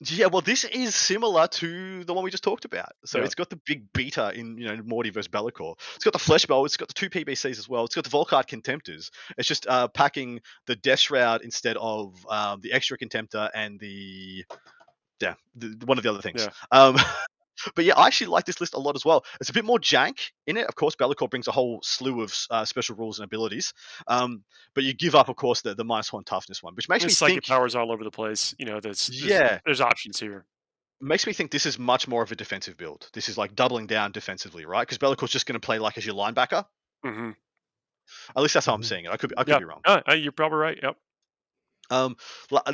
yeah, 0.00 0.26
well, 0.26 0.40
this 0.40 0.64
is 0.64 0.96
similar 0.96 1.46
to 1.46 2.02
the 2.02 2.12
one 2.12 2.24
we 2.24 2.32
just 2.32 2.42
talked 2.42 2.64
about. 2.64 2.90
So 3.04 3.18
Yeah. 3.18 3.26
it's 3.26 3.36
got 3.36 3.48
the 3.48 3.60
big 3.64 3.92
beta 3.92 4.32
in 4.34 4.58
you 4.58 4.64
know 4.66 4.82
Morty 4.82 5.10
versus 5.10 5.28
Be'lakor. 5.28 5.78
It's 5.94 6.02
got 6.02 6.14
the 6.14 6.18
Flesh 6.18 6.46
Bow. 6.46 6.64
It's 6.64 6.76
got 6.76 6.88
the 6.88 6.94
two 6.94 7.08
PBCs 7.08 7.58
as 7.60 7.68
well. 7.68 7.84
It's 7.84 7.94
got 7.94 8.02
the 8.02 8.10
Volkite 8.10 8.48
Contemptors. 8.48 9.10
It's 9.38 9.46
just 9.46 9.68
uh, 9.68 9.86
packing 9.86 10.40
the 10.66 10.74
Death 10.74 10.98
Shroud 10.98 11.42
instead 11.42 11.76
of 11.76 12.14
um, 12.28 12.60
the 12.60 12.72
extra 12.72 12.98
Contemptor 12.98 13.50
and 13.54 13.78
the 13.78 14.44
yeah 15.20 15.34
the, 15.54 15.76
one 15.84 15.96
of 15.96 16.02
the 16.02 16.10
other 16.10 16.22
things. 16.22 16.42
Yeah. 16.44 16.50
Um, 16.72 16.96
but 17.74 17.84
yeah, 17.84 17.94
I 17.96 18.06
actually 18.06 18.28
like 18.28 18.44
this 18.44 18.60
list 18.60 18.74
a 18.74 18.78
lot 18.78 18.96
as 18.96 19.04
well. 19.04 19.24
It's 19.40 19.50
a 19.50 19.52
bit 19.52 19.64
more 19.64 19.78
jank 19.78 20.30
in 20.46 20.56
it. 20.56 20.66
Of 20.66 20.74
course, 20.74 20.94
Be'lakor 20.96 21.28
brings 21.30 21.48
a 21.48 21.52
whole 21.52 21.80
slew 21.82 22.22
of 22.22 22.34
uh, 22.50 22.64
special 22.64 22.96
rules 22.96 23.18
and 23.18 23.24
abilities. 23.24 23.72
Um, 24.06 24.44
but 24.74 24.84
you 24.84 24.94
give 24.94 25.14
up, 25.14 25.28
of 25.28 25.36
course, 25.36 25.62
the, 25.62 25.74
the 25.74 25.84
minus 25.84 26.12
one 26.12 26.24
toughness 26.24 26.62
one, 26.62 26.74
which 26.74 26.88
makes 26.88 27.04
It's 27.04 27.20
me 27.20 27.26
like 27.26 27.34
think 27.34 27.46
powers 27.46 27.74
all 27.74 27.92
over 27.92 28.04
the 28.04 28.10
place. 28.10 28.54
You 28.58 28.66
know, 28.66 28.80
there's, 28.80 29.06
there's 29.06 29.30
Yeah. 29.30 29.58
there's 29.64 29.80
options 29.80 30.20
here. 30.20 30.46
makes 31.00 31.26
me 31.26 31.32
think 31.32 31.50
this 31.50 31.66
is 31.66 31.78
much 31.78 32.06
more 32.08 32.22
of 32.22 32.30
a 32.32 32.36
defensive 32.36 32.76
build. 32.76 33.08
This 33.12 33.28
is 33.28 33.38
like 33.38 33.54
doubling 33.54 33.86
down 33.86 34.12
defensively, 34.12 34.64
right? 34.66 34.86
Because 34.86 34.98
Be'lakor's 34.98 35.30
just 35.30 35.46
going 35.46 35.60
to 35.60 35.64
play 35.64 35.78
like 35.78 35.96
as 35.98 36.04
your 36.06 36.14
linebacker. 36.14 36.64
hmm 37.04 37.30
At 38.36 38.42
least 38.42 38.54
that's 38.54 38.66
how 38.66 38.74
I'm 38.74 38.82
Mhm. 38.82 38.84
seeing 38.84 39.04
it. 39.06 39.10
I 39.10 39.16
could 39.16 39.30
be, 39.30 39.38
I 39.38 39.44
could 39.44 39.52
Yeah, 39.52 39.58
be 39.58 39.64
wrong. 39.64 39.80
uh, 39.84 40.02
you're 40.14 40.32
probably 40.32 40.58
right. 40.58 40.78
Yep. 40.82 40.96
Um, 41.90 42.16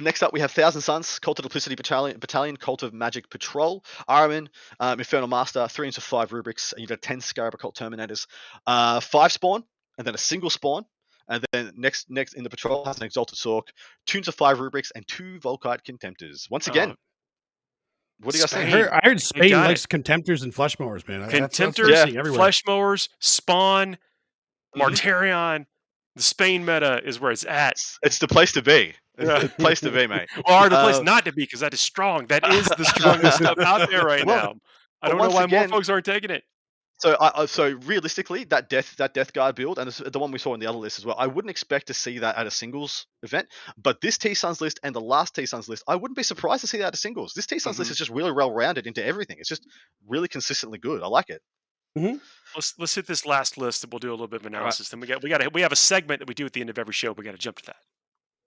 next 0.00 0.22
up, 0.22 0.32
we 0.32 0.40
have 0.40 0.50
Thousand 0.52 0.82
Sons, 0.82 1.18
Cult 1.18 1.38
of 1.38 1.44
Duplicity 1.44 1.74
Battalion, 1.74 2.18
Battalion 2.18 2.56
Cult 2.56 2.82
of 2.82 2.92
Magic 2.92 3.28
Patrol, 3.30 3.82
Ahriman, 4.08 4.48
um, 4.78 4.98
Infernal 4.98 5.26
Master, 5.28 5.66
three 5.68 5.86
into 5.86 6.00
five 6.00 6.32
rubrics, 6.32 6.72
and 6.72 6.80
you 6.82 6.86
got 6.86 7.00
10 7.02 7.20
Scarab 7.20 7.54
Occult 7.54 7.74
Terminators, 7.76 8.26
uh, 8.66 9.00
five 9.00 9.32
spawn, 9.32 9.64
and 9.98 10.06
then 10.06 10.14
a 10.14 10.18
single 10.18 10.50
spawn. 10.50 10.84
And 11.28 11.44
then 11.52 11.72
next 11.76 12.08
next 12.08 12.34
in 12.34 12.44
the 12.44 12.50
patrol 12.50 12.84
has 12.84 12.98
an 12.98 13.04
Exalted 13.04 13.36
Sork, 13.36 13.62
two 14.06 14.18
into 14.18 14.30
five 14.30 14.60
rubrics, 14.60 14.92
and 14.94 15.06
two 15.08 15.40
Volkite 15.40 15.80
Contemptors. 15.82 16.48
Once 16.50 16.68
again, 16.68 16.90
Uh, 16.90 16.94
what 18.20 18.32
do 18.32 18.38
you 18.38 18.44
guys 18.44 18.54
I 18.54 18.58
think? 18.58 18.70
Spain. 18.70 18.82
heard, 18.84 18.90
I 18.92 19.00
heard 19.08 19.20
Spain 19.22 19.50
got 19.50 19.66
likes 19.66 19.86
contemptors 19.86 20.42
and 20.44 20.54
flesh 20.54 20.78
mowers, 20.78 21.06
man. 21.08 21.20
That's- 21.22 21.40
that's 21.40 21.58
what 21.58 21.74
Contemptors, 21.74 22.04
seeing 22.04 22.16
everywhere. 22.16 22.38
flesh 22.38 22.62
mowers, 22.64 23.08
spawn, 23.18 23.98
Mhm. 24.76 24.80
Mortarion. 24.82 25.66
The 26.14 26.22
Spain 26.22 26.64
meta 26.64 27.02
is 27.04 27.18
where 27.18 27.32
it's 27.32 27.44
at. 27.44 27.72
It's, 27.72 27.98
it's 28.02 28.18
the 28.20 28.28
place 28.28 28.52
to 28.52 28.62
be. 28.62 28.94
It's 29.18 29.28
Yeah. 29.44 29.48
place 29.58 29.80
to 29.80 29.90
be, 29.90 30.06
mate. 30.06 30.28
Or 30.44 30.68
the 30.68 30.76
place 30.82 30.96
Uh, 30.96 31.02
not 31.02 31.24
to 31.24 31.32
be 31.32 31.42
because 31.42 31.60
that 31.60 31.72
is 31.74 31.80
strong. 31.80 32.26
That 32.26 32.46
is 32.52 32.66
the 32.66 32.84
strongest 32.84 33.38
stuff 33.38 33.58
out 33.58 33.88
there 33.90 34.04
right 34.04 34.24
Well, 34.26 34.36
now. 34.36 34.54
I 35.02 35.08
don't 35.08 35.18
know 35.18 35.28
why 35.30 35.44
again- 35.44 35.70
more 35.70 35.78
folks 35.78 35.88
aren't 35.88 36.04
taking 36.06 36.30
it. 36.30 36.44
So, 36.98 37.14
I, 37.20 37.42
I, 37.42 37.46
so 37.46 37.72
realistically, 37.84 38.44
that 38.44 38.70
death 38.70 38.96
that 38.96 39.12
death 39.12 39.34
guard 39.34 39.54
build, 39.54 39.78
and 39.78 39.90
the 39.90 40.18
one 40.18 40.30
we 40.32 40.38
saw 40.38 40.54
in 40.54 40.60
the 40.60 40.66
other 40.66 40.78
list 40.78 40.98
as 40.98 41.04
well, 41.04 41.14
I 41.18 41.26
wouldn't 41.26 41.50
expect 41.50 41.88
to 41.88 41.94
see 41.94 42.18
that 42.20 42.36
at 42.38 42.46
a 42.46 42.50
singles 42.50 43.06
event. 43.22 43.48
But 43.76 44.00
this 44.00 44.16
T 44.16 44.32
Sons 44.32 44.62
list 44.62 44.80
and 44.82 44.94
the 44.94 45.00
last 45.02 45.34
T 45.34 45.44
Sons 45.44 45.68
list, 45.68 45.84
I 45.86 45.94
wouldn't 45.94 46.16
be 46.16 46.22
surprised 46.22 46.62
to 46.62 46.66
see 46.66 46.78
that 46.78 46.86
at 46.86 46.94
a 46.94 46.96
singles. 46.96 47.34
This 47.34 47.46
T 47.46 47.58
Sons 47.58 47.78
list 47.78 47.90
Mhm. 47.90 47.92
is 47.92 47.98
just 47.98 48.10
really 48.10 48.32
well 48.32 48.50
rounded 48.50 48.86
into 48.86 49.04
everything. 49.04 49.36
It's 49.38 49.48
just 49.50 49.66
really 50.08 50.26
consistently 50.26 50.78
good. 50.78 51.02
I 51.02 51.06
like 51.08 51.28
it. 51.28 51.42
Let's 52.54 52.72
let's 52.78 52.94
hit 52.94 53.06
this 53.06 53.26
last 53.26 53.58
list 53.58 53.84
and 53.84 53.92
we'll 53.92 53.98
do 54.00 54.08
a 54.10 54.12
little 54.12 54.26
bit 54.26 54.40
of 54.40 54.46
right. 54.46 54.54
analysis. 54.54 54.88
Then 54.88 55.00
we 55.00 55.06
got 55.06 55.22
we 55.22 55.28
got 55.28 55.52
we 55.52 55.60
have 55.60 55.72
a 55.72 55.76
segment 55.76 56.20
that 56.20 56.28
we 56.28 56.34
do 56.34 56.46
at 56.46 56.54
the 56.54 56.62
end 56.62 56.70
of 56.70 56.78
every 56.78 56.94
show. 56.94 57.12
We 57.12 57.24
got 57.24 57.32
to 57.32 57.38
jump 57.38 57.58
to 57.58 57.66
that. 57.66 57.76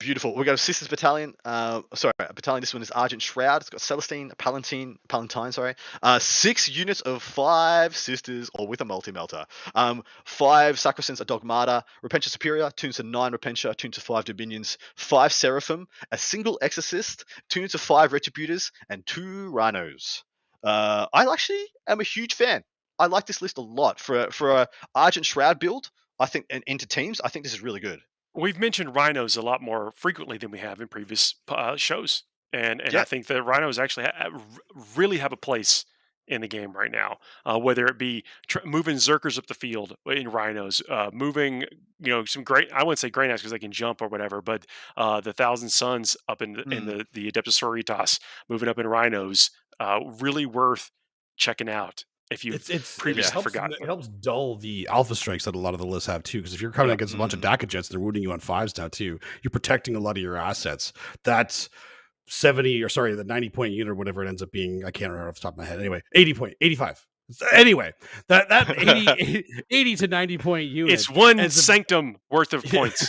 Beautiful. 0.00 0.34
We 0.34 0.46
got 0.46 0.54
a 0.54 0.56
Sisters 0.56 0.88
Battalion. 0.88 1.34
Uh, 1.44 1.82
sorry, 1.94 2.14
a 2.18 2.32
battalion. 2.32 2.62
This 2.62 2.72
one 2.72 2.80
is 2.80 2.90
Argent 2.90 3.20
Shroud. 3.20 3.60
It's 3.60 3.68
got 3.68 3.82
Celestine, 3.82 4.32
Palatine, 4.38 4.96
Palatine. 5.10 5.52
Sorry, 5.52 5.74
uh, 6.02 6.18
six 6.18 6.70
units 6.70 7.02
of 7.02 7.22
five 7.22 7.94
Sisters, 7.94 8.48
or 8.58 8.66
with 8.66 8.80
a 8.80 8.86
multi 8.86 9.12
melter. 9.12 9.44
Um, 9.74 10.02
five 10.24 10.78
Sacrosanct, 10.78 11.20
a 11.20 11.26
Dogmata, 11.26 11.82
Repentia 12.02 12.30
Superior, 12.30 12.70
two 12.74 12.92
to 12.92 13.02
nine 13.02 13.32
Repentia, 13.32 13.76
two 13.76 13.90
to 13.90 14.00
five 14.00 14.24
Dominions, 14.24 14.78
five 14.96 15.34
Seraphim, 15.34 15.86
a 16.10 16.16
single 16.16 16.58
Exorcist, 16.62 17.26
two 17.50 17.68
to 17.68 17.76
five 17.76 18.12
Retributors, 18.12 18.72
and 18.88 19.04
two 19.04 19.50
Rhinos. 19.50 20.24
Uh, 20.64 21.08
I 21.12 21.30
actually 21.30 21.66
am 21.86 22.00
a 22.00 22.04
huge 22.04 22.32
fan. 22.32 22.64
I 22.98 23.04
like 23.06 23.26
this 23.26 23.42
list 23.42 23.58
a 23.58 23.62
lot 23.62 24.00
for 24.00 24.24
a, 24.24 24.32
for 24.32 24.50
a 24.62 24.68
Argent 24.94 25.26
Shroud 25.26 25.60
build. 25.60 25.90
I 26.18 26.24
think 26.24 26.46
and 26.48 26.64
into 26.66 26.86
teams. 26.86 27.20
I 27.20 27.28
think 27.28 27.44
this 27.44 27.52
is 27.52 27.62
really 27.62 27.80
good. 27.80 28.00
We've 28.34 28.58
mentioned 28.58 28.94
rhinos 28.94 29.36
a 29.36 29.42
lot 29.42 29.60
more 29.60 29.92
frequently 29.92 30.38
than 30.38 30.50
we 30.50 30.58
have 30.58 30.80
in 30.80 30.88
previous 30.88 31.34
uh, 31.48 31.76
shows, 31.76 32.22
and 32.52 32.80
and 32.80 32.92
Yeah. 32.92 33.00
I 33.00 33.04
think 33.04 33.26
that 33.26 33.42
rhinos 33.42 33.78
actually 33.78 34.04
ha- 34.06 34.28
r- 34.32 34.40
really 34.96 35.18
have 35.18 35.32
a 35.32 35.36
place 35.36 35.84
in 36.28 36.40
the 36.42 36.46
game 36.48 36.72
right 36.72 36.92
now. 36.92 37.18
Uh, 37.44 37.58
whether 37.58 37.86
it 37.86 37.98
be 37.98 38.22
tr- 38.46 38.64
moving 38.64 38.96
zerkers 38.98 39.36
up 39.36 39.48
the 39.48 39.54
field 39.54 39.96
in 40.06 40.28
rhinos, 40.28 40.80
uh, 40.88 41.10
moving 41.12 41.62
you 41.98 42.10
know 42.12 42.24
some 42.24 42.44
great 42.44 42.70
I 42.72 42.84
wouldn't 42.84 43.00
say 43.00 43.10
great 43.10 43.28
because 43.34 43.50
they 43.50 43.58
can 43.58 43.72
jump 43.72 44.00
or 44.00 44.06
whatever, 44.08 44.40
but 44.40 44.64
uh, 44.96 45.20
the 45.20 45.32
thousand 45.32 45.70
Sons 45.70 46.16
up 46.28 46.40
in 46.40 46.52
the, 46.52 46.62
in 46.62 46.84
Mm. 46.84 46.86
the 46.86 47.06
the 47.12 47.30
Adeptus 47.32 47.58
Sororitas 47.60 48.20
moving 48.48 48.68
up 48.68 48.78
in 48.78 48.86
rhinos, 48.86 49.50
uh, 49.80 49.98
really 50.20 50.46
worth 50.46 50.92
checking 51.36 51.68
out 51.68 52.04
if 52.30 52.44
you 52.44 52.52
It's 52.52 52.70
it's 52.70 52.96
previously 52.98 53.28
it 53.30 53.32
helps, 53.32 53.44
forgotten 53.44 53.76
It 53.80 53.86
helps 53.86 54.08
dull 54.08 54.56
the 54.56 54.86
alpha 54.90 55.14
strikes 55.14 55.44
that 55.46 55.54
a 55.54 55.58
lot 55.58 55.74
of 55.74 55.80
the 55.80 55.86
lists 55.86 56.06
have 56.06 56.22
too. 56.22 56.38
Because 56.38 56.54
if 56.54 56.62
you're 56.62 56.70
coming 56.70 56.90
Yeah. 56.90 56.94
against 56.94 57.14
a 57.14 57.16
bunch 57.16 57.32
of 57.32 57.40
Mhm. 57.40 57.58
Dakkajets, 57.58 57.88
they're 57.88 58.00
wounding 58.00 58.22
you 58.22 58.32
on 58.32 58.40
fives 58.40 58.76
now 58.78 58.88
too. 58.88 59.18
You're 59.42 59.50
protecting 59.50 59.96
a 59.96 60.00
lot 60.00 60.16
of 60.16 60.22
your 60.22 60.36
assets. 60.36 60.92
That's 61.24 61.68
seventy 62.28 62.82
or 62.82 62.88
sorry, 62.88 63.14
the 63.14 63.24
ninety 63.24 63.48
point 63.50 63.72
unit 63.74 63.90
or 63.90 63.94
whatever 63.94 64.24
it 64.24 64.28
ends 64.28 64.42
up 64.42 64.50
being. 64.52 64.84
I 64.84 64.90
can't 64.90 65.10
remember 65.10 65.28
off 65.28 65.34
the 65.36 65.40
top 65.40 65.54
of 65.54 65.58
my 65.58 65.64
head. 65.64 65.78
Anyway, 65.80 66.02
eighty 66.14 66.34
point, 66.34 66.54
eighty 66.60 66.76
five. 66.76 67.04
Anyway, 67.52 67.92
that 68.26 68.48
that 68.48 68.70
80, 68.76 69.44
80 69.70 69.96
to 69.96 70.08
ninety 70.08 70.36
point 70.36 70.68
unit. 70.68 70.92
it's 70.94 71.08
one 71.08 71.38
as 71.38 71.56
a- 71.56 71.62
sanctum 71.62 72.16
worth 72.28 72.52
of 72.52 72.64
points. 72.64 73.08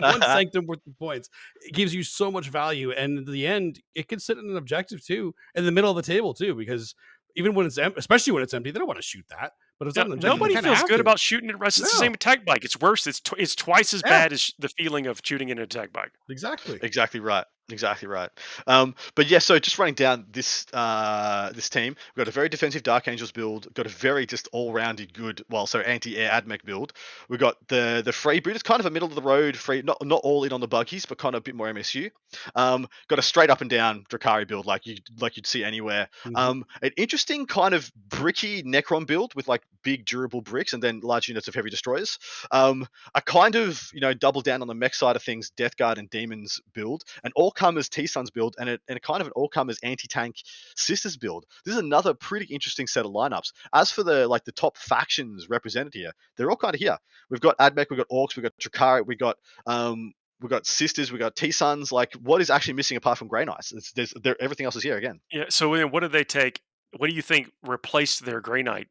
One 0.00 0.20
sanctum 0.22 0.66
worth 0.66 0.84
of 0.86 0.98
points. 0.98 1.28
It 1.62 1.72
gives 1.72 1.94
you 1.94 2.02
so 2.02 2.32
much 2.32 2.48
value, 2.48 2.90
and 2.90 3.18
in 3.18 3.24
the 3.32 3.46
end, 3.46 3.80
it 3.94 4.08
can 4.08 4.18
sit 4.18 4.38
in 4.38 4.50
an 4.50 4.56
objective 4.56 5.04
too, 5.04 5.36
in 5.54 5.64
the 5.64 5.70
middle 5.70 5.88
of 5.90 5.94
the 5.96 6.02
table 6.02 6.34
too, 6.34 6.56
because 6.56 6.96
even 7.38 7.54
when 7.54 7.64
it's 7.66 7.78
empty, 7.78 7.98
especially 7.98 8.32
when 8.34 8.42
it's 8.42 8.52
empty, 8.52 8.70
they 8.70 8.78
don't 8.78 8.88
want 8.88 8.98
to 8.98 9.02
shoot 9.02 9.24
that. 9.30 9.52
But 9.78 9.86
if 9.86 9.90
it's 9.90 9.96
No- 9.96 10.02
not 10.02 10.06
an 10.08 10.12
objective, 10.14 10.38
nobody 10.40 10.54
feels 10.56 10.82
good 10.88 10.96
to. 10.96 11.00
about 11.00 11.18
shooting 11.20 11.48
at 11.50 11.58
rest. 11.58 11.78
It's 11.80 11.92
the 11.92 11.96
same 11.98 12.12
attack 12.12 12.44
bike. 12.44 12.64
It's 12.64 12.78
worse. 12.80 13.06
It's 13.06 13.20
tw- 13.20 13.34
it's 13.38 13.54
twice 13.54 13.94
as 13.94 14.02
Yeah. 14.04 14.10
bad 14.10 14.32
as 14.32 14.52
the 14.58 14.68
feeling 14.68 15.06
of 15.06 15.20
shooting 15.24 15.48
in 15.50 15.58
an 15.58 15.64
attack 15.64 15.92
bike. 15.92 16.12
exactly. 16.28 16.78
Exactly 16.82 17.20
right. 17.20 17.44
Exactly 17.70 18.08
right. 18.08 18.30
Um, 18.66 18.94
but 19.14 19.26
yeah, 19.28 19.40
so 19.40 19.58
just 19.58 19.78
running 19.78 19.94
down 19.94 20.24
this 20.30 20.66
uh, 20.72 21.52
this 21.52 21.68
team, 21.68 21.96
we've 22.16 22.24
got 22.24 22.28
a 22.28 22.30
very 22.34 22.48
defensive 22.48 22.82
Dark 22.82 23.08
Angels 23.08 23.30
build, 23.30 23.72
got 23.74 23.84
a 23.84 23.90
very 23.90 24.24
just 24.24 24.48
all 24.52 24.72
rounded 24.72 25.12
good, 25.12 25.44
well, 25.50 25.66
so 25.66 25.80
anti 25.80 26.16
air 26.16 26.30
admech 26.30 26.64
build. 26.64 26.94
We've 27.28 27.38
got 27.38 27.56
the 27.68 28.00
the 28.02 28.10
Freeboot, 28.10 28.54
it's 28.54 28.62
kind 28.62 28.80
of 28.80 28.86
a 28.86 28.90
middle 28.90 29.08
of 29.08 29.14
the 29.14 29.20
road, 29.22 29.54
free, 29.54 29.82
not 29.82 29.98
not 30.02 30.22
all 30.24 30.44
in 30.44 30.52
on 30.52 30.60
the 30.62 30.68
buggies, 30.68 31.04
but 31.04 31.18
kind 31.18 31.34
of 31.34 31.40
a 31.40 31.42
bit 31.42 31.54
more 31.54 31.66
MSU. 31.68 32.10
Um, 32.54 32.88
got 33.08 33.18
a 33.18 33.22
straight 33.22 33.50
up 33.50 33.60
and 33.60 33.68
down 33.68 34.04
Drukari 34.08 34.48
build, 34.48 34.64
like 34.64 34.86
you 34.86 34.96
like 35.20 35.36
you'd 35.36 35.46
see 35.46 35.62
anywhere. 35.62 36.08
Mhm. 36.24 36.38
Um, 36.38 36.64
an 36.80 36.92
interesting 36.96 37.44
kind 37.44 37.74
of 37.74 37.92
bricky 38.08 38.62
Necron 38.62 39.06
build 39.06 39.34
with 39.34 39.46
like 39.46 39.62
big 39.82 40.06
durable 40.06 40.40
bricks 40.40 40.72
and 40.72 40.82
then 40.82 41.00
large 41.00 41.28
units 41.28 41.48
of 41.48 41.54
heavy 41.54 41.68
destroyers. 41.68 42.18
Um, 42.50 42.86
a 43.14 43.20
kind 43.20 43.56
of 43.56 43.90
you 43.92 44.00
know 44.00 44.14
double 44.14 44.40
down 44.40 44.62
on 44.62 44.68
the 44.68 44.74
mech 44.74 44.94
side 44.94 45.16
of 45.16 45.22
things, 45.22 45.50
Death 45.50 45.76
Guard 45.76 45.98
and 45.98 46.08
Demons 46.08 46.60
build, 46.72 47.04
an 47.24 47.32
all 47.36 47.52
comers 47.58 47.88
T 47.88 48.06
Sons 48.06 48.30
build, 48.30 48.54
and 48.58 48.70
a, 48.70 48.78
and 48.88 49.02
kind 49.02 49.20
of 49.20 49.26
an 49.26 49.32
all 49.34 49.48
comers 49.48 49.78
anti 49.82 50.06
tank 50.06 50.36
Sisters 50.76 51.16
build. 51.16 51.44
This 51.64 51.74
is 51.74 51.80
another 51.80 52.14
pretty 52.14 52.46
interesting 52.46 52.86
set 52.86 53.04
of 53.04 53.12
lineups. 53.12 53.52
As 53.74 53.90
for 53.90 54.04
the 54.04 54.28
like 54.28 54.44
the 54.44 54.52
top 54.52 54.76
factions 54.76 55.48
represented 55.50 55.92
here, 55.92 56.12
they're 56.36 56.50
all 56.50 56.56
kind 56.56 56.74
of 56.74 56.80
here. 56.80 56.96
We've 57.28 57.40
got 57.40 57.58
Admech, 57.58 57.86
we've 57.90 57.98
got 57.98 58.08
Orcs, 58.08 58.36
we've 58.36 58.44
got 58.44 58.56
Drukari, 58.60 59.04
we've 59.04 59.18
got 59.18 59.36
um, 59.66 60.12
we've 60.40 60.50
got 60.50 60.66
Sisters, 60.66 61.10
we've 61.10 61.20
got 61.20 61.34
T 61.34 61.50
Sons. 61.50 61.90
Like 61.90 62.12
what 62.14 62.40
is 62.40 62.50
actually 62.50 62.74
missing 62.74 62.96
apart 62.96 63.18
from 63.18 63.28
Grey 63.28 63.44
Knights? 63.44 63.72
It's, 63.72 63.92
there's, 63.92 64.14
there, 64.22 64.36
everything 64.40 64.64
else 64.64 64.76
is 64.76 64.84
here 64.84 64.96
again. 64.96 65.20
Yeah. 65.32 65.46
So 65.48 65.86
what 65.86 66.00
did 66.00 66.12
they 66.12 66.24
take? 66.24 66.60
What 66.96 67.10
do 67.10 67.16
you 67.16 67.22
think 67.22 67.50
replaced 67.66 68.24
their 68.24 68.40
Grey 68.40 68.62
Knight 68.62 68.88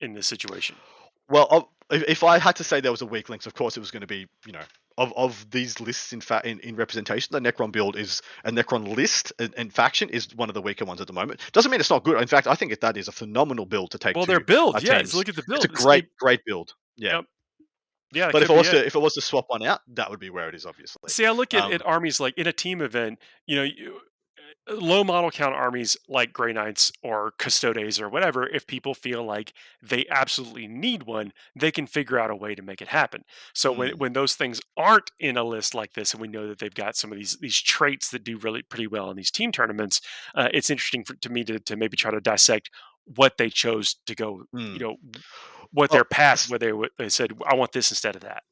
in 0.00 0.12
this 0.12 0.26
situation? 0.26 0.76
Well, 1.28 1.70
if, 1.90 2.02
if 2.08 2.24
I 2.24 2.38
had 2.38 2.56
to 2.56 2.64
say 2.64 2.80
there 2.80 2.90
was 2.90 3.02
a 3.02 3.06
weak 3.06 3.28
links, 3.28 3.46
of 3.46 3.54
course 3.54 3.76
it 3.76 3.80
was 3.80 3.90
going 3.90 4.02
to 4.02 4.06
be, 4.06 4.26
you 4.46 4.52
know, 4.52 4.62
of, 4.96 5.12
of 5.16 5.48
these 5.50 5.80
lists 5.80 6.12
in 6.12 6.20
fact 6.20 6.44
in, 6.46 6.58
in 6.60 6.74
representation, 6.76 7.28
the 7.30 7.40
Necron 7.40 7.70
build 7.70 7.96
is 7.96 8.20
a 8.44 8.50
Necron 8.50 8.96
list 8.96 9.32
and, 9.38 9.54
and 9.56 9.72
faction 9.72 10.08
is 10.08 10.34
one 10.34 10.48
of 10.50 10.54
the 10.54 10.62
weaker 10.62 10.84
ones 10.84 11.00
at 11.00 11.06
the 11.06 11.12
moment. 11.12 11.40
Doesn't 11.52 11.70
mean 11.70 11.80
it's 11.80 11.90
not 11.90 12.02
good. 12.04 12.20
In 12.20 12.26
fact, 12.26 12.46
I 12.46 12.54
think 12.54 12.78
that 12.80 12.96
is 12.96 13.08
a 13.08 13.12
phenomenal 13.12 13.64
build 13.64 13.92
to 13.92 13.98
take. 13.98 14.16
Well, 14.16 14.26
to 14.26 14.32
their 14.32 14.40
build. 14.40 14.82
Yeah. 14.82 15.02
Look 15.14 15.28
at 15.28 15.36
the 15.36 15.44
build. 15.46 15.64
It's 15.64 15.66
a 15.66 15.70
It's- 15.70 15.84
great, 15.84 16.16
great 16.18 16.40
build. 16.44 16.72
Yeah. 16.96 17.16
Yep. 17.16 17.24
Yeah. 18.12 18.30
but 18.32 18.42
if 18.42 18.50
it 18.50 18.56
was 18.56 18.68
it. 18.68 18.72
to 18.72 18.86
if 18.86 18.94
it 18.96 18.98
was 18.98 19.14
to 19.14 19.20
swap 19.20 19.44
one 19.48 19.62
out, 19.62 19.80
that 19.94 20.10
would 20.10 20.18
be 20.18 20.30
where 20.30 20.48
it 20.48 20.54
is, 20.54 20.66
obviously. 20.66 21.08
See, 21.08 21.26
I 21.26 21.30
look 21.30 21.54
at, 21.54 21.64
Um, 21.64 21.72
at 21.72 21.86
armies 21.86 22.18
like 22.20 22.36
in 22.36 22.46
a 22.46 22.52
team 22.52 22.80
event, 22.80 23.18
you 23.46 23.56
know, 23.56 23.62
you, 23.62 24.00
low 24.70 25.02
model 25.04 25.30
count 25.30 25.54
armies 25.54 25.96
like 26.08 26.32
Grey 26.32 26.52
Knights 26.52 26.92
or 27.02 27.32
Custodes 27.38 28.00
or 28.00 28.08
whatever, 28.08 28.46
if 28.46 28.66
people 28.66 28.94
feel 28.94 29.24
like 29.24 29.52
they 29.82 30.06
absolutely 30.10 30.66
need 30.66 31.04
one, 31.04 31.32
they 31.58 31.70
can 31.70 31.86
figure 31.86 32.18
out 32.18 32.30
a 32.30 32.36
way 32.36 32.54
to 32.54 32.62
make 32.62 32.82
it 32.82 32.88
happen. 32.88 33.22
So 33.54 33.72
when, 33.72 33.90
Mm. 33.92 33.98
when 33.98 34.12
those 34.12 34.34
things 34.34 34.60
aren't 34.76 35.10
in 35.18 35.36
a 35.36 35.44
list 35.44 35.74
like 35.74 35.94
this, 35.94 36.12
and 36.12 36.20
we 36.20 36.28
know 36.28 36.46
that 36.48 36.58
they've 36.58 36.74
got 36.74 36.96
some 36.96 37.12
of 37.12 37.18
these 37.18 37.36
these 37.40 37.60
traits 37.60 38.10
that 38.10 38.24
do 38.24 38.36
really 38.38 38.62
pretty 38.62 38.86
well 38.86 39.10
in 39.10 39.16
these 39.16 39.30
team 39.30 39.52
tournaments, 39.52 40.00
uh, 40.34 40.48
it's 40.52 40.70
interesting 40.70 41.04
for, 41.04 41.14
to 41.16 41.28
me 41.30 41.44
to, 41.44 41.58
to 41.60 41.76
maybe 41.76 41.96
try 41.96 42.10
to 42.10 42.20
dissect 42.20 42.70
what 43.16 43.38
they 43.38 43.48
chose 43.50 43.96
to 44.06 44.14
go, 44.14 44.44
Mm. 44.54 44.72
you 44.74 44.78
know, 44.78 44.96
what 45.70 45.90
Well, 45.90 45.98
their 45.98 46.04
path, 46.04 46.48
where 46.50 46.58
they 46.58 46.68
w- 46.70 46.90
they 46.98 47.08
said, 47.08 47.32
I 47.46 47.54
want 47.54 47.72
this 47.72 47.90
instead 47.90 48.16
of 48.16 48.22
that. 48.22 48.42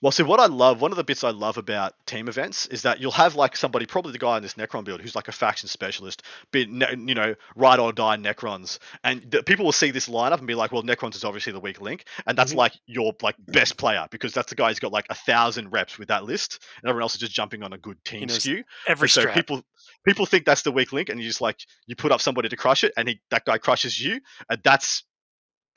Well, 0.00 0.12
see, 0.12 0.22
what 0.22 0.40
I 0.40 0.46
love, 0.46 0.80
one 0.80 0.90
of 0.92 0.96
the 0.96 1.04
bits 1.04 1.24
I 1.24 1.30
love 1.30 1.58
about 1.58 1.94
team 2.06 2.28
events 2.28 2.66
is 2.66 2.82
that 2.82 3.00
you'll 3.00 3.10
have 3.12 3.34
like 3.34 3.56
somebody, 3.56 3.86
probably 3.86 4.12
the 4.12 4.18
guy 4.18 4.36
in 4.36 4.42
this 4.42 4.54
Necron 4.54 4.84
build, 4.84 5.00
who's 5.00 5.16
like 5.16 5.28
a 5.28 5.32
faction 5.32 5.68
specialist, 5.68 6.22
be 6.52 6.66
ne- 6.66 6.94
you 7.06 7.14
know, 7.14 7.34
ride 7.56 7.78
or 7.78 7.92
die 7.92 8.16
Necrons, 8.16 8.78
and 9.02 9.22
the, 9.30 9.42
people 9.42 9.64
will 9.64 9.72
see 9.72 9.90
this 9.90 10.08
lineup 10.08 10.38
and 10.38 10.46
be 10.46 10.54
like, 10.54 10.72
well, 10.72 10.82
Necrons 10.82 11.16
is 11.16 11.24
obviously 11.24 11.52
the 11.52 11.60
weak 11.60 11.80
link, 11.80 12.04
and 12.26 12.36
that's 12.36 12.52
Mhm. 12.52 12.56
like 12.56 12.72
your 12.86 13.12
like 13.22 13.36
best 13.38 13.76
player 13.76 14.06
because 14.10 14.32
that's 14.32 14.50
the 14.50 14.56
guy 14.56 14.68
who's 14.68 14.78
got 14.78 14.92
like 14.92 15.06
a 15.10 15.14
thousand 15.14 15.70
reps 15.70 15.98
with 15.98 16.08
that 16.08 16.24
list, 16.24 16.62
and 16.82 16.88
everyone 16.88 17.02
else 17.02 17.14
is 17.14 17.20
just 17.20 17.32
jumping 17.32 17.62
on 17.62 17.72
a 17.72 17.78
good 17.78 18.02
team 18.04 18.28
skew. 18.28 18.64
Every 18.86 19.06
And 19.06 19.10
so 19.10 19.20
strap. 19.22 19.34
people 19.34 19.62
people 20.04 20.26
think 20.26 20.44
that's 20.44 20.62
the 20.62 20.72
weak 20.72 20.92
link, 20.92 21.08
and 21.08 21.20
you 21.20 21.26
just 21.26 21.40
like 21.40 21.58
you 21.86 21.96
put 21.96 22.12
up 22.12 22.20
somebody 22.20 22.48
to 22.48 22.56
crush 22.56 22.84
it, 22.84 22.92
and 22.96 23.08
he 23.08 23.20
that 23.30 23.44
guy 23.44 23.58
crushes 23.58 23.98
you, 24.00 24.20
and 24.48 24.60
that's 24.62 25.04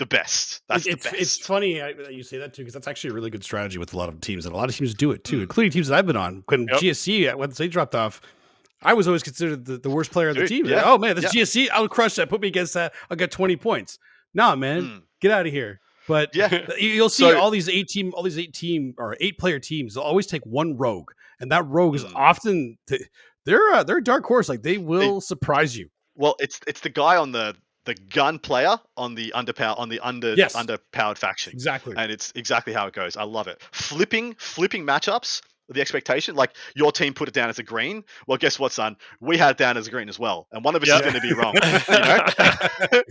the 0.01 0.05
best. 0.07 0.61
That's 0.67 0.85
it's, 0.85 1.03
the 1.05 1.11
best. 1.11 1.21
it's 1.21 1.37
funny 1.45 1.79
that 1.79 2.13
you 2.13 2.23
say 2.23 2.37
that 2.39 2.53
too 2.53 2.63
because 2.63 2.73
that's 2.73 2.87
actually 2.87 3.11
a 3.11 3.13
really 3.13 3.29
good 3.29 3.43
strategy 3.43 3.77
with 3.77 3.93
a 3.93 3.97
lot 3.97 4.09
of 4.09 4.19
teams 4.19 4.45
and 4.45 4.53
a 4.53 4.57
lot 4.57 4.67
of 4.69 4.75
teams 4.75 4.93
do 4.93 5.11
it 5.11 5.23
too 5.23 5.37
Mm. 5.39 5.41
including 5.43 5.71
teams 5.71 5.87
that 5.87 5.97
i've 5.97 6.05
been 6.05 6.17
on 6.17 6.43
when 6.49 6.67
Yep. 6.67 6.79
gsc 6.81 7.33
uh, 7.33 7.37
when 7.37 7.49
they 7.51 7.67
dropped 7.67 7.95
off 7.95 8.19
i 8.83 8.93
was 8.93 9.07
always 9.07 9.23
considered 9.23 9.63
the, 9.65 9.77
the 9.77 9.89
worst 9.89 10.11
player 10.11 10.29
on 10.29 10.35
the 10.35 10.47
team 10.47 10.65
yeah, 10.65 10.81
oh 10.85 10.97
man 10.97 11.15
this 11.15 11.33
gsc 11.33 11.67
i'll 11.71 11.87
crush 11.87 12.15
that 12.15 12.29
put 12.29 12.41
me 12.41 12.47
against 12.49 12.73
that 12.73 12.93
i'll 13.09 13.17
get 13.17 13.31
20 13.31 13.55
points 13.57 13.99
nah 14.33 14.55
man 14.55 14.81
Mm. 14.83 15.01
get 15.21 15.31
out 15.31 15.45
of 15.45 15.51
here 15.53 15.79
but 16.07 16.35
Yeah. 16.35 16.65
you- 16.77 16.89
you'll 16.89 17.09
see 17.09 17.23
So- 17.29 17.39
all 17.39 17.51
these 17.51 17.69
eight 17.69 17.87
team 17.87 18.13
all 18.15 18.23
these 18.23 18.37
eight 18.39 18.53
team 18.53 18.93
or 18.97 19.15
eight 19.21 19.37
player 19.37 19.59
teams 19.59 19.93
they'll 19.93 20.03
always 20.03 20.25
take 20.27 20.43
one 20.45 20.75
rogue 20.77 21.11
and 21.39 21.51
that 21.51 21.65
rogue 21.67 21.95
is 21.95 22.03
Mm. 22.05 22.15
often 22.15 22.77
they're 23.45 23.69
uh, 23.73 23.83
they're 23.83 23.97
a 23.97 24.03
dark 24.03 24.25
horse 24.25 24.49
like 24.49 24.61
they 24.63 24.77
will 24.77 25.21
surprise 25.21 25.77
you 25.77 25.89
Well, 26.15 26.35
it's 26.39 26.59
it's 26.67 26.81
the 26.81 26.89
guy 26.89 27.17
on 27.17 27.31
the 27.31 27.55
the 27.85 27.95
gun 27.95 28.39
player 28.39 28.77
on 28.97 29.15
the 29.15 29.33
underpower 29.35 29.77
on 29.79 29.89
the 29.89 29.99
under 30.01 30.33
Yes. 30.35 30.55
underpowered 30.55 31.17
faction, 31.17 31.53
exactly 31.53 31.95
and 31.97 32.11
it's 32.11 32.31
exactly 32.35 32.73
how 32.73 32.87
it 32.87 32.93
goes. 32.93 33.17
I 33.17 33.23
love 33.23 33.47
it. 33.47 33.61
Flipping 33.71 34.35
flipping 34.37 34.85
matchups. 34.85 35.41
The 35.71 35.81
expectation, 35.81 36.35
like 36.35 36.55
your 36.75 36.91
team 36.91 37.13
put 37.13 37.27
it 37.27 37.33
down 37.33 37.49
as 37.49 37.59
a 37.59 37.63
green. 37.63 38.03
Well, 38.27 38.37
guess 38.37 38.59
what, 38.59 38.71
son? 38.71 38.97
We 39.19 39.37
had 39.37 39.51
it 39.51 39.57
down 39.57 39.77
as 39.77 39.87
a 39.87 39.91
green 39.91 40.09
as 40.09 40.19
well, 40.19 40.47
and 40.51 40.63
one 40.63 40.75
of 40.75 40.81
us 40.83 40.87
Yeah. 40.89 40.95
is 40.97 41.01
going 41.01 41.13
to 41.15 41.21
be 41.21 41.33
wrong. 41.39 41.53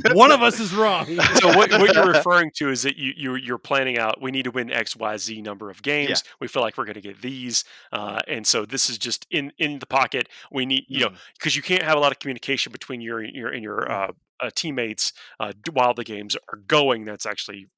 You 0.04 0.10
know? 0.10 0.14
one 0.14 0.30
of 0.32 0.42
us 0.42 0.60
is 0.60 0.74
wrong 0.74 1.06
so 1.36 1.48
what, 1.56 1.70
what 1.72 1.94
you're 1.94 2.06
referring 2.12 2.50
to 2.56 2.70
is 2.70 2.82
that 2.82 2.96
you, 2.96 3.12
you 3.16 3.34
you're 3.36 3.58
planning 3.58 3.98
out 3.98 4.20
we 4.20 4.30
need 4.30 4.44
to 4.44 4.50
win 4.50 4.70
x 4.70 4.96
y 4.96 5.16
z 5.16 5.40
number 5.40 5.70
of 5.70 5.82
games 5.82 6.22
we 6.40 6.48
feel 6.48 6.62
like 6.62 6.76
we're 6.76 6.84
going 6.84 6.94
to 6.94 7.00
get 7.00 7.20
these 7.22 7.64
uh, 7.92 8.20
and 8.28 8.46
so 8.46 8.64
this 8.64 8.90
is 8.90 8.98
just 8.98 9.26
in 9.30 9.52
in 9.58 9.78
the 9.78 9.86
pocket 9.86 10.28
we 10.50 10.66
need 10.66 10.84
you 10.88 11.00
know 11.00 11.08
Mm. 11.10 11.16
because 11.34 11.56
you 11.56 11.62
can't 11.62 11.82
have 11.82 11.96
a 11.96 12.00
lot 12.00 12.12
of 12.12 12.18
communication 12.18 12.72
between 12.72 13.00
your 13.00 13.22
your 13.22 13.48
and 13.48 13.62
your 13.62 13.90
uh, 13.90 14.12
uh, 14.40 14.50
teammates 14.54 15.12
uh, 15.38 15.52
while 15.72 15.94
the 15.94 16.04
games 16.04 16.36
are 16.52 16.58
going 16.66 17.04
that's 17.04 17.26
actually 17.26 17.66
f- 17.66 17.68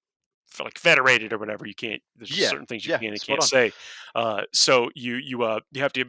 like 0.61 0.79
federated 0.79 1.33
or 1.33 1.39
whatever 1.39 1.67
you 1.67 1.75
can't 1.75 2.03
there's 2.17 2.31
Yeah, 2.31 2.49
certain 2.49 2.67
things 2.67 2.85
you 2.85 2.91
yeah, 2.91 3.01
can 3.01 3.13
and 3.13 3.23
can't 3.23 3.43
say 3.43 3.73
uh, 4.15 4.43
so 4.53 4.91
you 4.95 5.15
you 5.17 5.43
uh 5.43 5.61
you 5.73 5.81
have 5.83 5.93
to 5.93 6.05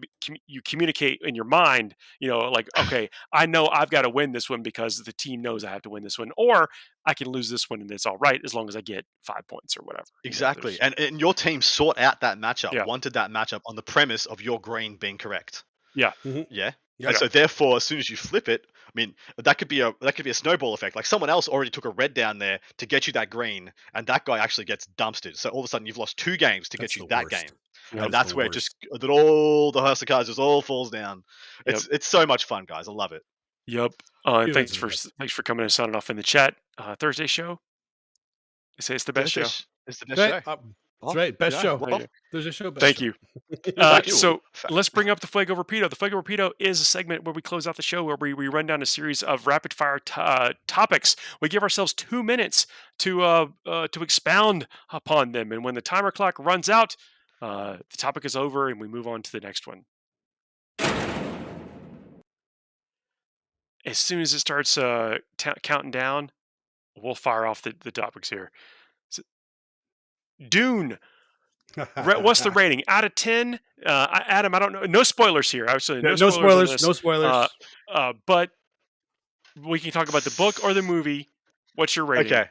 you 0.47 0.61
communicate 0.63 1.19
in 1.23 1.35
your 1.35 1.45
mind 1.45 1.95
you 2.19 2.27
know 2.27 2.39
like 2.39 2.67
okay 2.77 3.09
i 3.33 3.45
know 3.45 3.67
i've 3.67 3.89
got 3.89 4.03
to 4.03 4.09
win 4.09 4.31
this 4.31 4.49
one 4.49 4.61
because 4.61 4.97
the 4.97 5.13
team 5.13 5.41
knows 5.41 5.63
i 5.63 5.69
have 5.71 5.81
to 5.81 5.89
win 5.89 6.03
this 6.03 6.17
one 6.19 6.31
or 6.37 6.67
i 7.05 7.13
can 7.13 7.27
lose 7.29 7.49
this 7.49 7.69
one 7.69 7.81
and 7.81 7.91
it's 7.91 8.05
all 8.05 8.17
right 8.17 8.41
as 8.43 8.53
long 8.53 8.67
as 8.67 8.75
i 8.75 8.81
get 8.81 9.05
five 9.23 9.47
points 9.47 9.77
or 9.77 9.81
whatever 9.83 10.05
you 10.27 10.35
know, 10.35 10.45
Exactly, 10.45 10.79
and, 10.79 10.97
and 10.99 11.19
your 11.19 11.33
team 11.33 11.61
sought 11.61 11.97
out 11.97 12.21
that 12.21 12.37
matchup, 12.37 12.77
Yeah. 12.77 12.85
wanted 12.85 13.13
that 13.13 13.29
matchup 13.29 13.61
on 13.65 13.75
the 13.75 13.83
premise 13.83 14.25
of 14.25 14.41
your 14.41 14.59
green 14.59 14.95
being 14.95 15.17
correct. 15.17 15.65
Yeah. 15.93 16.13
Mhm. 16.25 16.47
Yeah. 16.49 16.73
Yeah. 16.97 17.09
And 17.09 17.15
so 17.17 17.27
therefore, 17.27 17.77
as 17.77 17.85
soon 17.85 17.99
as 17.99 18.09
you 18.09 18.17
flip 18.17 18.49
it, 18.49 18.67
I 18.95 18.99
mean, 18.99 19.15
that 19.37 19.57
could 19.57 19.67
be 19.67 19.79
a 19.81 19.91
that 20.01 20.15
could 20.15 20.23
be 20.25 20.29
a 20.31 20.35
snowball 20.35 20.73
effect. 20.75 20.95
Like 20.95 21.05
someone 21.07 21.29
else 21.29 21.47
already 21.47 21.71
took 21.71 21.85
a 21.85 21.89
red 21.89 22.13
down 22.13 22.37
there 22.37 22.59
to 22.77 22.85
get 22.85 23.07
you 23.07 23.13
that 23.13 23.29
green, 23.31 23.71
and 23.95 24.05
that 24.07 24.23
guy 24.25 24.37
actually 24.37 24.65
gets 24.65 24.85
dumpstered. 24.97 25.35
So 25.35 25.49
all 25.49 25.59
of 25.61 25.65
a 25.65 25.67
sudden, 25.67 25.87
you've 25.87 25.97
lost 25.97 26.17
two 26.17 26.37
games 26.37 26.69
to 26.69 26.77
That's 26.77 26.93
get 26.95 27.01
you 27.01 27.07
that 27.09 27.23
worst. 27.23 27.31
game, 27.31 27.49
Yeah, 27.93 28.03
and 28.05 28.13
That 28.13 28.27
is 28.27 28.35
where 28.35 28.45
it 28.45 28.49
worst. 28.49 28.71
just 28.91 29.01
that 29.01 29.09
all 29.09 29.71
the 29.71 29.81
house 29.81 30.01
of 30.03 30.07
cards 30.07 30.27
just 30.29 30.39
all 30.39 30.61
falls 30.61 30.91
down. 30.91 31.23
It's 31.65 31.87
it's 31.87 32.05
so 32.07 32.25
much 32.27 32.45
fun, 32.45 32.65
guys. 32.65 32.87
I 32.87 32.91
love 32.91 33.11
it. 33.13 33.23
yep 33.65 33.93
uh, 34.25 34.45
thanks 34.53 34.75
for 34.75 34.87
the 34.87 34.93
s- 34.93 35.09
thanks 35.17 35.33
for 35.33 35.41
coming 35.43 35.63
and 35.63 35.71
signing 35.71 35.95
off 35.95 36.09
in 36.09 36.17
the 36.17 36.23
chat 36.23 36.53
uh, 36.77 36.95
thursday 36.99 37.25
show 37.27 37.57
they 38.77 38.81
say 38.81 38.93
it's 38.95 39.05
the 39.05 39.13
best 39.13 39.31
show 39.31 39.41
It's 39.41 39.57
the- 39.59 39.65
It's 39.87 39.99
the 39.99 40.05
best 40.05 40.19
Right, 40.31 40.43
show. 40.43 40.51
uh, 40.51 40.57
that's 41.03 41.15
right 41.15 41.37
best 41.37 41.57
yeah, 41.57 41.61
show 41.61 41.75
well, 41.75 42.01
there's 42.31 42.45
a 42.45 42.51
show 42.51 42.71
best 42.71 42.81
thank 42.81 42.97
show. 42.97 43.05
you 43.05 43.13
Uh, 43.77 44.01
so 44.03 44.41
let's 44.69 44.89
bring 44.89 45.09
up 45.09 45.19
the 45.19 45.27
Fuego 45.27 45.55
Rapido. 45.55 45.89
The 45.89 45.95
Fuego 45.95 46.21
Rapido 46.21 46.51
is 46.59 46.79
a 46.81 46.85
segment 46.85 47.23
where 47.23 47.33
we 47.33 47.41
close 47.41 47.65
out 47.67 47.75
the 47.75 47.81
show 47.81 48.03
where 48.03 48.17
we, 48.19 48.33
we 48.33 48.47
run 48.47 48.65
down 48.65 48.81
a 48.81 48.85
series 48.85 49.23
of 49.23 49.47
rapid 49.47 49.73
fire 49.73 49.99
t- 49.99 50.13
uh, 50.17 50.53
topics. 50.67 51.15
We 51.41 51.49
give 51.49 51.63
ourselves 51.63 51.93
two 51.93 52.23
minutes 52.23 52.67
to 52.99 53.21
uh, 53.21 53.47
uh, 53.65 53.87
to 53.87 54.03
expound 54.03 54.67
upon 54.91 55.31
them, 55.31 55.51
and 55.51 55.63
when 55.63 55.75
the 55.75 55.81
timer 55.81 56.11
clock 56.11 56.37
runs 56.39 56.69
out, 56.69 56.95
uh, 57.41 57.77
the 57.89 57.97
topic 57.97 58.25
is 58.25 58.35
over, 58.35 58.69
and 58.69 58.79
we 58.79 58.87
move 58.87 59.07
on 59.07 59.21
to 59.21 59.31
the 59.31 59.39
next 59.39 59.67
one. 59.67 59.83
As 63.85 63.97
soon 63.97 64.21
as 64.21 64.33
it 64.33 64.39
starts 64.39 64.77
uh, 64.77 65.17
ta 65.37 65.55
counting 65.61 65.91
down, 65.91 66.31
we'll 66.95 67.15
fire 67.15 67.45
off 67.45 67.61
the, 67.61 67.73
the 67.81 67.91
topics 67.91 68.29
here. 68.29 68.51
Dune 70.49 70.97
What's 72.03 72.41
the 72.41 72.51
rating 72.51 72.83
out 72.87 73.03
of 73.03 73.15
ten? 73.15 73.59
Uh, 73.85 74.07
Adam, 74.27 74.53
I 74.53 74.59
don't 74.59 74.73
know. 74.73 74.83
No 74.83 75.03
spoilers 75.03 75.49
here. 75.49 75.67
Saying 75.79 76.01
no, 76.03 76.09
no, 76.09 76.15
no 76.15 76.29
spoilers. 76.29 76.69
spoilers 76.69 76.83
no 76.83 76.93
spoilers 76.93 77.31
Uh, 77.31 77.47
uh, 77.91 78.13
but 78.25 78.51
we 79.61 79.79
can 79.79 79.91
talk 79.91 80.09
about 80.09 80.23
the 80.23 80.33
book 80.37 80.63
or 80.63 80.73
the 80.73 80.81
movie. 80.81 81.29
What's 81.75 81.95
your 81.95 82.05
rating? 82.05 82.31
Okay. 82.31 82.49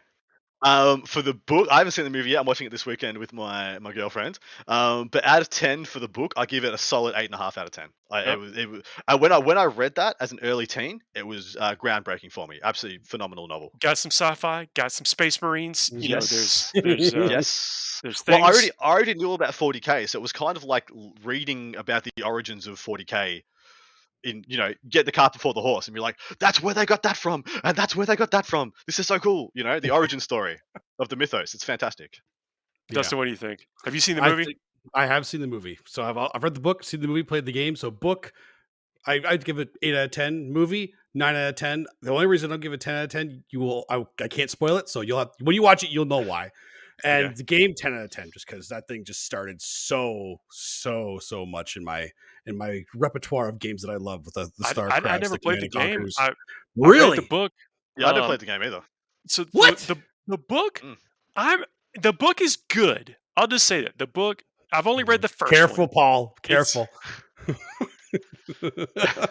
Um, 0.63 1.03
for 1.03 1.23
the 1.23 1.35
book, 1.35 1.69
I 1.71 1.79
haven't 1.79 1.91
seen 1.93 2.05
the 2.05 2.11
movie 2.11 2.31
yet. 2.31 2.41
I'm 2.41 2.47
watching 2.47 2.67
it 2.67 2.71
this 2.71 2.87
weekend 2.87 3.19
with 3.19 3.33
my 3.33 3.79
my 3.81 3.93
girlfriend. 3.93 4.39
Um, 4.69 5.09
but 5.09 5.25
out 5.25 5.41
of 5.43 5.51
ten 5.51 5.85
for 5.85 5.99
the 5.99 6.09
book, 6.09 6.33
I 6.37 6.47
give 6.47 6.65
it 6.65 6.73
a 6.73 6.79
solid 6.79 7.15
eight 7.17 7.27
and 7.27 7.35
a 7.35 7.39
half 7.39 7.59
out 7.59 7.67
of 7.67 7.73
ten. 7.73 7.89
I, 8.11 8.25
Yep. 8.25 8.29
it 8.29 8.39
was, 8.39 8.57
it 8.59 8.69
was, 8.71 8.83
uh, 9.09 9.19
when 9.19 9.33
I 9.33 9.39
when 9.39 9.59
I 9.59 9.65
read 9.65 9.95
that 9.97 10.17
as 10.21 10.33
an 10.33 10.39
early 10.43 10.67
teen, 10.67 11.01
it 11.15 11.27
was 11.27 11.57
uh, 11.59 11.75
groundbreaking 11.75 12.31
for 12.31 12.47
me. 12.47 12.61
Absolutely 12.63 13.01
phenomenal 13.05 13.49
novel. 13.49 13.73
Got 13.81 13.99
some 13.99 14.11
sci-fi. 14.11 14.69
Got 14.75 14.93
some 14.93 15.05
space 15.05 15.41
marines. 15.43 15.91
You 15.93 16.11
Yes. 16.11 16.73
know, 16.75 16.81
there's 16.83 17.11
there's 17.11 17.15
uh, 17.15 17.29
yes. 17.31 18.01
there's 18.03 18.21
things. 18.23 18.37
Well, 18.39 18.45
I 18.47 18.53
already 18.53 18.71
I 18.81 18.91
already 18.91 19.15
knew 19.15 19.33
about 19.33 19.53
40k, 19.55 20.09
so 20.09 20.19
it 20.19 20.23
was 20.23 20.33
kind 20.33 20.57
of 20.57 20.65
like 20.65 20.91
reading 21.25 21.75
about 21.77 22.05
the 22.05 22.23
origins 22.25 22.67
of 22.67 22.79
40k. 22.79 23.43
In 24.25 24.45
you 24.47 24.57
know, 24.57 24.73
get 24.89 25.05
the 25.07 25.13
cart 25.13 25.33
before 25.33 25.53
the 25.55 25.61
horse, 25.61 25.89
and 25.89 25.95
be 25.95 26.01
like, 26.01 26.17
"That's 26.39 26.63
where 26.63 26.75
they 26.75 26.87
got 26.87 27.03
that 27.03 27.17
from, 27.17 27.45
and 27.65 27.77
that's 27.77 27.97
where 27.97 28.07
they 28.07 28.15
got 28.17 28.31
that 28.31 28.47
from. 28.47 28.73
This 28.87 28.99
is 28.99 29.07
so 29.07 29.19
cool." 29.19 29.51
You 29.55 29.65
know, 29.65 29.81
the 29.81 29.91
origin 29.99 30.21
story 30.21 30.59
of 30.99 31.09
the 31.09 31.17
mythos. 31.17 31.55
It's 31.55 31.65
fantastic. 31.65 32.19
Yeah. 32.91 32.97
Dustin, 32.97 33.19
what 33.19 33.25
do 33.25 33.31
you 33.31 33.37
think? 33.37 33.67
Have 33.85 33.95
you 33.95 34.01
seen 34.01 34.17
the 34.17 34.23
I 34.23 34.31
movie? 34.31 34.59
I 34.95 35.07
have 35.07 35.27
seen 35.27 35.41
the 35.41 35.47
movie, 35.47 35.79
so 35.87 36.03
I've 36.03 36.17
I've 36.17 36.43
read 36.43 36.55
the 36.55 36.61
book, 36.61 36.85
seen 36.85 37.01
the 37.01 37.09
movie, 37.09 37.23
played 37.23 37.47
the 37.47 37.53
game. 37.53 37.77
So 37.77 37.91
book, 37.91 38.33
I 39.07 39.21
I'd 39.27 39.45
give 39.45 39.59
it 39.59 39.71
eight 39.83 39.95
out 39.95 40.05
of 40.05 40.11
ten. 40.13 40.53
Movie 40.53 40.95
nine 41.15 41.35
out 41.37 41.49
of 41.51 41.55
ten. 41.57 41.87
The 42.03 42.11
only 42.13 42.27
reason 42.27 42.51
I 42.51 42.55
don't 42.55 42.61
give 42.61 42.73
it 42.73 42.81
ten 42.81 42.95
out 42.95 43.05
of 43.05 43.11
ten, 43.11 43.45
you 43.51 43.61
will 43.61 43.85
I, 43.91 44.05
I 44.21 44.29
can't 44.29 44.51
spoil 44.51 44.77
it, 44.77 44.89
so 44.89 45.01
you'll 45.01 45.19
have 45.19 45.31
when 45.41 45.55
you 45.55 45.63
watch 45.63 45.83
it, 45.85 45.91
you'll 45.91 46.05
know 46.05 46.19
why. 46.23 46.51
And 47.05 47.29
Yeah. 47.29 47.33
the 47.37 47.43
game 47.45 47.75
ten 47.77 47.95
out 47.95 48.05
of 48.05 48.11
ten, 48.11 48.31
just 48.33 48.47
because 48.47 48.69
that 48.69 48.87
thing 48.89 49.05
just 49.05 49.25
started 49.25 49.61
so 49.61 50.37
so 50.51 51.19
so 51.21 51.45
much 51.47 51.77
in 51.77 51.85
my 51.85 52.11
in 52.47 52.57
my 52.59 52.83
repertoire 52.95 53.49
of 53.49 53.59
games 53.59 53.83
that 53.83 53.91
I 53.91 53.97
love 53.97 54.25
with 54.25 54.35
the, 54.35 54.51
the 54.59 54.67
I, 54.67 54.73
Starcraft. 54.73 55.07
I, 55.07 55.15
I 55.15 55.19
never 55.19 55.39
played 55.39 55.61
the 55.61 55.69
game. 55.69 56.07
I, 56.19 56.29
I 56.29 56.33
really? 56.77 57.19
read 57.19 57.25
the 57.25 57.29
book. 57.29 57.53
Yeah, 57.97 58.07
I 58.07 58.13
didn't 58.13 58.23
Um, 58.25 58.29
play 58.29 58.37
the 58.39 58.47
game 58.47 58.63
either. 58.63 58.83
So 59.29 59.45
the- 59.45 59.51
What? 59.53 59.79
the 59.79 59.97
the, 60.27 60.39
book? 60.39 60.81
Mm. 60.83 60.97
I'm 61.37 61.65
the 62.01 62.13
book 62.13 62.41
is 62.41 62.57
good. 62.57 63.17
I'll 63.37 63.47
just 63.47 63.67
say 63.67 63.83
that 63.83 63.99
the 63.99 64.07
book. 64.07 64.43
I've 64.73 64.87
only 64.87 65.05
read 65.05 65.21
the 65.23 65.29
first. 65.29 65.53
one. 65.53 65.59
Careful, 65.59 65.89
Paul. 65.89 66.35
Careful. 66.43 66.89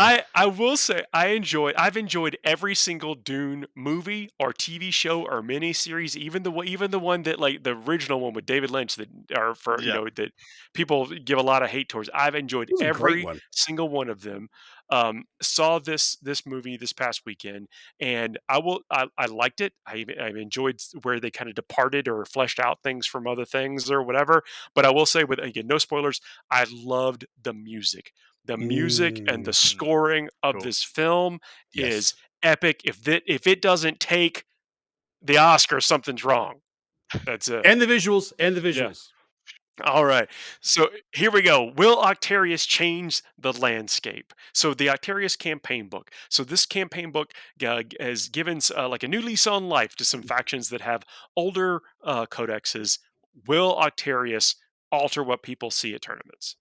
I 0.00 0.24
I 0.34 0.46
will 0.46 0.76
say 0.76 1.04
I 1.12 1.28
enjoy 1.28 1.72
I've 1.76 1.96
enjoyed 1.96 2.38
every 2.44 2.76
single 2.76 3.16
Dune 3.16 3.66
movie 3.74 4.30
or 4.38 4.52
TV 4.52 4.92
show 4.92 5.22
or 5.24 5.42
miniseries, 5.42 6.14
even 6.16 6.44
the 6.44 6.52
even 6.62 6.92
the 6.92 7.00
one 7.00 7.24
that 7.24 7.40
like 7.40 7.64
the 7.64 7.72
original 7.76 8.20
one 8.20 8.32
with 8.32 8.46
David 8.46 8.70
Lynch 8.70 8.94
that 8.96 9.08
are 9.36 9.56
for 9.56 9.82
you 9.82 9.90
Yeah. 9.90 9.92
know 9.92 10.08
that 10.14 10.30
people 10.72 11.06
give 11.06 11.38
a 11.38 11.42
lot 11.42 11.64
of 11.64 11.70
hate 11.70 11.88
towards. 11.88 12.08
I've 12.14 12.36
enjoyed 12.36 12.70
It 12.70 12.74
was 12.74 12.82
a 12.82 12.86
great 12.86 13.18
every 13.18 13.28
one. 13.28 13.40
single 13.52 13.88
one 13.88 14.08
of 14.08 14.22
them. 14.22 14.48
Um, 14.90 15.24
saw 15.42 15.78
this 15.78 16.16
this 16.16 16.46
movie 16.46 16.76
this 16.76 16.92
past 16.92 17.22
weekend, 17.26 17.68
and 18.00 18.38
I 18.48 18.58
will 18.58 18.80
I, 18.90 19.06
I 19.16 19.26
liked 19.26 19.60
it. 19.60 19.72
I 19.86 20.04
I 20.20 20.28
enjoyed 20.28 20.80
where 21.02 21.20
they 21.20 21.30
kind 21.30 21.48
of 21.48 21.54
departed 21.54 22.08
or 22.08 22.24
fleshed 22.24 22.58
out 22.60 22.78
things 22.82 23.06
from 23.06 23.26
other 23.26 23.44
things 23.44 23.90
or 23.90 24.02
whatever. 24.02 24.42
But 24.74 24.84
I 24.86 24.90
will 24.90 25.06
say, 25.06 25.24
with 25.24 25.38
again, 25.38 25.66
no 25.66 25.78
spoilers. 25.78 26.20
I 26.50 26.66
loved 26.70 27.26
the 27.42 27.52
music. 27.52 28.12
The 28.44 28.56
music 28.56 29.22
and 29.28 29.44
the 29.44 29.50
Mm, 29.50 29.54
scoring 29.54 30.28
of 30.42 30.54
cool. 30.54 30.62
this 30.62 30.82
film 30.82 31.40
yes. 31.74 31.92
is 31.92 32.14
epic. 32.42 32.80
If 32.84 33.02
that 33.04 33.22
if 33.26 33.46
it 33.46 33.60
doesn't 33.60 34.00
take 34.00 34.44
the 35.20 35.36
Oscar, 35.38 35.80
something's 35.80 36.24
wrong. 36.24 36.60
That's 37.26 37.48
it. 37.48 37.64
and 37.66 37.80
the 37.80 37.86
visuals 37.86 38.32
and 38.38 38.56
the 38.56 38.60
visuals. 38.60 39.08
All 39.84 40.04
right. 40.04 40.28
So 40.60 40.88
here 41.12 41.30
we 41.30 41.42
go. 41.42 41.72
Will 41.76 41.96
Octarius 41.96 42.66
change 42.66 43.22
the 43.38 43.52
landscape? 43.52 44.32
So 44.52 44.74
the 44.74 44.86
Octarius 44.86 45.38
campaign 45.38 45.88
book. 45.88 46.10
So 46.28 46.44
this 46.44 46.66
campaign 46.66 47.10
book 47.10 47.32
uh, 47.64 47.82
has 48.00 48.28
given 48.28 48.60
uh, 48.76 48.88
like 48.88 49.02
a 49.02 49.08
new 49.08 49.20
lease 49.20 49.46
on 49.46 49.68
life 49.68 49.94
to 49.96 50.04
some 50.04 50.22
factions 50.22 50.68
that 50.70 50.80
have 50.80 51.04
older 51.36 51.82
uh, 52.02 52.26
codexes. 52.26 52.98
Will 53.46 53.74
Octarius 53.76 54.56
alter 54.90 55.22
what 55.22 55.42
people 55.42 55.70
see 55.70 55.94
at 55.94 56.02
tournaments? 56.02 56.56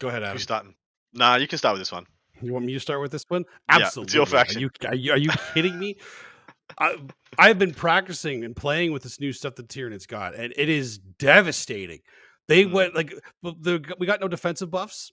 Go 0.00 0.08
ahead, 0.08 0.22
Adam. 0.22 0.34
Who's 0.34 0.42
starting? 0.42 0.74
Nah, 1.12 1.36
you 1.36 1.48
can 1.48 1.58
start 1.58 1.74
with 1.74 1.80
this 1.80 1.92
one. 1.92 2.06
You 2.42 2.52
want 2.52 2.66
me 2.66 2.74
to 2.74 2.80
start 2.80 3.00
with 3.00 3.12
this 3.12 3.24
one? 3.28 3.44
Yeah, 3.70 3.86
it's 3.86 3.96
your 3.96 4.22
Absolutely. 4.22 4.26
faction. 4.26 4.56
Are 4.58 4.60
you, 4.60 4.70
are 4.88 4.94
you 4.94 5.12
are 5.12 5.18
you 5.18 5.30
kidding 5.54 5.78
me? 5.78 5.96
I, 6.78 6.96
I've 7.38 7.58
been 7.58 7.72
practicing 7.74 8.44
and 8.44 8.54
playing 8.54 8.92
with 8.92 9.02
this 9.02 9.20
new 9.20 9.32
stuff 9.32 9.54
that 9.56 9.68
Tyranids 9.68 10.06
got, 10.06 10.34
and 10.34 10.52
it 10.56 10.68
is 10.68 10.98
devastating. 10.98 12.00
They 12.48 12.64
Mm. 12.64 12.72
went 12.72 12.94
like 12.94 13.12
w- 13.42 13.62
the, 13.62 13.94
we 13.98 14.06
got 14.06 14.20
no 14.20 14.28
defensive 14.28 14.70
buffs, 14.70 15.12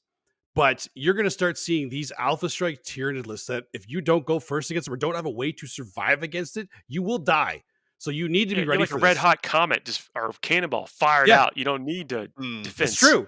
but 0.55 0.87
you're 0.93 1.13
going 1.15 1.23
to 1.25 1.31
start 1.31 1.57
seeing 1.57 1.89
these 1.89 2.11
Alpha 2.19 2.49
Strike 2.49 2.83
Tyranid 2.83 3.25
lists 3.25 3.47
that 3.47 3.65
if 3.73 3.89
you 3.89 4.01
don't 4.01 4.25
go 4.25 4.39
first 4.39 4.69
against 4.71 4.85
them 4.85 4.93
or 4.93 4.97
don't 4.97 5.15
have 5.15 5.25
a 5.25 5.31
way 5.31 5.51
to 5.53 5.67
survive 5.67 6.21
against 6.23 6.57
it, 6.57 6.67
you 6.87 7.01
will 7.01 7.17
die. 7.17 7.63
So 7.97 8.11
you 8.11 8.27
need 8.27 8.49
to 8.49 8.55
Yeah, 8.55 8.61
be 8.61 8.65
you're 8.65 8.69
ready 8.71 8.81
like 8.81 8.89
for 8.89 8.97
a 8.97 9.01
red 9.01 9.17
hot 9.17 9.41
comet, 9.41 9.85
just 9.85 10.09
or 10.13 10.33
cannonball 10.41 10.87
fired 10.87 11.29
Yeah. 11.29 11.43
out. 11.43 11.57
You 11.57 11.63
don't 11.63 11.85
need 11.85 12.09
to 12.09 12.29
Mm. 12.39 12.63
defense. 12.63 12.91
It's 12.91 12.99
true. 12.99 13.27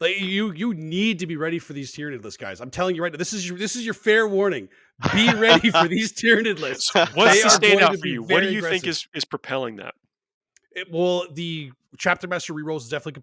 Like 0.00 0.20
you, 0.20 0.52
you 0.52 0.74
need 0.74 1.20
to 1.20 1.26
be 1.26 1.36
ready 1.36 1.58
for 1.60 1.72
these 1.72 1.94
Tyranid 1.94 2.22
lists, 2.24 2.36
guys. 2.36 2.60
I'm 2.60 2.70
telling 2.70 2.96
you 2.96 3.02
right 3.02 3.12
now. 3.12 3.18
This 3.18 3.32
is 3.32 3.48
your 3.48 3.56
this 3.56 3.76
is 3.76 3.84
your 3.84 3.94
fair 3.94 4.26
warning. 4.26 4.68
Be 5.12 5.32
ready 5.34 5.70
for 5.70 5.88
these 5.88 6.12
Tyranid 6.22 6.60
lists. 6.60 6.92
What's 6.94 7.42
the 7.42 7.48
standout 7.48 7.98
for 7.98 8.06
you? 8.06 8.22
What 8.22 8.40
do 8.40 8.50
you 8.50 8.62
think 8.62 8.86
is 8.86 9.06
is 9.14 9.24
propelling 9.24 9.76
that? 9.76 9.94
It, 10.72 10.88
well, 10.90 11.26
the 11.32 11.72
chapter 11.98 12.26
master 12.26 12.54
rerolls 12.54 12.82
is 12.82 12.88
definitely 12.88 13.22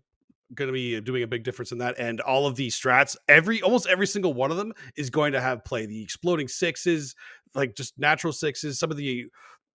going 0.53 0.67
to 0.67 0.73
be 0.73 0.99
doing 1.01 1.23
a 1.23 1.27
big 1.27 1.43
difference 1.43 1.71
in 1.71 1.77
that, 1.79 1.95
and 1.99 2.21
all 2.21 2.47
of 2.47 2.55
these 2.55 2.79
strats, 2.79 3.15
every 3.27 3.61
almost 3.61 3.87
every 3.87 4.07
single 4.07 4.33
one 4.33 4.51
of 4.51 4.57
them 4.57 4.73
is 4.95 5.09
going 5.09 5.33
to 5.33 5.41
have 5.41 5.63
play. 5.63 5.85
The 5.85 6.01
exploding 6.01 6.47
sixes, 6.47 7.15
like 7.55 7.75
just 7.75 7.97
natural 7.97 8.33
sixes, 8.33 8.79
some 8.79 8.91
of 8.91 8.97
the 8.97 9.27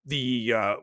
the 0.06 0.52
uh 0.52 0.74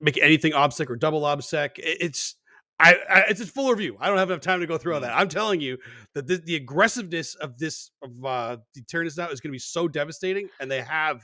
make 0.00 0.18
anything 0.18 0.52
obsec 0.52 0.90
or 0.90 0.96
double 0.96 1.22
obsec. 1.22 1.78
It, 1.78 1.98
it's 2.00 2.36
I, 2.78 2.94
I 3.08 3.20
it's 3.30 3.40
a 3.40 3.46
full 3.46 3.70
review. 3.70 3.96
I 4.00 4.08
don't 4.08 4.18
have 4.18 4.30
enough 4.30 4.42
time 4.42 4.60
to 4.60 4.66
go 4.66 4.76
through 4.76 4.94
all 4.94 5.00
that. 5.00 5.16
I'm 5.16 5.28
telling 5.28 5.60
you 5.60 5.78
that 6.14 6.26
the, 6.26 6.36
the 6.36 6.56
aggressiveness 6.56 7.34
of 7.36 7.56
this 7.58 7.90
of 8.02 8.10
uh 8.24 8.56
the 8.74 8.82
Tyranids 8.82 9.16
now 9.16 9.28
is 9.30 9.40
going 9.40 9.50
to 9.50 9.54
be 9.54 9.58
so 9.58 9.88
devastating, 9.88 10.48
and 10.60 10.70
they 10.70 10.82
have 10.82 11.22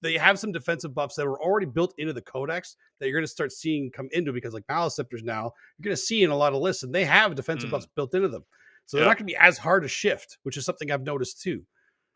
they 0.00 0.14
have 0.16 0.38
some 0.38 0.52
defensive 0.52 0.94
buffs 0.94 1.16
that 1.16 1.26
were 1.26 1.42
already 1.42 1.66
built 1.66 1.92
into 1.98 2.12
the 2.12 2.22
codex 2.22 2.76
that 3.00 3.08
you're 3.08 3.18
going 3.18 3.24
to 3.26 3.30
start 3.30 3.52
seeing 3.52 3.90
come 3.90 4.08
into 4.12 4.32
because 4.32 4.54
like 4.54 4.66
Maleceptors 4.70 5.22
now 5.22 5.50
you're 5.78 5.84
going 5.84 5.96
to 5.96 6.00
see 6.00 6.22
in 6.22 6.30
a 6.30 6.36
lot 6.36 6.54
of 6.54 6.60
lists 6.62 6.82
and 6.82 6.94
they 6.94 7.04
have 7.04 7.34
defensive 7.34 7.68
Mm. 7.68 7.72
buffs 7.72 7.86
built 7.96 8.14
into 8.14 8.28
them, 8.28 8.44
so 8.86 8.96
they're 8.96 9.06
not 9.06 9.18
going 9.18 9.26
to 9.26 9.32
be 9.32 9.36
as 9.36 9.58
hard 9.58 9.82
to 9.82 9.88
shift, 9.88 10.38
which 10.44 10.56
is 10.56 10.64
something 10.64 10.90
I've 10.92 11.02
noticed 11.02 11.42
too. 11.42 11.62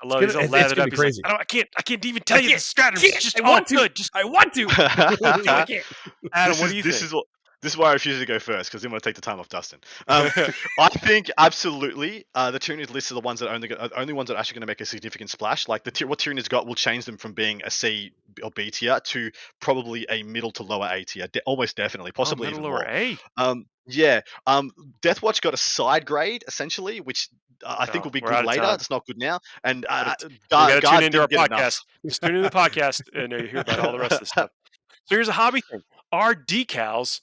I 0.02 0.06
love 0.06 0.20
gonna- 0.20 0.32
he's 0.32 0.36
it's- 0.36 0.64
it's 0.64 0.72
gonna 0.74 0.86
be 0.86 0.90
He's 0.92 0.98
like, 0.98 1.05
crazy. 1.05 1.20
I, 1.26 1.34
I 1.34 1.44
can't 1.44 1.68
I 1.76 1.82
can't 1.82 2.06
even 2.06 2.22
tell 2.22 2.40
you 2.40 2.55
the 2.55 2.59
strategy. 2.60 3.10
just 3.18 3.38
I 3.38 3.47
want 3.51 3.66
to. 3.66 3.74
good. 3.74 3.97
Just 3.97 4.10
I 4.14 4.24
want 4.24 4.55
to. 4.55 4.66
I 4.78 5.64
can't. 5.66 5.84
Adam, 6.32 6.52
this 6.52 6.60
what 6.60 6.66
is, 6.66 6.70
do 6.70 6.76
you 6.76 6.82
this 6.82 7.01
think? 7.01 7.06
is 7.09 7.12
what 7.12 7.26
this 7.62 7.72
is 7.72 7.78
why 7.78 7.90
I 7.90 7.92
refuse 7.92 8.18
to 8.18 8.26
go 8.26 8.38
first 8.38 8.70
because 8.70 8.80
I 8.80 8.84
didn't 8.84 8.92
want 8.92 9.02
to 9.04 9.08
take 9.10 9.16
the 9.16 9.20
time 9.20 9.38
off 9.40 9.48
Dustin. 9.48 9.80
Um, 10.08 10.30
I 10.78 10.88
think 10.88 11.30
absolutely 11.36 12.24
uh, 12.34 12.50
the 12.50 12.58
Tyranids 12.60 12.90
list 12.92 13.10
are 13.10 13.14
the 13.14 13.20
ones 13.20 13.40
that 13.40 13.48
are 13.48 13.54
only 13.54 13.68
go- 13.68 13.76
are 13.76 13.88
the 13.88 13.98
only 14.00 14.12
ones 14.12 14.28
that 14.28 14.36
are 14.36 14.38
actually 14.38 14.54
going 14.54 14.62
to 14.62 14.66
make 14.66 14.80
a 14.80 14.86
significant 14.86 15.30
splash. 15.30 15.68
Like 15.68 15.84
the 15.84 16.06
what 16.06 16.18
Tyranids 16.18 16.48
got 16.48 16.66
will 16.66 16.74
change 16.74 17.04
them 17.04 17.16
from 17.18 17.32
being 17.32 17.62
a 17.64 17.70
C 17.70 18.12
or 18.42 18.50
B 18.50 18.70
tier 18.70 18.98
to 19.00 19.30
probably 19.60 20.06
a 20.08 20.22
middle 20.22 20.50
to 20.52 20.62
lower 20.62 20.88
A 20.90 21.04
tier, 21.04 21.26
de- 21.28 21.42
almost 21.46 21.76
definitely, 21.76 22.12
possibly 22.12 22.46
oh, 22.48 22.50
even 22.50 22.62
middle 22.62 22.76
lower 22.76 22.84
more. 22.84 22.94
A. 22.94 23.18
Um, 23.36 23.66
yeah. 23.86 24.20
Um, 24.46 24.70
Deathwatch 25.02 25.40
got 25.40 25.52
a 25.54 25.58
side 25.58 26.06
grade 26.06 26.44
essentially, 26.48 27.00
which 27.00 27.28
uh, 27.64 27.76
I 27.80 27.86
think 27.86 28.04
Oh, 28.04 28.04
will 28.04 28.10
be 28.12 28.20
good 28.20 28.44
later. 28.46 28.62
It's 28.72 28.90
not 28.90 29.04
good 29.06 29.18
now. 29.18 29.40
And 29.64 29.84
uh, 29.88 30.14
uh, 30.14 30.14
to 30.14 30.30
Guard 30.48 30.82
tune 30.82 31.02
into 31.02 31.20
our 31.20 31.26
didn't 31.26 31.30
get 31.30 31.50
enough. 31.50 31.60
podcast. 31.60 31.80
Just 32.06 32.22
tune 32.22 32.36
into 32.36 32.48
the 32.48 32.56
podcast 32.56 33.02
and 33.12 33.32
uh, 33.34 33.36
you 33.36 33.48
hear 33.48 33.60
about 33.60 33.80
all 33.80 33.92
the 33.92 33.98
rest 33.98 34.12
of 34.12 34.20
this 34.20 34.28
stuff. 34.30 34.50
So 35.06 35.16
here's 35.16 35.28
a 35.28 35.32
hobby 35.32 35.60
thing: 35.68 35.80
our 36.12 36.34
decals 36.36 37.20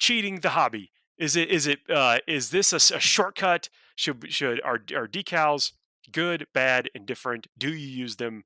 cheating 0.00 0.40
the 0.40 0.50
hobby? 0.50 0.90
Is 1.18 1.36
it 1.36 1.48
is 1.50 1.66
it 1.68 1.78
uh, 1.88 2.18
is 2.26 2.50
this 2.50 2.72
a 2.72 2.80
shortcut? 2.80 3.68
Should 3.94 4.32
should 4.32 4.60
are 4.62 4.80
are 4.96 5.06
decals 5.06 5.72
good, 6.10 6.46
bad, 6.52 6.90
indifferent? 6.94 7.46
Do 7.58 7.68
you 7.68 7.86
use 7.86 8.16
them, 8.16 8.42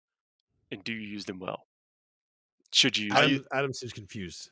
and 0.70 0.84
do 0.84 0.92
you 0.92 1.00
use 1.08 1.24
them 1.24 1.38
well? 1.38 1.64
Should 2.72 2.98
you 2.98 3.06
use 3.06 3.14
I 3.14 3.20
them? 3.22 3.30
Adam, 3.30 3.44
Adam 3.54 3.72
seems 3.72 3.92
confused. 3.92 4.50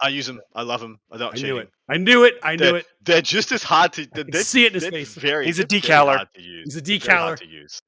I 0.00 0.08
use 0.08 0.26
them. 0.26 0.40
I 0.54 0.62
love 0.62 0.80
them. 0.80 0.98
I 1.10 1.18
don't 1.18 1.32
I 1.32 1.36
cheating. 1.36 1.50
knew 1.50 1.58
it. 1.58 1.70
I 1.88 1.96
knew 1.96 2.24
it. 2.24 2.34
I 2.42 2.52
knew 2.56 2.64
They're, 2.64 2.76
it. 2.76 2.86
they're 3.02 3.22
just 3.22 3.52
as 3.52 3.62
hard 3.62 3.92
to. 3.94 4.06
They're, 4.12 4.24
they're, 4.24 4.42
see 4.42 4.64
it 4.64 4.68
in 4.68 4.74
his 4.74 4.82
they're 4.84 4.90
face. 4.92 5.14
very. 5.14 5.46
He's 5.46 5.58
a 5.58 5.62
they're 5.62 5.80
decaler. 5.80 6.18
to 6.34 6.40
use. 6.42 6.64
He's 6.64 6.76
a 6.76 6.80
They're 6.80 6.98
decaler. 6.98 7.36
to 7.36 7.46
use. 7.46 7.80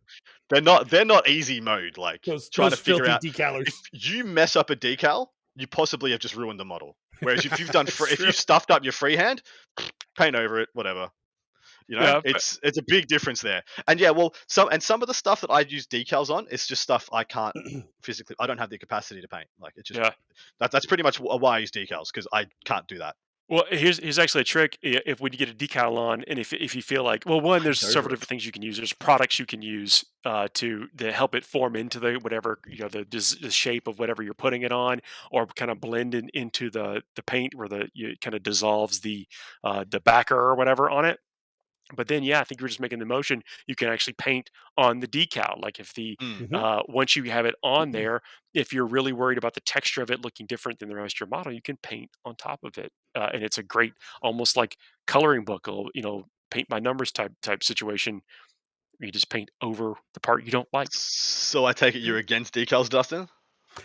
They're 0.50 0.60
not. 0.60 0.88
They're 0.90 1.04
not 1.04 1.28
easy 1.28 1.60
mode. 1.60 1.96
Like 1.98 2.22
Those, 2.24 2.48
trying 2.48 2.70
those 2.70 2.78
to 2.78 2.84
figure 2.84 3.04
filthy 3.04 3.28
out 3.28 3.52
decalers. 3.54 3.68
if 3.68 4.08
you 4.10 4.24
mess 4.24 4.56
up 4.56 4.70
a 4.70 4.76
decal, 4.76 5.28
you 5.56 5.66
possibly 5.66 6.10
have 6.12 6.20
just 6.20 6.36
ruined 6.36 6.58
the 6.60 6.64
model. 6.64 6.96
Whereas 7.20 7.44
if 7.44 7.58
you've 7.58 7.70
done, 7.70 7.86
free, 7.86 8.10
if 8.12 8.20
you've 8.20 8.34
stuffed 8.34 8.70
up 8.70 8.84
your 8.84 8.92
freehand, 8.92 9.42
paint 10.16 10.36
over 10.36 10.60
it, 10.60 10.68
whatever. 10.72 11.08
You 11.88 11.96
know, 11.96 12.02
Yeah, 12.02 12.20
it's 12.24 12.58
it's 12.64 12.78
a 12.78 12.82
big 12.86 13.06
difference 13.06 13.40
there. 13.42 13.62
And 13.86 14.00
yeah, 14.00 14.10
well, 14.10 14.34
some 14.48 14.68
and 14.70 14.82
some 14.82 15.02
of 15.02 15.08
the 15.08 15.14
stuff 15.14 15.42
that 15.42 15.50
I 15.50 15.60
use 15.60 15.86
decals 15.86 16.30
on, 16.30 16.46
it's 16.50 16.66
just 16.66 16.82
stuff 16.82 17.08
I 17.12 17.22
can't 17.22 17.54
physically. 18.02 18.34
I 18.40 18.46
don't 18.48 18.58
have 18.58 18.70
the 18.70 18.78
capacity 18.78 19.20
to 19.20 19.28
paint. 19.28 19.46
Like 19.60 19.74
it's 19.76 19.88
just 19.88 20.00
Yeah. 20.00 20.10
that, 20.58 20.72
that's 20.72 20.86
pretty 20.86 21.04
much 21.04 21.20
why 21.20 21.56
I 21.56 21.58
use 21.58 21.70
decals 21.70 22.06
because 22.12 22.26
I 22.32 22.46
can't 22.64 22.86
do 22.88 22.98
that. 22.98 23.14
Well, 23.48 23.62
here's 23.70 23.98
here's 23.98 24.18
actually 24.18 24.40
a 24.40 24.44
trick. 24.44 24.76
If 24.82 25.20
when 25.20 25.32
you 25.32 25.38
get 25.38 25.48
a 25.48 25.54
decal 25.54 25.96
on, 25.98 26.24
and 26.26 26.36
if 26.36 26.52
if 26.52 26.74
you 26.74 26.82
feel 26.82 27.04
like, 27.04 27.22
well, 27.26 27.40
one, 27.40 27.62
there's 27.62 27.80
several 27.80 28.10
different 28.10 28.28
things 28.28 28.44
you 28.44 28.50
can 28.50 28.62
use. 28.62 28.76
There's 28.76 28.92
products 28.92 29.38
you 29.38 29.46
can 29.46 29.62
use 29.62 30.04
uh, 30.24 30.48
to 30.54 30.88
to 30.98 31.12
help 31.12 31.36
it 31.36 31.44
form 31.44 31.76
into 31.76 32.00
the 32.00 32.14
whatever 32.14 32.58
you 32.66 32.78
know 32.78 32.88
the, 32.88 33.06
the 33.40 33.50
shape 33.50 33.86
of 33.86 34.00
whatever 34.00 34.24
you're 34.24 34.34
putting 34.34 34.62
it 34.62 34.72
on, 34.72 35.00
or 35.30 35.46
kind 35.46 35.70
of 35.70 35.80
blend 35.80 36.16
in, 36.16 36.28
into 36.34 36.70
the 36.70 37.02
the 37.14 37.22
paint 37.22 37.54
where 37.54 37.68
the 37.68 37.88
you 37.94 38.16
kind 38.20 38.34
of 38.34 38.42
dissolves 38.42 38.98
the 39.00 39.28
uh, 39.62 39.84
the 39.88 40.00
backer 40.00 40.36
or 40.36 40.56
whatever 40.56 40.90
on 40.90 41.04
it. 41.04 41.20
But 41.94 42.08
then, 42.08 42.24
yeah, 42.24 42.40
I 42.40 42.44
think 42.44 42.60
you're 42.60 42.68
just 42.68 42.80
making 42.80 42.98
the 42.98 43.06
motion. 43.06 43.42
You 43.68 43.76
can 43.76 43.88
actually 43.88 44.14
paint 44.14 44.50
on 44.76 44.98
the 45.00 45.06
decal. 45.06 45.62
Like 45.62 45.78
if 45.78 45.94
the 45.94 46.16
Mm. 46.20 46.48
Mhm. 46.48 46.54
uh, 46.56 46.82
once 46.88 47.14
you 47.14 47.22
have 47.30 47.46
it 47.46 47.54
on 47.62 47.90
Mhm. 47.90 47.92
there, 47.92 48.22
if 48.54 48.72
you're 48.72 48.86
really 48.86 49.12
worried 49.12 49.38
about 49.38 49.54
the 49.54 49.60
texture 49.60 50.02
of 50.02 50.10
it 50.10 50.20
looking 50.20 50.46
different 50.46 50.78
than 50.80 50.88
the 50.88 50.96
rest 50.96 51.16
of 51.16 51.20
your 51.20 51.28
model, 51.28 51.52
you 51.52 51.62
can 51.62 51.76
paint 51.78 52.10
on 52.24 52.34
top 52.34 52.64
of 52.64 52.76
it, 52.78 52.92
uh, 53.14 53.28
and 53.32 53.44
it's 53.44 53.58
a 53.58 53.62
great, 53.62 53.92
almost 54.22 54.56
like 54.56 54.76
coloring 55.06 55.44
book, 55.44 55.68
or, 55.68 55.88
you 55.94 56.02
know, 56.02 56.26
paint 56.50 56.68
by 56.68 56.80
numbers 56.80 57.12
type 57.12 57.32
type 57.42 57.62
situation. 57.62 58.20
You 58.98 59.12
just 59.12 59.28
paint 59.28 59.50
over 59.60 59.94
the 60.14 60.20
part 60.20 60.44
you 60.44 60.50
don't 60.50 60.68
like. 60.72 60.88
So 60.90 61.66
I 61.66 61.72
take 61.72 61.94
it 61.94 61.98
you're 62.00 62.16
against 62.18 62.54
decals, 62.54 62.88
Dustin. 62.88 63.28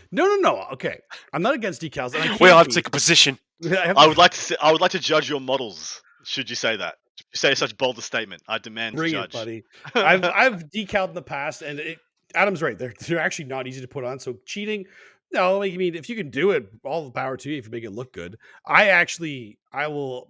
No, 0.10 0.26
no, 0.26 0.36
no. 0.38 0.62
Okay, 0.72 1.00
I'm 1.34 1.42
not 1.42 1.54
against 1.54 1.82
decals. 1.82 2.14
And 2.16 2.24
I 2.24 2.38
We 2.40 2.50
all 2.50 2.58
have 2.60 2.68
can't 2.68 2.74
to 2.74 2.76
take 2.80 2.88
a 2.88 2.92
position. 2.92 3.38
I 3.66 3.88
have- 3.88 3.98
I 3.98 4.08
would 4.08 4.18
like 4.18 4.32
to. 4.32 4.40
Say, 4.40 4.56
I 4.62 4.72
would 4.72 4.80
like 4.82 4.92
to 4.92 5.00
judge 5.00 5.30
your 5.30 5.42
models. 5.42 6.02
Should 6.24 6.50
you 6.50 6.56
say 6.56 6.78
that? 6.78 6.96
You 7.32 7.38
say 7.38 7.56
such 7.56 7.78
bold 7.78 7.98
a 7.98 8.02
statement, 8.02 8.42
I 8.48 8.58
demand 8.58 8.96
bring 8.96 9.16
it, 9.16 9.32
buddy. 9.32 9.64
I've 9.96 10.24
I've 10.24 10.70
decaled 10.70 11.10
in 11.10 11.16
the 11.16 11.22
past, 11.22 11.62
and 11.62 11.80
it, 11.80 12.00
Adam's 12.36 12.62
right. 12.62 12.78
They're 12.78 12.94
they're 13.08 13.20
actually 13.20 13.46
not 13.46 13.68
easy 13.68 13.82
to 13.82 13.88
put 13.88 14.04
on. 14.04 14.20
So 14.20 14.38
cheating, 14.46 14.86
no. 15.32 15.62
I 15.62 15.76
mean, 15.78 15.96
if 15.96 16.10
you 16.10 16.16
can 16.16 16.30
do 16.30 16.52
it, 16.52 16.70
all 16.84 17.06
the 17.06 17.12
power 17.12 17.38
to 17.38 17.50
you. 17.50 17.58
If 17.58 17.66
you 17.66 17.72
make 17.72 17.84
it 17.84 17.92
look 17.92 18.14
good, 18.14 18.38
I 18.66 18.90
actually 18.90 19.58
I 19.72 19.88
will 19.88 20.30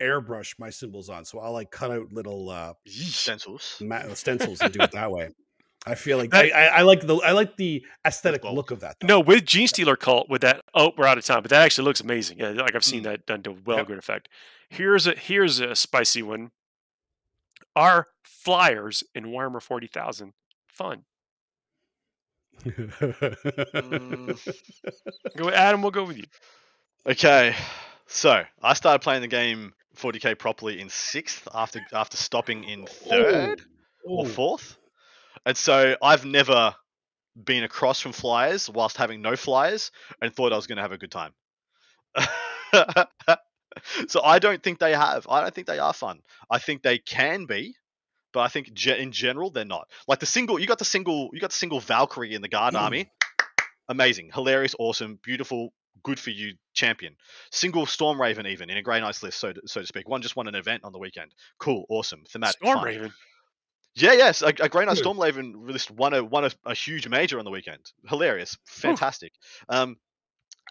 airbrush 0.00 0.58
my 0.58 0.70
symbols 0.70 1.08
on. 1.08 1.24
So 1.24 1.38
I'll 1.40 1.52
like 1.52 1.70
cut 1.70 1.90
out 1.90 2.12
little 2.12 2.50
uh, 2.50 2.74
Stencils. 2.86 3.78
ma- 3.80 4.14
stencils 4.14 4.60
and 4.60 4.72
do 4.72 4.80
it 4.80 4.92
that 4.92 5.10
way. 5.10 5.30
I 5.86 5.94
feel 5.94 6.18
like 6.18 6.30
That- 6.30 6.46
I, 6.54 6.66
I, 6.66 6.66
I 6.78 6.82
like 6.82 7.06
the 7.06 7.16
I 7.16 7.32
like 7.32 7.56
the 7.56 7.84
aesthetic 8.04 8.42
bold. 8.42 8.56
look 8.56 8.70
of 8.70 8.80
that. 8.80 8.96
though. 9.00 9.06
No, 9.06 9.20
with 9.20 9.44
Genestealer 9.44 9.98
cult, 9.98 10.28
with 10.28 10.42
that. 10.42 10.62
Oh, 10.74 10.92
we're 10.96 11.06
out 11.06 11.18
of 11.18 11.24
time, 11.24 11.42
but 11.42 11.50
that 11.50 11.62
actually 11.62 11.84
looks 11.84 12.00
amazing. 12.00 12.38
Yeah, 12.38 12.50
like 12.50 12.74
I've 12.74 12.84
seen 12.84 13.00
Mm. 13.00 13.04
that 13.04 13.26
done 13.26 13.42
to 13.44 13.52
well 13.64 13.78
Yep. 13.78 13.86
good 13.86 13.98
effect. 13.98 14.28
Here's 14.68 15.06
a 15.06 15.12
here's 15.12 15.60
a 15.60 15.74
spicy 15.76 16.22
one. 16.22 16.50
Are 17.76 18.08
flyers 18.24 19.04
in 19.14 19.26
Warhammer 19.26 19.62
Forty 19.62 19.86
Thousand 19.86 20.32
fun? 20.68 21.04
Go, 25.36 25.50
Adam. 25.50 25.82
We'll 25.82 25.90
go 25.90 26.04
with 26.04 26.16
you. 26.18 26.24
Okay, 27.06 27.54
so 28.06 28.42
I 28.62 28.74
started 28.74 29.00
playing 29.02 29.22
the 29.22 29.28
game 29.28 29.72
40k 29.96 30.38
properly 30.38 30.80
in 30.80 30.88
sixth 30.88 31.46
after 31.54 31.80
after 31.92 32.16
stopping 32.16 32.64
in 32.64 32.86
third 32.86 33.62
or 34.04 34.24
Oh. 34.24 34.28
fourth. 34.28 34.76
And 35.46 35.56
so 35.56 35.96
I've 36.02 36.24
never 36.24 36.74
been 37.42 37.64
across 37.64 38.00
from 38.00 38.12
flyers 38.12 38.68
whilst 38.68 38.96
having 38.96 39.22
no 39.22 39.36
flyers 39.36 39.90
and 40.20 40.34
thought 40.34 40.52
I 40.52 40.56
was 40.56 40.66
going 40.66 40.76
to 40.76 40.82
have 40.82 40.92
a 40.92 40.98
good 40.98 41.10
time. 41.12 41.32
so 44.08 44.22
I 44.22 44.38
don't 44.38 44.62
think 44.62 44.78
they 44.78 44.92
have. 44.92 45.26
I 45.28 45.40
don't 45.40 45.54
think 45.54 45.66
they 45.66 45.78
are 45.78 45.92
fun. 45.92 46.20
I 46.50 46.58
think 46.58 46.82
they 46.82 46.98
can 46.98 47.46
be, 47.46 47.74
but 48.32 48.40
I 48.40 48.48
think 48.48 48.72
ge- 48.72 48.88
in 48.88 49.12
general 49.12 49.50
they're 49.50 49.64
not. 49.64 49.88
Like 50.06 50.18
the 50.20 50.26
single, 50.26 50.58
you 50.58 50.66
got 50.66 50.78
the 50.78 50.84
single, 50.84 51.30
you 51.32 51.40
got 51.40 51.50
the 51.50 51.56
single 51.56 51.80
Valkyrie 51.80 52.34
in 52.34 52.42
the 52.42 52.48
Guard 52.48 52.74
Mm. 52.74 52.80
Army. 52.80 53.10
Amazing, 53.88 54.30
hilarious, 54.34 54.74
awesome, 54.78 55.18
beautiful, 55.22 55.72
good 56.02 56.18
for 56.18 56.30
you 56.30 56.52
champion. 56.74 57.16
Single 57.50 57.86
Stormraven 57.86 58.46
even 58.46 58.68
in 58.68 58.76
a 58.76 58.82
Grey 58.82 59.00
Knights 59.00 59.22
list, 59.22 59.38
so 59.40 59.52
to, 59.52 59.60
so 59.64 59.80
to 59.80 59.86
speak. 59.86 60.06
One 60.08 60.20
just 60.20 60.36
won 60.36 60.46
an 60.46 60.54
event 60.54 60.84
on 60.84 60.92
the 60.92 60.98
weekend. 60.98 61.32
Cool, 61.58 61.84
awesome, 61.88 62.24
thematic. 62.28 62.56
Storm 62.58 62.78
fun. 62.78 62.84
Raven. 62.84 63.12
Yeah, 64.00 64.12
yes, 64.12 64.42
a, 64.42 64.46
a 64.48 64.68
Grey 64.68 64.84
Knight 64.84 64.96
Good. 64.96 65.04
Stormraven 65.04 65.52
list 65.56 65.90
won 65.90 66.14
a 66.14 66.22
won 66.24 66.44
a, 66.44 66.50
a 66.64 66.74
huge 66.74 67.08
major 67.08 67.38
on 67.38 67.44
the 67.44 67.50
weekend. 67.50 67.80
Hilarious, 68.08 68.56
fantastic. 68.66 69.32
Um, 69.68 69.96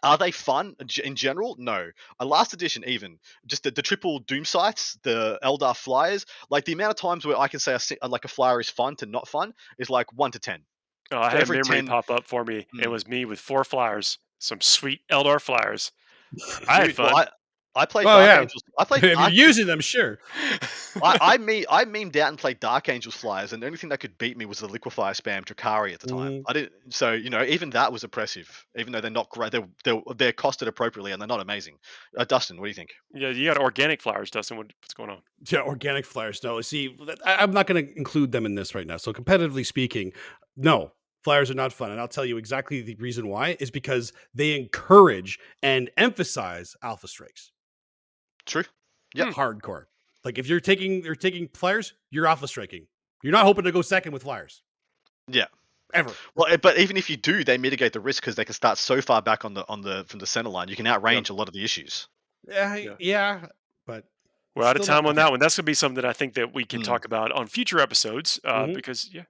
are 0.02 0.16
they 0.16 0.30
fun 0.30 0.76
in 1.02 1.16
general? 1.16 1.56
No. 1.58 1.90
A 2.20 2.24
last 2.24 2.52
edition, 2.52 2.84
even 2.86 3.18
just 3.46 3.64
the, 3.64 3.72
the 3.72 3.82
triple 3.82 4.20
Doom 4.20 4.44
Scythes, 4.44 4.96
the 5.02 5.38
Eldar 5.42 5.76
flyers, 5.76 6.24
like 6.50 6.64
the 6.64 6.72
amount 6.72 6.90
of 6.90 6.96
times 6.96 7.26
where 7.26 7.36
I 7.36 7.48
can 7.48 7.58
say 7.58 7.76
a, 8.00 8.08
like 8.08 8.24
a 8.24 8.28
flyer 8.28 8.60
is 8.60 8.70
fun 8.70 8.94
to 8.96 9.06
not 9.06 9.26
fun 9.26 9.52
is 9.78 9.90
like 9.90 10.12
one 10.12 10.30
to 10.30 10.38
ten. 10.38 10.60
Oh, 11.10 11.18
I 11.18 11.30
had 11.30 11.38
a 11.38 11.40
every 11.40 11.56
memory 11.56 11.76
10 11.78 11.86
pop 11.88 12.10
up 12.10 12.24
for 12.26 12.44
me. 12.44 12.58
It 12.80 12.86
Mm. 12.86 12.90
was 12.90 13.08
me 13.08 13.24
with 13.24 13.40
four 13.40 13.64
flyers, 13.64 14.18
some 14.38 14.60
sweet 14.60 15.00
Eldar 15.10 15.40
flyers. 15.40 15.90
I 16.68 16.82
had 16.82 16.94
fun. 16.94 17.06
well, 17.06 17.16
I, 17.16 17.28
I 17.78 17.86
played 17.86 18.06
Oh, 18.06 18.10
Dark 18.10 18.26
yeah. 18.26 18.40
Angels. 18.40 18.62
I 18.78 18.84
played. 18.84 19.04
if 19.04 19.18
you're 19.18 19.30
using 19.30 19.66
them, 19.66 19.80
sure. 19.80 20.18
I, 21.02 21.18
I 21.20 21.38
me 21.48 21.64
I 21.70 21.84
memed 21.84 22.16
out 22.16 22.28
and 22.28 22.38
played 22.38 22.60
Dark 22.60 22.88
Angels 22.88 23.14
flyers, 23.14 23.52
and 23.52 23.62
the 23.62 23.66
only 23.66 23.78
thing 23.78 23.90
that 23.90 24.00
could 24.00 24.18
beat 24.18 24.36
me 24.36 24.44
was 24.44 24.58
the 24.58 24.68
Liquefier 24.68 25.14
spam 25.14 25.44
Drukari 25.44 25.94
at 25.94 26.00
the 26.00 26.08
time. 26.08 26.32
Mhm. 26.32 26.42
I 26.46 26.52
didn't, 26.52 26.72
so 26.90 27.12
you 27.12 27.30
know, 27.30 27.42
even 27.44 27.70
that 27.70 27.92
was 27.92 28.04
oppressive. 28.04 28.66
Even 28.76 28.92
though 28.92 29.00
they're 29.00 29.10
not 29.10 29.30
great, 29.30 29.52
they're 29.52 29.68
they're, 29.84 30.02
they're 30.16 30.32
costed 30.32 30.66
appropriately 30.66 31.12
and 31.12 31.20
they're 31.20 31.28
not 31.28 31.40
amazing. 31.40 31.76
Uh, 32.16 32.24
Dustin, 32.24 32.58
what 32.58 32.64
do 32.64 32.68
you 32.68 32.74
think? 32.74 32.90
yeah, 33.14 33.30
you 33.30 33.46
got 33.46 33.58
organic 33.58 34.02
flyers, 34.02 34.30
Dustin. 34.30 34.56
What, 34.56 34.66
what's 34.82 34.94
going 34.94 35.10
on? 35.10 35.18
Yeah, 35.48 35.60
organic 35.60 36.04
flyers. 36.04 36.42
No, 36.42 36.60
see, 36.60 36.96
I, 37.24 37.36
I'm 37.36 37.52
not 37.52 37.66
going 37.66 37.86
to 37.86 37.96
include 37.96 38.32
them 38.32 38.44
in 38.44 38.54
this 38.54 38.74
right 38.74 38.86
now. 38.86 38.96
So, 38.96 39.12
competitively 39.12 39.64
speaking, 39.64 40.12
no, 40.56 40.92
flyers 41.22 41.50
are 41.50 41.54
not 41.54 41.72
fun. 41.72 41.90
And 41.90 42.00
I'll 42.00 42.08
tell 42.08 42.24
you 42.24 42.36
exactly 42.38 42.80
the 42.80 42.96
reason 42.96 43.28
why 43.28 43.56
is 43.60 43.70
because 43.70 44.12
they 44.34 44.56
encourage 44.56 45.38
and 45.62 45.90
emphasize 45.96 46.74
alpha 46.82 47.06
strikes. 47.08 47.52
True. 48.48 48.64
Yeah. 49.14 49.30
Hardcore. 49.30 49.84
Like 50.24 50.38
if 50.38 50.48
you're 50.48 50.60
taking 50.60 51.04
you're 51.04 51.14
taking 51.14 51.48
flyers, 51.54 51.94
you're 52.10 52.26
alpha 52.26 52.48
striking. 52.48 52.86
You're 53.22 53.32
not 53.32 53.44
hoping 53.44 53.64
to 53.64 53.72
go 53.72 53.82
second 53.82 54.12
with 54.12 54.22
flyers. 54.24 54.62
Yeah. 55.28 55.46
Ever. 55.94 56.12
Well, 56.34 56.52
eh, 56.52 56.56
but 56.56 56.78
even 56.78 56.96
if 56.96 57.08
you 57.08 57.16
do, 57.16 57.44
they 57.44 57.56
mitigate 57.56 57.92
the 57.94 58.00
risk 58.00 58.22
because 58.22 58.34
they 58.34 58.44
can 58.44 58.52
start 58.54 58.76
so 58.78 59.00
far 59.00 59.22
back 59.22 59.44
on 59.44 59.54
the 59.54 59.64
on 59.68 59.80
the 59.80 60.04
from 60.08 60.18
the 60.18 60.26
center 60.26 60.50
line. 60.50 60.68
You 60.68 60.76
can 60.76 60.86
outrange 60.86 61.30
a 61.30 61.32
lot 61.32 61.48
of 61.48 61.54
the 61.54 61.62
issues. 61.64 62.08
Yeah, 62.46 62.74
Yeah. 62.76 62.94
yeah. 62.98 63.46
But 63.86 64.04
We're 64.54 64.64
out 64.64 64.78
of 64.78 64.84
time 64.84 65.06
on 65.06 65.14
that 65.14 65.30
one. 65.30 65.38
That's 65.40 65.56
gonna 65.56 65.64
be 65.64 65.74
something 65.74 65.94
that 65.96 66.04
I 66.04 66.12
think 66.12 66.34
that 66.34 66.52
we 66.52 66.64
can 66.64 66.80
Mm. 66.82 66.84
talk 66.84 67.04
about 67.04 67.30
on 67.32 67.46
future 67.46 67.78
episodes 67.80 68.40
uh, 68.44 68.64
Mhm. 68.64 68.74
because 68.74 69.08
yeah, 69.12 69.24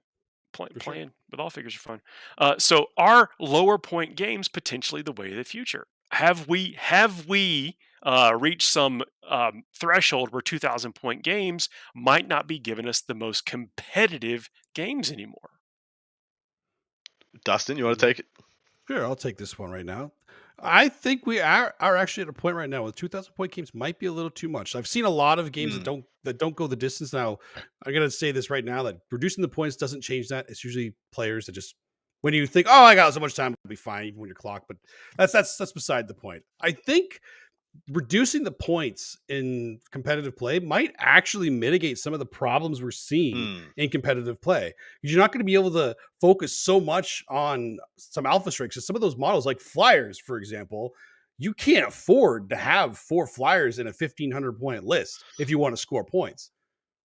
play, 0.53 0.67
For 0.73 0.79
sure. 0.79 0.93
playing 0.93 1.11
with 1.29 1.39
all 1.39 1.49
figures 1.49 1.75
are 1.75 1.79
fun. 1.79 2.01
Uh, 2.37 2.57
so 2.57 2.87
are 2.97 3.29
lower 3.39 3.77
point 3.77 4.15
games 4.15 4.47
potentially 4.47 5.01
the 5.03 5.11
way 5.11 5.29
of 5.31 5.37
the 5.37 5.43
future? 5.43 5.87
Have 6.11 6.47
we 6.47 6.73
have 6.79 7.27
we 7.27 7.77
uh, 8.03 8.35
reached 8.39 8.67
some 8.67 9.03
um, 9.27 9.63
threshold 9.73 10.31
where 10.31 10.41
2,000 10.41 10.93
point 10.93 11.23
games 11.23 11.69
might 11.95 12.27
not 12.27 12.47
be 12.47 12.59
giving 12.59 12.87
us 12.87 13.01
the 13.01 13.13
most 13.15 13.45
competitive 13.45 14.49
games 14.73 15.11
anymore? 15.11 15.51
Dustin, 17.45 17.77
you 17.77 17.85
want 17.85 17.99
to 17.99 18.05
take 18.05 18.19
it? 18.19 18.25
Sure, 18.87 19.03
I'll 19.05 19.15
take 19.15 19.37
this 19.37 19.57
one 19.59 19.69
right 19.71 19.85
now. 19.85 20.11
I 20.61 20.89
think 20.89 21.25
we 21.25 21.39
are, 21.39 21.73
are 21.79 21.95
actually 21.95 22.23
at 22.23 22.29
a 22.29 22.33
point 22.33 22.55
right 22.55 22.69
now 22.69 22.83
where 22.83 22.91
2000 22.91 23.33
point 23.33 23.51
games 23.51 23.73
might 23.73 23.97
be 23.97 24.07
a 24.07 24.11
little 24.11 24.31
too 24.31 24.49
much. 24.49 24.75
I've 24.75 24.87
seen 24.87 25.05
a 25.05 25.09
lot 25.09 25.39
of 25.39 25.51
games 25.51 25.73
that 25.73 25.81
Mm. 25.81 25.85
don't 25.85 26.05
that 26.25 26.37
don't 26.37 26.55
go 26.55 26.67
the 26.67 26.75
distance. 26.75 27.13
Now, 27.13 27.37
I'm 27.85 27.93
gonna 27.93 28.11
say 28.11 28.31
this 28.33 28.49
right 28.49 28.65
now 28.65 28.83
that 28.83 28.97
reducing 29.09 29.41
the 29.41 29.47
points 29.47 29.77
doesn't 29.77 30.01
change 30.01 30.27
that. 30.29 30.47
It's 30.49 30.65
usually 30.65 30.95
players 31.13 31.45
that 31.45 31.53
just 31.53 31.75
when 32.21 32.33
you 32.33 32.45
think, 32.45 32.67
oh, 32.69 32.83
I 32.83 32.93
got 32.95 33.13
so 33.13 33.21
much 33.21 33.35
time, 33.35 33.53
it'll 33.53 33.69
be 33.69 33.77
fine, 33.77 34.07
even 34.07 34.19
when 34.19 34.27
you're 34.27 34.35
clocked. 34.35 34.67
But 34.67 34.77
that's 35.17 35.31
that's 35.31 35.55
that's 35.55 35.71
beside 35.71 36.09
the 36.09 36.13
point. 36.13 36.43
I 36.59 36.71
think 36.71 37.21
reducing 37.89 38.43
the 38.43 38.51
points 38.51 39.17
in 39.29 39.79
competitive 39.91 40.35
play 40.35 40.59
might 40.59 40.93
actually 40.97 41.49
mitigate 41.49 41.97
some 41.97 42.13
of 42.13 42.19
the 42.19 42.25
problems 42.25 42.81
we're 42.81 42.91
seeing 42.91 43.35
Mm. 43.35 43.61
in 43.77 43.89
competitive 43.89 44.41
play. 44.41 44.73
You're 45.01 45.19
not 45.19 45.31
going 45.31 45.39
to 45.39 45.45
be 45.45 45.53
able 45.53 45.71
to 45.71 45.95
focus 46.21 46.57
so 46.57 46.79
much 46.79 47.23
on 47.29 47.77
some 47.97 48.25
alpha 48.25 48.51
strikes. 48.51 48.75
'cause 48.75 48.85
Some 48.85 48.95
of 48.95 49.01
those 49.01 49.15
models, 49.17 49.45
like 49.45 49.59
flyers, 49.59 50.19
for 50.19 50.37
example, 50.37 50.93
you 51.37 51.53
can't 51.53 51.87
afford 51.87 52.49
to 52.49 52.55
have 52.55 52.97
four 52.97 53.25
flyers 53.25 53.79
in 53.79 53.87
a 53.87 53.93
1500 53.93 54.59
point 54.59 54.83
list 54.83 55.23
if 55.39 55.49
you 55.49 55.57
want 55.57 55.73
to 55.73 55.81
score 55.81 56.03
points. 56.03 56.51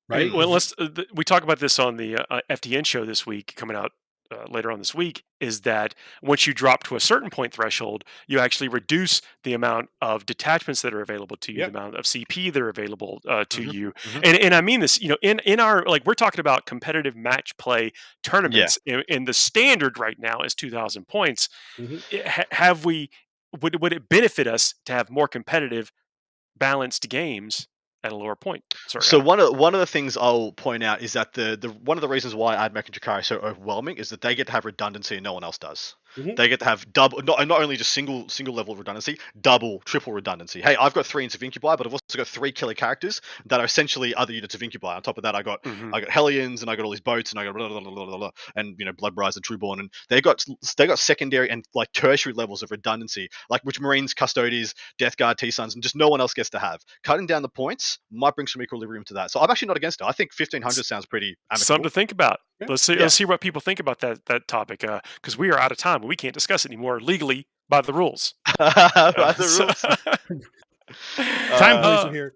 Right? 0.09 0.31
Well, 0.33 0.49
let's. 0.49 0.75
Uh, 0.79 0.89
th- 0.89 1.09
we 1.15 1.25
talk 1.25 1.45
about 1.45 1.61
this 1.61 1.79
on 1.79 1.97
the 1.97 2.17
uh, 2.31 2.41
FTN 2.51 2.85
show 2.85 3.05
this 3.07 3.27
week, 3.27 3.55
coming 3.57 3.75
out 3.77 3.93
uh, 4.31 4.45
later 4.49 4.71
on 4.71 4.79
this 4.79 4.95
week. 4.95 5.25
Is 5.41 5.61
that 5.63 5.95
once 6.23 6.47
you 6.47 6.55
drop 6.55 6.85
to 6.85 6.97
a 6.97 7.01
certain 7.01 7.29
point 7.29 7.53
threshold, 7.53 8.05
you 8.27 8.39
actually 8.39 8.69
reduce 8.69 9.21
the 9.43 9.53
amount 9.53 9.91
of 10.01 10.25
detachments 10.25 10.81
that 10.83 10.95
are 10.95 11.03
available 11.03 11.37
to 11.39 11.53
you, 11.53 11.59
Yep. 11.59 11.73
the 11.73 11.79
amount 11.79 11.97
of 11.97 12.07
CP 12.07 12.51
that 12.53 12.63
are 12.63 12.69
available 12.71 13.21
uh, 13.29 13.45
to 13.51 13.63
Mhm, 13.63 13.73
you, 13.73 13.93
mhm. 13.93 14.21
and 14.25 14.39
and 14.39 14.55
I 14.55 14.61
mean 14.63 14.81
this. 14.81 15.01
You 15.01 15.09
know, 15.11 15.19
in 15.23 15.41
in 15.41 15.61
our 15.61 15.85
like 15.87 16.05
we're 16.07 16.15
talking 16.15 16.41
about 16.41 16.65
competitive 16.67 17.15
match 17.17 17.57
play 17.59 17.93
tournaments, 18.23 18.79
and, 18.87 19.05
and 19.09 19.29
the 19.29 19.35
standard 19.35 19.99
right 19.99 20.19
now 20.19 20.41
is 20.41 20.55
two 20.55 20.71
thousand 20.71 21.09
points. 21.09 21.49
Mhm. 21.79 22.03
I- 22.27 22.47
have 22.53 22.85
we? 22.85 23.11
Would 23.61 23.81
would 23.83 23.93
it 23.93 24.09
benefit 24.09 24.47
us 24.47 24.75
to 24.87 24.93
have 24.93 25.11
more 25.11 25.29
competitive, 25.29 25.93
balanced 26.57 27.09
games 27.09 27.69
at 28.05 28.13
a 28.13 28.17
lower 28.17 28.37
point? 28.37 28.63
Sorry. 28.87 29.03
So 29.03 29.19
one 29.19 29.41
of 29.41 29.57
one 29.57 29.75
of 29.75 29.81
the 29.81 29.87
things 29.87 30.17
I'll 30.17 30.53
point 30.53 30.85
out 30.85 31.03
is 31.03 31.15
that 31.15 31.33
the, 31.33 31.57
the 31.61 31.71
one 31.71 31.97
of 31.97 32.03
the 32.03 32.09
reasons 32.09 32.35
why 32.35 32.55
AdMech 32.55 32.87
and 32.87 32.95
Drukari 32.95 33.19
are 33.19 33.23
so 33.23 33.37
overwhelming 33.39 33.97
is 33.97 34.11
that 34.11 34.21
they 34.21 34.35
get 34.35 34.47
to 34.47 34.53
have 34.53 34.65
redundancy 34.65 35.17
and 35.17 35.25
no 35.25 35.33
one 35.33 35.43
else 35.43 35.59
does. 35.59 35.97
Mhm. 36.17 36.37
They 36.37 36.49
get 36.49 36.61
to 36.61 36.65
have 36.65 36.91
double, 36.93 37.23
not, 37.23 37.47
not 37.49 37.61
only 37.63 37.77
just 37.77 37.93
single 37.93 38.29
single 38.29 38.55
level 38.55 38.77
redundancy, 38.77 39.19
double, 39.41 39.81
triple 39.85 40.13
redundancy. 40.13 40.61
Hey, 40.63 40.77
I've 40.77 40.95
got 40.95 41.07
three 41.07 41.23
units 41.23 41.35
of 41.35 41.43
Incubi, 41.43 41.77
but 41.77 41.87
I've 41.87 41.93
also 41.93 42.17
got 42.17 42.27
three 42.29 42.53
killer 42.53 42.75
characters 42.75 43.21
that 43.47 43.61
are 43.61 43.65
essentially 43.65 44.15
other 44.15 44.33
units 44.33 44.55
of 44.55 44.63
Incubi. 44.63 44.95
On 44.95 45.03
top 45.03 45.19
of 45.19 45.23
that, 45.25 45.35
I 45.35 45.43
got 45.43 45.63
Mhm. 45.65 45.95
I 45.95 46.01
got 46.01 46.11
Hellions 46.11 46.63
and 46.63 46.71
I 46.71 46.77
got 46.77 46.85
all 46.85 46.91
these 46.91 47.01
boats 47.01 47.33
and 47.33 47.41
I 47.41 47.45
got 47.45 47.55
blah, 47.55 47.69
blah, 47.69 47.81
blah, 47.81 47.91
blah, 47.91 48.07
blah, 48.07 48.17
blah, 48.19 48.31
and 48.57 48.75
you 48.79 48.85
know 48.85 48.93
Bloodbrides 48.93 49.37
and 49.37 49.45
Trueborn 49.45 49.81
and 49.81 49.91
they 50.09 50.21
got 50.21 50.45
they 50.77 50.87
got 50.87 50.99
secondary 50.99 51.51
and 51.51 51.65
like 51.75 51.91
tertiary 51.93 52.33
levels 52.35 52.63
of 52.63 52.71
redundancy, 52.71 53.29
like 53.51 53.63
which 53.63 53.81
Marines, 53.81 54.15
Custodes, 54.15 54.75
Death 54.99 55.17
Guard, 55.17 55.39
T 55.39 55.51
Sons, 55.51 55.75
and 55.75 55.83
just 55.83 55.97
no 55.97 56.09
one 56.09 56.21
else 56.21 56.35
gets 56.35 56.51
to 56.51 56.59
have. 56.59 56.81
Cutting 57.03 57.27
down 57.27 57.43
the 57.43 57.49
points 57.49 57.99
might 58.11 58.35
bring 58.35 58.47
some 58.47 58.63
equilibrium 58.63 59.05
to 59.05 59.15
that. 59.15 59.31
So 59.31 59.41
I'm 59.41 59.51
actually 59.51 59.69
not 59.69 59.77
against 59.77 60.01
it. 60.01 60.05
I 60.05 60.13
think 60.13 60.33
1500 60.33 60.85
sounds 60.85 61.07
pretty 61.07 61.37
amicable. 61.51 61.65
Something 61.67 61.83
to 61.85 61.91
think 61.91 62.13
about. 62.13 62.39
Yeah. 62.61 62.67
Let's 62.71 62.83
see. 62.83 62.95
Yeah. 62.95 63.01
Let's 63.03 63.15
see 63.15 63.25
what 63.25 63.41
people 63.41 63.61
think 63.61 63.81
about 63.81 64.01
that 64.01 64.27
that 64.27 64.47
topic. 64.49 64.81
Because 65.17 65.37
we 65.37 65.51
are 65.51 65.59
out 65.59 65.73
of 65.73 65.79
time. 65.79 66.03
We 66.03 66.17
can't 66.17 66.35
discuss 66.35 66.65
it 66.65 66.71
anymore 66.71 67.01
legally 67.01 67.47
by 67.69 67.81
the 67.81 67.93
rules. 67.93 68.35
By 68.59 69.35
the 69.37 69.45
So- 69.45 69.65
rules. 69.65 69.81
Time 69.81 70.07
Uh, 71.77 71.83
police 71.83 72.05
uh, 72.05 72.09
are 72.09 72.13
here. 72.13 72.35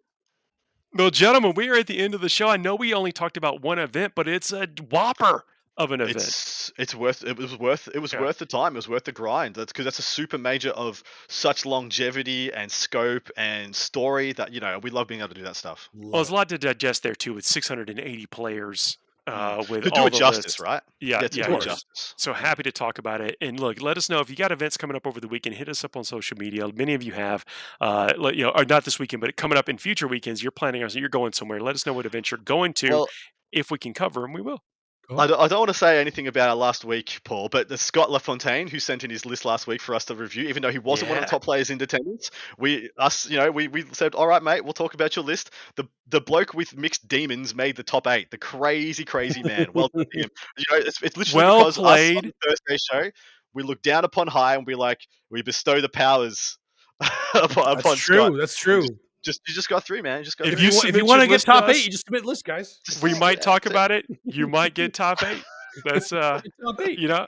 well, 0.94 1.10
gentlemen, 1.10 1.52
we 1.54 1.68
are 1.68 1.74
at 1.76 1.86
the 1.86 1.98
end 1.98 2.14
of 2.14 2.20
the 2.20 2.28
show. 2.30 2.48
I 2.48 2.56
know 2.56 2.74
we 2.74 2.94
only 2.94 3.12
talked 3.12 3.36
about 3.36 3.60
one 3.62 3.78
event, 3.78 4.14
but 4.16 4.26
it's 4.26 4.52
a 4.52 4.66
whopper 4.90 5.44
of 5.76 5.92
an 5.92 6.00
event. 6.00 6.16
It's 6.16 6.72
it's 6.78 6.94
worth 6.94 7.22
it 7.24 7.36
was 7.36 7.56
worth 7.58 7.88
it 7.94 7.98
was 8.00 8.12
Yeah. 8.14 8.22
worth 8.22 8.38
the 8.38 8.46
time. 8.46 8.72
It 8.72 8.76
was 8.78 8.88
worth 8.88 9.04
the 9.04 9.12
grind. 9.12 9.54
That's 9.54 9.70
because 9.72 9.84
that's 9.84 9.98
a 10.00 10.02
super 10.02 10.38
major 10.38 10.70
of 10.70 11.04
such 11.28 11.64
longevity 11.66 12.52
and 12.52 12.72
scope 12.72 13.30
and 13.36 13.76
story 13.76 14.32
that 14.32 14.52
you 14.52 14.60
know 14.60 14.78
we 14.82 14.90
love 14.90 15.06
being 15.06 15.20
able 15.20 15.28
to 15.28 15.34
do 15.34 15.42
that 15.44 15.56
stuff. 15.56 15.88
well, 15.94 16.12
there's 16.12 16.30
a 16.30 16.34
lot 16.34 16.48
to 16.48 16.58
digest 16.58 17.02
there 17.02 17.14
too, 17.14 17.34
with 17.34 17.44
680 17.44 18.26
players. 18.26 18.98
Uh, 19.28 19.64
with 19.68 19.84
To 19.84 19.90
do 19.90 20.00
all 20.00 20.06
it 20.06 20.12
the 20.12 20.18
justice, 20.18 20.44
lists. 20.46 20.60
right? 20.60 20.82
Yeah, 21.00 21.20
to 21.20 21.38
yeah. 21.38 21.46
do 21.48 21.58
justice. 21.60 22.14
So 22.16 22.32
happy 22.32 22.62
to 22.62 22.72
talk 22.72 22.98
about 22.98 23.20
it. 23.20 23.36
And 23.40 23.60
look, 23.60 23.82
let 23.82 23.96
us 23.96 24.08
know 24.08 24.20
if 24.20 24.30
you 24.30 24.36
got 24.36 24.52
events 24.52 24.76
coming 24.76 24.96
up 24.96 25.06
over 25.06 25.20
the 25.20 25.28
weekend. 25.28 25.56
Hit 25.56 25.68
us 25.68 25.84
up 25.84 25.96
on 25.96 26.04
social 26.04 26.36
media. 26.38 26.66
Many 26.72 26.94
of 26.94 27.02
you 27.02 27.12
have, 27.12 27.44
uh, 27.80 28.12
you 28.32 28.44
know, 28.44 28.50
or 28.50 28.64
not 28.64 28.84
this 28.84 28.98
weekend, 28.98 29.20
but 29.20 29.36
coming 29.36 29.58
up 29.58 29.68
in 29.68 29.78
future 29.78 30.08
weekends. 30.08 30.42
You're 30.42 30.50
planning 30.52 30.82
on 30.82 30.88
you're 30.94 31.08
going 31.08 31.32
somewhere. 31.32 31.60
Let 31.60 31.74
us 31.74 31.84
know 31.86 31.92
what 31.92 32.06
event 32.06 32.30
you're 32.30 32.38
going 32.38 32.72
to. 32.74 32.88
Well, 32.90 33.08
if 33.52 33.70
we 33.70 33.78
can 33.78 33.94
cover 33.94 34.22
them, 34.22 34.32
we 34.32 34.40
will. 34.40 34.62
I 35.10 35.26
don't, 35.26 35.40
I 35.40 35.48
don't 35.48 35.60
want 35.60 35.68
to 35.68 35.74
say 35.74 36.00
anything 36.00 36.26
about 36.26 36.50
our 36.50 36.54
last 36.54 36.84
week, 36.84 37.20
Paul, 37.24 37.48
but 37.48 37.66
the 37.68 37.78
Scott 37.78 38.10
LaFontaine, 38.10 38.68
who 38.68 38.78
sent 38.78 39.04
in 39.04 39.10
his 39.10 39.24
list 39.24 39.46
last 39.46 39.66
week 39.66 39.80
for 39.80 39.94
us 39.94 40.04
to 40.06 40.14
review, 40.14 40.48
even 40.48 40.62
though 40.62 40.70
he 40.70 40.78
wasn't 40.78 41.08
one 41.08 41.18
of 41.18 41.24
the 41.24 41.30
top 41.30 41.42
players 41.42 41.70
in 41.70 41.80
attendance, 41.80 42.30
we 42.58 42.90
us, 42.98 43.28
you 43.28 43.38
know, 43.38 43.50
we, 43.50 43.68
we 43.68 43.86
said, 43.92 44.14
all 44.14 44.26
right, 44.26 44.42
mate, 44.42 44.64
we'll 44.64 44.74
talk 44.74 44.92
about 44.92 45.16
your 45.16 45.24
list. 45.24 45.50
The 45.76 45.88
the 46.08 46.20
bloke 46.20 46.52
with 46.52 46.76
mixed 46.76 47.08
demons 47.08 47.54
made 47.54 47.76
the 47.76 47.82
top 47.82 48.06
eight. 48.06 48.30
The 48.30 48.36
crazy, 48.36 49.06
crazy 49.06 49.42
man. 49.42 49.68
Well 49.72 49.88
done 49.88 50.04
him. 50.12 50.28
You 50.58 50.64
know, 50.70 50.76
it's, 50.76 51.02
it's 51.02 51.16
literally 51.16 51.44
Well 51.44 51.58
because 51.60 51.74
us 51.74 51.78
on 51.78 51.84
played. 51.84 52.24
the 52.24 52.32
Thursday 52.46 52.76
show, 52.92 53.10
we 53.54 53.62
look 53.62 53.80
down 53.80 54.04
upon 54.04 54.26
high 54.26 54.56
and 54.56 54.66
we 54.66 54.74
like 54.74 55.00
we 55.30 55.40
bestow 55.42 55.80
the 55.80 55.88
powers 55.88 56.58
upon, 57.34 57.76
That's 57.76 57.80
upon 57.80 57.96
true. 57.96 58.16
Scott. 58.16 58.32
That's 58.38 58.56
true. 58.56 58.86
Just 59.24 59.40
you 59.48 59.54
just 59.54 59.68
got 59.68 59.84
three, 59.84 60.00
man. 60.02 60.18
You 60.18 60.24
just 60.24 60.38
got 60.38 60.46
If 60.46 60.54
through. 60.54 60.62
you 60.62 60.68
If 60.68 60.74
you, 60.74 60.76
wa- 60.76 60.80
if 60.80 60.86
submit 60.86 61.02
you 61.02 61.06
want 61.08 61.20
to 61.22 61.26
get 61.26 61.32
list 61.32 61.46
to 61.46 61.52
top 61.52 61.64
us- 61.64 61.76
eight, 61.76 61.84
you 61.84 61.90
just 61.90 62.04
submit 62.06 62.24
list, 62.24 62.44
guys. 62.44 62.78
Just- 62.86 63.02
We 63.02 63.18
might 63.18 63.42
talk 63.42 63.66
it. 63.66 63.72
about 63.72 63.90
it. 63.90 64.06
You 64.24 64.46
might 64.48 64.74
get 64.74 64.94
top 64.94 65.22
eight. 65.24 65.42
That's 65.84 66.12
uh, 66.12 66.40
top 66.64 66.80
eight. 66.80 66.98
you 66.98 67.08
know. 67.08 67.26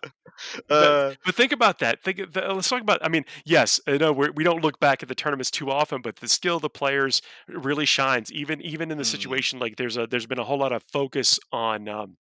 Uh, 0.68 1.14
But 1.24 1.34
think 1.34 1.52
about 1.52 1.78
that. 1.80 2.02
Think. 2.02 2.32
the- 2.32 2.52
Let's 2.54 2.68
talk 2.68 2.80
about. 2.80 3.04
I 3.04 3.08
mean, 3.08 3.24
yes, 3.44 3.80
I 3.86 3.96
know 3.98 4.12
we're, 4.12 4.30
we 4.32 4.44
don't 4.44 4.62
look 4.62 4.78
back 4.80 5.02
at 5.02 5.08
the 5.08 5.14
tournaments 5.14 5.50
too 5.50 5.70
often, 5.70 6.00
but 6.02 6.16
the 6.16 6.28
skill 6.28 6.56
of 6.56 6.62
the 6.62 6.70
players 6.70 7.22
really 7.48 7.86
shines. 7.86 8.32
Even 8.32 8.60
even 8.62 8.90
in 8.90 8.98
the 8.98 9.04
Mm. 9.04 9.10
situation 9.10 9.58
like 9.58 9.76
there's 9.76 9.96
a 9.96 10.06
there's 10.06 10.26
been 10.26 10.38
a 10.38 10.44
whole 10.44 10.58
lot 10.58 10.72
of 10.72 10.82
focus 10.92 11.38
on. 11.52 11.88
Um, 11.88 12.16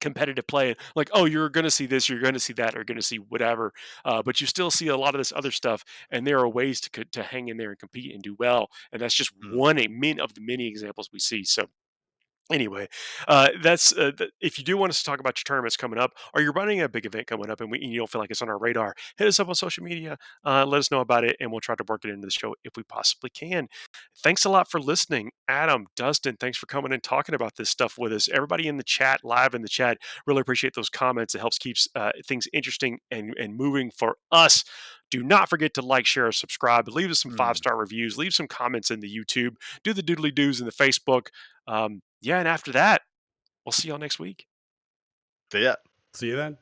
competitive 0.00 0.46
play 0.46 0.74
like 0.94 1.10
oh 1.12 1.24
you're 1.24 1.48
going 1.48 1.64
to 1.64 1.70
see 1.70 1.86
this 1.86 2.08
you're 2.08 2.20
going 2.20 2.34
to 2.34 2.40
see 2.40 2.52
that 2.52 2.74
or 2.74 2.78
you're 2.78 2.84
going 2.84 2.96
to 2.96 3.02
see 3.02 3.16
whatever 3.18 3.72
uh, 4.04 4.22
but 4.22 4.40
you 4.40 4.46
still 4.46 4.70
see 4.70 4.88
a 4.88 4.96
lot 4.96 5.14
of 5.14 5.18
this 5.18 5.32
other 5.34 5.50
stuff 5.50 5.84
and 6.10 6.26
there 6.26 6.38
are 6.38 6.48
ways 6.48 6.80
to 6.80 7.04
to 7.06 7.22
hang 7.22 7.48
in 7.48 7.56
there 7.56 7.70
and 7.70 7.78
compete 7.78 8.14
and 8.14 8.22
do 8.22 8.34
well 8.38 8.68
and 8.92 9.00
that's 9.02 9.14
just 9.14 9.28
Mm. 9.38 9.56
one 9.56 9.78
a 9.78 9.86
min 9.88 10.18
of 10.20 10.34
the 10.34 10.40
many 10.40 10.66
examples 10.66 11.10
we 11.12 11.18
see 11.18 11.44
so 11.44 11.66
Anyway, 12.50 12.88
uh, 13.28 13.48
that's 13.62 13.92
uh, 13.92 14.10
th- 14.16 14.30
if 14.40 14.56
you 14.58 14.64
do 14.64 14.76
want 14.78 14.88
us 14.90 14.98
to 14.98 15.04
talk 15.04 15.20
about 15.20 15.38
your 15.38 15.44
tournaments 15.44 15.76
coming 15.76 15.98
up, 15.98 16.12
or 16.34 16.40
you're 16.40 16.52
running 16.52 16.80
a 16.80 16.88
big 16.88 17.04
event 17.04 17.26
coming 17.26 17.50
up, 17.50 17.60
and, 17.60 17.70
we, 17.70 17.78
and 17.82 17.92
you 17.92 17.98
don't 17.98 18.10
feel 18.10 18.20
like 18.22 18.30
it's 18.30 18.40
on 18.40 18.48
our 18.48 18.58
radar, 18.58 18.94
hit 19.18 19.28
us 19.28 19.38
up 19.38 19.48
on 19.48 19.54
social 19.54 19.84
media. 19.84 20.16
Uh, 20.46 20.64
let 20.64 20.78
us 20.78 20.90
know 20.90 21.00
about 21.00 21.24
it, 21.24 21.36
and 21.40 21.50
we'll 21.50 21.60
try 21.60 21.74
to 21.74 21.84
work 21.88 22.04
it 22.04 22.10
into 22.10 22.26
the 22.26 22.30
show 22.30 22.54
if 22.64 22.72
we 22.76 22.82
possibly 22.84 23.28
can. 23.28 23.68
Thanks 24.22 24.44
a 24.46 24.48
lot 24.50 24.70
for 24.70 24.80
listening, 24.80 25.30
Adam, 25.46 25.86
Dustin. 25.94 26.36
Thanks 26.40 26.56
for 26.56 26.66
coming 26.66 26.92
and 26.92 27.02
talking 27.02 27.34
about 27.34 27.56
this 27.56 27.68
stuff 27.68 27.98
with 27.98 28.12
us. 28.12 28.28
Everybody 28.32 28.66
in 28.66 28.78
the 28.78 28.82
chat, 28.84 29.20
live 29.24 29.54
in 29.54 29.60
the 29.62 29.68
chat, 29.68 29.98
really 30.26 30.40
appreciate 30.40 30.74
those 30.74 30.88
comments. 30.88 31.34
It 31.34 31.40
helps 31.40 31.58
keeps 31.58 31.86
uh, 31.94 32.12
things 32.26 32.46
interesting 32.52 33.00
and 33.10 33.34
and 33.38 33.56
moving 33.56 33.90
for 33.90 34.16
us. 34.32 34.64
Do 35.10 35.22
not 35.22 35.48
forget 35.48 35.72
to 35.74 35.82
like, 35.82 36.04
share, 36.04 36.26
or 36.26 36.32
subscribe. 36.32 36.86
Leave 36.88 37.10
us 37.10 37.20
some 37.22 37.32
Mm. 37.32 37.36
five 37.38 37.56
star 37.56 37.76
reviews. 37.76 38.18
Leave 38.18 38.34
some 38.34 38.46
comments 38.46 38.90
in 38.90 39.00
the 39.00 39.08
YouTube. 39.14 39.56
Do 39.82 39.92
the 39.94 40.02
doodly 40.02 40.34
doos 40.34 40.60
in 40.60 40.66
the 40.66 40.72
Facebook. 40.72 41.28
Um, 41.66 42.02
yeah, 42.20 42.38
and 42.38 42.48
after 42.48 42.72
that, 42.72 43.02
we'll 43.64 43.72
see 43.72 43.88
y'all 43.88 43.98
next 43.98 44.18
week. 44.18 44.46
so 45.52 45.58
yeah. 45.58 45.76
See 46.14 46.28
you 46.28 46.36
then. 46.36 46.56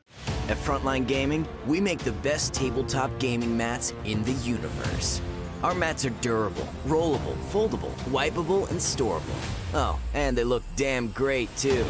At 0.49 0.57
Frontline 0.59 1.07
Gaming, 1.07 1.47
we 1.67 1.81
make 1.81 2.01
the 2.01 2.13
best 2.13 2.53
tabletop 2.53 3.17
gaming 3.19 3.57
mats 3.57 3.95
in 4.05 4.23
the 4.25 4.33
universe. 4.33 5.21
Our 5.63 5.75
mats 5.75 6.05
are 6.05 6.11
durable, 6.11 6.69
rollable, 6.87 7.37
foldable, 7.51 7.93
wipeable, 8.11 8.69
and 8.71 8.79
storable. 8.79 9.35
Oh, 9.73 9.99
and 10.15 10.37
they 10.37 10.45
look 10.45 10.63
damn 10.77 11.09
great 11.13 11.55
too. 11.57 11.85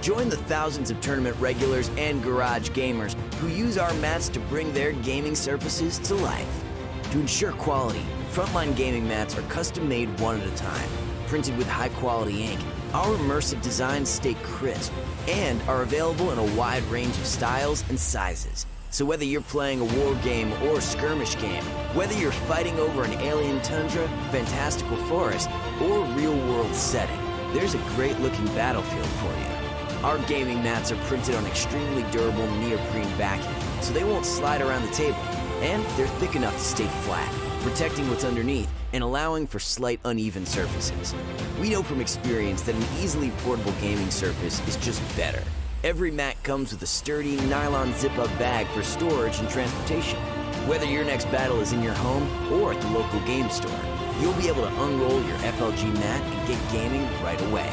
Join 0.00 0.28
the 0.28 0.36
thousands 0.36 0.90
of 0.90 1.00
tournament 1.00 1.36
regulars 1.40 1.90
and 1.96 2.22
garage 2.22 2.70
gamers 2.70 3.14
who 3.36 3.48
use 3.48 3.76
our 3.76 3.92
mats 3.94 4.28
to 4.30 4.40
bring 4.40 4.72
their 4.72 4.92
gaming 4.92 5.34
surfaces 5.34 5.98
to 6.00 6.14
life. 6.14 6.64
To 7.10 7.20
ensure 7.20 7.52
quality, 7.52 8.04
Frontline 8.32 8.76
Gaming 8.76 9.08
mats 9.08 9.36
are 9.36 9.42
custom 9.42 9.88
made 9.88 10.08
one 10.20 10.40
at 10.40 10.46
a 10.46 10.56
time, 10.56 10.88
printed 11.26 11.56
with 11.56 11.66
high 11.66 11.88
quality 11.88 12.44
ink. 12.44 12.60
Our 12.94 13.16
immersive 13.16 13.60
designs 13.60 14.08
stay 14.08 14.32
crisp 14.42 14.94
and 15.28 15.60
are 15.68 15.82
available 15.82 16.30
in 16.30 16.38
a 16.38 16.56
wide 16.56 16.82
range 16.84 17.16
of 17.18 17.26
styles 17.26 17.84
and 17.90 18.00
sizes. 18.00 18.64
So 18.90 19.04
whether 19.04 19.24
you're 19.24 19.42
playing 19.42 19.80
a 19.80 19.84
war 19.84 20.14
game 20.22 20.50
or 20.64 20.78
a 20.78 20.80
skirmish 20.80 21.38
game, 21.38 21.62
whether 21.94 22.14
you're 22.14 22.32
fighting 22.32 22.78
over 22.78 23.04
an 23.04 23.12
alien 23.20 23.60
tundra, 23.60 24.08
fantastical 24.30 24.96
forest, 25.04 25.50
or 25.82 26.02
real 26.16 26.34
world 26.48 26.74
setting, 26.74 27.18
there's 27.52 27.74
a 27.74 27.78
great 27.94 28.18
looking 28.20 28.46
battlefield 28.46 29.06
for 29.06 29.26
you. 29.38 30.04
Our 30.06 30.18
gaming 30.26 30.62
mats 30.62 30.90
are 30.90 30.96
printed 31.04 31.34
on 31.34 31.44
extremely 31.44 32.04
durable 32.10 32.46
neoprene 32.52 33.18
backing, 33.18 33.82
so 33.82 33.92
they 33.92 34.04
won't 34.04 34.24
slide 34.24 34.62
around 34.62 34.86
the 34.86 34.94
table. 34.94 35.18
And 35.60 35.84
they're 35.98 36.06
thick 36.06 36.36
enough 36.36 36.54
to 36.54 36.64
stay 36.64 36.86
flat, 37.02 37.30
protecting 37.68 38.08
what's 38.08 38.24
underneath 38.24 38.70
and 38.94 39.04
allowing 39.04 39.46
for 39.46 39.58
slight 39.58 40.00
uneven 40.06 40.46
surfaces. 40.46 41.14
We 41.60 41.70
know 41.70 41.82
from 41.82 42.00
experience 42.00 42.62
that 42.62 42.74
an 42.74 42.82
easily 42.98 43.30
portable 43.44 43.74
gaming 43.80 44.10
surface 44.10 44.66
is 44.66 44.76
just 44.76 45.02
better. 45.16 45.42
Every 45.84 46.10
mat 46.10 46.42
comes 46.42 46.72
with 46.72 46.82
a 46.82 46.86
sturdy 46.86 47.36
nylon 47.42 47.92
zip-up 47.94 48.30
bag 48.38 48.66
for 48.68 48.82
storage 48.82 49.38
and 49.38 49.50
transportation. 49.50 50.18
Whether 50.66 50.86
your 50.86 51.04
next 51.04 51.26
battle 51.26 51.60
is 51.60 51.72
in 51.72 51.82
your 51.82 51.92
home 51.92 52.26
or 52.54 52.72
at 52.72 52.80
the 52.80 52.88
local 52.88 53.20
game 53.20 53.50
store, 53.50 53.80
you'll 54.18 54.32
be 54.34 54.48
able 54.48 54.62
to 54.62 54.82
unroll 54.84 55.22
your 55.22 55.36
FLG 55.38 55.92
mat 55.94 56.22
and 56.22 56.48
get 56.48 56.72
gaming 56.72 57.02
right 57.22 57.40
away. 57.50 57.70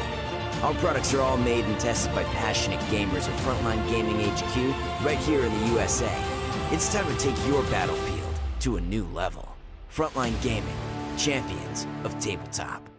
Our 0.62 0.74
products 0.74 1.14
are 1.14 1.22
all 1.22 1.38
made 1.38 1.64
and 1.64 1.80
tested 1.80 2.14
by 2.14 2.24
passionate 2.24 2.80
gamers 2.90 3.30
at 3.30 3.40
Frontline 3.40 3.88
Gaming 3.88 4.20
HQ 4.28 5.06
right 5.06 5.18
here 5.18 5.42
in 5.42 5.52
the 5.58 5.66
USA. 5.68 6.12
It's 6.70 6.92
time 6.92 7.06
to 7.06 7.18
take 7.18 7.36
your 7.46 7.62
battlefield 7.64 8.34
to 8.60 8.76
a 8.76 8.80
new 8.80 9.04
level. 9.06 9.45
Frontline 9.96 10.38
Gaming, 10.42 10.76
champions 11.16 11.86
of 12.04 12.18
tabletop. 12.20 12.95